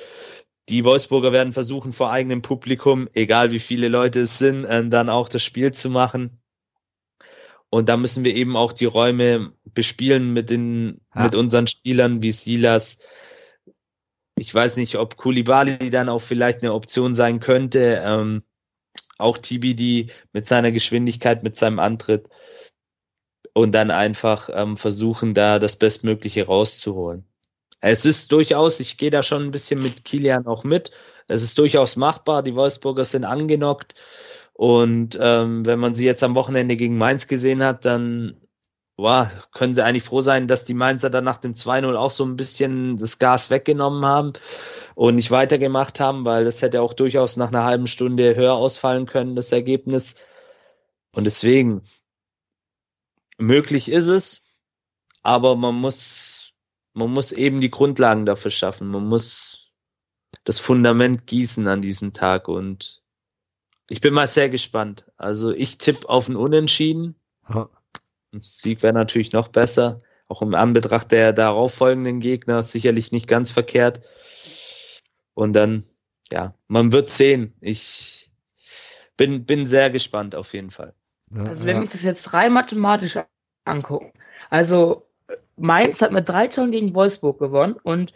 die 0.69 0.83
Wolfsburger 0.83 1.31
werden 1.31 1.53
versuchen, 1.53 1.93
vor 1.93 2.11
eigenem 2.11 2.41
Publikum, 2.41 3.07
egal 3.13 3.51
wie 3.51 3.59
viele 3.59 3.87
Leute 3.87 4.21
es 4.21 4.39
sind, 4.39 4.65
äh, 4.65 4.87
dann 4.87 5.09
auch 5.09 5.29
das 5.29 5.43
Spiel 5.43 5.71
zu 5.73 5.89
machen. 5.89 6.39
Und 7.75 7.89
da 7.89 7.97
müssen 7.97 8.23
wir 8.23 8.33
eben 8.33 8.55
auch 8.55 8.71
die 8.71 8.85
Räume 8.85 9.51
bespielen 9.65 10.31
mit 10.31 10.49
den, 10.49 11.01
Ja. 11.13 11.23
mit 11.23 11.35
unseren 11.35 11.67
Spielern 11.67 12.21
wie 12.21 12.31
Silas. 12.31 12.99
Ich 14.37 14.55
weiß 14.55 14.77
nicht, 14.77 14.95
ob 14.95 15.17
Kulibali 15.17 15.89
dann 15.89 16.07
auch 16.07 16.21
vielleicht 16.21 16.63
eine 16.63 16.73
Option 16.73 17.13
sein 17.15 17.41
könnte. 17.41 18.01
Ähm, 18.01 18.43
auch 19.17 19.37
TBD 19.37 20.09
mit 20.31 20.45
seiner 20.45 20.71
Geschwindigkeit, 20.71 21.43
mit 21.43 21.57
seinem 21.57 21.79
Antritt. 21.79 22.29
Und 23.53 23.73
dann 23.73 23.91
einfach 23.91 24.49
ähm, 24.53 24.77
versuchen, 24.77 25.33
da 25.33 25.59
das 25.59 25.75
Bestmögliche 25.75 26.45
rauszuholen. 26.45 27.25
Es 27.81 28.05
ist 28.05 28.31
durchaus, 28.31 28.79
ich 28.79 28.95
gehe 28.95 29.09
da 29.09 29.21
schon 29.21 29.43
ein 29.43 29.51
bisschen 29.51 29.83
mit 29.83 30.05
Kilian 30.05 30.47
auch 30.47 30.63
mit. 30.63 30.91
Es 31.27 31.43
ist 31.43 31.57
durchaus 31.57 31.97
machbar. 31.97 32.41
Die 32.41 32.55
Wolfsburger 32.55 33.03
sind 33.03 33.25
angenockt. 33.25 33.95
Und 34.57 35.17
ähm, 35.21 35.65
wenn 35.65 35.79
man 35.79 35.93
sie 35.93 36.05
jetzt 36.05 36.23
am 36.23 36.33
Wochenende 36.33 36.77
gegen 36.77 36.97
Mainz 36.97 37.27
gesehen 37.27 37.61
hat, 37.61 37.83
dann 37.83 38.39
wow, 38.97 39.27
können 39.51 39.75
sie 39.75 39.83
eigentlich 39.83 40.03
froh 40.03 40.21
sein, 40.21 40.47
dass 40.47 40.65
die 40.65 40.73
Mainzer 40.73 41.09
dann 41.09 41.25
nach 41.25 41.37
dem 41.37 41.53
2-0 41.53 41.95
auch 41.95 42.11
so 42.11 42.23
ein 42.23 42.37
bisschen 42.37 42.97
das 42.97 43.19
Gas 43.19 43.49
weggenommen 43.49 44.05
haben 44.05 44.33
und 44.95 45.15
nicht 45.15 45.31
weitergemacht 45.31 45.99
haben, 45.99 46.25
weil 46.25 46.45
das 46.45 46.61
hätte 46.61 46.81
auch 46.81 46.93
durchaus 46.93 47.37
nach 47.37 47.49
einer 47.49 47.65
halben 47.65 47.87
Stunde 47.87 48.35
höher 48.35 48.53
ausfallen 48.53 49.05
können, 49.05 49.35
das 49.35 49.51
Ergebnis. 49.51 50.21
Und 51.13 51.25
deswegen, 51.25 51.83
möglich 53.37 53.91
ist 53.91 54.07
es, 54.07 54.47
aber 55.23 55.55
man 55.57 55.75
muss, 55.75 56.53
man 56.93 57.11
muss 57.11 57.33
eben 57.33 57.59
die 57.59 57.71
Grundlagen 57.71 58.25
dafür 58.25 58.51
schaffen. 58.51 58.87
Man 58.87 59.05
muss 59.05 59.73
das 60.45 60.59
Fundament 60.59 61.27
gießen 61.27 61.67
an 61.67 61.81
diesem 61.81 62.13
Tag 62.13 62.47
und 62.47 63.04
ich 63.89 64.01
bin 64.01 64.13
mal 64.13 64.27
sehr 64.27 64.49
gespannt. 64.49 65.05
Also 65.17 65.51
ich 65.51 65.77
tippe 65.77 66.09
auf 66.09 66.27
ein 66.27 66.35
Unentschieden. 66.35 67.15
Ja. 67.49 67.69
Ein 68.33 68.41
Sieg 68.41 68.83
wäre 68.83 68.93
natürlich 68.93 69.31
noch 69.31 69.47
besser. 69.47 70.01
Auch 70.27 70.41
im 70.41 70.55
Anbetracht 70.55 71.11
der 71.11 71.33
darauffolgenden 71.33 72.19
Gegner 72.19 72.63
sicherlich 72.63 73.11
nicht 73.11 73.27
ganz 73.27 73.51
verkehrt. 73.51 74.01
Und 75.35 75.53
dann, 75.53 75.83
ja, 76.31 76.55
man 76.67 76.91
wird 76.91 77.09
sehen. 77.09 77.53
Ich 77.61 78.31
bin, 79.17 79.45
bin 79.45 79.65
sehr 79.65 79.89
gespannt 79.89 80.35
auf 80.35 80.53
jeden 80.53 80.71
Fall. 80.71 80.93
Also 81.37 81.65
wenn 81.65 81.77
wir 81.77 81.81
uns 81.83 81.91
das 81.91 82.03
jetzt 82.03 82.33
rein 82.33 82.53
mathematisch 82.53 83.17
angucken, 83.65 84.13
also 84.49 85.07
Mainz 85.57 86.01
hat 86.01 86.11
mit 86.11 86.27
drei 86.27 86.47
Toren 86.47 86.71
gegen 86.71 86.93
Wolfsburg 86.93 87.39
gewonnen 87.39 87.75
und 87.81 88.13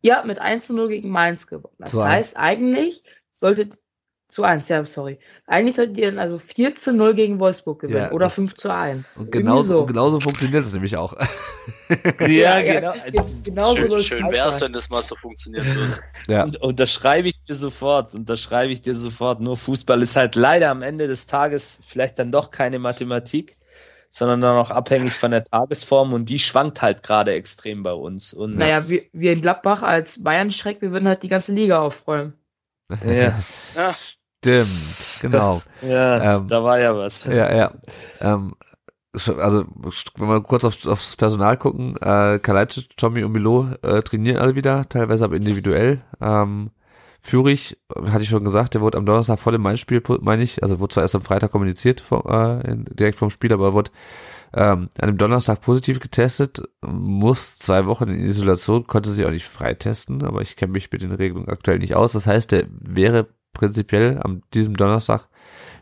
ihr 0.00 0.16
habt 0.16 0.26
mit 0.26 0.38
1 0.38 0.66
zu 0.66 0.74
0 0.74 0.88
gegen 0.88 1.10
Mainz 1.10 1.46
gewonnen. 1.46 1.74
Das 1.78 1.94
heißt, 1.94 2.36
eigentlich 2.36 3.02
solltet 3.32 3.78
zu 4.32 4.44
1, 4.44 4.68
ja, 4.70 4.84
sorry. 4.86 5.18
Eigentlich 5.46 5.76
solltet 5.76 5.98
ihr 5.98 6.06
dann 6.10 6.18
also 6.18 6.38
4 6.38 6.74
zu 6.74 6.92
0 6.94 7.14
gegen 7.14 7.38
Wolfsburg 7.38 7.80
gewinnen 7.80 7.98
Ja, 8.04 8.12
oder 8.12 8.26
das- 8.26 8.34
5 8.34 8.54
zu 8.54 8.72
1. 8.74 9.18
Und 9.18 9.30
genauso, 9.30 9.78
so. 9.80 9.86
genauso 9.86 10.20
funktioniert 10.20 10.64
es 10.64 10.72
nämlich 10.72 10.96
auch. 10.96 11.14
Ja, 12.20 12.58
ja, 12.58 12.80
genau. 12.80 12.92
ge- 12.92 13.22
genau 13.44 13.70
so 13.74 13.76
Schön, 13.76 13.92
es 13.96 14.04
schön 14.06 14.24
auch 14.24 14.32
wär's, 14.32 14.50
sein. 14.54 14.60
wenn 14.62 14.72
das 14.72 14.88
mal 14.88 15.02
so 15.02 15.14
funktionieren 15.16 15.64
würde. 15.66 15.96
Ja. 16.28 16.44
Und 16.44 16.56
unterschreibe 16.62 17.28
ich 17.28 17.40
dir 17.40 17.54
sofort, 17.54 18.14
unterschreibe 18.14 18.72
ich 18.72 18.80
dir 18.80 18.94
sofort. 18.94 19.40
Nur 19.40 19.56
Fußball 19.58 20.00
ist 20.00 20.16
halt 20.16 20.34
leider 20.34 20.70
am 20.70 20.80
Ende 20.82 21.06
des 21.06 21.26
Tages 21.26 21.78
vielleicht 21.82 22.18
dann 22.18 22.32
doch 22.32 22.50
keine 22.50 22.78
Mathematik, 22.78 23.54
sondern 24.08 24.40
dann 24.40 24.56
auch 24.56 24.70
abhängig 24.70 25.12
von 25.12 25.30
der 25.32 25.44
Tagesform 25.44 26.12
und 26.14 26.30
die 26.30 26.38
schwankt 26.38 26.80
halt 26.80 27.02
gerade 27.02 27.32
extrem 27.34 27.82
bei 27.82 27.92
uns. 27.92 28.32
Und 28.32 28.56
Naja, 28.56 28.88
wir, 28.88 29.02
wir 29.12 29.32
in 29.34 29.40
Gladbach 29.42 29.82
als 29.82 30.22
Bayern-Schreck, 30.22 30.80
wir 30.80 30.92
würden 30.92 31.06
halt 31.08 31.22
die 31.22 31.28
ganze 31.28 31.52
Liga 31.52 31.80
aufräumen. 31.82 32.32
ja, 33.04 33.38
Ja, 33.76 33.94
Stimmt, 34.44 35.32
genau. 35.32 35.62
ja 35.82 36.36
Ähm, 36.36 36.48
da 36.48 36.64
war 36.64 36.80
ja 36.80 36.96
was. 36.96 37.24
Ja, 37.26 37.54
ja. 37.54 37.72
Ähm, 38.20 38.54
also, 39.14 39.66
wenn 40.16 40.28
wir 40.28 40.40
kurz 40.42 40.64
aufs, 40.64 40.86
aufs 40.86 41.16
Personal 41.16 41.58
gucken, 41.58 41.96
äh, 42.00 42.38
Kalajdzic, 42.38 42.96
Tommy 42.96 43.22
und 43.22 43.32
Milo 43.32 43.68
äh, 43.82 44.02
trainieren 44.02 44.38
alle 44.38 44.54
wieder, 44.54 44.88
teilweise 44.88 45.24
aber 45.24 45.36
individuell. 45.36 46.00
Ähm, 46.20 46.70
Führig, 47.24 47.78
hatte 47.94 48.24
ich 48.24 48.28
schon 48.30 48.42
gesagt, 48.42 48.74
der 48.74 48.80
wurde 48.80 48.98
am 48.98 49.06
Donnerstag 49.06 49.38
vor 49.38 49.52
dem 49.52 49.62
Mainz-Spiel, 49.62 50.02
meine 50.22 50.42
ich, 50.42 50.60
also 50.60 50.80
wurde 50.80 50.94
zwar 50.94 51.04
erst 51.04 51.14
am 51.14 51.22
Freitag 51.22 51.52
kommuniziert, 51.52 52.00
vom, 52.00 52.22
äh, 52.26 52.94
direkt 52.94 53.16
vom 53.16 53.30
Spiel, 53.30 53.52
aber 53.52 53.74
wurde 53.74 53.92
ähm, 54.54 54.88
an 54.98 55.06
dem 55.06 55.18
Donnerstag 55.18 55.60
positiv 55.60 56.00
getestet, 56.00 56.62
muss 56.84 57.58
zwei 57.58 57.86
Wochen 57.86 58.08
in 58.08 58.24
Isolation, 58.24 58.88
konnte 58.88 59.12
sich 59.12 59.24
auch 59.24 59.30
nicht 59.30 59.46
freitesten, 59.46 60.24
aber 60.24 60.42
ich 60.42 60.56
kenne 60.56 60.72
mich 60.72 60.90
mit 60.90 61.02
den 61.02 61.12
Regelungen 61.12 61.48
aktuell 61.48 61.78
nicht 61.78 61.94
aus. 61.94 62.10
Das 62.10 62.26
heißt, 62.26 62.50
der 62.50 62.66
wäre 62.70 63.28
prinzipiell 63.52 64.20
am 64.22 64.42
diesem 64.54 64.76
Donnerstag 64.76 65.28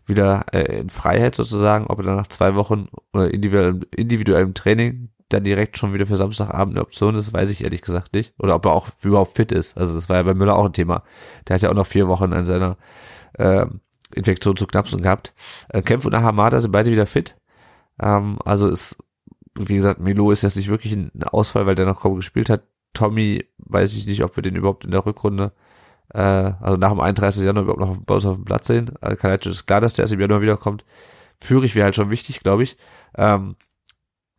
wieder 0.06 0.44
äh, 0.52 0.80
in 0.80 0.90
Freiheit 0.90 1.34
sozusagen, 1.34 1.86
ob 1.86 1.98
er 2.00 2.04
dann 2.04 2.16
nach 2.16 2.26
zwei 2.26 2.54
Wochen 2.54 2.88
äh, 3.14 3.30
individuellem, 3.30 3.82
individuellem 3.94 4.54
Training 4.54 5.10
dann 5.28 5.44
direkt 5.44 5.78
schon 5.78 5.94
wieder 5.94 6.06
für 6.06 6.16
Samstagabend 6.16 6.74
eine 6.74 6.82
Option 6.82 7.14
ist, 7.14 7.32
weiß 7.32 7.50
ich 7.50 7.64
ehrlich 7.64 7.82
gesagt 7.82 8.14
nicht. 8.14 8.34
Oder 8.38 8.56
ob 8.56 8.66
er 8.66 8.72
auch 8.72 8.88
überhaupt 9.02 9.36
fit 9.36 9.52
ist. 9.52 9.76
Also 9.78 9.94
das 9.94 10.08
war 10.08 10.16
ja 10.16 10.22
bei 10.24 10.34
Müller 10.34 10.56
auch 10.56 10.66
ein 10.66 10.72
Thema. 10.72 11.04
Der 11.46 11.54
hat 11.54 11.62
ja 11.62 11.70
auch 11.70 11.74
noch 11.74 11.86
vier 11.86 12.08
Wochen 12.08 12.32
an 12.32 12.46
seiner 12.46 12.76
äh, 13.34 13.66
Infektion 14.14 14.56
zu 14.56 14.66
knapsen 14.66 15.02
gehabt. 15.02 15.32
Äh, 15.68 15.82
Kempf 15.82 16.04
und 16.04 16.16
Hamada 16.16 16.60
sind 16.60 16.72
beide 16.72 16.90
wieder 16.90 17.06
fit. 17.06 17.36
Ähm, 18.00 18.38
also 18.44 18.68
ist, 18.68 19.02
wie 19.58 19.76
gesagt, 19.76 20.00
Milo 20.00 20.32
ist 20.32 20.42
jetzt 20.42 20.56
nicht 20.56 20.68
wirklich 20.68 20.92
ein 20.92 21.12
Ausfall, 21.22 21.66
weil 21.66 21.76
der 21.76 21.86
noch 21.86 22.00
kaum 22.00 22.16
gespielt 22.16 22.50
hat. 22.50 22.64
Tommy 22.92 23.46
weiß 23.58 23.94
ich 23.94 24.06
nicht, 24.06 24.24
ob 24.24 24.34
wir 24.36 24.42
den 24.42 24.56
überhaupt 24.56 24.84
in 24.84 24.90
der 24.90 25.06
Rückrunde 25.06 25.52
äh, 26.14 26.18
also 26.18 26.76
nach 26.76 26.90
dem 26.90 27.00
31. 27.00 27.44
Januar 27.44 27.64
überhaupt 27.64 27.80
noch 27.80 27.90
auf, 27.90 27.98
bei 28.04 28.14
uns 28.14 28.26
auf 28.26 28.36
dem 28.36 28.44
Platz 28.44 28.66
sehen. 28.66 28.94
Äh, 29.00 29.16
Kalajdzic 29.16 29.52
ist 29.52 29.66
klar, 29.66 29.80
dass 29.80 29.94
der 29.94 30.04
erst 30.04 30.12
im 30.12 30.20
Januar 30.20 30.42
wiederkommt. 30.42 30.84
Führig 31.40 31.74
wäre 31.74 31.84
halt 31.84 31.96
schon 31.96 32.10
wichtig, 32.10 32.40
glaube 32.40 32.62
ich. 32.62 32.76
Ähm, 33.16 33.56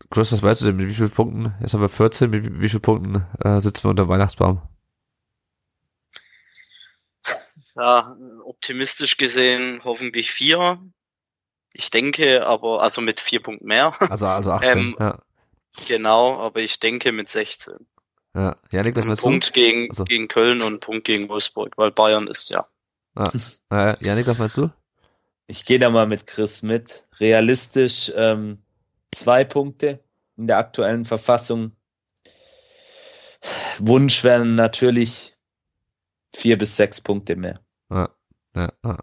Chris, 0.09 0.31
was 0.31 0.41
meinst 0.41 0.61
du 0.61 0.65
denn? 0.65 0.75
Mit 0.75 0.87
wie 0.87 0.93
vielen 0.93 1.09
Punkten? 1.09 1.53
Jetzt 1.61 1.73
haben 1.73 1.81
wir 1.81 1.89
14. 1.89 2.29
Mit 2.29 2.45
wie, 2.45 2.61
wie 2.61 2.69
vielen 2.69 2.81
Punkten 2.81 3.25
äh, 3.43 3.59
sitzen 3.59 3.85
wir 3.85 3.89
unter 3.91 4.05
dem 4.05 4.09
Weihnachtsbaum? 4.09 4.61
ja, 7.75 8.15
optimistisch 8.43 9.17
gesehen 9.17 9.81
hoffentlich 9.83 10.31
vier. 10.31 10.79
Ich 11.73 11.89
denke 11.89 12.45
aber, 12.45 12.81
also 12.81 13.01
mit 13.01 13.19
vier 13.19 13.41
Punkten 13.41 13.67
mehr. 13.67 13.93
Also, 13.99 14.27
also 14.27 14.51
18. 14.51 14.77
Ähm, 14.77 14.95
ja. 14.99 15.19
genau, 15.87 16.39
aber 16.39 16.59
ich 16.59 16.79
denke 16.79 17.11
mit 17.11 17.29
16. 17.29 17.73
ja. 18.35 18.55
Janik, 18.71 18.95
was 18.95 19.03
Ein 19.03 19.07
meinst 19.09 19.23
Punkt 19.23 19.53
gegen, 19.53 19.89
Also. 19.89 20.05
gegen 20.05 20.27
Köln 20.27 20.61
und 20.61 20.73
ein 20.73 20.79
Punkt 20.79 21.05
gegen 21.05 21.27
Wolfsburg, 21.29 21.77
weil 21.77 21.91
Bayern 21.91 22.27
ist 22.27 22.49
ja. 22.49 22.65
du? 23.15 23.59
Ja. 23.71 23.95
Janik, 23.99 24.27
was 24.27 24.37
meinst 24.37 24.57
du? 24.57 24.69
Ich 25.47 25.65
gehe 25.65 25.79
da 25.79 25.89
mal 25.89 26.07
mit 26.07 26.27
Chris 26.27 26.63
mit. 26.63 27.07
Realistisch 27.19 28.11
ähm, 28.15 28.59
zwei 29.11 29.43
Punkte 29.43 29.99
in 30.37 30.47
der 30.47 30.57
aktuellen 30.57 31.03
Verfassung. 31.05 31.73
Wunsch 33.79 34.23
wären 34.23 34.55
natürlich 34.55 35.35
vier 36.33 36.57
bis 36.57 36.77
sechs 36.77 37.01
Punkte 37.01 37.35
mehr. 37.35 37.59
Ja, 37.89 38.09
ja, 38.55 38.71
ja. 38.83 38.97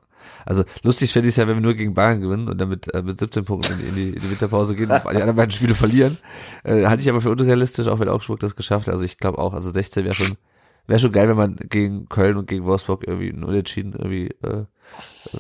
Also 0.46 0.64
lustig 0.82 1.12
fände 1.12 1.28
ich 1.28 1.32
es 1.32 1.36
ja, 1.36 1.46
wenn 1.46 1.56
wir 1.56 1.60
nur 1.62 1.74
gegen 1.74 1.94
Bayern 1.94 2.20
gewinnen 2.20 2.48
und 2.48 2.58
dann 2.58 2.68
mit, 2.68 2.92
äh, 2.94 3.02
mit 3.02 3.18
17 3.20 3.44
Punkten 3.44 3.72
in, 3.72 3.78
die- 3.78 3.88
in, 3.88 3.94
die, 3.94 4.08
in 4.16 4.22
die 4.22 4.30
Winterpause 4.30 4.74
gehen 4.74 4.90
und 4.90 5.02
die 5.04 5.08
anderen 5.08 5.36
beiden 5.36 5.52
Spiele 5.52 5.74
verlieren. 5.74 6.16
Äh, 6.64 6.84
halte 6.86 7.02
ich 7.02 7.08
aber 7.10 7.20
für 7.20 7.30
unrealistisch, 7.30 7.86
auch 7.88 7.98
wenn 7.98 8.08
Augsburg 8.08 8.40
das 8.40 8.56
geschafft 8.56 8.86
hat. 8.86 8.94
Also 8.94 9.04
ich 9.04 9.18
glaube 9.18 9.38
auch, 9.38 9.52
also 9.54 9.70
16 9.70 10.04
wäre 10.04 10.14
schon, 10.14 10.36
wäre 10.86 10.98
schon 11.00 11.12
geil, 11.12 11.28
wenn 11.28 11.36
man 11.36 11.56
gegen 11.56 12.08
Köln 12.08 12.36
und 12.36 12.48
gegen 12.48 12.64
Wolfsburg 12.64 13.06
irgendwie 13.06 13.30
einen 13.30 13.44
Unentschieden 13.44 13.92
irgendwie 13.92 14.28
äh, 14.42 14.64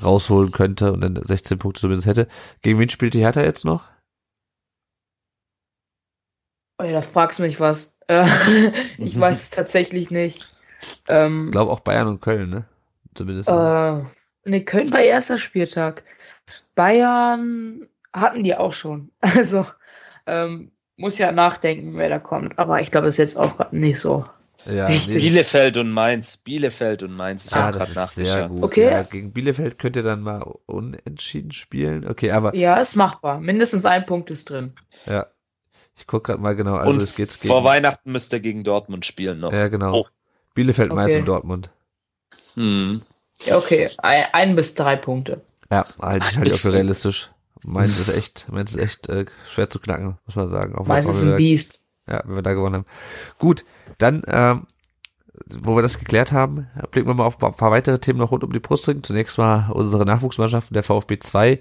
rausholen 0.02 0.52
könnte 0.52 0.92
und 0.92 1.00
dann 1.00 1.18
16 1.22 1.58
Punkte 1.58 1.80
zumindest 1.80 2.06
hätte. 2.06 2.28
Gegen 2.62 2.78
wen 2.78 2.90
spielt 2.90 3.14
die 3.14 3.20
Hertha 3.20 3.40
jetzt 3.42 3.64
noch? 3.64 3.84
Oh 6.80 6.84
ja, 6.84 6.92
da 6.92 7.02
fragst 7.02 7.38
du 7.38 7.42
mich 7.42 7.58
was. 7.60 7.98
Äh, 8.06 8.24
ich 8.98 9.18
weiß 9.18 9.42
es 9.44 9.50
tatsächlich 9.50 10.10
nicht. 10.10 10.46
Ähm, 11.08 11.46
Ich 11.46 11.52
glaube 11.52 11.72
auch 11.72 11.80
Bayern 11.80 12.08
und 12.08 12.20
Köln, 12.20 12.50
ne? 12.50 12.64
Zumindest. 13.14 13.48
äh, 13.48 13.52
ne, 14.48 14.64
Köln 14.64 14.92
war 14.92 15.00
erster 15.00 15.38
Spieltag. 15.38 16.04
Bayern 16.74 17.88
hatten 18.12 18.44
die 18.44 18.54
auch 18.54 18.72
schon. 18.72 19.10
Also, 19.20 19.66
ähm, 20.26 20.72
muss 20.96 21.18
ja 21.18 21.32
nachdenken, 21.32 21.96
wer 21.96 22.08
da 22.08 22.18
kommt. 22.18 22.58
Aber 22.58 22.80
ich 22.80 22.90
glaube, 22.90 23.06
das 23.06 23.14
ist 23.14 23.18
jetzt 23.18 23.36
auch 23.38 23.70
nicht 23.72 23.98
so. 24.00 24.24
ja, 24.64 24.88
Bielefeld 24.88 25.76
und 25.76 25.90
Mainz. 25.92 26.36
Bielefeld 26.38 27.02
und 27.02 27.14
Mainz. 27.14 27.46
Ich 27.46 27.52
ja, 27.52 27.62
habe 27.62 27.78
das 27.78 27.92
gerade 27.92 28.06
ist 28.06 28.14
sehr 28.14 28.48
nachgeschaut. 28.48 28.50
gut. 28.50 28.62
Okay. 28.62 28.90
Ja, 28.90 29.02
gegen 29.04 29.32
Bielefeld 29.32 29.78
könnt 29.78 29.96
ihr 29.96 30.02
dann 30.02 30.22
mal 30.22 30.42
unentschieden 30.66 31.52
spielen. 31.52 32.06
Okay, 32.08 32.32
aber 32.32 32.54
Ja, 32.54 32.80
ist 32.80 32.96
machbar. 32.96 33.40
Mindestens 33.40 33.86
ein 33.86 34.06
Punkt 34.06 34.30
ist 34.30 34.50
drin. 34.50 34.74
ja, 35.06 35.26
ich 35.96 36.06
guck 36.06 36.24
gerade 36.24 36.40
mal 36.40 36.54
genau. 36.56 36.76
Also 36.76 36.90
und 36.92 37.02
es 37.02 37.14
geht 37.14 37.30
vor 37.30 37.56
gegen. 37.58 37.64
Weihnachten 37.64 38.12
müsst 38.12 38.32
ihr 38.32 38.40
gegen 38.40 38.64
Dortmund 38.64 39.06
spielen 39.06 39.40
noch. 39.40 39.52
Ja, 39.52 39.68
genau. 39.68 39.94
Oh. 40.00 40.06
Bielefeld, 40.54 40.92
Mainz 40.92 41.10
Okay. 41.12 41.20
und 41.20 41.26
Dortmund. 41.26 41.70
Hm. 42.54 43.00
Ja, 43.44 43.56
okay. 43.58 43.88
Ein, 43.98 44.24
ein 44.32 44.56
bis 44.56 44.74
drei 44.74 44.96
Punkte. 44.96 45.42
Ja, 45.70 45.84
halte 46.00 46.26
ich 46.30 46.36
halt 46.38 46.52
auch 46.52 46.56
für 46.56 46.72
realistisch. 46.72 47.28
Mainz 47.64 47.98
ist 47.98 48.08
echt, 48.16 48.46
Mainz 48.50 48.72
ist 48.72 48.78
echt 48.80 49.08
äh, 49.08 49.26
schwer 49.46 49.68
zu 49.68 49.80
knacken, 49.80 50.16
muss 50.26 50.36
man 50.36 50.48
sagen. 50.48 50.76
Auch 50.76 50.88
wenn 50.88 51.04
wir 51.04 51.12
ein 51.12 51.30
da- 51.30 51.36
Biest. 51.36 51.80
Ja, 52.08 52.22
wenn 52.24 52.36
wir 52.36 52.42
da 52.42 52.54
gewonnen 52.54 52.76
haben. 52.76 52.86
Gut, 53.38 53.64
dann, 53.98 54.22
ähm, 54.28 54.66
wo 55.60 55.76
wir 55.76 55.82
das 55.82 55.98
geklärt 55.98 56.32
haben, 56.32 56.68
blicken 56.90 57.08
wir 57.08 57.14
mal 57.14 57.26
auf 57.26 57.42
ein 57.42 57.52
paar 57.54 57.70
weitere 57.70 57.98
Themen 57.98 58.18
noch 58.18 58.30
rund 58.30 58.44
um 58.44 58.52
die 58.52 58.60
Brustring. 58.60 59.02
Zunächst 59.02 59.36
mal 59.38 59.70
unsere 59.72 60.04
Nachwuchsmannschaften, 60.06 60.72
der 60.74 60.82
VfB 60.82 61.18
2 61.18 61.60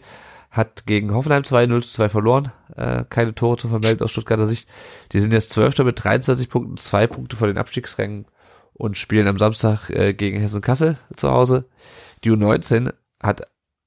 hat 0.49 0.85
gegen 0.85 1.13
Hoffenheim 1.13 1.43
2 1.43 1.65
0 1.65 1.83
zu 1.83 1.89
2 1.91 2.09
verloren. 2.09 2.51
Äh, 2.75 3.03
keine 3.09 3.35
Tore 3.35 3.57
zu 3.57 3.67
vermelden 3.67 4.03
aus 4.03 4.11
Stuttgarter 4.11 4.47
Sicht. 4.47 4.69
Die 5.11 5.19
sind 5.19 5.33
jetzt 5.33 5.49
Zwölfter 5.49 5.83
mit 5.83 6.01
23 6.01 6.49
Punkten, 6.49 6.77
zwei 6.77 7.07
Punkte 7.07 7.35
vor 7.35 7.47
den 7.47 7.57
Abstiegsrängen 7.57 8.25
und 8.77 8.97
spielen 8.97 9.27
am 9.27 9.39
Samstag 9.39 9.89
äh, 9.89 10.13
gegen 10.13 10.39
Hessen-Kassel 10.39 10.97
zu 11.15 11.31
Hause. 11.31 11.65
Die 12.23 12.31
U19 12.31 12.93
hat, 13.21 13.41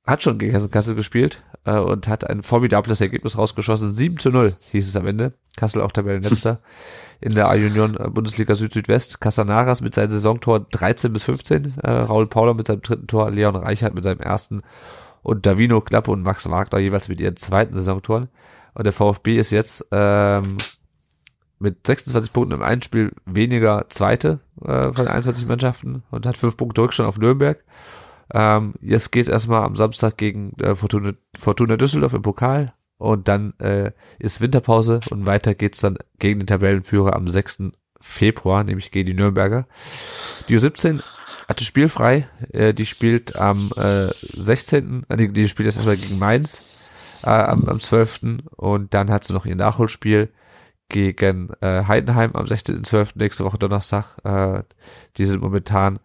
hat 0.06 0.22
schon 0.22 0.38
gegen 0.38 0.52
Hessen-Kassel 0.52 0.94
gespielt 0.94 1.42
äh, 1.64 1.78
und 1.78 2.08
hat 2.08 2.28
ein 2.28 2.42
formidables 2.42 3.00
Ergebnis 3.00 3.38
rausgeschossen. 3.38 3.92
7 3.92 4.18
zu 4.18 4.30
0 4.30 4.54
hieß 4.72 4.88
es 4.88 4.96
am 4.96 5.06
Ende. 5.06 5.34
Kassel 5.56 5.82
auch 5.82 5.92
Tabellenletzter 5.92 6.58
in 7.20 7.34
der 7.34 7.48
A-Union 7.48 7.96
äh, 7.96 8.08
Bundesliga 8.10 8.54
Süd-Südwest. 8.56 9.20
Casanaras 9.20 9.80
mit 9.80 9.94
seinen 9.94 10.10
Saisontoren 10.10 10.66
13 10.72 11.12
bis 11.12 11.22
15, 11.22 11.78
äh, 11.82 11.90
Raul 11.90 12.26
Pauler 12.26 12.54
mit 12.54 12.66
seinem 12.66 12.82
dritten 12.82 13.06
Tor, 13.06 13.30
Leon 13.30 13.56
Reichert 13.56 13.94
mit 13.94 14.04
seinem 14.04 14.20
ersten 14.20 14.62
und 15.22 15.46
Davino 15.46 15.80
Klappe 15.80 16.10
und 16.10 16.22
Max 16.22 16.48
Wagner 16.48 16.78
jeweils 16.78 17.08
mit 17.08 17.20
ihren 17.20 17.36
zweiten 17.36 17.74
Saisontoren. 17.74 18.28
Und 18.74 18.84
der 18.84 18.92
VfB 18.92 19.36
ist 19.36 19.50
jetzt 19.50 19.86
ähm, 19.92 20.56
mit 21.60 21.86
26 21.86 22.32
Punkten 22.32 22.54
im 22.54 22.62
Einspiel 22.62 23.12
weniger 23.26 23.86
Zweite 23.90 24.40
äh, 24.62 24.82
von 24.82 25.04
den 25.04 25.08
21 25.08 25.46
Mannschaften 25.46 26.02
und 26.10 26.26
hat 26.26 26.36
fünf 26.36 26.56
Punkte 26.56 26.82
Rückstand 26.82 27.08
auf 27.08 27.18
Nürnberg. 27.18 27.62
Ähm, 28.32 28.74
jetzt 28.80 29.12
geht's 29.12 29.28
erstmal 29.28 29.64
am 29.64 29.76
Samstag 29.76 30.16
gegen 30.16 30.52
äh, 30.60 30.74
Fortuna, 30.74 31.12
Fortuna 31.38 31.76
Düsseldorf 31.76 32.14
im 32.14 32.22
Pokal 32.22 32.72
und 32.96 33.28
dann 33.28 33.54
äh, 33.58 33.92
ist 34.18 34.40
Winterpause 34.40 35.00
und 35.10 35.26
weiter 35.26 35.54
geht's 35.54 35.80
dann 35.80 35.98
gegen 36.18 36.40
den 36.40 36.46
Tabellenführer 36.46 37.14
am 37.14 37.28
6. 37.28 37.72
Februar, 38.00 38.64
nämlich 38.64 38.90
gegen 38.90 39.08
die 39.08 39.14
Nürnberger. 39.14 39.66
Die 40.48 40.58
U17 40.58 41.02
hatte 41.48 41.64
spielfrei, 41.64 42.28
äh, 42.52 42.72
die 42.72 42.86
spielt 42.86 43.36
am 43.36 43.58
äh, 43.76 44.06
16. 44.06 45.04
äh, 45.08 45.16
Die, 45.16 45.32
die 45.32 45.48
spielt 45.48 45.66
jetzt 45.66 45.76
erstmal 45.76 45.96
gegen 45.96 46.18
Mainz 46.18 47.06
äh, 47.24 47.30
am, 47.30 47.68
am 47.68 47.80
12. 47.80 48.38
und 48.56 48.94
dann 48.94 49.10
hat 49.10 49.24
sie 49.24 49.34
noch 49.34 49.44
ihr 49.44 49.56
Nachholspiel 49.56 50.30
gegen 50.90 51.50
äh, 51.60 51.84
Heidenheim 51.86 52.32
am 52.34 52.44
16.12. 52.44 53.12
nächste 53.14 53.44
Woche 53.44 53.58
Donnerstag. 53.58 54.16
Äh, 54.24 54.62
die 55.16 55.24
sind 55.24 55.40
momentan 55.40 55.98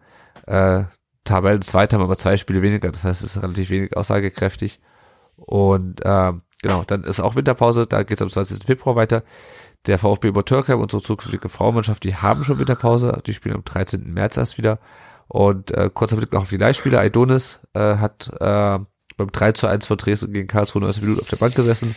äh, 0.46 0.84
Tabellenzweiter, 1.24 1.96
haben 1.96 2.04
aber 2.04 2.16
zwei 2.16 2.36
Spiele 2.38 2.62
weniger, 2.62 2.90
das 2.90 3.04
heißt, 3.04 3.22
es 3.22 3.36
ist 3.36 3.42
relativ 3.42 3.68
wenig 3.70 3.96
aussagekräftig. 3.96 4.80
Und 5.36 6.00
ähm, 6.04 6.42
genau, 6.62 6.84
dann 6.84 7.04
ist 7.04 7.20
auch 7.20 7.34
Winterpause, 7.34 7.86
da 7.86 8.02
geht 8.02 8.18
es 8.18 8.22
am 8.22 8.30
20. 8.30 8.64
Februar 8.64 8.96
weiter. 8.96 9.22
Der 9.86 9.98
VfB 9.98 10.30
Obertürkheim, 10.30 10.80
unsere 10.80 11.02
zukünftige 11.02 11.48
Frauenmannschaft, 11.48 12.02
die 12.04 12.16
haben 12.16 12.42
schon 12.42 12.58
Winterpause, 12.58 13.22
die 13.26 13.34
spielen 13.34 13.56
am 13.56 13.64
13. 13.64 14.12
März 14.12 14.36
erst 14.36 14.58
wieder. 14.58 14.78
Und 15.28 15.72
äh, 15.72 15.90
kurzer 15.92 16.16
Blick 16.16 16.32
noch 16.32 16.42
auf 16.42 16.48
die 16.48 16.56
Leihspieler. 16.56 17.00
Aidonis 17.00 17.60
äh, 17.74 17.96
hat 17.96 18.30
äh, 18.40 18.78
beim 19.16 19.32
3 19.32 19.52
zu 19.52 19.66
1 19.66 19.86
von 19.86 19.96
Dresden 19.96 20.32
gegen 20.32 20.46
Karlsruhe 20.46 20.82
19 20.82 21.02
Minuten 21.02 21.20
auf 21.20 21.28
der 21.28 21.36
Bank 21.36 21.54
gesessen. 21.54 21.94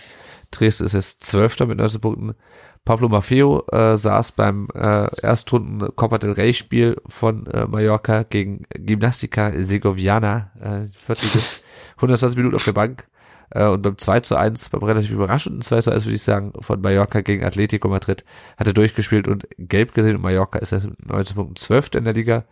Dresden 0.52 0.86
ist 0.86 0.94
jetzt 0.94 1.26
Zwölfter 1.26 1.66
mit 1.66 1.78
19 1.78 2.02
Punkten. 2.02 2.36
Pablo 2.86 3.10
Maffeo 3.10 3.66
äh, 3.72 3.98
saß 3.98 4.32
beim 4.32 4.68
äh, 4.74 5.06
Erstrunden 5.22 5.96
Copa 5.96 6.18
del 6.18 6.32
Rey 6.32 6.54
Spiel 6.54 6.98
von 7.08 7.46
äh, 7.48 7.68
Mallorca 7.68 8.24
gegen 8.24 8.64
Gimnastica 8.74 9.52
Segoviana, 9.52 10.52
äh, 10.60 10.88
Viertligist, 10.98 11.66
120 11.98 12.38
Minuten 12.38 12.56
auf 12.56 12.64
der 12.64 12.74
Bank. 12.74 13.08
Äh, 13.52 13.66
und 13.66 13.82
beim 13.82 13.98
2 13.98 14.22
zu 14.22 14.36
1, 14.36 14.70
beim 14.70 14.84
relativ 14.84 15.12
überraschenden 15.12 15.62
2 15.62 15.82
zu 15.82 15.92
1 15.92 16.06
würde 16.06 16.16
ich 16.16 16.24
sagen, 16.24 16.54
von 16.60 16.82
Mallorca 16.82 17.22
gegen 17.22 17.44
Atletico 17.44 17.90
Madrid, 17.90 18.24
hat 18.58 18.68
er 18.68 18.74
durchgespielt 18.74 19.28
und 19.28 19.48
gelb 19.58 19.94
gesehen 19.94 20.16
und 20.16 20.22
Mallorca 20.22 20.60
ist 20.60 20.72
jetzt 20.72 20.88
mit 20.88 21.06
19 21.06 21.36
Punkten 21.36 21.56
12. 21.56 21.96
in 21.96 22.04
der 22.06 22.14
Liga. 22.14 22.46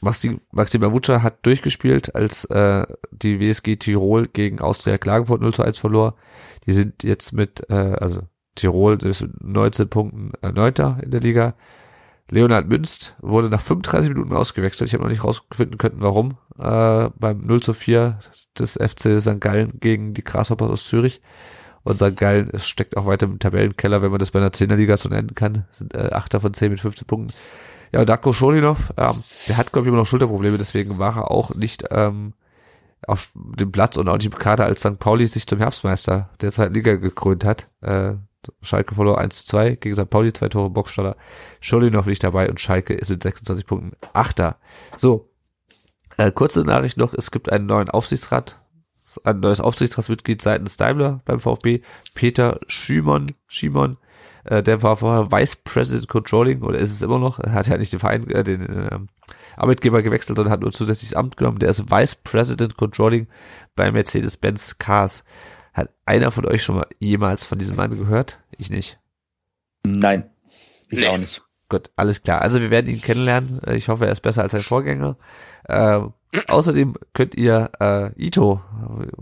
Maxi, 0.00 0.38
Maxim 0.52 0.82
Avuca 0.82 1.22
hat 1.22 1.44
durchgespielt, 1.44 2.14
als 2.14 2.44
äh, 2.46 2.86
die 3.10 3.40
WSG 3.40 3.76
Tirol 3.76 4.26
gegen 4.26 4.60
Austria 4.60 4.98
Klagenfurt 4.98 5.40
0 5.40 5.54
zu 5.54 5.62
1 5.62 5.78
verlor. 5.78 6.16
Die 6.66 6.72
sind 6.72 7.02
jetzt 7.02 7.32
mit, 7.32 7.68
äh, 7.70 7.74
also 7.74 8.22
Tirol 8.54 9.02
ist 9.02 9.22
mit 9.22 9.42
19 9.42 9.88
Punkten 9.88 10.32
äh, 10.42 10.52
Neunter 10.52 10.98
in 11.02 11.10
der 11.10 11.20
Liga. 11.20 11.54
Leonhard 12.30 12.68
Münst 12.68 13.14
wurde 13.20 13.48
nach 13.48 13.60
35 13.60 14.10
Minuten 14.10 14.34
ausgewechselt. 14.34 14.88
Ich 14.88 14.94
habe 14.94 15.04
noch 15.04 15.10
nicht 15.10 15.22
rausfinden 15.22 15.78
können, 15.78 16.00
warum. 16.00 16.38
Äh, 16.58 17.10
beim 17.18 17.46
0 17.46 17.62
zu 17.62 17.72
4 17.72 18.18
des 18.58 18.72
FC 18.72 19.20
St. 19.20 19.40
Gallen 19.40 19.78
gegen 19.80 20.12
die 20.12 20.24
Grasshoppers 20.24 20.70
aus 20.70 20.88
Zürich. 20.88 21.22
Und 21.84 21.96
St. 21.96 22.16
Gallen 22.16 22.50
es 22.52 22.66
steckt 22.66 22.96
auch 22.96 23.06
weiter 23.06 23.26
im 23.26 23.38
Tabellenkeller, 23.38 24.02
wenn 24.02 24.10
man 24.10 24.18
das 24.18 24.32
bei 24.32 24.40
einer 24.40 24.50
10er 24.50 24.74
Liga 24.74 24.96
so 24.96 25.08
nennen 25.08 25.34
kann. 25.36 25.66
Sind 25.70 25.94
äh, 25.94 26.10
Achter 26.12 26.40
von 26.40 26.52
10 26.52 26.70
mit 26.70 26.80
15 26.80 27.06
Punkten. 27.06 27.32
Ja, 27.92 28.04
Darko 28.04 28.32
Scholinov, 28.32 28.92
ähm, 28.96 29.14
der 29.48 29.56
hat, 29.56 29.72
glaube 29.72 29.86
ich, 29.86 29.88
immer 29.88 29.98
noch 29.98 30.06
Schulterprobleme, 30.06 30.58
deswegen 30.58 30.98
war 30.98 31.16
er 31.16 31.30
auch 31.30 31.54
nicht 31.54 31.84
ähm, 31.90 32.34
auf 33.06 33.32
dem 33.34 33.72
Platz 33.72 33.96
und 33.96 34.08
auch 34.08 34.16
nicht 34.16 34.26
im 34.26 34.38
Kader, 34.38 34.64
als 34.64 34.80
St. 34.80 34.98
Pauli 34.98 35.26
sich 35.26 35.46
zum 35.46 35.58
Herbstmeister 35.58 36.30
der 36.40 36.52
zweiten 36.52 36.74
Liga 36.74 36.96
gekrönt 36.96 37.44
hat. 37.44 37.68
Äh, 37.80 38.14
Schalke 38.62 38.94
verlor 38.94 39.18
1 39.18 39.36
zu 39.36 39.46
2 39.46 39.76
gegen 39.76 39.96
St. 39.96 40.08
Pauli, 40.08 40.32
zwei 40.32 40.48
Tore 40.48 40.70
Boxstaller. 40.70 41.16
Scholinov 41.60 42.06
nicht 42.06 42.22
dabei 42.22 42.48
und 42.48 42.60
Schalke 42.60 42.94
ist 42.94 43.10
mit 43.10 43.22
26 43.22 43.66
Punkten 43.66 43.96
Achter. 44.12 44.58
So, 44.96 45.30
äh, 46.16 46.32
kurze 46.32 46.62
Nachricht 46.62 46.96
noch, 46.96 47.12
es 47.12 47.30
gibt 47.30 47.50
einen 47.50 47.66
neuen 47.66 47.90
Aufsichtsrat, 47.90 48.60
ein 49.24 49.40
neues 49.40 49.60
Aufsichtsratsmitglied 49.60 50.40
seitens 50.40 50.76
Daimler 50.76 51.20
beim 51.24 51.40
VfB, 51.40 51.82
Peter 52.14 52.58
Schimon, 52.68 53.34
Schimon, 53.46 53.98
äh, 54.50 54.62
der 54.62 54.82
war 54.82 54.96
vorher 54.96 55.30
Vice 55.30 55.56
President 55.56 56.08
Controlling 56.08 56.62
oder 56.62 56.78
ist 56.78 56.90
es 56.92 57.02
immer 57.02 57.18
noch, 57.18 57.38
er 57.38 57.52
hat 57.52 57.66
ja 57.68 57.76
nicht 57.78 57.92
den 57.92 58.00
Verein, 58.00 58.28
äh, 58.30 58.44
den 58.44 58.62
ähm, 58.90 59.08
Arbeitgeber 59.56 60.02
gewechselt 60.02 60.38
und 60.38 60.50
hat 60.50 60.60
nur 60.60 60.72
zusätzliches 60.72 61.14
Amt 61.16 61.36
genommen, 61.36 61.58
der 61.58 61.70
ist 61.70 61.90
Vice 61.90 62.16
President 62.16 62.76
Controlling 62.76 63.26
bei 63.74 63.90
Mercedes-Benz 63.90 64.78
Cars. 64.78 65.24
Hat 65.72 65.90
einer 66.06 66.30
von 66.30 66.46
euch 66.46 66.62
schon 66.62 66.76
mal 66.76 66.86
jemals 66.98 67.44
von 67.44 67.58
diesem 67.58 67.76
Mann 67.76 67.96
gehört? 67.98 68.38
Ich 68.56 68.70
nicht. 68.70 68.98
Nein, 69.84 70.30
ich 70.90 70.98
Nee. 71.00 71.06
auch 71.08 71.18
nicht. 71.18 71.40
Gut, 71.68 71.90
alles 71.96 72.22
klar. 72.22 72.42
Also 72.42 72.60
wir 72.60 72.70
werden 72.70 72.88
ihn 72.88 73.00
kennenlernen. 73.00 73.60
Äh, 73.66 73.76
Ich 73.76 73.88
hoffe, 73.88 74.06
er 74.06 74.12
ist 74.12 74.20
besser 74.20 74.42
als 74.42 74.52
sein 74.52 74.60
Vorgänger. 74.60 75.16
Ähm, 75.68 76.12
außerdem 76.46 76.94
könnt 77.12 77.34
ihr 77.34 77.70
äh, 77.80 78.10
Ito, 78.16 78.60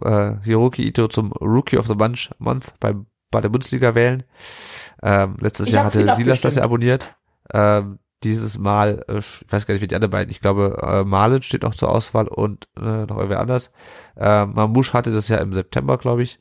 äh, 0.03 0.35
Hiroki 0.43 0.87
Ito 0.87 1.09
zum 1.09 1.33
Rookie 1.33 1.79
of 1.79 1.87
the 1.87 1.95
Month, 1.95 2.31
Month 2.39 2.75
beim, 2.81 3.07
bei 3.31 3.41
der 3.41 3.49
Bundesliga 3.49 3.95
wählen. 3.95 4.25
Ähm, 5.05 5.37
letztes 5.39 5.69
Ich 5.69 5.75
Jahr 5.75 5.85
hatte 5.85 6.15
Silas 6.17 6.41
das 6.41 6.57
ja 6.57 6.63
abonniert. 6.63 7.15
Ähm, 7.53 7.99
dieses 8.25 8.59
Mal, 8.59 9.05
äh, 9.07 9.19
ich 9.19 9.45
weiß 9.49 9.67
gar 9.67 9.75
nicht, 9.75 9.83
wie 9.83 9.87
die 9.87 9.95
anderen 9.95 10.11
beiden, 10.11 10.31
ich 10.31 10.41
glaube, 10.41 10.81
äh, 10.83 11.05
Malen 11.05 11.43
steht 11.43 11.63
noch 11.63 11.75
zur 11.75 11.91
Auswahl 11.91 12.27
und 12.27 12.67
äh, 12.77 13.05
noch 13.05 13.19
irgendwer 13.19 13.41
anders. 13.41 13.71
Äh, 14.17 14.47
Mamouche 14.47 14.95
hatte 14.95 15.13
das 15.13 15.29
ja 15.29 15.37
im 15.37 15.53
September, 15.53 15.99
glaube 15.99 16.23
ich, 16.23 16.41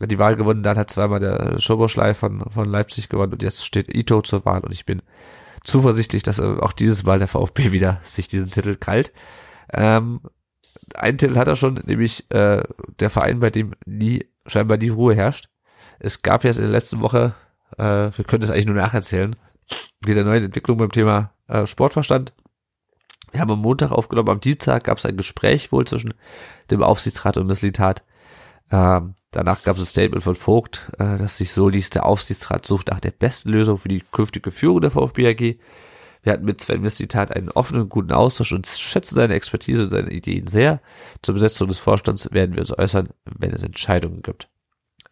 die 0.00 0.18
Wahl 0.18 0.36
gewonnen. 0.36 0.62
Dann 0.62 0.78
hat 0.78 0.90
zweimal 0.90 1.20
der 1.20 1.60
Schoboschlei 1.60 2.14
von, 2.14 2.40
von 2.48 2.66
Leipzig 2.66 3.10
gewonnen 3.10 3.34
und 3.34 3.42
jetzt 3.42 3.66
steht 3.66 3.94
Ito 3.94 4.22
zur 4.22 4.44
Wahl 4.46 4.62
und 4.62 4.72
ich 4.72 4.86
bin 4.86 5.02
zuversichtlich, 5.62 6.22
dass 6.22 6.38
äh, 6.38 6.56
auch 6.60 6.72
dieses 6.72 7.04
Mal 7.04 7.18
der 7.18 7.28
VfB 7.28 7.72
wieder 7.72 8.00
sich 8.02 8.26
diesen 8.26 8.50
Titel 8.50 8.76
krallt. 8.76 9.12
Ähm, 9.72 10.20
einen 10.94 11.18
Titel 11.18 11.36
hat 11.36 11.48
er 11.48 11.56
schon, 11.56 11.74
nämlich 11.84 12.30
äh, 12.30 12.62
der 13.00 13.10
Verein, 13.10 13.40
bei 13.40 13.50
dem 13.50 13.70
nie 13.84 14.26
scheinbar 14.46 14.78
nie 14.78 14.88
Ruhe 14.88 15.14
herrscht. 15.14 15.50
Es 15.98 16.22
gab 16.22 16.42
jetzt 16.44 16.56
in 16.56 16.62
der 16.62 16.72
letzten 16.72 17.00
Woche, 17.00 17.34
äh, 17.78 18.10
wir 18.16 18.24
können 18.24 18.40
das 18.40 18.50
eigentlich 18.50 18.66
nur 18.66 18.76
nacherzählen, 18.76 19.36
wieder 20.04 20.24
neue 20.24 20.44
Entwicklung 20.44 20.78
beim 20.78 20.92
Thema 20.92 21.32
äh, 21.48 21.66
Sportverstand. 21.66 22.32
Wir 23.30 23.40
haben 23.40 23.50
am 23.50 23.60
Montag 23.60 23.92
aufgenommen, 23.92 24.28
am 24.28 24.40
Dienstag 24.40 24.84
gab 24.84 24.98
es 24.98 25.06
ein 25.06 25.16
Gespräch 25.16 25.72
wohl 25.72 25.86
zwischen 25.86 26.14
dem 26.70 26.82
Aufsichtsrat 26.82 27.36
und 27.36 27.46
Misslitat. 27.46 28.04
Ähm, 28.70 29.14
Danach 29.32 29.62
gab 29.62 29.76
es 29.76 29.82
ein 29.82 29.86
Statement 29.86 30.22
von 30.22 30.34
Vogt, 30.34 30.90
äh, 30.98 31.16
dass 31.16 31.38
sich 31.38 31.52
so 31.52 31.70
liest, 31.70 31.94
der 31.94 32.04
Aufsichtsrat 32.04 32.66
sucht 32.66 32.88
nach 32.88 33.00
der 33.00 33.12
besten 33.12 33.48
Lösung 33.48 33.78
für 33.78 33.88
die 33.88 34.04
künftige 34.12 34.50
Führung 34.52 34.82
der 34.82 34.90
VfB 34.90 35.26
AG. 35.26 35.58
Wir 36.22 36.32
hatten 36.32 36.44
mit 36.44 36.60
Sven 36.60 36.82
Mislitat 36.82 37.34
einen 37.34 37.48
offenen, 37.48 37.88
guten 37.88 38.12
Austausch 38.12 38.52
und 38.52 38.66
schätzen 38.66 39.14
seine 39.14 39.34
Expertise 39.34 39.84
und 39.84 39.90
seine 39.90 40.12
Ideen 40.12 40.46
sehr. 40.46 40.80
Zur 41.22 41.34
Besetzung 41.34 41.66
des 41.66 41.78
Vorstands 41.78 42.30
werden 42.32 42.54
wir 42.54 42.60
uns 42.60 42.78
äußern, 42.78 43.08
wenn 43.24 43.52
es 43.52 43.62
Entscheidungen 43.62 44.20
gibt. 44.20 44.48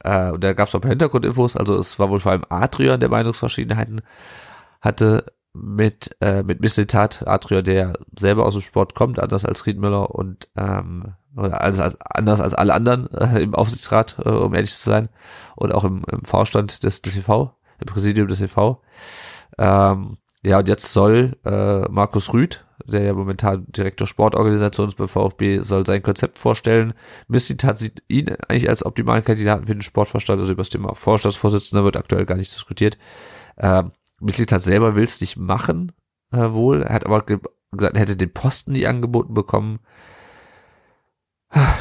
Äh, 0.04 0.30
und 0.30 0.42
da 0.44 0.52
gab 0.52 0.68
es 0.68 0.74
noch 0.74 0.80
ein 0.80 0.82
paar 0.82 0.90
Hintergrundinfos. 0.90 1.56
Also 1.56 1.78
es 1.78 1.98
war 1.98 2.10
wohl 2.10 2.20
vor 2.20 2.32
allem 2.32 2.44
Adrian, 2.48 3.00
der 3.00 3.08
Meinungsverschiedenheiten 3.08 4.02
hatte 4.80 5.24
mit, 5.52 6.16
äh, 6.20 6.42
mit 6.42 6.60
Mislitat. 6.60 7.26
Adrian, 7.26 7.64
der 7.64 7.94
selber 8.18 8.46
aus 8.46 8.54
dem 8.54 8.62
Sport 8.62 8.94
kommt, 8.94 9.18
anders 9.18 9.44
als 9.44 9.66
Riedmüller 9.66 10.10
und 10.10 10.48
ähm, 10.56 11.14
oder 11.36 11.60
als, 11.60 11.78
als 11.78 12.00
anders 12.00 12.40
als 12.40 12.54
alle 12.54 12.74
anderen 12.74 13.08
äh, 13.12 13.40
im 13.40 13.54
Aufsichtsrat, 13.54 14.16
äh, 14.24 14.28
um 14.28 14.54
ehrlich 14.54 14.74
zu 14.74 14.90
sein, 14.90 15.08
und 15.54 15.72
auch 15.72 15.84
im, 15.84 16.02
im 16.10 16.24
Vorstand 16.24 16.82
des, 16.82 17.02
des 17.02 17.16
EV, 17.16 17.50
im 17.78 17.86
Präsidium 17.86 18.28
des 18.28 18.40
EV. 18.40 18.78
Ähm, 19.58 20.18
ja, 20.42 20.58
und 20.58 20.68
jetzt 20.68 20.92
soll 20.92 21.36
äh, 21.44 21.82
Markus 21.90 22.32
Rüth, 22.32 22.64
der 22.90 23.02
ja 23.02 23.12
momentan 23.14 23.66
Direktor 23.68 24.06
Sportorganisation 24.06 24.92
beim 24.96 25.08
VfB, 25.08 25.60
soll 25.60 25.86
sein 25.86 26.02
Konzept 26.02 26.38
vorstellen. 26.38 26.94
Mislitat 27.28 27.78
sieht 27.78 28.02
ihn 28.08 28.28
eigentlich 28.48 28.68
als 28.68 28.84
optimalen 28.84 29.24
Kandidaten 29.24 29.66
für 29.66 29.74
den 29.74 29.82
Sportverstand, 29.82 30.40
also 30.40 30.52
über 30.52 30.62
das 30.62 30.70
Thema 30.70 30.94
Vorstandsvorsitzender 30.94 31.84
wird 31.84 31.96
aktuell 31.96 32.26
gar 32.26 32.36
nicht 32.36 32.54
diskutiert. 32.54 32.98
Ähm, 33.58 33.92
Mislitat 34.20 34.62
selber 34.62 34.94
will 34.94 35.04
es 35.04 35.20
nicht 35.20 35.36
machen, 35.36 35.92
äh, 36.32 36.50
wohl. 36.50 36.82
Er 36.82 36.94
hat 36.94 37.06
aber 37.06 37.22
ge 37.22 37.38
gesagt, 37.72 37.94
er 37.94 38.00
hätte 38.00 38.16
den 38.16 38.32
Posten 38.32 38.72
nie 38.72 38.86
angeboten 38.86 39.32
bekommen. 39.32 39.78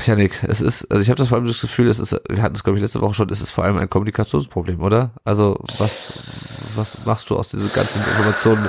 Janik, 0.06 0.44
es 0.44 0.62
ist, 0.62 0.90
also 0.90 1.02
ich 1.02 1.10
habe 1.10 1.18
das 1.18 1.30
vor 1.30 1.38
allem 1.38 1.48
das 1.48 1.62
Gefühl, 1.62 1.88
es 1.88 2.00
ist, 2.00 2.20
wir 2.28 2.42
hatten 2.42 2.56
es 2.56 2.64
glaube 2.64 2.78
ich 2.78 2.82
letzte 2.82 3.02
Woche 3.02 3.14
schon, 3.14 3.30
es 3.30 3.42
ist 3.42 3.52
vor 3.52 3.64
allem 3.64 3.78
ein 3.78 3.90
Kommunikationsproblem, 3.90 4.82
oder? 4.82 5.12
Also 5.24 5.60
was, 5.78 6.14
was 6.76 7.06
machst 7.06 7.30
du 7.30 7.38
aus 7.38 7.50
diesen 7.50 7.72
ganzen 7.72 8.00
Informationen, 8.00 8.68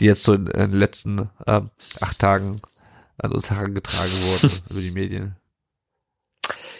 die 0.00 0.06
jetzt 0.06 0.24
so 0.24 0.34
in, 0.34 0.46
den 0.46 0.72
letzten 0.72 1.30
ähm, 1.46 1.70
acht 2.00 2.18
Tagen 2.18 2.60
an 3.18 3.32
uns 3.32 3.50
herangetragen 3.50 4.12
wurden 4.12 4.52
über 4.70 4.80
die 4.80 4.90
Medien? 4.92 5.36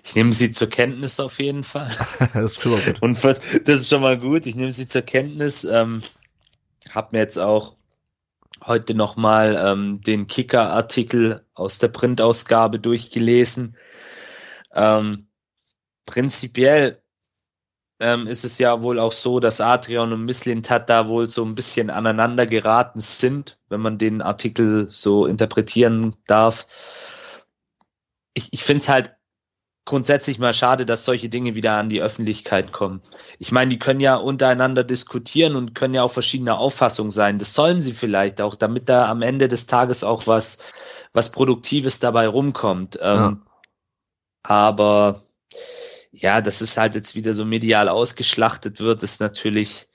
Ich 0.05 0.15
nehme 0.15 0.33
sie 0.33 0.53
zur 0.53 0.71
Kenntnis 0.71 1.21
auf 1.21 1.39
jeden 1.39 1.65
Fall. 1.65 1.91
das 2.33 2.53
ist 2.53 2.63
schon 2.63 2.73
mal 2.73 2.81
gut. 2.81 3.03
Und 3.03 3.25
das 3.25 3.47
ist 3.67 3.89
schon 3.89 4.01
mal 4.01 4.19
gut. 4.19 4.47
Ich 4.47 4.57
nehme 4.57 4.73
sie 4.73 4.89
zur 4.89 5.03
Kenntnis. 5.03 5.65
Ähm, 5.65 6.03
hab 6.95 7.13
mir 7.13 7.19
jetzt 7.19 7.39
auch 7.39 7.75
heute 8.65 8.95
nochmal 8.95 9.61
ähm, 9.63 10.01
den 10.01 10.27
Kicker-Artikel 10.27 11.45
aus 11.55 11.79
der 11.79 11.89
Printausgabe 11.89 12.79
durchgelesen. 12.79 13.77
Ähm, 14.75 15.29
prinzipiell 16.07 17.03
ähm, 18.01 18.27
ist 18.27 18.45
es 18.45 18.59
ja 18.59 18.83
wohl 18.83 18.99
auch 18.99 19.13
so, 19.13 19.41
dass 19.41 19.61
Adrian 19.61 20.13
und 20.13 20.25
Misslintat 20.25 20.89
da 20.89 21.09
wohl 21.09 21.29
so 21.29 21.45
ein 21.45 21.55
bisschen 21.55 21.91
aneinander 21.91 22.47
geraten 22.47 23.01
sind, 23.01 23.59
wenn 23.69 23.81
man 23.81 23.99
den 23.99 24.23
Artikel 24.23 24.89
so 24.89 25.27
interpretieren 25.27 26.15
darf. 26.27 26.67
Ich, 28.35 28.53
ich 28.53 28.63
finde 28.63 28.83
es 28.83 28.89
halt 28.89 29.15
grundsätzlich 29.85 30.39
mal 30.39 30.53
schade, 30.53 30.85
dass 30.85 31.07
solche 31.07 31.31
Dinge 31.31 31.55
wieder 31.55 31.73
an 31.73 31.89
die 31.89 32.03
Öffentlichkeit 32.03 32.73
kommen. 32.73 33.01
Ich 33.39 33.53
meine, 33.53 33.71
die 33.71 33.79
können 33.79 34.01
ja 34.01 34.17
untereinander 34.17 34.85
diskutieren 34.85 35.57
und 35.57 35.75
können 35.75 35.95
ja 35.95 36.03
auch 36.03 36.13
verschiedene 36.13 36.59
Auffassungen 36.59 37.11
sein. 37.11 37.39
Das 37.39 37.55
sollen 37.55 37.81
sie 37.81 37.95
vielleicht 37.95 38.43
auch, 38.43 38.55
damit 38.55 38.91
da 38.91 39.09
am 39.09 39.23
Ende 39.23 39.49
des 39.49 39.67
Tages 39.67 40.05
auch 40.05 40.27
was, 40.27 40.59
was 41.15 41.33
Produktives 41.33 42.01
dabei 42.01 42.29
rumkommt. 42.29 42.99
Ähm, 43.01 43.17
ja. 43.17 43.39
Aber 44.43 45.23
ja, 46.13 46.41
dass 46.41 46.61
es 46.61 46.77
halt 46.77 46.95
jetzt 46.95 47.15
wieder 47.15 47.35
so 47.35 47.45
medial 47.45 47.89
ausgeschlachtet 47.89 48.81
wird, 48.81 49.03
ist 49.03 49.21
natürlich 49.21 49.89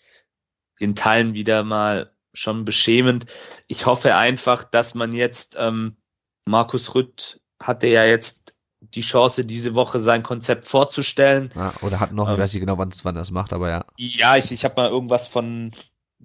in 0.79 0.95
Teilen 0.95 1.33
wieder 1.33 1.63
mal 1.63 2.11
schon 2.33 2.65
beschämend. 2.65 3.25
Ich 3.67 3.85
hoffe 3.85 4.15
einfach, 4.15 4.63
dass 4.63 4.95
man 4.95 5.11
jetzt, 5.11 5.55
ähm, 5.59 5.97
Markus 6.45 6.95
Rütt 6.95 7.41
hatte 7.61 7.87
ja 7.87 8.03
jetzt 8.03 8.59
die 8.81 9.01
Chance, 9.01 9.45
diese 9.45 9.75
Woche 9.75 9.99
sein 9.99 10.23
Konzept 10.23 10.65
vorzustellen. 10.65 11.51
Ja, 11.55 11.73
oder 11.81 11.99
hat 11.99 12.11
noch, 12.11 12.27
ähm, 12.27 12.33
ich 12.33 12.39
weiß 12.39 12.53
nicht 12.53 12.61
genau, 12.61 12.77
wann, 12.77 12.93
wann 13.03 13.15
das 13.15 13.31
macht, 13.31 13.53
aber 13.53 13.69
ja. 13.69 13.85
Ja, 13.97 14.35
ich, 14.35 14.51
ich 14.51 14.65
habe 14.65 14.75
mal 14.75 14.89
irgendwas 14.89 15.27
von, 15.27 15.71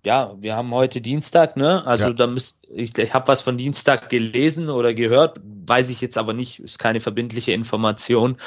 ja, 0.05 0.35
wir 0.39 0.57
haben 0.57 0.73
heute 0.73 1.01
Dienstag, 1.01 1.57
ne? 1.57 1.87
Also 1.87 2.09
ja. 2.09 2.12
da 2.12 2.27
müsst, 2.27 2.66
ich, 2.70 2.97
ich 2.97 3.15
habe 3.15 3.29
was 3.29 3.43
von 3.43 3.59
Dienstag 3.59 4.09
gelesen 4.11 4.70
oder 4.70 4.95
gehört, 4.95 5.41
weiß 5.43 5.91
ich 5.91 6.01
jetzt 6.01 6.19
aber 6.19 6.33
nicht, 6.33 6.61
ist 6.61 6.79
keine 6.79 7.01
verbindliche 7.01 7.53
Information. 7.53 8.39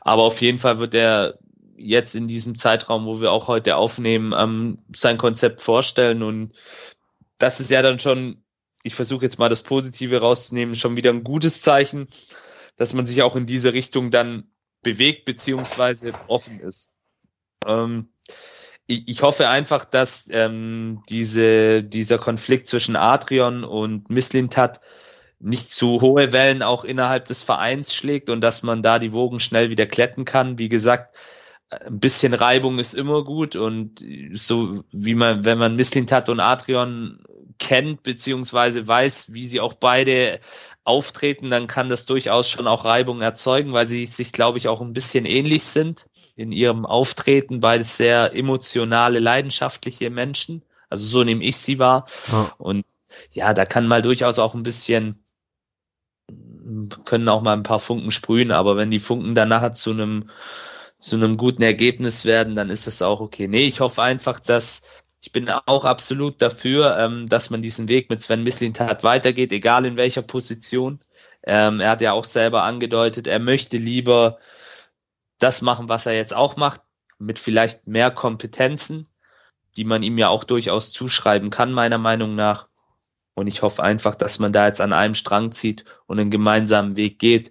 Aber 0.00 0.22
auf 0.22 0.40
jeden 0.40 0.58
Fall 0.58 0.78
wird 0.78 0.94
er 0.94 1.38
jetzt 1.76 2.14
in 2.14 2.28
diesem 2.28 2.56
Zeitraum, 2.56 3.04
wo 3.04 3.20
wir 3.20 3.32
auch 3.32 3.48
heute 3.48 3.76
aufnehmen, 3.76 4.32
ähm, 4.36 4.78
sein 4.94 5.18
Konzept 5.18 5.60
vorstellen 5.60 6.22
und 6.22 6.52
das 7.38 7.58
ist 7.58 7.70
ja 7.70 7.82
dann 7.82 7.98
schon, 7.98 8.44
ich 8.84 8.94
versuche 8.94 9.24
jetzt 9.24 9.40
mal 9.40 9.48
das 9.48 9.62
Positive 9.62 10.20
rauszunehmen, 10.20 10.76
schon 10.76 10.96
wieder 10.96 11.10
ein 11.10 11.24
gutes 11.24 11.62
Zeichen 11.62 12.08
dass 12.76 12.94
man 12.94 13.06
sich 13.06 13.22
auch 13.22 13.36
in 13.36 13.46
diese 13.46 13.72
Richtung 13.72 14.10
dann 14.10 14.50
bewegt 14.82 15.24
beziehungsweise 15.24 16.12
offen 16.28 16.60
ist. 16.60 16.94
Ähm, 17.66 18.08
ich, 18.86 19.08
ich, 19.08 19.22
hoffe 19.22 19.48
einfach, 19.48 19.84
dass 19.84 20.28
ähm, 20.30 21.02
diese, 21.08 21.82
dieser 21.82 22.18
Konflikt 22.18 22.68
zwischen 22.68 22.96
Adrian 22.96 23.64
und 23.64 24.10
Misslintat 24.10 24.80
nicht 25.40 25.70
zu 25.70 26.00
hohe 26.00 26.32
Wellen 26.32 26.62
auch 26.62 26.84
innerhalb 26.84 27.26
des 27.26 27.42
Vereins 27.42 27.94
schlägt 27.94 28.30
und 28.30 28.40
dass 28.40 28.62
man 28.62 28.82
da 28.82 28.98
die 28.98 29.12
Wogen 29.12 29.40
schnell 29.40 29.70
wieder 29.70 29.86
kletten 29.86 30.24
kann. 30.24 30.58
Wie 30.58 30.68
gesagt, 30.68 31.16
ein 31.70 32.00
bisschen 32.00 32.34
Reibung 32.34 32.78
ist 32.78 32.94
immer 32.94 33.24
gut 33.24 33.56
und 33.56 34.04
so 34.32 34.84
wie 34.90 35.14
man, 35.14 35.44
wenn 35.44 35.58
man 35.58 35.76
Misslintat 35.76 36.28
und 36.28 36.40
Adrian 36.40 37.20
kennt 37.58 38.02
beziehungsweise 38.02 38.86
weiß, 38.86 39.32
wie 39.32 39.46
sie 39.46 39.60
auch 39.60 39.74
beide 39.74 40.40
auftreten, 40.84 41.50
dann 41.50 41.66
kann 41.66 41.88
das 41.88 42.06
durchaus 42.06 42.48
schon 42.48 42.66
auch 42.66 42.84
Reibung 42.84 43.20
erzeugen, 43.22 43.72
weil 43.72 43.88
sie 43.88 44.06
sich, 44.06 44.32
glaube 44.32 44.58
ich, 44.58 44.68
auch 44.68 44.80
ein 44.80 44.92
bisschen 44.92 45.24
ähnlich 45.24 45.64
sind 45.64 46.06
in 46.36 46.52
ihrem 46.52 46.84
Auftreten, 46.84 47.60
beides 47.60 47.96
sehr 47.96 48.34
emotionale, 48.34 49.18
leidenschaftliche 49.18 50.10
Menschen. 50.10 50.62
Also 50.90 51.06
so 51.06 51.24
nehme 51.24 51.44
ich 51.44 51.56
sie 51.56 51.78
wahr. 51.78 52.04
Ja. 52.32 52.52
Und 52.58 52.84
ja, 53.32 53.54
da 53.54 53.64
kann 53.64 53.86
mal 53.86 54.02
durchaus 54.02 54.38
auch 54.38 54.54
ein 54.54 54.62
bisschen 54.64 55.24
können 57.04 57.28
auch 57.28 57.42
mal 57.42 57.52
ein 57.52 57.62
paar 57.62 57.78
Funken 57.78 58.10
sprühen, 58.10 58.50
aber 58.50 58.76
wenn 58.76 58.90
die 58.90 58.98
Funken 58.98 59.34
dann 59.34 59.48
nachher 59.48 59.74
zu 59.74 59.90
einem 59.90 60.30
zu 60.98 61.16
einem 61.16 61.36
guten 61.36 61.62
Ergebnis 61.62 62.24
werden, 62.24 62.54
dann 62.54 62.70
ist 62.70 62.86
das 62.86 63.02
auch 63.02 63.20
okay. 63.20 63.46
Nee, 63.46 63.66
ich 63.66 63.80
hoffe 63.80 64.00
einfach, 64.02 64.40
dass 64.40 65.03
ich 65.24 65.32
bin 65.32 65.48
auch 65.48 65.86
absolut 65.86 66.42
dafür, 66.42 66.98
ähm, 66.98 67.30
dass 67.30 67.48
man 67.48 67.62
diesen 67.62 67.88
Weg 67.88 68.10
mit 68.10 68.20
Sven 68.20 68.42
Mislintat 68.42 69.04
weitergeht, 69.04 69.52
egal 69.52 69.86
in 69.86 69.96
welcher 69.96 70.20
Position. 70.20 70.98
Ähm, 71.44 71.80
er 71.80 71.92
hat 71.92 72.02
ja 72.02 72.12
auch 72.12 72.24
selber 72.24 72.64
angedeutet, 72.64 73.26
er 73.26 73.38
möchte 73.38 73.78
lieber 73.78 74.38
das 75.38 75.62
machen, 75.62 75.88
was 75.88 76.04
er 76.04 76.12
jetzt 76.12 76.36
auch 76.36 76.56
macht, 76.58 76.82
mit 77.18 77.38
vielleicht 77.38 77.86
mehr 77.86 78.10
Kompetenzen, 78.10 79.08
die 79.78 79.86
man 79.86 80.02
ihm 80.02 80.18
ja 80.18 80.28
auch 80.28 80.44
durchaus 80.44 80.92
zuschreiben 80.92 81.48
kann, 81.48 81.72
meiner 81.72 81.96
Meinung 81.98 82.34
nach. 82.34 82.68
Und 83.32 83.46
ich 83.46 83.62
hoffe 83.62 83.82
einfach, 83.82 84.14
dass 84.16 84.38
man 84.38 84.52
da 84.52 84.66
jetzt 84.66 84.82
an 84.82 84.92
einem 84.92 85.14
Strang 85.14 85.52
zieht 85.52 85.86
und 86.04 86.20
einen 86.20 86.30
gemeinsamen 86.30 86.98
Weg 86.98 87.18
geht. 87.18 87.50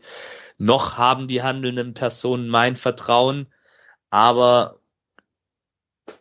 Noch 0.60 1.00
haben 1.00 1.28
die 1.28 1.42
handelnden 1.42 1.96
Personen 1.96 2.50
mein 2.50 2.76
Vertrauen, 2.76 3.48
aber 4.12 4.80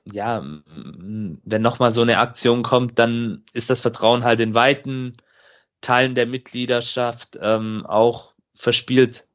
ja, 0.04 0.42
wenn 0.42 1.62
nochmal 1.62 1.90
so 1.90 2.02
eine 2.02 2.18
Aktion 2.18 2.62
kommt, 2.62 2.98
dann 2.98 3.44
ist 3.52 3.70
das 3.70 3.80
Vertrauen 3.80 4.24
halt 4.24 4.40
in 4.40 4.54
weiten 4.54 5.14
Teilen 5.80 6.14
der 6.14 6.26
Mitgliedschaft 6.26 7.38
ähm, 7.40 7.84
auch 7.86 8.34
verspielt. 8.54 9.28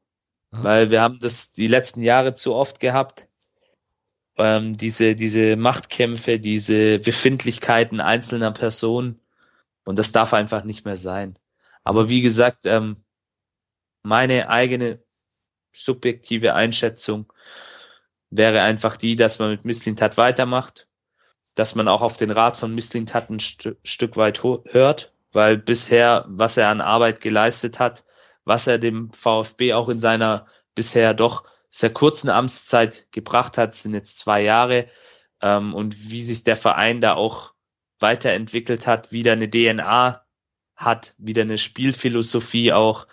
Mhm. 0.50 0.64
Weil 0.64 0.90
wir 0.90 1.02
haben 1.02 1.18
das 1.20 1.52
die 1.52 1.68
letzten 1.68 2.02
Jahre 2.02 2.34
zu 2.34 2.54
oft 2.54 2.80
gehabt. 2.80 3.28
Ähm, 4.36 4.72
diese, 4.72 5.16
diese 5.16 5.56
Machtkämpfe, 5.56 6.38
diese 6.38 6.98
Befindlichkeiten 7.00 8.00
einzelner 8.00 8.52
Personen. 8.52 9.20
Und 9.84 9.98
das 9.98 10.12
darf 10.12 10.32
einfach 10.32 10.64
nicht 10.64 10.84
mehr 10.84 10.96
sein. 10.96 11.38
Aber 11.84 12.08
wie 12.08 12.20
gesagt, 12.20 12.66
ähm, 12.66 13.04
meine 14.02 14.48
eigene 14.48 15.02
subjektive 15.72 16.54
Einschätzung 16.54 17.32
wäre 18.30 18.62
einfach 18.62 18.96
die, 18.96 19.16
dass 19.16 19.38
man 19.38 19.50
mit 19.50 19.64
Misslintat 19.64 20.16
weitermacht, 20.16 20.88
dass 21.54 21.74
man 21.74 21.88
auch 21.88 22.02
auf 22.02 22.16
den 22.16 22.30
Rat 22.30 22.56
von 22.56 22.74
Misslintat 22.74 23.30
ein 23.30 23.40
St 23.40 23.76
Stück 23.82 24.16
weit 24.16 24.42
hört, 24.42 25.12
weil 25.32 25.58
bisher, 25.58 26.24
was 26.28 26.56
er 26.56 26.68
an 26.68 26.80
Arbeit 26.80 27.20
geleistet 27.20 27.78
hat, 27.78 28.04
was 28.44 28.66
er 28.66 28.78
dem 28.78 29.10
VfB 29.12 29.74
auch 29.74 29.88
in 29.88 30.00
seiner 30.00 30.46
bisher 30.74 31.14
doch 31.14 31.44
sehr 31.70 31.92
kurzen 31.92 32.30
Amtszeit 32.30 33.10
gebracht 33.12 33.58
hat, 33.58 33.74
sind 33.74 33.94
jetzt 33.94 34.18
zwei 34.18 34.42
Jahre, 34.42 34.86
ähm, 35.42 35.74
und 35.74 36.10
wie 36.10 36.24
sich 36.24 36.44
der 36.44 36.56
Verein 36.56 37.00
da 37.00 37.14
auch 37.14 37.54
weiterentwickelt 38.00 38.86
hat, 38.86 39.12
wieder 39.12 39.32
eine 39.32 39.50
DNA 39.50 40.24
hat, 40.76 41.14
wieder 41.18 41.42
eine 41.42 41.58
Spielphilosophie 41.58 42.72
auch. 42.72 43.06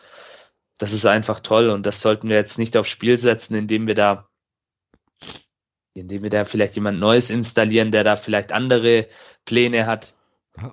Das 0.78 0.94
ist 0.94 1.06
einfach 1.06 1.40
toll 1.40 1.70
und 1.70 1.86
das 1.86 2.02
sollten 2.02 2.30
wir 2.30 2.36
jetzt 2.36 2.60
nicht 2.60 2.78
aufs 2.78 2.90
Spiel 2.90 3.18
setzen, 3.18 3.56
indem 3.56 3.88
wir 3.88 3.96
da 3.96 4.30
indem 5.96 6.24
wir 6.24 6.30
da 6.30 6.46
vielleicht 6.46 6.76
jemand 6.76 7.00
Neues 7.00 7.30
installieren, 7.30 7.92
der 7.92 8.04
da 8.04 8.16
vielleicht 8.16 8.52
andere 8.52 9.08
Pläne 9.46 9.86
hat. 9.88 10.14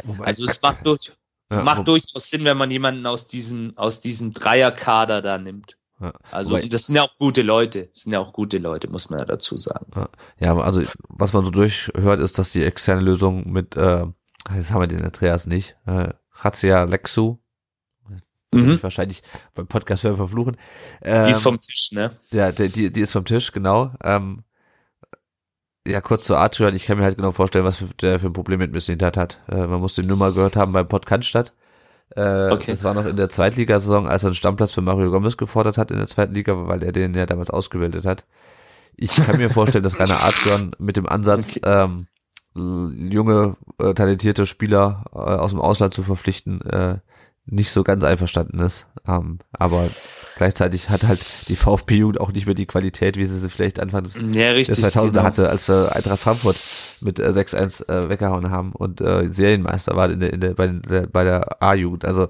Wobei- 0.05 0.25
Also 0.27 0.45
es 0.45 0.61
macht, 0.63 0.85
durch, 0.87 1.13
Ja, 1.51 1.63
macht 1.63 1.87
durchaus 1.89 2.29
Sinn, 2.31 2.45
wenn 2.45 2.57
man 2.57 2.71
jemanden 2.71 3.07
aus 3.07 3.29
diesem, 3.29 3.77
aus 3.77 4.01
diesem 4.01 4.33
Dreierkader 4.33 5.21
da 5.23 5.39
nimmt. 5.39 5.77
Ja, 6.01 6.13
Also 6.31 6.51
wobei- 6.55 6.67
das 6.69 6.87
sind 6.87 6.97
ja 6.97 7.03
auch 7.03 7.17
gute 7.19 7.43
Leute. 7.43 7.87
Das 7.93 8.03
sind 8.03 8.13
ja 8.13 8.19
auch 8.21 8.33
gute 8.33 8.59
Leute, 8.59 8.89
muss 8.89 9.11
man 9.11 9.21
ja 9.21 9.25
dazu 9.25 9.57
sagen. 9.57 9.87
Ja, 10.39 10.51
aber 10.51 10.65
also 10.65 10.83
was 11.09 11.33
man 11.33 11.45
so 11.45 11.51
durchhört, 11.51 12.21
ist, 12.21 12.39
dass 12.39 12.53
die 12.53 12.65
externe 12.65 13.03
Lösung 13.03 13.51
mit, 13.53 13.77
äh, 13.77 14.05
jetzt 14.55 14.73
haben 14.73 14.81
wir 14.81 14.87
den 14.89 15.05
Andreas 15.05 15.47
nicht, 15.47 15.77
äh, 15.87 16.09
Razzia 16.33 16.85
Lexu, 16.85 17.37
Mhm. 18.55 18.73
ich 18.73 18.83
wahrscheinlich 18.83 19.23
beim 19.55 19.67
Podcast 19.67 20.05
hören 20.05 20.17
verfluchen. 20.17 20.57
Ähm, 21.01 21.25
Die 21.25 21.31
ist 21.31 21.41
vom 21.43 21.59
Tisch, 21.61 21.91
ne? 21.93 22.11
Ja, 22.33 22.53
die, 22.53 22.69
die, 22.69 22.93
die 22.93 23.01
ist 23.01 23.13
vom 23.13 23.25
Tisch, 23.25 23.51
genau. 23.53 23.93
Ähm, 24.03 24.45
ja, 25.87 26.01
kurz 26.01 26.25
zu 26.25 26.37
Arthur, 26.37 26.73
ich 26.73 26.87
kann 26.87 26.99
mir 26.99 27.05
halt 27.05 27.17
genau 27.17 27.33
vorstellen, 27.33 27.65
was 27.65 27.77
für, 27.77 27.87
der 28.01 28.21
für 28.21 28.29
ein 28.29 28.33
Problem 28.33 28.59
mit 28.61 28.73
Mislintat 28.73 29.17
hat. 29.17 29.41
Äh, 29.49 29.67
man 29.67 29.81
muss 29.81 29.95
den 29.95 30.07
nur 30.07 30.17
mal 30.17 30.33
gehört 30.33 30.57
haben 30.57 30.73
beim 30.73 30.89
Podcast 30.89 31.25
statt. 31.25 31.53
Äh, 32.15 32.51
Okay. 32.53 32.73
Das 32.73 32.85
war 32.85 32.95
noch 32.95 33.07
in 33.07 33.17
der 33.17 33.31
Zweitligasaison, 33.31 34.07
als 34.07 34.23
er 34.25 34.29
einen 34.29 34.35
Stammplatz 34.35 34.73
für 34.73 34.83
Mario 34.83 35.11
Gomez 35.11 35.37
gefordert 35.37 35.79
hat 35.79 35.91
in 35.91 35.99
der 35.99 36.07
zweiten 36.07 36.35
Liga, 36.35 36.69
weil 36.69 36.83
er 36.83 36.93
den 36.93 37.15
ja 37.15 37.27
damals 37.27 37.51
ausgebildet 37.51 38.05
hat. 38.05 38.25
Ich 38.97 39.17
kann 39.17 39.39
mir 39.39 39.49
vorstellen, 39.51 39.83
dass 39.85 39.99
Rainer 39.99 40.21
Artgörn 40.21 40.73
mit 40.79 40.97
dem 40.99 41.09
Ansatz, 41.09 41.59
ähm, 41.65 42.07
l- 42.55 42.95
junge, 43.11 43.57
äh, 43.79 43.95
talentierte 43.95 44.45
Spieler 44.47 45.05
äh, 45.13 45.19
aus 45.19 45.53
dem 45.53 45.61
Ausland 45.61 45.95
zu 45.95 46.03
verpflichten, 46.03 46.61
äh, 46.61 46.99
nicht 47.45 47.71
so 47.71 47.83
ganz 47.83 48.05
einverstanden 48.05 48.61
ist. 48.61 48.87
Ähm, 49.07 49.41
aber 49.53 49.89
gleichzeitig 50.37 50.89
hat 50.91 51.03
halt 51.03 51.49
die 51.49 51.57
VfB-Jugend 51.57 52.21
auch 52.21 52.31
nicht 52.33 52.47
mehr 52.47 52.55
die 52.55 52.67
Qualität, 52.67 53.17
wie 53.17 53.25
sie 53.25 53.39
sie 53.39 53.51
vielleicht 53.51 53.81
Anfang 53.81 54.05
des, 54.05 54.23
Ja, 54.33 54.51
richtig. 54.53 54.77
des 54.81 54.95
2000er 54.95 55.11
genau. 55.11 55.23
hatte, 55.25 55.49
als 55.49 55.69
wir 55.69 55.95
Eintracht 55.95 56.21
Frankfurt 56.21 56.57
mit 57.01 57.19
äh, 57.19 57.29
6-1 57.31 57.89
äh, 57.89 58.09
weggehauen 58.09 58.51
haben 58.51 58.73
und 58.73 59.01
äh, 59.01 59.27
Serienmeister 59.33 59.97
war 59.97 60.09
in 60.11 60.21
der, 60.21 60.33
in 60.33 60.41
der, 60.41 60.55
bei, 60.55 60.69
der, 60.69 61.07
bei 61.09 61.25
der 61.25 61.63
A-Jugend. 61.63 62.05
Also 62.05 62.29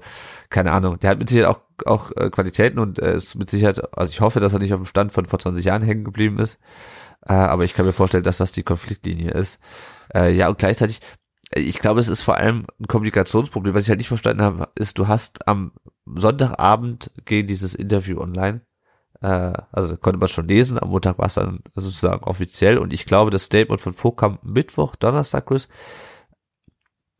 keine 0.49 0.71
Ahnung. 0.71 0.97
Der 0.99 1.11
hat 1.11 1.19
mit 1.19 1.29
Sicherheit 1.29 1.55
auch, 1.55 1.61
auch 1.85 2.11
äh, 2.17 2.29
Qualitäten 2.29 2.79
und 2.79 2.97
äh, 2.99 3.15
ist 3.15 3.35
mit 3.35 3.49
Sicherheit, 3.49 3.95
also 3.95 4.11
ich 4.11 4.21
hoffe, 4.21 4.39
dass 4.39 4.53
er 4.53 4.59
nicht 4.59 4.73
auf 4.73 4.81
dem 4.81 4.85
Stand 4.87 5.13
von 5.13 5.25
vor 5.25 5.39
20 5.39 5.63
Jahren 5.63 5.83
hängen 5.83 6.03
geblieben 6.03 6.39
ist. 6.39 6.59
Äh, 7.25 7.33
aber 7.33 7.63
ich 7.63 7.73
kann 7.75 7.85
mir 7.85 7.93
vorstellen, 7.93 8.23
dass 8.23 8.37
das 8.37 8.51
die 8.51 8.63
Konfliktlinie 8.63 9.31
ist. 9.31 9.59
Äh, 10.13 10.33
ja, 10.33 10.49
und 10.49 10.57
gleichzeitig, 10.57 10.99
ich 11.55 11.79
glaube, 11.79 11.99
es 11.99 12.09
ist 12.09 12.21
vor 12.21 12.37
allem 12.37 12.65
ein 12.79 12.87
Kommunikationsproblem. 12.87 13.73
Was 13.73 13.83
ich 13.83 13.89
halt 13.89 13.99
nicht 13.99 14.07
verstanden 14.07 14.41
habe, 14.41 14.69
ist, 14.75 14.97
du 14.97 15.07
hast 15.07 15.47
am 15.47 15.73
Sonntagabend 16.05 17.11
gegen 17.25 17.47
dieses 17.47 17.75
Interview 17.75 18.19
online, 18.19 18.61
äh, 19.21 19.53
also 19.71 19.97
konnte 19.97 20.19
man 20.19 20.29
schon 20.29 20.47
lesen, 20.47 20.77
am 20.79 20.89
Montag 20.89 21.17
war 21.17 21.27
es 21.27 21.35
dann 21.35 21.59
sozusagen 21.73 22.23
offiziell 22.23 22.77
und 22.77 22.93
ich 22.93 23.05
glaube, 23.05 23.31
das 23.31 23.43
Statement 23.43 23.81
von 23.81 23.93
Vogt 23.93 24.19
kam 24.19 24.39
Mittwoch, 24.43 24.95
Donnerstag, 24.95 25.45
Chris. 25.45 25.69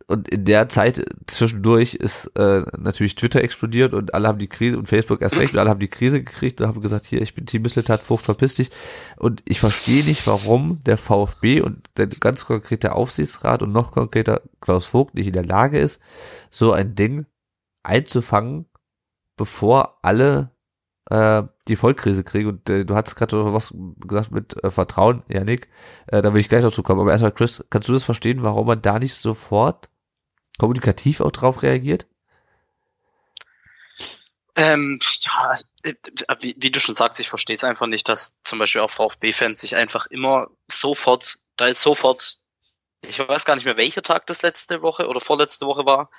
Und 0.08 0.28
in 0.28 0.46
der 0.46 0.70
Zeit 0.70 1.04
zwischendurch 1.28 1.96
ist 1.96 2.28
äh, 2.36 2.64
natürlich 2.78 3.16
Twitter 3.16 3.44
explodiert 3.44 3.94
und 3.94 4.14
alle 4.14 4.28
haben 4.28 4.40
die 4.40 4.48
Krise 4.48 4.78
und 4.78 4.88
Facebook 4.88 5.22
erst 5.22 5.38
recht 5.38 5.54
und 5.54 5.60
alle 5.60 5.70
haben 5.70 5.80
die 5.80 5.88
Krise 5.88 6.24
gekriegt 6.24 6.60
und 6.60 6.68
haben 6.68 6.82
gesagt, 6.82 7.06
hier, 7.06 7.22
ich 7.22 7.34
bin 7.34 7.46
Team 7.46 7.62
Misseltat, 7.62 8.02
Vogt, 8.02 8.24
verpiss 8.24 8.56
dich. 8.56 8.70
Und 9.18 9.42
ich 9.46 9.60
verstehe 9.60 10.04
nicht, 10.04 10.28
warum 10.28 10.82
der 10.86 10.98
VfB 10.98 11.62
und 11.62 11.90
der 11.98 12.08
ganz 12.08 12.46
konkrete 12.46 12.94
Aufsichtsrat 12.94 13.62
und 13.62 13.72
noch 13.72 13.92
konkreter 13.92 14.42
Klaus 14.62 14.86
Vogt 14.86 15.16
nicht 15.16 15.28
in 15.28 15.34
der 15.34 15.46
Lage 15.46 15.80
ist, 15.80 16.02
so 16.50 16.74
ein 16.74 16.96
Ding 16.96 17.26
einzufangen, 17.84 18.66
bevor 19.38 20.00
alle 20.02 20.52
äh, 21.10 21.44
die 21.68 21.76
Vollkrise 21.76 22.24
kriegen. 22.24 22.50
Und 22.50 22.70
äh, 22.70 22.86
du 22.86 22.96
hattest 22.96 23.16
gerade 23.16 23.54
was 23.54 23.74
gesagt 24.00 24.32
mit 24.32 24.62
äh, 24.64 24.72
Vertrauen, 24.72 25.24
Janik. 25.28 25.68
Äh, 26.08 26.22
da 26.22 26.34
will 26.34 26.42
ich 26.42 26.50
gleich 26.50 26.64
noch 26.64 26.74
zu 26.74 26.84
kommen. 26.84 27.02
Aber 27.02 27.12
erstmal, 27.12 27.32
Chris, 27.32 27.64
kannst 27.70 27.90
du 27.90 27.94
das 27.94 28.04
verstehen, 28.04 28.44
warum 28.44 28.68
man 28.68 28.82
da 28.82 29.00
nicht 29.00 29.16
sofort 29.16 29.90
kommunikativ 30.58 31.22
auch 31.22 31.32
drauf 31.32 31.64
reagiert? 31.64 32.08
Ähm, 34.56 35.00
ja, 35.22 35.56
äh, 35.84 35.94
wie, 36.40 36.56
wie 36.60 36.70
du 36.70 36.80
schon 36.80 36.96
sagst, 36.96 37.20
ich 37.20 37.30
verstehe 37.30 37.56
es 37.56 37.64
einfach 37.64 37.88
nicht, 37.88 38.08
dass 38.08 38.36
zum 38.44 38.60
Beispiel 38.60 38.82
auch 38.82 38.92
VfB-Fans 38.92 39.60
sich 39.60 39.76
einfach 39.76 40.06
immer 40.08 40.48
sofort, 40.68 41.40
da 41.56 41.66
ist 41.66 41.82
sofort, 41.82 42.38
ich 43.02 43.18
weiß 43.20 43.46
gar 43.46 43.56
nicht 43.56 43.66
mehr, 43.66 43.78
welcher 43.78 44.04
Tag 44.04 44.28
das 44.28 44.44
letzte 44.44 44.82
Woche 44.82 45.08
oder 45.08 45.22
vorletzte 45.22 45.66
Woche 45.66 45.86
war. 45.86 46.12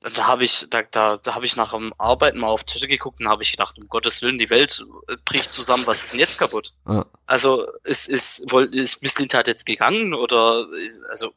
Da 0.00 0.26
habe 0.26 0.44
ich, 0.44 0.66
da, 0.70 0.82
da, 0.82 1.16
da 1.16 1.34
habe 1.34 1.46
ich 1.46 1.56
nach 1.56 1.72
dem 1.72 1.92
Arbeiten 1.98 2.38
mal 2.38 2.48
auf 2.48 2.62
Twitter 2.62 2.86
geguckt 2.86 3.20
und 3.20 3.28
habe 3.28 3.42
ich 3.42 3.50
gedacht, 3.50 3.78
um 3.78 3.88
Gottes 3.88 4.22
Willen, 4.22 4.38
die 4.38 4.50
Welt 4.50 4.84
äh, 5.08 5.16
bricht 5.24 5.50
zusammen, 5.50 5.86
was 5.86 6.02
ist 6.02 6.12
denn 6.12 6.20
jetzt 6.20 6.38
kaputt? 6.38 6.72
Ja. 6.86 7.06
Also 7.24 7.66
ist, 7.82 8.08
ist, 8.08 8.44
wohl, 8.52 8.72
ist 8.72 9.02
Misslintat 9.02 9.48
jetzt 9.48 9.66
gegangen 9.66 10.14
oder 10.14 10.68
also, 11.08 11.34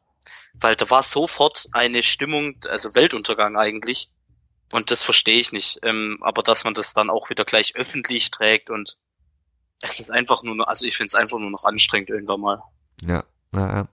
weil 0.54 0.76
da 0.76 0.90
war 0.90 1.04
sofort 1.04 1.68
eine 1.72 2.04
Stimmung, 2.04 2.56
also 2.68 2.96
Weltuntergang 2.96 3.58
eigentlich. 3.58 4.10
Und 4.72 4.92
das 4.92 5.04
verstehe 5.04 5.40
ich 5.40 5.52
nicht. 5.52 5.80
Ähm, 5.84 6.20
aber 6.22 6.44
dass 6.44 6.64
man 6.64 6.74
das 6.74 6.94
dann 6.94 7.10
auch 7.10 7.30
wieder 7.30 7.46
gleich 7.46 7.76
öffentlich 7.76 8.32
trägt 8.32 8.70
und 8.70 8.98
es 9.82 10.00
ist 10.00 10.12
einfach 10.12 10.44
nur 10.44 10.56
noch, 10.56 10.68
also 10.68 10.86
ich 10.86 10.98
finde 10.98 11.08
es 11.08 11.16
einfach 11.16 11.40
nur 11.40 11.50
noch 11.50 11.64
anstrengend 11.64 12.10
irgendwann 12.10 12.42
mal. 12.42 12.62
Ja, 13.02 13.24
ja, 13.56 13.76
ja. 13.76 13.88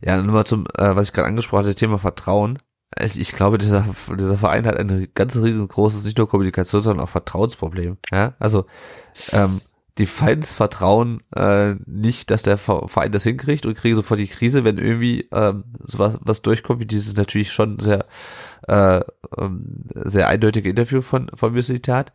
Ja, 0.00 0.22
nur 0.22 0.34
mal 0.34 0.44
zum, 0.44 0.66
äh, 0.76 0.94
was 0.94 1.08
ich 1.08 1.12
gerade 1.12 1.28
angesprochen 1.28 1.64
hatte, 1.64 1.74
Thema 1.74 1.98
Vertrauen. 1.98 2.60
Ich, 3.00 3.18
ich 3.18 3.32
glaube, 3.32 3.58
dieser, 3.58 3.84
dieser 4.16 4.38
Verein 4.38 4.66
hat 4.66 4.76
ein 4.76 5.08
ganz 5.14 5.36
riesengroßes, 5.36 6.04
nicht 6.04 6.18
nur 6.18 6.28
Kommunikations, 6.28 6.84
sondern 6.84 7.04
auch 7.04 7.10
Vertrauensproblem. 7.10 7.98
Ja, 8.10 8.34
also 8.38 8.66
ähm, 9.32 9.60
die 9.98 10.06
Fans 10.06 10.52
vertrauen 10.52 11.22
äh, 11.34 11.74
nicht, 11.86 12.30
dass 12.30 12.42
der 12.42 12.56
Ver- 12.56 12.88
Verein 12.88 13.12
das 13.12 13.24
hinkriegt 13.24 13.66
und 13.66 13.74
kriegen 13.74 13.96
sofort 13.96 14.20
die 14.20 14.28
Krise, 14.28 14.64
wenn 14.64 14.78
irgendwie 14.78 15.28
ähm, 15.32 15.64
sowas 15.80 16.18
was 16.22 16.42
durchkommt, 16.42 16.80
wie 16.80 16.86
dieses 16.86 17.16
natürlich 17.16 17.52
schon 17.52 17.78
sehr 17.80 18.06
äh, 18.68 19.00
ähm, 19.36 19.84
sehr 19.94 20.28
eindeutige 20.28 20.70
Interview 20.70 21.00
von 21.00 21.30
von 21.34 21.52
Misslitat. 21.52 22.12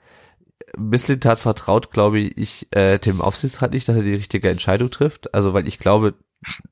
Misslitat 0.77 1.39
vertraut, 1.39 1.91
glaube 1.91 2.19
ich, 2.19 2.67
äh, 2.71 2.97
dem 2.97 3.21
Aufsichtsrat 3.21 3.73
nicht, 3.73 3.87
dass 3.87 3.97
er 3.97 4.03
die 4.03 4.15
richtige 4.15 4.49
Entscheidung 4.49 4.89
trifft. 4.89 5.33
Also 5.33 5.53
weil 5.53 5.67
ich 5.67 5.77
glaube, 5.77 6.15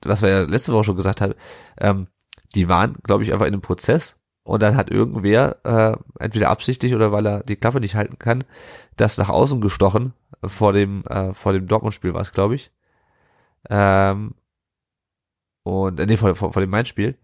was 0.01 0.21
wir 0.21 0.29
ja 0.29 0.41
letzte 0.41 0.73
Woche 0.73 0.85
schon 0.85 0.97
gesagt 0.97 1.21
haben, 1.21 1.33
ähm, 1.79 2.07
die 2.55 2.67
waren, 2.67 2.95
glaube 3.03 3.23
ich, 3.23 3.33
einfach 3.33 3.45
in 3.45 3.53
einem 3.53 3.61
Prozess 3.61 4.15
und 4.43 4.61
dann 4.61 4.75
hat 4.75 4.89
irgendwer, 4.89 5.57
äh, 5.63 5.97
entweder 6.23 6.49
absichtlich 6.49 6.95
oder 6.95 7.11
weil 7.11 7.25
er 7.27 7.43
die 7.43 7.55
Klappe 7.55 7.79
nicht 7.79 7.95
halten 7.95 8.19
kann, 8.19 8.43
das 8.97 9.17
nach 9.17 9.29
außen 9.29 9.61
gestochen 9.61 10.13
vor 10.43 10.73
dem, 10.73 11.03
äh, 11.05 11.33
vor 11.33 11.53
dem 11.53 11.67
Dortmund-Spiel 11.67 12.13
war 12.13 12.21
es, 12.21 12.33
glaube 12.33 12.55
ich. 12.55 12.71
Ähm, 13.69 14.33
und, 15.63 15.99
äh, 15.99 16.05
nee, 16.05 16.17
vor, 16.17 16.35
vor, 16.35 16.53
vor 16.53 16.61
dem 16.61 16.69
Main-Spiel. 16.69 17.17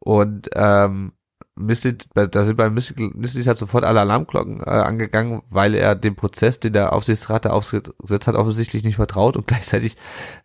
Und 0.00 0.50
ähm, 0.54 1.12
Mislit, 1.56 2.08
bei- 2.14 2.26
da 2.26 2.44
sind 2.44 2.56
beim 2.56 2.74
Mislit, 2.74 3.46
hat 3.46 3.58
sofort 3.58 3.84
alle 3.84 4.00
Alarmglocken 4.00 4.60
äh, 4.60 4.64
angegangen, 4.64 5.42
weil 5.48 5.74
er 5.74 5.94
dem 5.94 6.16
Prozess, 6.16 6.60
den 6.60 6.72
der 6.74 6.92
Aufsichtsrat 6.92 7.44
da 7.46 7.50
aufgesetzt 7.50 8.26
hat, 8.26 8.34
offensichtlich 8.34 8.84
nicht 8.84 8.96
vertraut 8.96 9.36
und 9.36 9.46
gleichzeitig 9.48 9.96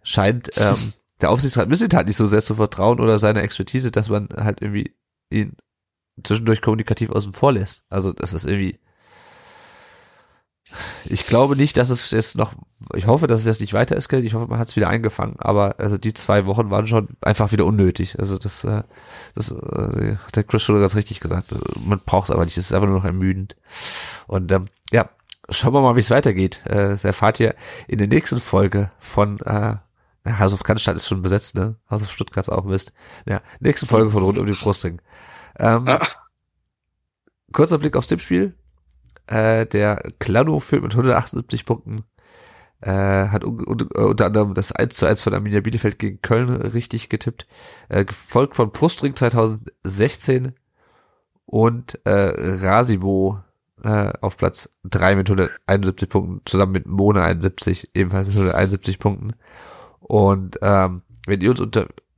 scheint 0.04 0.52
ähm, 0.58 0.94
der 1.22 1.32
Aufsichtsrat 1.32 1.70
Mislit 1.70 1.94
halt 1.94 2.08
nicht 2.08 2.16
so 2.18 2.28
sehr 2.28 2.42
zu 2.42 2.56
vertrauen 2.56 3.00
oder 3.00 3.20
seine 3.20 3.42
Expertise, 3.42 3.92
dass 3.92 4.10
man 4.10 4.30
halt 4.36 4.62
irgendwie 4.62 4.96
ihn 5.30 5.56
zwischendurch 6.24 6.62
kommunikativ 6.62 7.10
außen 7.12 7.34
vor 7.34 7.54
lässt. 7.54 7.84
Also 7.90 8.14
das 8.14 8.34
ist 8.34 8.46
irgendwie 8.46 8.80
ich 11.06 11.24
glaube 11.24 11.56
nicht, 11.56 11.78
dass 11.78 11.90
es 11.90 12.12
jetzt 12.12 12.38
noch, 12.38 12.54
ich 12.96 13.08
hoffe, 13.08 13.28
dass 13.28 13.42
es 13.42 13.46
jetzt 13.46 13.62
nicht 13.62 13.74
weiter 13.74 13.96
eskaliert, 13.96 14.26
ich 14.26 14.34
hoffe, 14.34 14.48
man 14.48 14.60
hat 14.60 14.70
es 14.70 14.76
wieder 14.76 14.90
eingefangen, 14.90 15.36
aber 15.40 15.76
also 15.80 15.98
die 15.98 16.14
zwei 16.14 16.46
Wochen 16.46 16.70
waren 16.70 16.88
schon 16.88 17.10
einfach 17.22 17.52
wieder 17.52 17.66
unnötig. 17.66 18.18
Also 18.20 18.38
das, 18.38 18.64
äh, 18.64 18.84
das 19.36 19.52
äh, 19.52 20.18
hat 20.26 20.36
der 20.36 20.44
Chris 20.44 20.64
schon 20.64 20.80
ganz 20.80 20.96
richtig 20.96 21.20
gesagt. 21.20 21.48
Man 21.86 22.00
braucht 22.06 22.30
es 22.30 22.32
aber 22.32 22.46
nicht, 22.46 22.58
es 22.58 22.66
ist 22.66 22.74
einfach 22.74 22.88
nur 22.88 22.98
noch 22.98 23.06
ermüdend. 23.06 23.56
Und 24.28 24.52
ähm, 24.52 24.68
ja, 24.92 25.10
schauen 25.50 25.74
wir 25.74 25.82
mal, 25.82 25.96
wie 25.96 26.02
es 26.02 26.12
weitergeht. 26.12 26.62
Äh, 26.66 26.90
das 26.90 27.04
erfahrt 27.04 27.40
ihr 27.40 27.56
in 27.88 27.98
der 27.98 28.08
nächsten 28.08 28.40
Folge 28.40 28.92
von 29.00 29.40
äh, 29.42 29.76
House 30.28 30.54
of 30.54 30.64
Cannstatt 30.64 30.96
ist 30.96 31.08
schon 31.08 31.24
besetzt, 31.24 31.56
ne? 31.56 31.76
House 31.90 32.04
of 32.04 32.12
Stuttgart 32.12 32.48
auch 32.50 32.64
Mist. 32.64 32.94
Ja, 33.26 33.42
nächste 33.60 33.88
Folge 33.88 34.12
von 34.12 34.24
Rund 34.24 34.38
um 34.38 34.46
den 34.46 34.56
Brustring. 34.56 35.02
Ähm, 35.62 35.86
Ah. 35.88 36.00
Kurzer 37.54 37.78
Blick 37.78 37.96
aufs 37.96 38.08
Tippspiel. 38.08 38.56
Äh, 39.28 39.66
der 39.68 40.02
Klano 40.20 40.60
führt 40.60 40.84
mit 40.84 40.94
178 40.94 41.66
Punkten. 41.66 42.04
Äh, 42.82 43.28
hat 43.30 43.44
un 43.44 43.66
un 43.68 43.82
unter 43.82 44.26
anderem 44.26 44.56
das 44.56 44.72
1 44.72 44.96
zu 44.96 45.06
1 45.06 45.22
von 45.22 45.34
Arminia 45.34 45.62
Bielefeld 45.62 46.00
gegen 46.00 46.22
Köln 46.22 46.50
richtig 46.50 47.10
getippt. 47.10 47.46
Äh, 47.90 48.06
gefolgt 48.06 48.56
von 48.56 48.72
Brustring 48.72 49.16
2016 49.16 50.54
und 51.46 52.00
äh, 52.06 52.34
Rasibo 52.66 53.40
äh, 53.84 54.14
auf 54.22 54.38
Platz 54.38 54.70
3 54.86 55.16
mit 55.16 55.30
171 55.30 56.10
Punkten, 56.10 56.42
zusammen 56.46 56.72
mit 56.72 56.88
Mona 56.88 57.24
71, 57.26 57.90
ebenfalls 57.94 58.28
mit 58.28 58.36
171 58.36 59.00
Punkten. 59.00 59.34
Und 60.00 60.58
ähm, 60.62 61.04
wenn 61.28 61.42
ihr 61.42 61.52
uns 61.52 61.62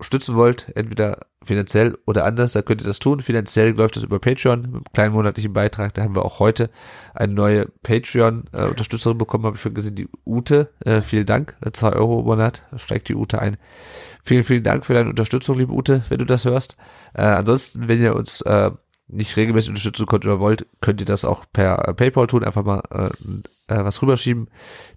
stützen 0.03 0.35
wollt, 0.35 0.71
entweder 0.75 1.27
finanziell 1.43 1.97
oder 2.05 2.25
anders, 2.25 2.53
dann 2.53 2.65
könnt 2.65 2.81
ihr 2.81 2.87
das 2.87 2.99
tun. 2.99 3.19
Finanziell 3.19 3.71
läuft 3.71 3.95
das 3.95 4.03
über 4.03 4.19
Patreon 4.19 4.61
mit 4.61 4.73
einem 4.73 4.83
kleinen 4.93 5.13
monatlichen 5.13 5.53
Beitrag. 5.53 5.93
Da 5.93 6.03
haben 6.03 6.15
wir 6.15 6.25
auch 6.25 6.39
heute 6.39 6.69
eine 7.13 7.33
neue 7.33 7.67
Patreon-Unterstützerin 7.83 9.17
bekommen, 9.17 9.45
habe 9.45 9.55
ich 9.55 9.61
schon 9.61 9.73
gesehen, 9.73 9.95
die 9.95 10.07
Ute. 10.25 10.69
Äh, 10.85 11.01
vielen 11.01 11.25
Dank, 11.25 11.55
äh, 11.65 11.71
zwei 11.71 11.93
Euro 11.93 12.19
im 12.19 12.25
Monat, 12.25 12.63
steigt 12.77 13.09
die 13.09 13.15
Ute 13.15 13.39
ein. 13.39 13.57
Vielen, 14.23 14.43
vielen 14.43 14.63
Dank 14.63 14.85
für 14.85 14.93
deine 14.93 15.09
Unterstützung, 15.09 15.57
liebe 15.57 15.73
Ute, 15.73 16.03
wenn 16.09 16.19
du 16.19 16.25
das 16.25 16.45
hörst. 16.45 16.77
Äh, 17.13 17.23
ansonsten, 17.23 17.87
wenn 17.87 18.01
ihr 18.01 18.15
uns 18.15 18.41
äh, 18.41 18.71
nicht 19.13 19.37
regelmäßig 19.37 19.69
unterstützen 19.69 20.05
könnt 20.05 20.25
oder 20.25 20.39
wollt, 20.39 20.65
könnt 20.81 20.99
ihr 20.99 21.05
das 21.05 21.25
auch 21.25 21.45
per 21.51 21.87
äh, 21.87 21.93
PayPal 21.93 22.27
tun, 22.27 22.43
einfach 22.43 22.63
mal 22.63 22.81
äh, 22.91 23.09
äh, 23.67 23.83
was 23.83 24.01
rüberschieben. 24.01 24.49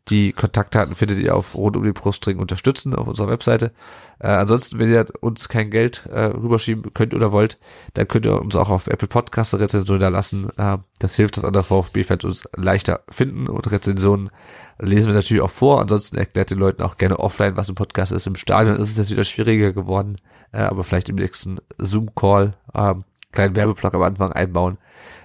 Die 0.09 0.33
Kontaktdaten 0.33 0.95
findet 0.95 1.19
ihr 1.19 1.35
auf 1.35 1.55
rund 1.55 1.77
um 1.77 1.85
die 1.85 1.93
Brustring 1.93 2.39
unterstützen 2.39 2.95
auf 2.95 3.09
unserer 3.09 3.29
Webseite. 3.29 3.73
Äh, 4.19 4.29
ansonsten, 4.29 4.79
wenn 4.79 4.91
ihr 4.91 5.07
uns 5.21 5.49
kein 5.49 5.71
Geld 5.71 6.07
äh, 6.07 6.27
rüberschieben 6.27 6.93
könnt 6.95 7.15
oder 7.15 7.33
wollt, 7.33 7.59
dann 7.95 8.09
könnt 8.09 8.27
ihr 8.27 8.41
uns 8.41 8.57
auch 8.57 8.71
auf 8.71 8.87
Apple 8.87 9.09
Podcast 9.09 9.55
Rezensionen 9.55 10.01
da 10.01 10.09
lassen. 10.09 10.51
Äh, 10.57 10.79
das 10.99 11.17
hilft, 11.17 11.37
dass 11.37 11.45
andere 11.45 11.65
VfB-Fans 11.65 12.25
uns 12.25 12.49
leichter 12.57 13.01
finden 13.09 13.49
und 13.49 13.71
Rezensionen 13.71 14.31
lesen 14.79 15.09
wir 15.09 15.15
natürlich 15.15 15.43
auch 15.43 15.51
vor. 15.51 15.81
Ansonsten 15.81 16.17
erklärt 16.17 16.51
den 16.51 16.59
Leuten 16.59 16.83
auch 16.83 16.97
gerne 16.97 17.19
offline, 17.19 17.57
was 17.57 17.69
ein 17.69 17.75
Podcast 17.75 18.13
ist. 18.13 18.27
Im 18.27 18.37
Stadion 18.37 18.77
ist 18.77 18.91
es 18.91 18.97
jetzt 18.97 19.11
wieder 19.11 19.25
schwieriger 19.25 19.73
geworden, 19.73 20.17
äh, 20.53 20.59
aber 20.59 20.85
vielleicht 20.85 21.09
im 21.09 21.17
nächsten 21.17 21.59
Zoom-Call 21.79 22.55
äh, 22.75 22.95
kleinen 23.37 23.57
Werbeblock 23.57 23.95
am 23.95 24.03
Anfang 24.03 24.33
einbauen, 24.33 24.79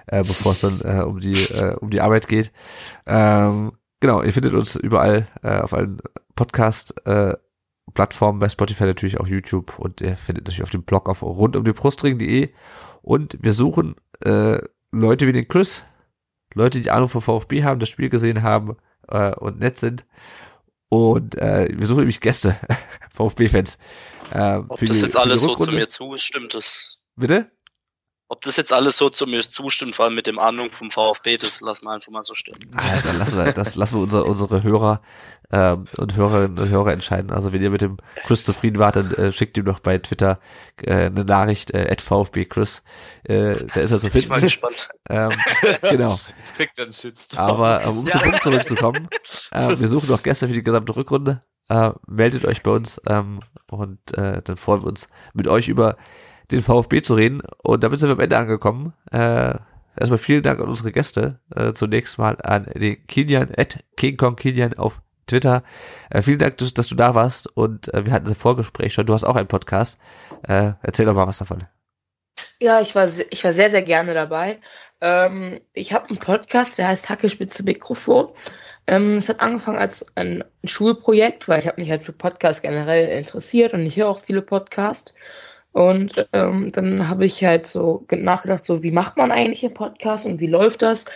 äh, 0.06 0.18
bevor 0.18 0.52
es 0.52 0.60
dann 0.60 0.98
äh, 0.98 1.02
um 1.02 1.18
die 1.18 1.34
äh, 1.34 1.74
um 1.80 1.90
die 1.90 2.00
Arbeit 2.00 2.28
geht. 2.28 2.52
Ähm, 3.06 3.72
genau, 4.00 4.22
ihr 4.22 4.32
findet 4.32 4.54
uns 4.54 4.76
überall 4.76 5.26
äh, 5.42 5.58
auf 5.58 5.74
allen 5.74 6.00
Podcast 6.36 6.94
äh, 7.06 7.34
Plattformen, 7.94 8.38
bei 8.38 8.48
Spotify 8.48 8.84
natürlich 8.84 9.18
auch 9.18 9.26
YouTube 9.26 9.78
und 9.78 10.00
ihr 10.00 10.16
findet 10.16 10.44
natürlich 10.44 10.62
auf 10.62 10.70
dem 10.70 10.84
Blog 10.84 11.08
auf 11.08 11.22
rund 11.22 11.56
um 11.56 11.64
die 11.64 11.72
Brustring.de 11.72 12.50
und 13.02 13.36
wir 13.40 13.52
suchen 13.52 13.96
äh, 14.24 14.58
Leute 14.92 15.26
wie 15.26 15.32
den 15.32 15.48
Chris, 15.48 15.82
Leute, 16.54 16.80
die 16.80 16.90
Ahnung 16.90 17.08
von 17.08 17.20
VfB 17.20 17.64
haben, 17.64 17.80
das 17.80 17.88
Spiel 17.88 18.08
gesehen 18.08 18.42
haben 18.42 18.76
äh, 19.08 19.34
und 19.34 19.58
nett 19.58 19.78
sind. 19.78 20.04
Und 20.88 21.36
äh, 21.36 21.68
wir 21.74 21.86
suchen 21.86 22.00
nämlich 22.00 22.20
Gäste, 22.20 22.56
VfB-Fans. 23.14 23.78
Äh, 24.32 24.56
Ob 24.68 24.78
das 24.78 25.00
jetzt 25.00 25.16
alles 25.16 25.40
so 25.40 25.56
zu 25.56 25.70
mir 25.70 25.88
zustimmt, 25.88 26.54
das. 26.54 26.98
Bitte? 27.16 27.50
Ob 28.32 28.40
das 28.40 28.56
jetzt 28.56 28.72
alles 28.72 28.96
so 28.96 29.10
zu 29.10 29.26
mir 29.26 29.46
zustimmt, 29.46 29.94
vor 29.94 30.06
allem 30.06 30.14
mit 30.14 30.26
dem 30.26 30.38
Ahnung 30.38 30.72
vom 30.72 30.88
VfB, 30.88 31.36
das 31.36 31.60
lassen 31.60 31.84
wir 31.84 31.90
einfach 31.90 32.10
mal 32.10 32.24
so 32.24 32.32
stehen. 32.32 32.56
Also 32.74 33.18
lassen 33.18 33.44
wir, 33.44 33.52
das 33.52 33.74
lassen 33.74 33.96
wir 33.96 34.02
unsere, 34.04 34.24
unsere 34.24 34.62
Hörer 34.62 35.02
ähm, 35.52 35.84
und 35.98 36.16
Hörerinnen 36.16 36.58
und 36.58 36.70
Hörer 36.70 36.94
entscheiden. 36.94 37.30
Also 37.30 37.52
wenn 37.52 37.60
ihr 37.60 37.68
mit 37.68 37.82
dem 37.82 37.98
Chris 38.24 38.42
zufrieden 38.42 38.78
wart, 38.78 38.96
dann 38.96 39.12
äh, 39.12 39.32
schickt 39.32 39.58
ihm 39.58 39.66
doch 39.66 39.80
bei 39.80 39.98
Twitter 39.98 40.40
äh, 40.82 40.94
eine 40.94 41.26
Nachricht, 41.26 41.72
äh, 41.72 41.86
at 41.90 42.00
VfB 42.00 42.46
Chris. 42.46 42.82
Äh, 43.24 43.66
da 43.66 43.80
ist 43.82 43.90
er 43.90 44.00
zu 44.00 44.08
finden. 44.08 44.18
Ich 44.18 44.28
bin 44.30 44.40
gespannt. 44.40 44.88
Ähm, 45.10 45.28
genau. 45.82 46.12
Jetzt 46.38 46.56
kriegt 46.56 46.78
er 46.78 46.84
einen 46.84 46.94
Shitstorm. 46.94 47.50
Aber 47.50 47.86
um 47.86 48.06
ja. 48.06 48.12
zum 48.12 48.22
Punkt 48.22 48.42
zurückzukommen, 48.42 49.08
äh, 49.50 49.78
wir 49.78 49.88
suchen 49.88 50.08
noch 50.08 50.22
Gäste 50.22 50.48
für 50.48 50.54
die 50.54 50.62
gesamte 50.62 50.96
Rückrunde. 50.96 51.42
Äh, 51.68 51.90
meldet 52.06 52.46
euch 52.46 52.62
bei 52.62 52.70
uns 52.70 52.98
ähm, 53.06 53.40
und 53.70 54.16
äh, 54.16 54.40
dann 54.40 54.56
freuen 54.56 54.80
wir 54.80 54.88
uns 54.88 55.08
mit 55.34 55.48
euch 55.48 55.68
über 55.68 55.98
den 56.52 56.62
VfB 56.62 57.02
zu 57.02 57.14
reden. 57.14 57.42
Und 57.62 57.82
damit 57.82 57.98
sind 57.98 58.08
wir 58.08 58.14
am 58.14 58.20
Ende 58.20 58.36
angekommen. 58.36 58.92
Äh, 59.10 59.54
erstmal 59.98 60.18
vielen 60.18 60.42
Dank 60.42 60.60
an 60.60 60.68
unsere 60.68 60.92
Gäste. 60.92 61.40
Äh, 61.54 61.72
zunächst 61.72 62.18
mal 62.18 62.36
an 62.42 62.66
den 62.74 63.06
Kilian, 63.06 63.52
at 63.56 63.82
King 63.96 64.16
Kong 64.16 64.36
Kilian 64.36 64.74
auf 64.74 65.00
Twitter. 65.26 65.62
Äh, 66.10 66.22
vielen 66.22 66.38
Dank, 66.38 66.58
dass, 66.58 66.74
dass, 66.74 66.88
du 66.88 66.94
da 66.94 67.14
warst 67.14 67.56
und 67.56 67.92
äh, 67.94 68.04
wir 68.04 68.12
hatten 68.12 68.28
ein 68.28 68.34
Vorgespräch 68.34 68.92
schon. 68.92 69.06
Du 69.06 69.14
hast 69.14 69.24
auch 69.24 69.36
einen 69.36 69.48
Podcast. 69.48 69.98
Äh, 70.46 70.72
erzähl 70.82 71.06
doch 71.06 71.14
mal 71.14 71.26
was 71.26 71.38
davon. 71.38 71.64
Ja, 72.60 72.80
ich 72.80 72.94
war, 72.94 73.04
ich 73.04 73.44
war 73.44 73.52
sehr, 73.52 73.70
sehr 73.70 73.82
gerne 73.82 74.14
dabei. 74.14 74.60
Ähm, 75.00 75.60
ich 75.72 75.92
habe 75.92 76.08
einen 76.08 76.18
Podcast, 76.18 76.78
der 76.78 76.88
heißt 76.88 77.08
Hacke 77.08 77.28
Spitze 77.28 77.64
Mikrofon. 77.64 78.28
Ähm, 78.86 79.16
es 79.16 79.28
hat 79.28 79.40
angefangen 79.40 79.78
als 79.78 80.04
ein 80.16 80.44
Schulprojekt, 80.64 81.48
weil 81.48 81.60
ich 81.60 81.66
habe 81.66 81.80
mich 81.80 81.90
halt 81.90 82.04
für 82.04 82.12
Podcasts 82.12 82.62
generell 82.62 83.08
interessiert 83.18 83.74
und 83.74 83.86
ich 83.86 83.96
höre 83.96 84.08
auch 84.08 84.20
viele 84.20 84.42
Podcasts. 84.42 85.14
Und 85.72 86.28
ähm, 86.32 86.70
dann 86.72 87.08
habe 87.08 87.24
ich 87.24 87.42
halt 87.44 87.66
so 87.66 88.06
nachgedacht, 88.10 88.64
so 88.64 88.82
wie 88.82 88.90
macht 88.90 89.16
man 89.16 89.32
eigentlich 89.32 89.64
einen 89.64 89.74
Podcast 89.74 90.26
und 90.26 90.40
wie 90.40 90.46
läuft 90.46 90.82
das? 90.82 91.06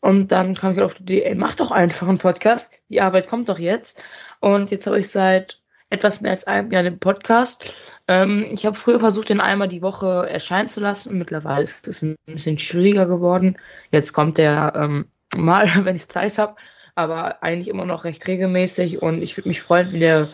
Und 0.00 0.32
dann 0.32 0.54
kam 0.54 0.74
ich 0.74 0.82
auf 0.82 0.94
die 0.94 1.02
Idee, 1.02 1.22
ey, 1.24 1.34
mach 1.34 1.54
doch 1.54 1.70
einfach 1.70 2.08
einen 2.08 2.18
Podcast. 2.18 2.74
Die 2.90 3.00
Arbeit 3.00 3.26
kommt 3.26 3.48
doch 3.48 3.58
jetzt. 3.58 4.02
Und 4.40 4.70
jetzt 4.70 4.86
habe 4.86 5.00
ich 5.00 5.08
seit 5.08 5.60
etwas 5.90 6.20
mehr 6.20 6.32
als 6.32 6.46
einem 6.46 6.70
Jahr 6.70 6.82
den 6.82 6.98
Podcast. 6.98 7.74
Ähm, 8.06 8.46
ich 8.52 8.66
habe 8.66 8.76
früher 8.76 9.00
versucht, 9.00 9.30
den 9.30 9.40
einmal 9.40 9.68
die 9.68 9.82
Woche 9.82 10.28
erscheinen 10.28 10.68
zu 10.68 10.80
lassen. 10.80 11.16
Mittlerweile 11.18 11.64
ist 11.64 11.88
es 11.88 12.02
ein 12.02 12.16
bisschen 12.26 12.58
schwieriger 12.58 13.06
geworden. 13.06 13.56
Jetzt 13.90 14.12
kommt 14.12 14.38
der 14.38 14.74
ähm, 14.76 15.06
mal, 15.36 15.68
wenn 15.84 15.96
ich 15.96 16.08
Zeit 16.08 16.36
habe, 16.38 16.56
aber 16.94 17.42
eigentlich 17.42 17.68
immer 17.68 17.86
noch 17.86 18.04
recht 18.04 18.26
regelmäßig. 18.26 19.02
Und 19.02 19.22
ich 19.22 19.36
würde 19.36 19.48
mich 19.48 19.62
freuen, 19.62 19.92
wenn 19.92 20.00
der 20.00 20.28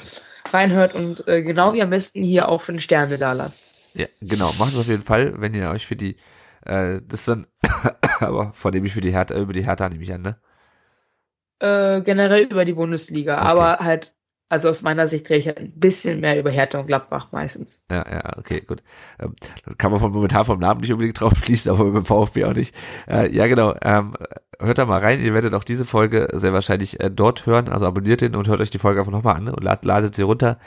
reinhört 0.47 0.94
und 0.94 1.28
äh, 1.28 1.43
genau 1.43 1.73
wie 1.74 1.82
am 1.82 1.90
besten 1.90 2.23
hier 2.23 2.48
auch 2.48 2.62
fünf 2.62 2.82
Sterne 2.82 3.19
da 3.19 3.32
lasst. 3.32 3.69
Ja, 3.95 4.07
genau, 4.21 4.47
macht 4.59 4.73
es 4.73 4.79
auf 4.79 4.87
jeden 4.87 5.03
Fall, 5.03 5.41
wenn 5.41 5.55
ihr 5.55 5.71
euch 5.71 5.87
für 5.87 5.97
die, 5.97 6.17
äh, 6.65 7.01
das 7.07 7.25
dann, 7.25 7.47
aber 8.21 8.53
vor 8.53 8.71
dem 8.71 8.85
ich 8.85 8.93
für 8.93 9.01
die 9.01 9.12
Hertha, 9.12 9.39
über 9.39 9.53
die 9.53 9.65
Hertha 9.65 9.89
nehme 9.89 10.03
ich 10.03 10.12
an, 10.12 10.23
ne? 10.23 10.37
Äh, 11.61 12.03
generell 12.03 12.45
über 12.45 12.65
die 12.65 12.73
Bundesliga, 12.73 13.37
okay. 13.39 13.47
aber 13.47 13.79
halt, 13.79 14.15
also 14.49 14.69
aus 14.69 14.83
meiner 14.83 15.07
Sicht 15.09 15.29
rede 15.29 15.41
ich 15.41 15.47
halt 15.47 15.59
ein 15.59 15.79
bisschen 15.79 16.21
mehr 16.21 16.39
über 16.39 16.51
Hertha 16.51 16.81
und 16.81 16.87
Gladbach 16.87 17.29
meistens. 17.33 17.85
Ja, 17.91 18.05
ja, 18.11 18.39
okay, 18.39 18.62
gut. 18.62 18.83
Ähm, 19.19 19.35
kann 19.79 19.91
man 19.93 20.01
von 20.01 20.11
momentan 20.11 20.45
vom 20.45 20.59
Namen 20.59 20.81
nicht 20.81 20.93
unbedingt 20.93 21.21
drauf 21.21 21.35
schließen, 21.37 21.71
aber 21.71 21.85
über 21.85 22.05
VfB 22.05 22.47
auch 22.47 22.55
nicht. 22.55 22.75
Äh, 23.09 23.33
ja, 23.33 23.47
genau. 23.47 23.75
Ähm, 23.83 24.17
hört 24.59 24.79
da 24.79 24.87
mal 24.87 25.01
rein. 25.01 25.21
Ihr 25.21 25.35
werdet 25.35 25.55
auch 25.55 25.65
diese 25.65 25.85
Folge 25.85 26.29
sehr 26.33 26.53
wahrscheinlich 26.53 26.99
äh, 26.99 27.11
dort 27.11 27.47
hören. 27.47 27.69
Also 27.69 27.87
abonniert 27.87 28.23
den 28.23 28.35
und 28.35 28.49
hört 28.49 28.61
euch 28.61 28.71
die 28.71 28.79
Folge 28.79 29.01
einfach 29.01 29.12
nochmal 29.12 29.37
an 29.37 29.49
und 29.49 29.62
lad, 29.62 29.85
ladet 29.85 30.15
sie 30.15 30.23
runter. 30.23 30.59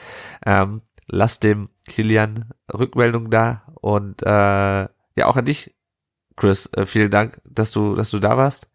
Ähm, 0.46 0.82
lasst 1.08 1.44
dem 1.44 1.70
Kilian 1.88 2.52
Rückmeldung 2.74 3.30
da 3.30 3.64
und 3.82 4.22
äh, 4.24 4.28
ja 4.28 5.26
auch 5.26 5.36
an 5.36 5.46
dich, 5.46 5.76
Chris. 6.36 6.70
Äh, 6.74 6.86
vielen 6.86 7.12
Dank, 7.12 7.42
dass 7.46 7.72
du, 7.72 7.96
dass 7.96 8.10
du 8.12 8.20
da 8.20 8.38
warst. 8.38 8.70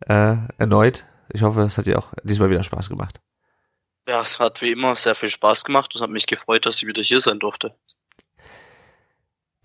Äh, 0.00 0.36
erneut. 0.58 1.06
Ich 1.32 1.42
hoffe, 1.42 1.62
es 1.62 1.78
hat 1.78 1.86
dir 1.86 1.98
auch 1.98 2.12
diesmal 2.22 2.50
wieder 2.50 2.62
Spaß 2.62 2.88
gemacht. 2.88 3.20
Ja, 4.08 4.20
es 4.20 4.38
hat 4.38 4.62
wie 4.62 4.70
immer 4.70 4.94
sehr 4.94 5.16
viel 5.16 5.28
Spaß 5.28 5.64
gemacht 5.64 5.94
und 5.94 6.02
hat 6.02 6.10
mich 6.10 6.26
gefreut, 6.26 6.64
dass 6.64 6.76
ich 6.76 6.86
wieder 6.86 7.02
hier 7.02 7.20
sein 7.20 7.40
durfte. 7.40 7.74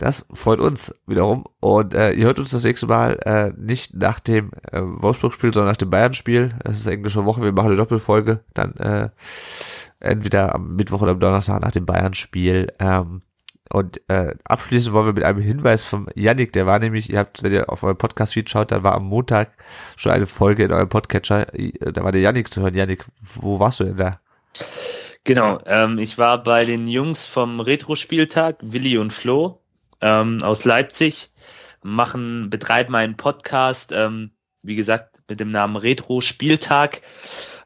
Das 0.01 0.25
freut 0.33 0.59
uns 0.59 0.95
wiederum. 1.05 1.45
Und 1.59 1.93
äh, 1.93 2.13
ihr 2.13 2.25
hört 2.25 2.39
uns 2.39 2.49
das 2.49 2.63
nächste 2.63 2.87
Mal 2.87 3.19
äh, 3.23 3.51
nicht 3.55 3.93
nach 3.93 4.19
dem 4.19 4.49
äh, 4.71 4.81
Wolfsburg-Spiel, 4.81 5.53
sondern 5.53 5.69
nach 5.71 5.77
dem 5.77 5.91
Bayern-Spiel. 5.91 6.55
Es 6.63 6.77
ist 6.77 6.87
englische 6.87 7.23
Woche, 7.25 7.43
wir 7.43 7.51
machen 7.51 7.67
eine 7.67 7.75
Doppelfolge. 7.75 8.43
Dann 8.55 8.75
äh, 8.77 9.09
entweder 10.01 10.55
am 10.55 10.75
Mittwoch 10.75 11.01
oder 11.01 11.11
am 11.11 11.19
Donnerstag 11.19 11.61
nach 11.61 11.71
dem 11.71 11.85
Bayern-Spiel. 11.85 12.73
Ähm, 12.79 13.21
und 13.71 14.01
äh, 14.09 14.35
abschließend 14.43 14.93
wollen 14.93 15.07
wir 15.07 15.13
mit 15.13 15.23
einem 15.23 15.41
Hinweis 15.41 15.85
vom 15.85 16.09
Yannick, 16.13 16.51
der 16.51 16.65
war 16.65 16.79
nämlich, 16.79 17.09
ihr 17.09 17.19
habt, 17.19 17.41
wenn 17.41 17.53
ihr 17.53 17.69
auf 17.69 17.83
euren 17.83 17.97
Podcast-Feed 17.97 18.49
schaut, 18.49 18.71
dann 18.71 18.83
war 18.83 18.95
am 18.95 19.05
Montag 19.05 19.53
schon 19.95 20.11
eine 20.11 20.25
Folge 20.25 20.65
in 20.65 20.73
eurem 20.73 20.89
Podcatcher, 20.89 21.45
da 21.45 22.03
war 22.03 22.11
der 22.11 22.21
Yannick 22.21 22.53
zu 22.53 22.61
hören. 22.61 22.75
Yannick, 22.75 23.05
wo 23.21 23.59
warst 23.59 23.79
du 23.79 23.85
denn 23.85 23.95
da? 23.95 24.19
Genau, 25.23 25.61
ähm, 25.65 25.99
ich 25.99 26.17
war 26.17 26.43
bei 26.43 26.65
den 26.65 26.87
Jungs 26.87 27.27
vom 27.27 27.59
Retro-Spieltag, 27.59 28.57
Willi 28.61 28.97
und 28.97 29.13
Flo 29.13 29.61
ähm, 30.01 30.39
aus 30.41 30.65
Leipzig, 30.65 31.31
machen, 31.83 32.49
betreiben 32.49 32.95
einen 32.95 33.15
Podcast, 33.15 33.91
ähm, 33.93 34.31
wie 34.63 34.75
gesagt, 34.75 35.21
mit 35.29 35.39
dem 35.39 35.49
Namen 35.49 35.75
Retro-Spieltag. 35.75 37.01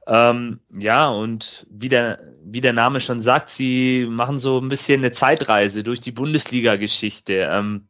Ähm, 0.07 0.60
ja, 0.77 1.10
und 1.10 1.65
wie 1.69 1.90
der, 1.90 2.19
wie 2.44 2.61
der 2.61 2.73
Name 2.73 2.99
schon 2.99 3.22
sagt, 3.22 3.49
sie 3.49 4.06
machen 4.10 4.38
so 4.38 4.60
ein 4.60 4.69
bisschen 4.69 5.02
eine 5.02 5.11
Zeitreise 5.11 5.84
durch 5.84 5.99
die 5.99 6.11
Bundesliga-Geschichte. 6.11 7.48
Ähm, 7.49 7.88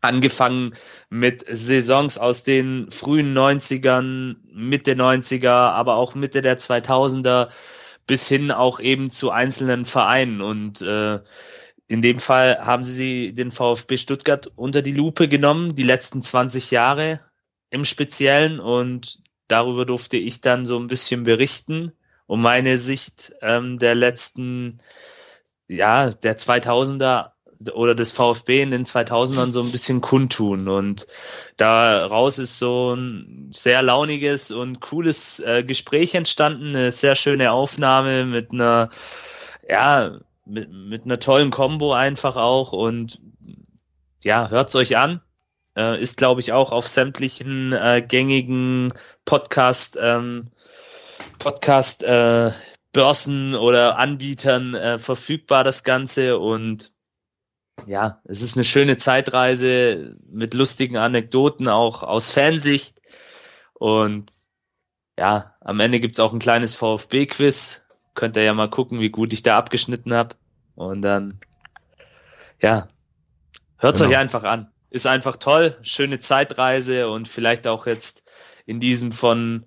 angefangen 0.00 0.74
mit 1.10 1.44
Saisons 1.48 2.18
aus 2.18 2.44
den 2.44 2.90
frühen 2.90 3.36
90ern, 3.36 4.36
Mitte 4.52 4.92
90er, 4.92 5.50
aber 5.50 5.96
auch 5.96 6.14
Mitte 6.14 6.40
der 6.40 6.58
2000er 6.58 7.48
bis 8.06 8.28
hin 8.28 8.50
auch 8.50 8.80
eben 8.80 9.10
zu 9.10 9.30
einzelnen 9.30 9.84
Vereinen. 9.84 10.40
Und 10.40 10.80
äh, 10.82 11.20
in 11.88 12.02
dem 12.02 12.18
Fall 12.18 12.58
haben 12.64 12.84
sie 12.84 13.32
den 13.34 13.50
VfB 13.50 13.96
Stuttgart 13.96 14.50
unter 14.56 14.82
die 14.82 14.92
Lupe 14.92 15.28
genommen, 15.28 15.74
die 15.74 15.82
letzten 15.82 16.22
20 16.22 16.70
Jahre 16.70 17.20
im 17.70 17.84
Speziellen. 17.84 18.60
Und 18.60 19.20
darüber 19.48 19.84
durfte 19.84 20.16
ich 20.16 20.40
dann 20.40 20.66
so 20.66 20.78
ein 20.78 20.86
bisschen 20.86 21.24
berichten, 21.24 21.92
um 22.26 22.42
meine 22.42 22.76
Sicht 22.76 23.34
ähm, 23.42 23.78
der 23.78 23.94
letzten, 23.94 24.78
ja, 25.68 26.10
der 26.10 26.36
2000er 26.38 27.32
oder 27.72 27.94
des 27.94 28.12
VfB 28.12 28.62
in 28.62 28.70
den 28.70 28.84
2000ern 28.84 29.52
so 29.52 29.62
ein 29.62 29.72
bisschen 29.72 30.00
kundtun. 30.00 30.68
Und 30.68 31.06
daraus 31.56 32.38
ist 32.38 32.58
so 32.58 32.94
ein 32.94 33.50
sehr 33.52 33.82
launiges 33.82 34.50
und 34.50 34.80
cooles 34.80 35.40
äh, 35.40 35.64
Gespräch 35.64 36.14
entstanden, 36.14 36.76
eine 36.76 36.92
sehr 36.92 37.14
schöne 37.14 37.50
Aufnahme 37.50 38.24
mit 38.24 38.52
einer, 38.52 38.90
ja, 39.68 40.18
mit, 40.46 40.70
mit 40.70 41.04
einer 41.04 41.18
tollen 41.18 41.50
Combo 41.50 41.92
einfach 41.92 42.36
auch 42.36 42.72
und 42.72 43.20
ja, 44.24 44.48
hört's 44.50 44.74
euch 44.76 44.96
an. 44.96 45.20
Äh, 45.76 46.00
ist, 46.00 46.16
glaube 46.16 46.40
ich, 46.40 46.52
auch 46.52 46.72
auf 46.72 46.88
sämtlichen 46.88 47.72
äh, 47.72 48.02
gängigen 48.06 48.92
Podcast, 49.28 49.98
ähm, 50.00 50.50
Podcast 51.38 52.02
äh, 52.02 52.50
Börsen 52.94 53.54
oder 53.54 53.98
Anbietern 53.98 54.74
äh, 54.74 54.96
verfügbar, 54.96 55.64
das 55.64 55.84
Ganze. 55.84 56.38
Und 56.38 56.94
ja, 57.84 58.22
es 58.24 58.40
ist 58.40 58.56
eine 58.56 58.64
schöne 58.64 58.96
Zeitreise 58.96 60.16
mit 60.30 60.54
lustigen 60.54 60.96
Anekdoten, 60.96 61.68
auch 61.68 62.02
aus 62.02 62.30
Fansicht. 62.30 63.02
Und 63.74 64.32
ja, 65.18 65.54
am 65.60 65.78
Ende 65.80 66.00
gibt's 66.00 66.20
auch 66.20 66.32
ein 66.32 66.38
kleines 66.38 66.74
VfB-Quiz. 66.74 67.86
Könnt 68.14 68.34
ihr 68.38 68.44
ja 68.44 68.54
mal 68.54 68.70
gucken, 68.70 68.98
wie 69.00 69.10
gut 69.10 69.34
ich 69.34 69.42
da 69.42 69.58
abgeschnitten 69.58 70.14
habe. 70.14 70.36
Und 70.74 71.02
dann, 71.02 71.38
ja, 72.62 72.88
hört's 73.76 74.00
genau. 74.00 74.10
euch 74.10 74.16
einfach 74.16 74.44
an. 74.44 74.72
Ist 74.88 75.06
einfach 75.06 75.36
toll, 75.36 75.76
schöne 75.82 76.18
Zeitreise 76.18 77.10
und 77.10 77.28
vielleicht 77.28 77.66
auch 77.66 77.86
jetzt 77.86 78.27
in 78.68 78.80
diesem 78.80 79.12
von 79.12 79.64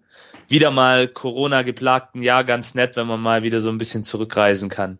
wieder 0.47 0.69
mal 0.69 1.07
Corona 1.07 1.63
geplagten 1.63 2.21
Jahr 2.21 2.43
ganz 2.43 2.75
nett, 2.75 2.95
wenn 2.95 3.07
man 3.07 3.19
mal 3.19 3.43
wieder 3.43 3.59
so 3.59 3.69
ein 3.69 3.77
bisschen 3.77 4.03
zurückreisen 4.03 4.69
kann. 4.69 4.99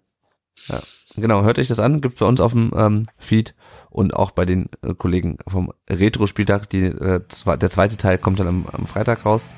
Ja, 0.67 0.79
genau, 1.17 1.43
hört 1.43 1.59
euch 1.59 1.67
das 1.67 1.79
an, 1.79 2.01
gibt 2.01 2.19
bei 2.19 2.25
uns 2.25 2.41
auf 2.41 2.51
dem 2.51 2.71
ähm, 2.75 3.05
Feed 3.17 3.53
und 3.89 4.15
auch 4.15 4.31
bei 4.31 4.45
den 4.45 4.69
äh, 4.81 4.93
Kollegen 4.93 5.37
vom 5.47 5.71
Retro-Spieltag. 5.89 6.69
Die, 6.69 6.85
äh, 6.85 7.21
der 7.45 7.69
zweite 7.69 7.97
Teil 7.97 8.17
kommt 8.17 8.39
dann 8.39 8.47
am, 8.47 8.65
am 8.71 8.87
Freitag 8.87 9.25
raus. 9.25 9.49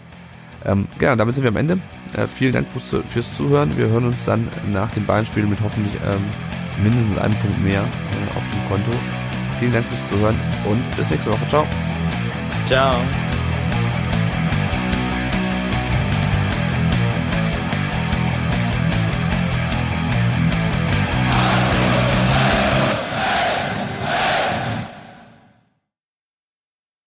Ähm, 0.66 0.88
genau, 1.00 1.16
damit 1.16 1.36
sind 1.36 1.44
wir 1.44 1.52
am 1.52 1.58
Ende. 1.58 1.80
Äh, 2.16 2.28
vielen 2.28 2.54
Dank 2.54 2.68
fürs, 2.68 3.04
fürs, 3.08 3.36
Zuhören. 3.36 3.76
Wir 3.78 3.88
hören 3.88 4.06
uns 4.06 4.26
dann 4.26 4.48
nach 4.72 4.92
dem 4.92 5.06
Bayern-Spiel 5.06 5.46
mit 5.46 5.60
hoffentlich 5.62 5.94
ähm, 6.06 6.84
mindestens 6.84 7.18
einem 7.18 7.36
Punkt 7.36 7.64
mehr 7.64 7.82
äh, 7.82 8.38
auf 8.38 8.44
dem 8.52 8.70
Konto. 8.70 8.98
Vielen 9.60 9.72
Dank 9.72 9.86
fürs 9.86 10.10
Zuhören 10.10 10.36
und 10.70 10.98
bis 10.98 11.10
nächste 11.10 11.32
Woche. 11.32 11.48
Ciao. 11.50 11.66
Ciao. 12.68 12.96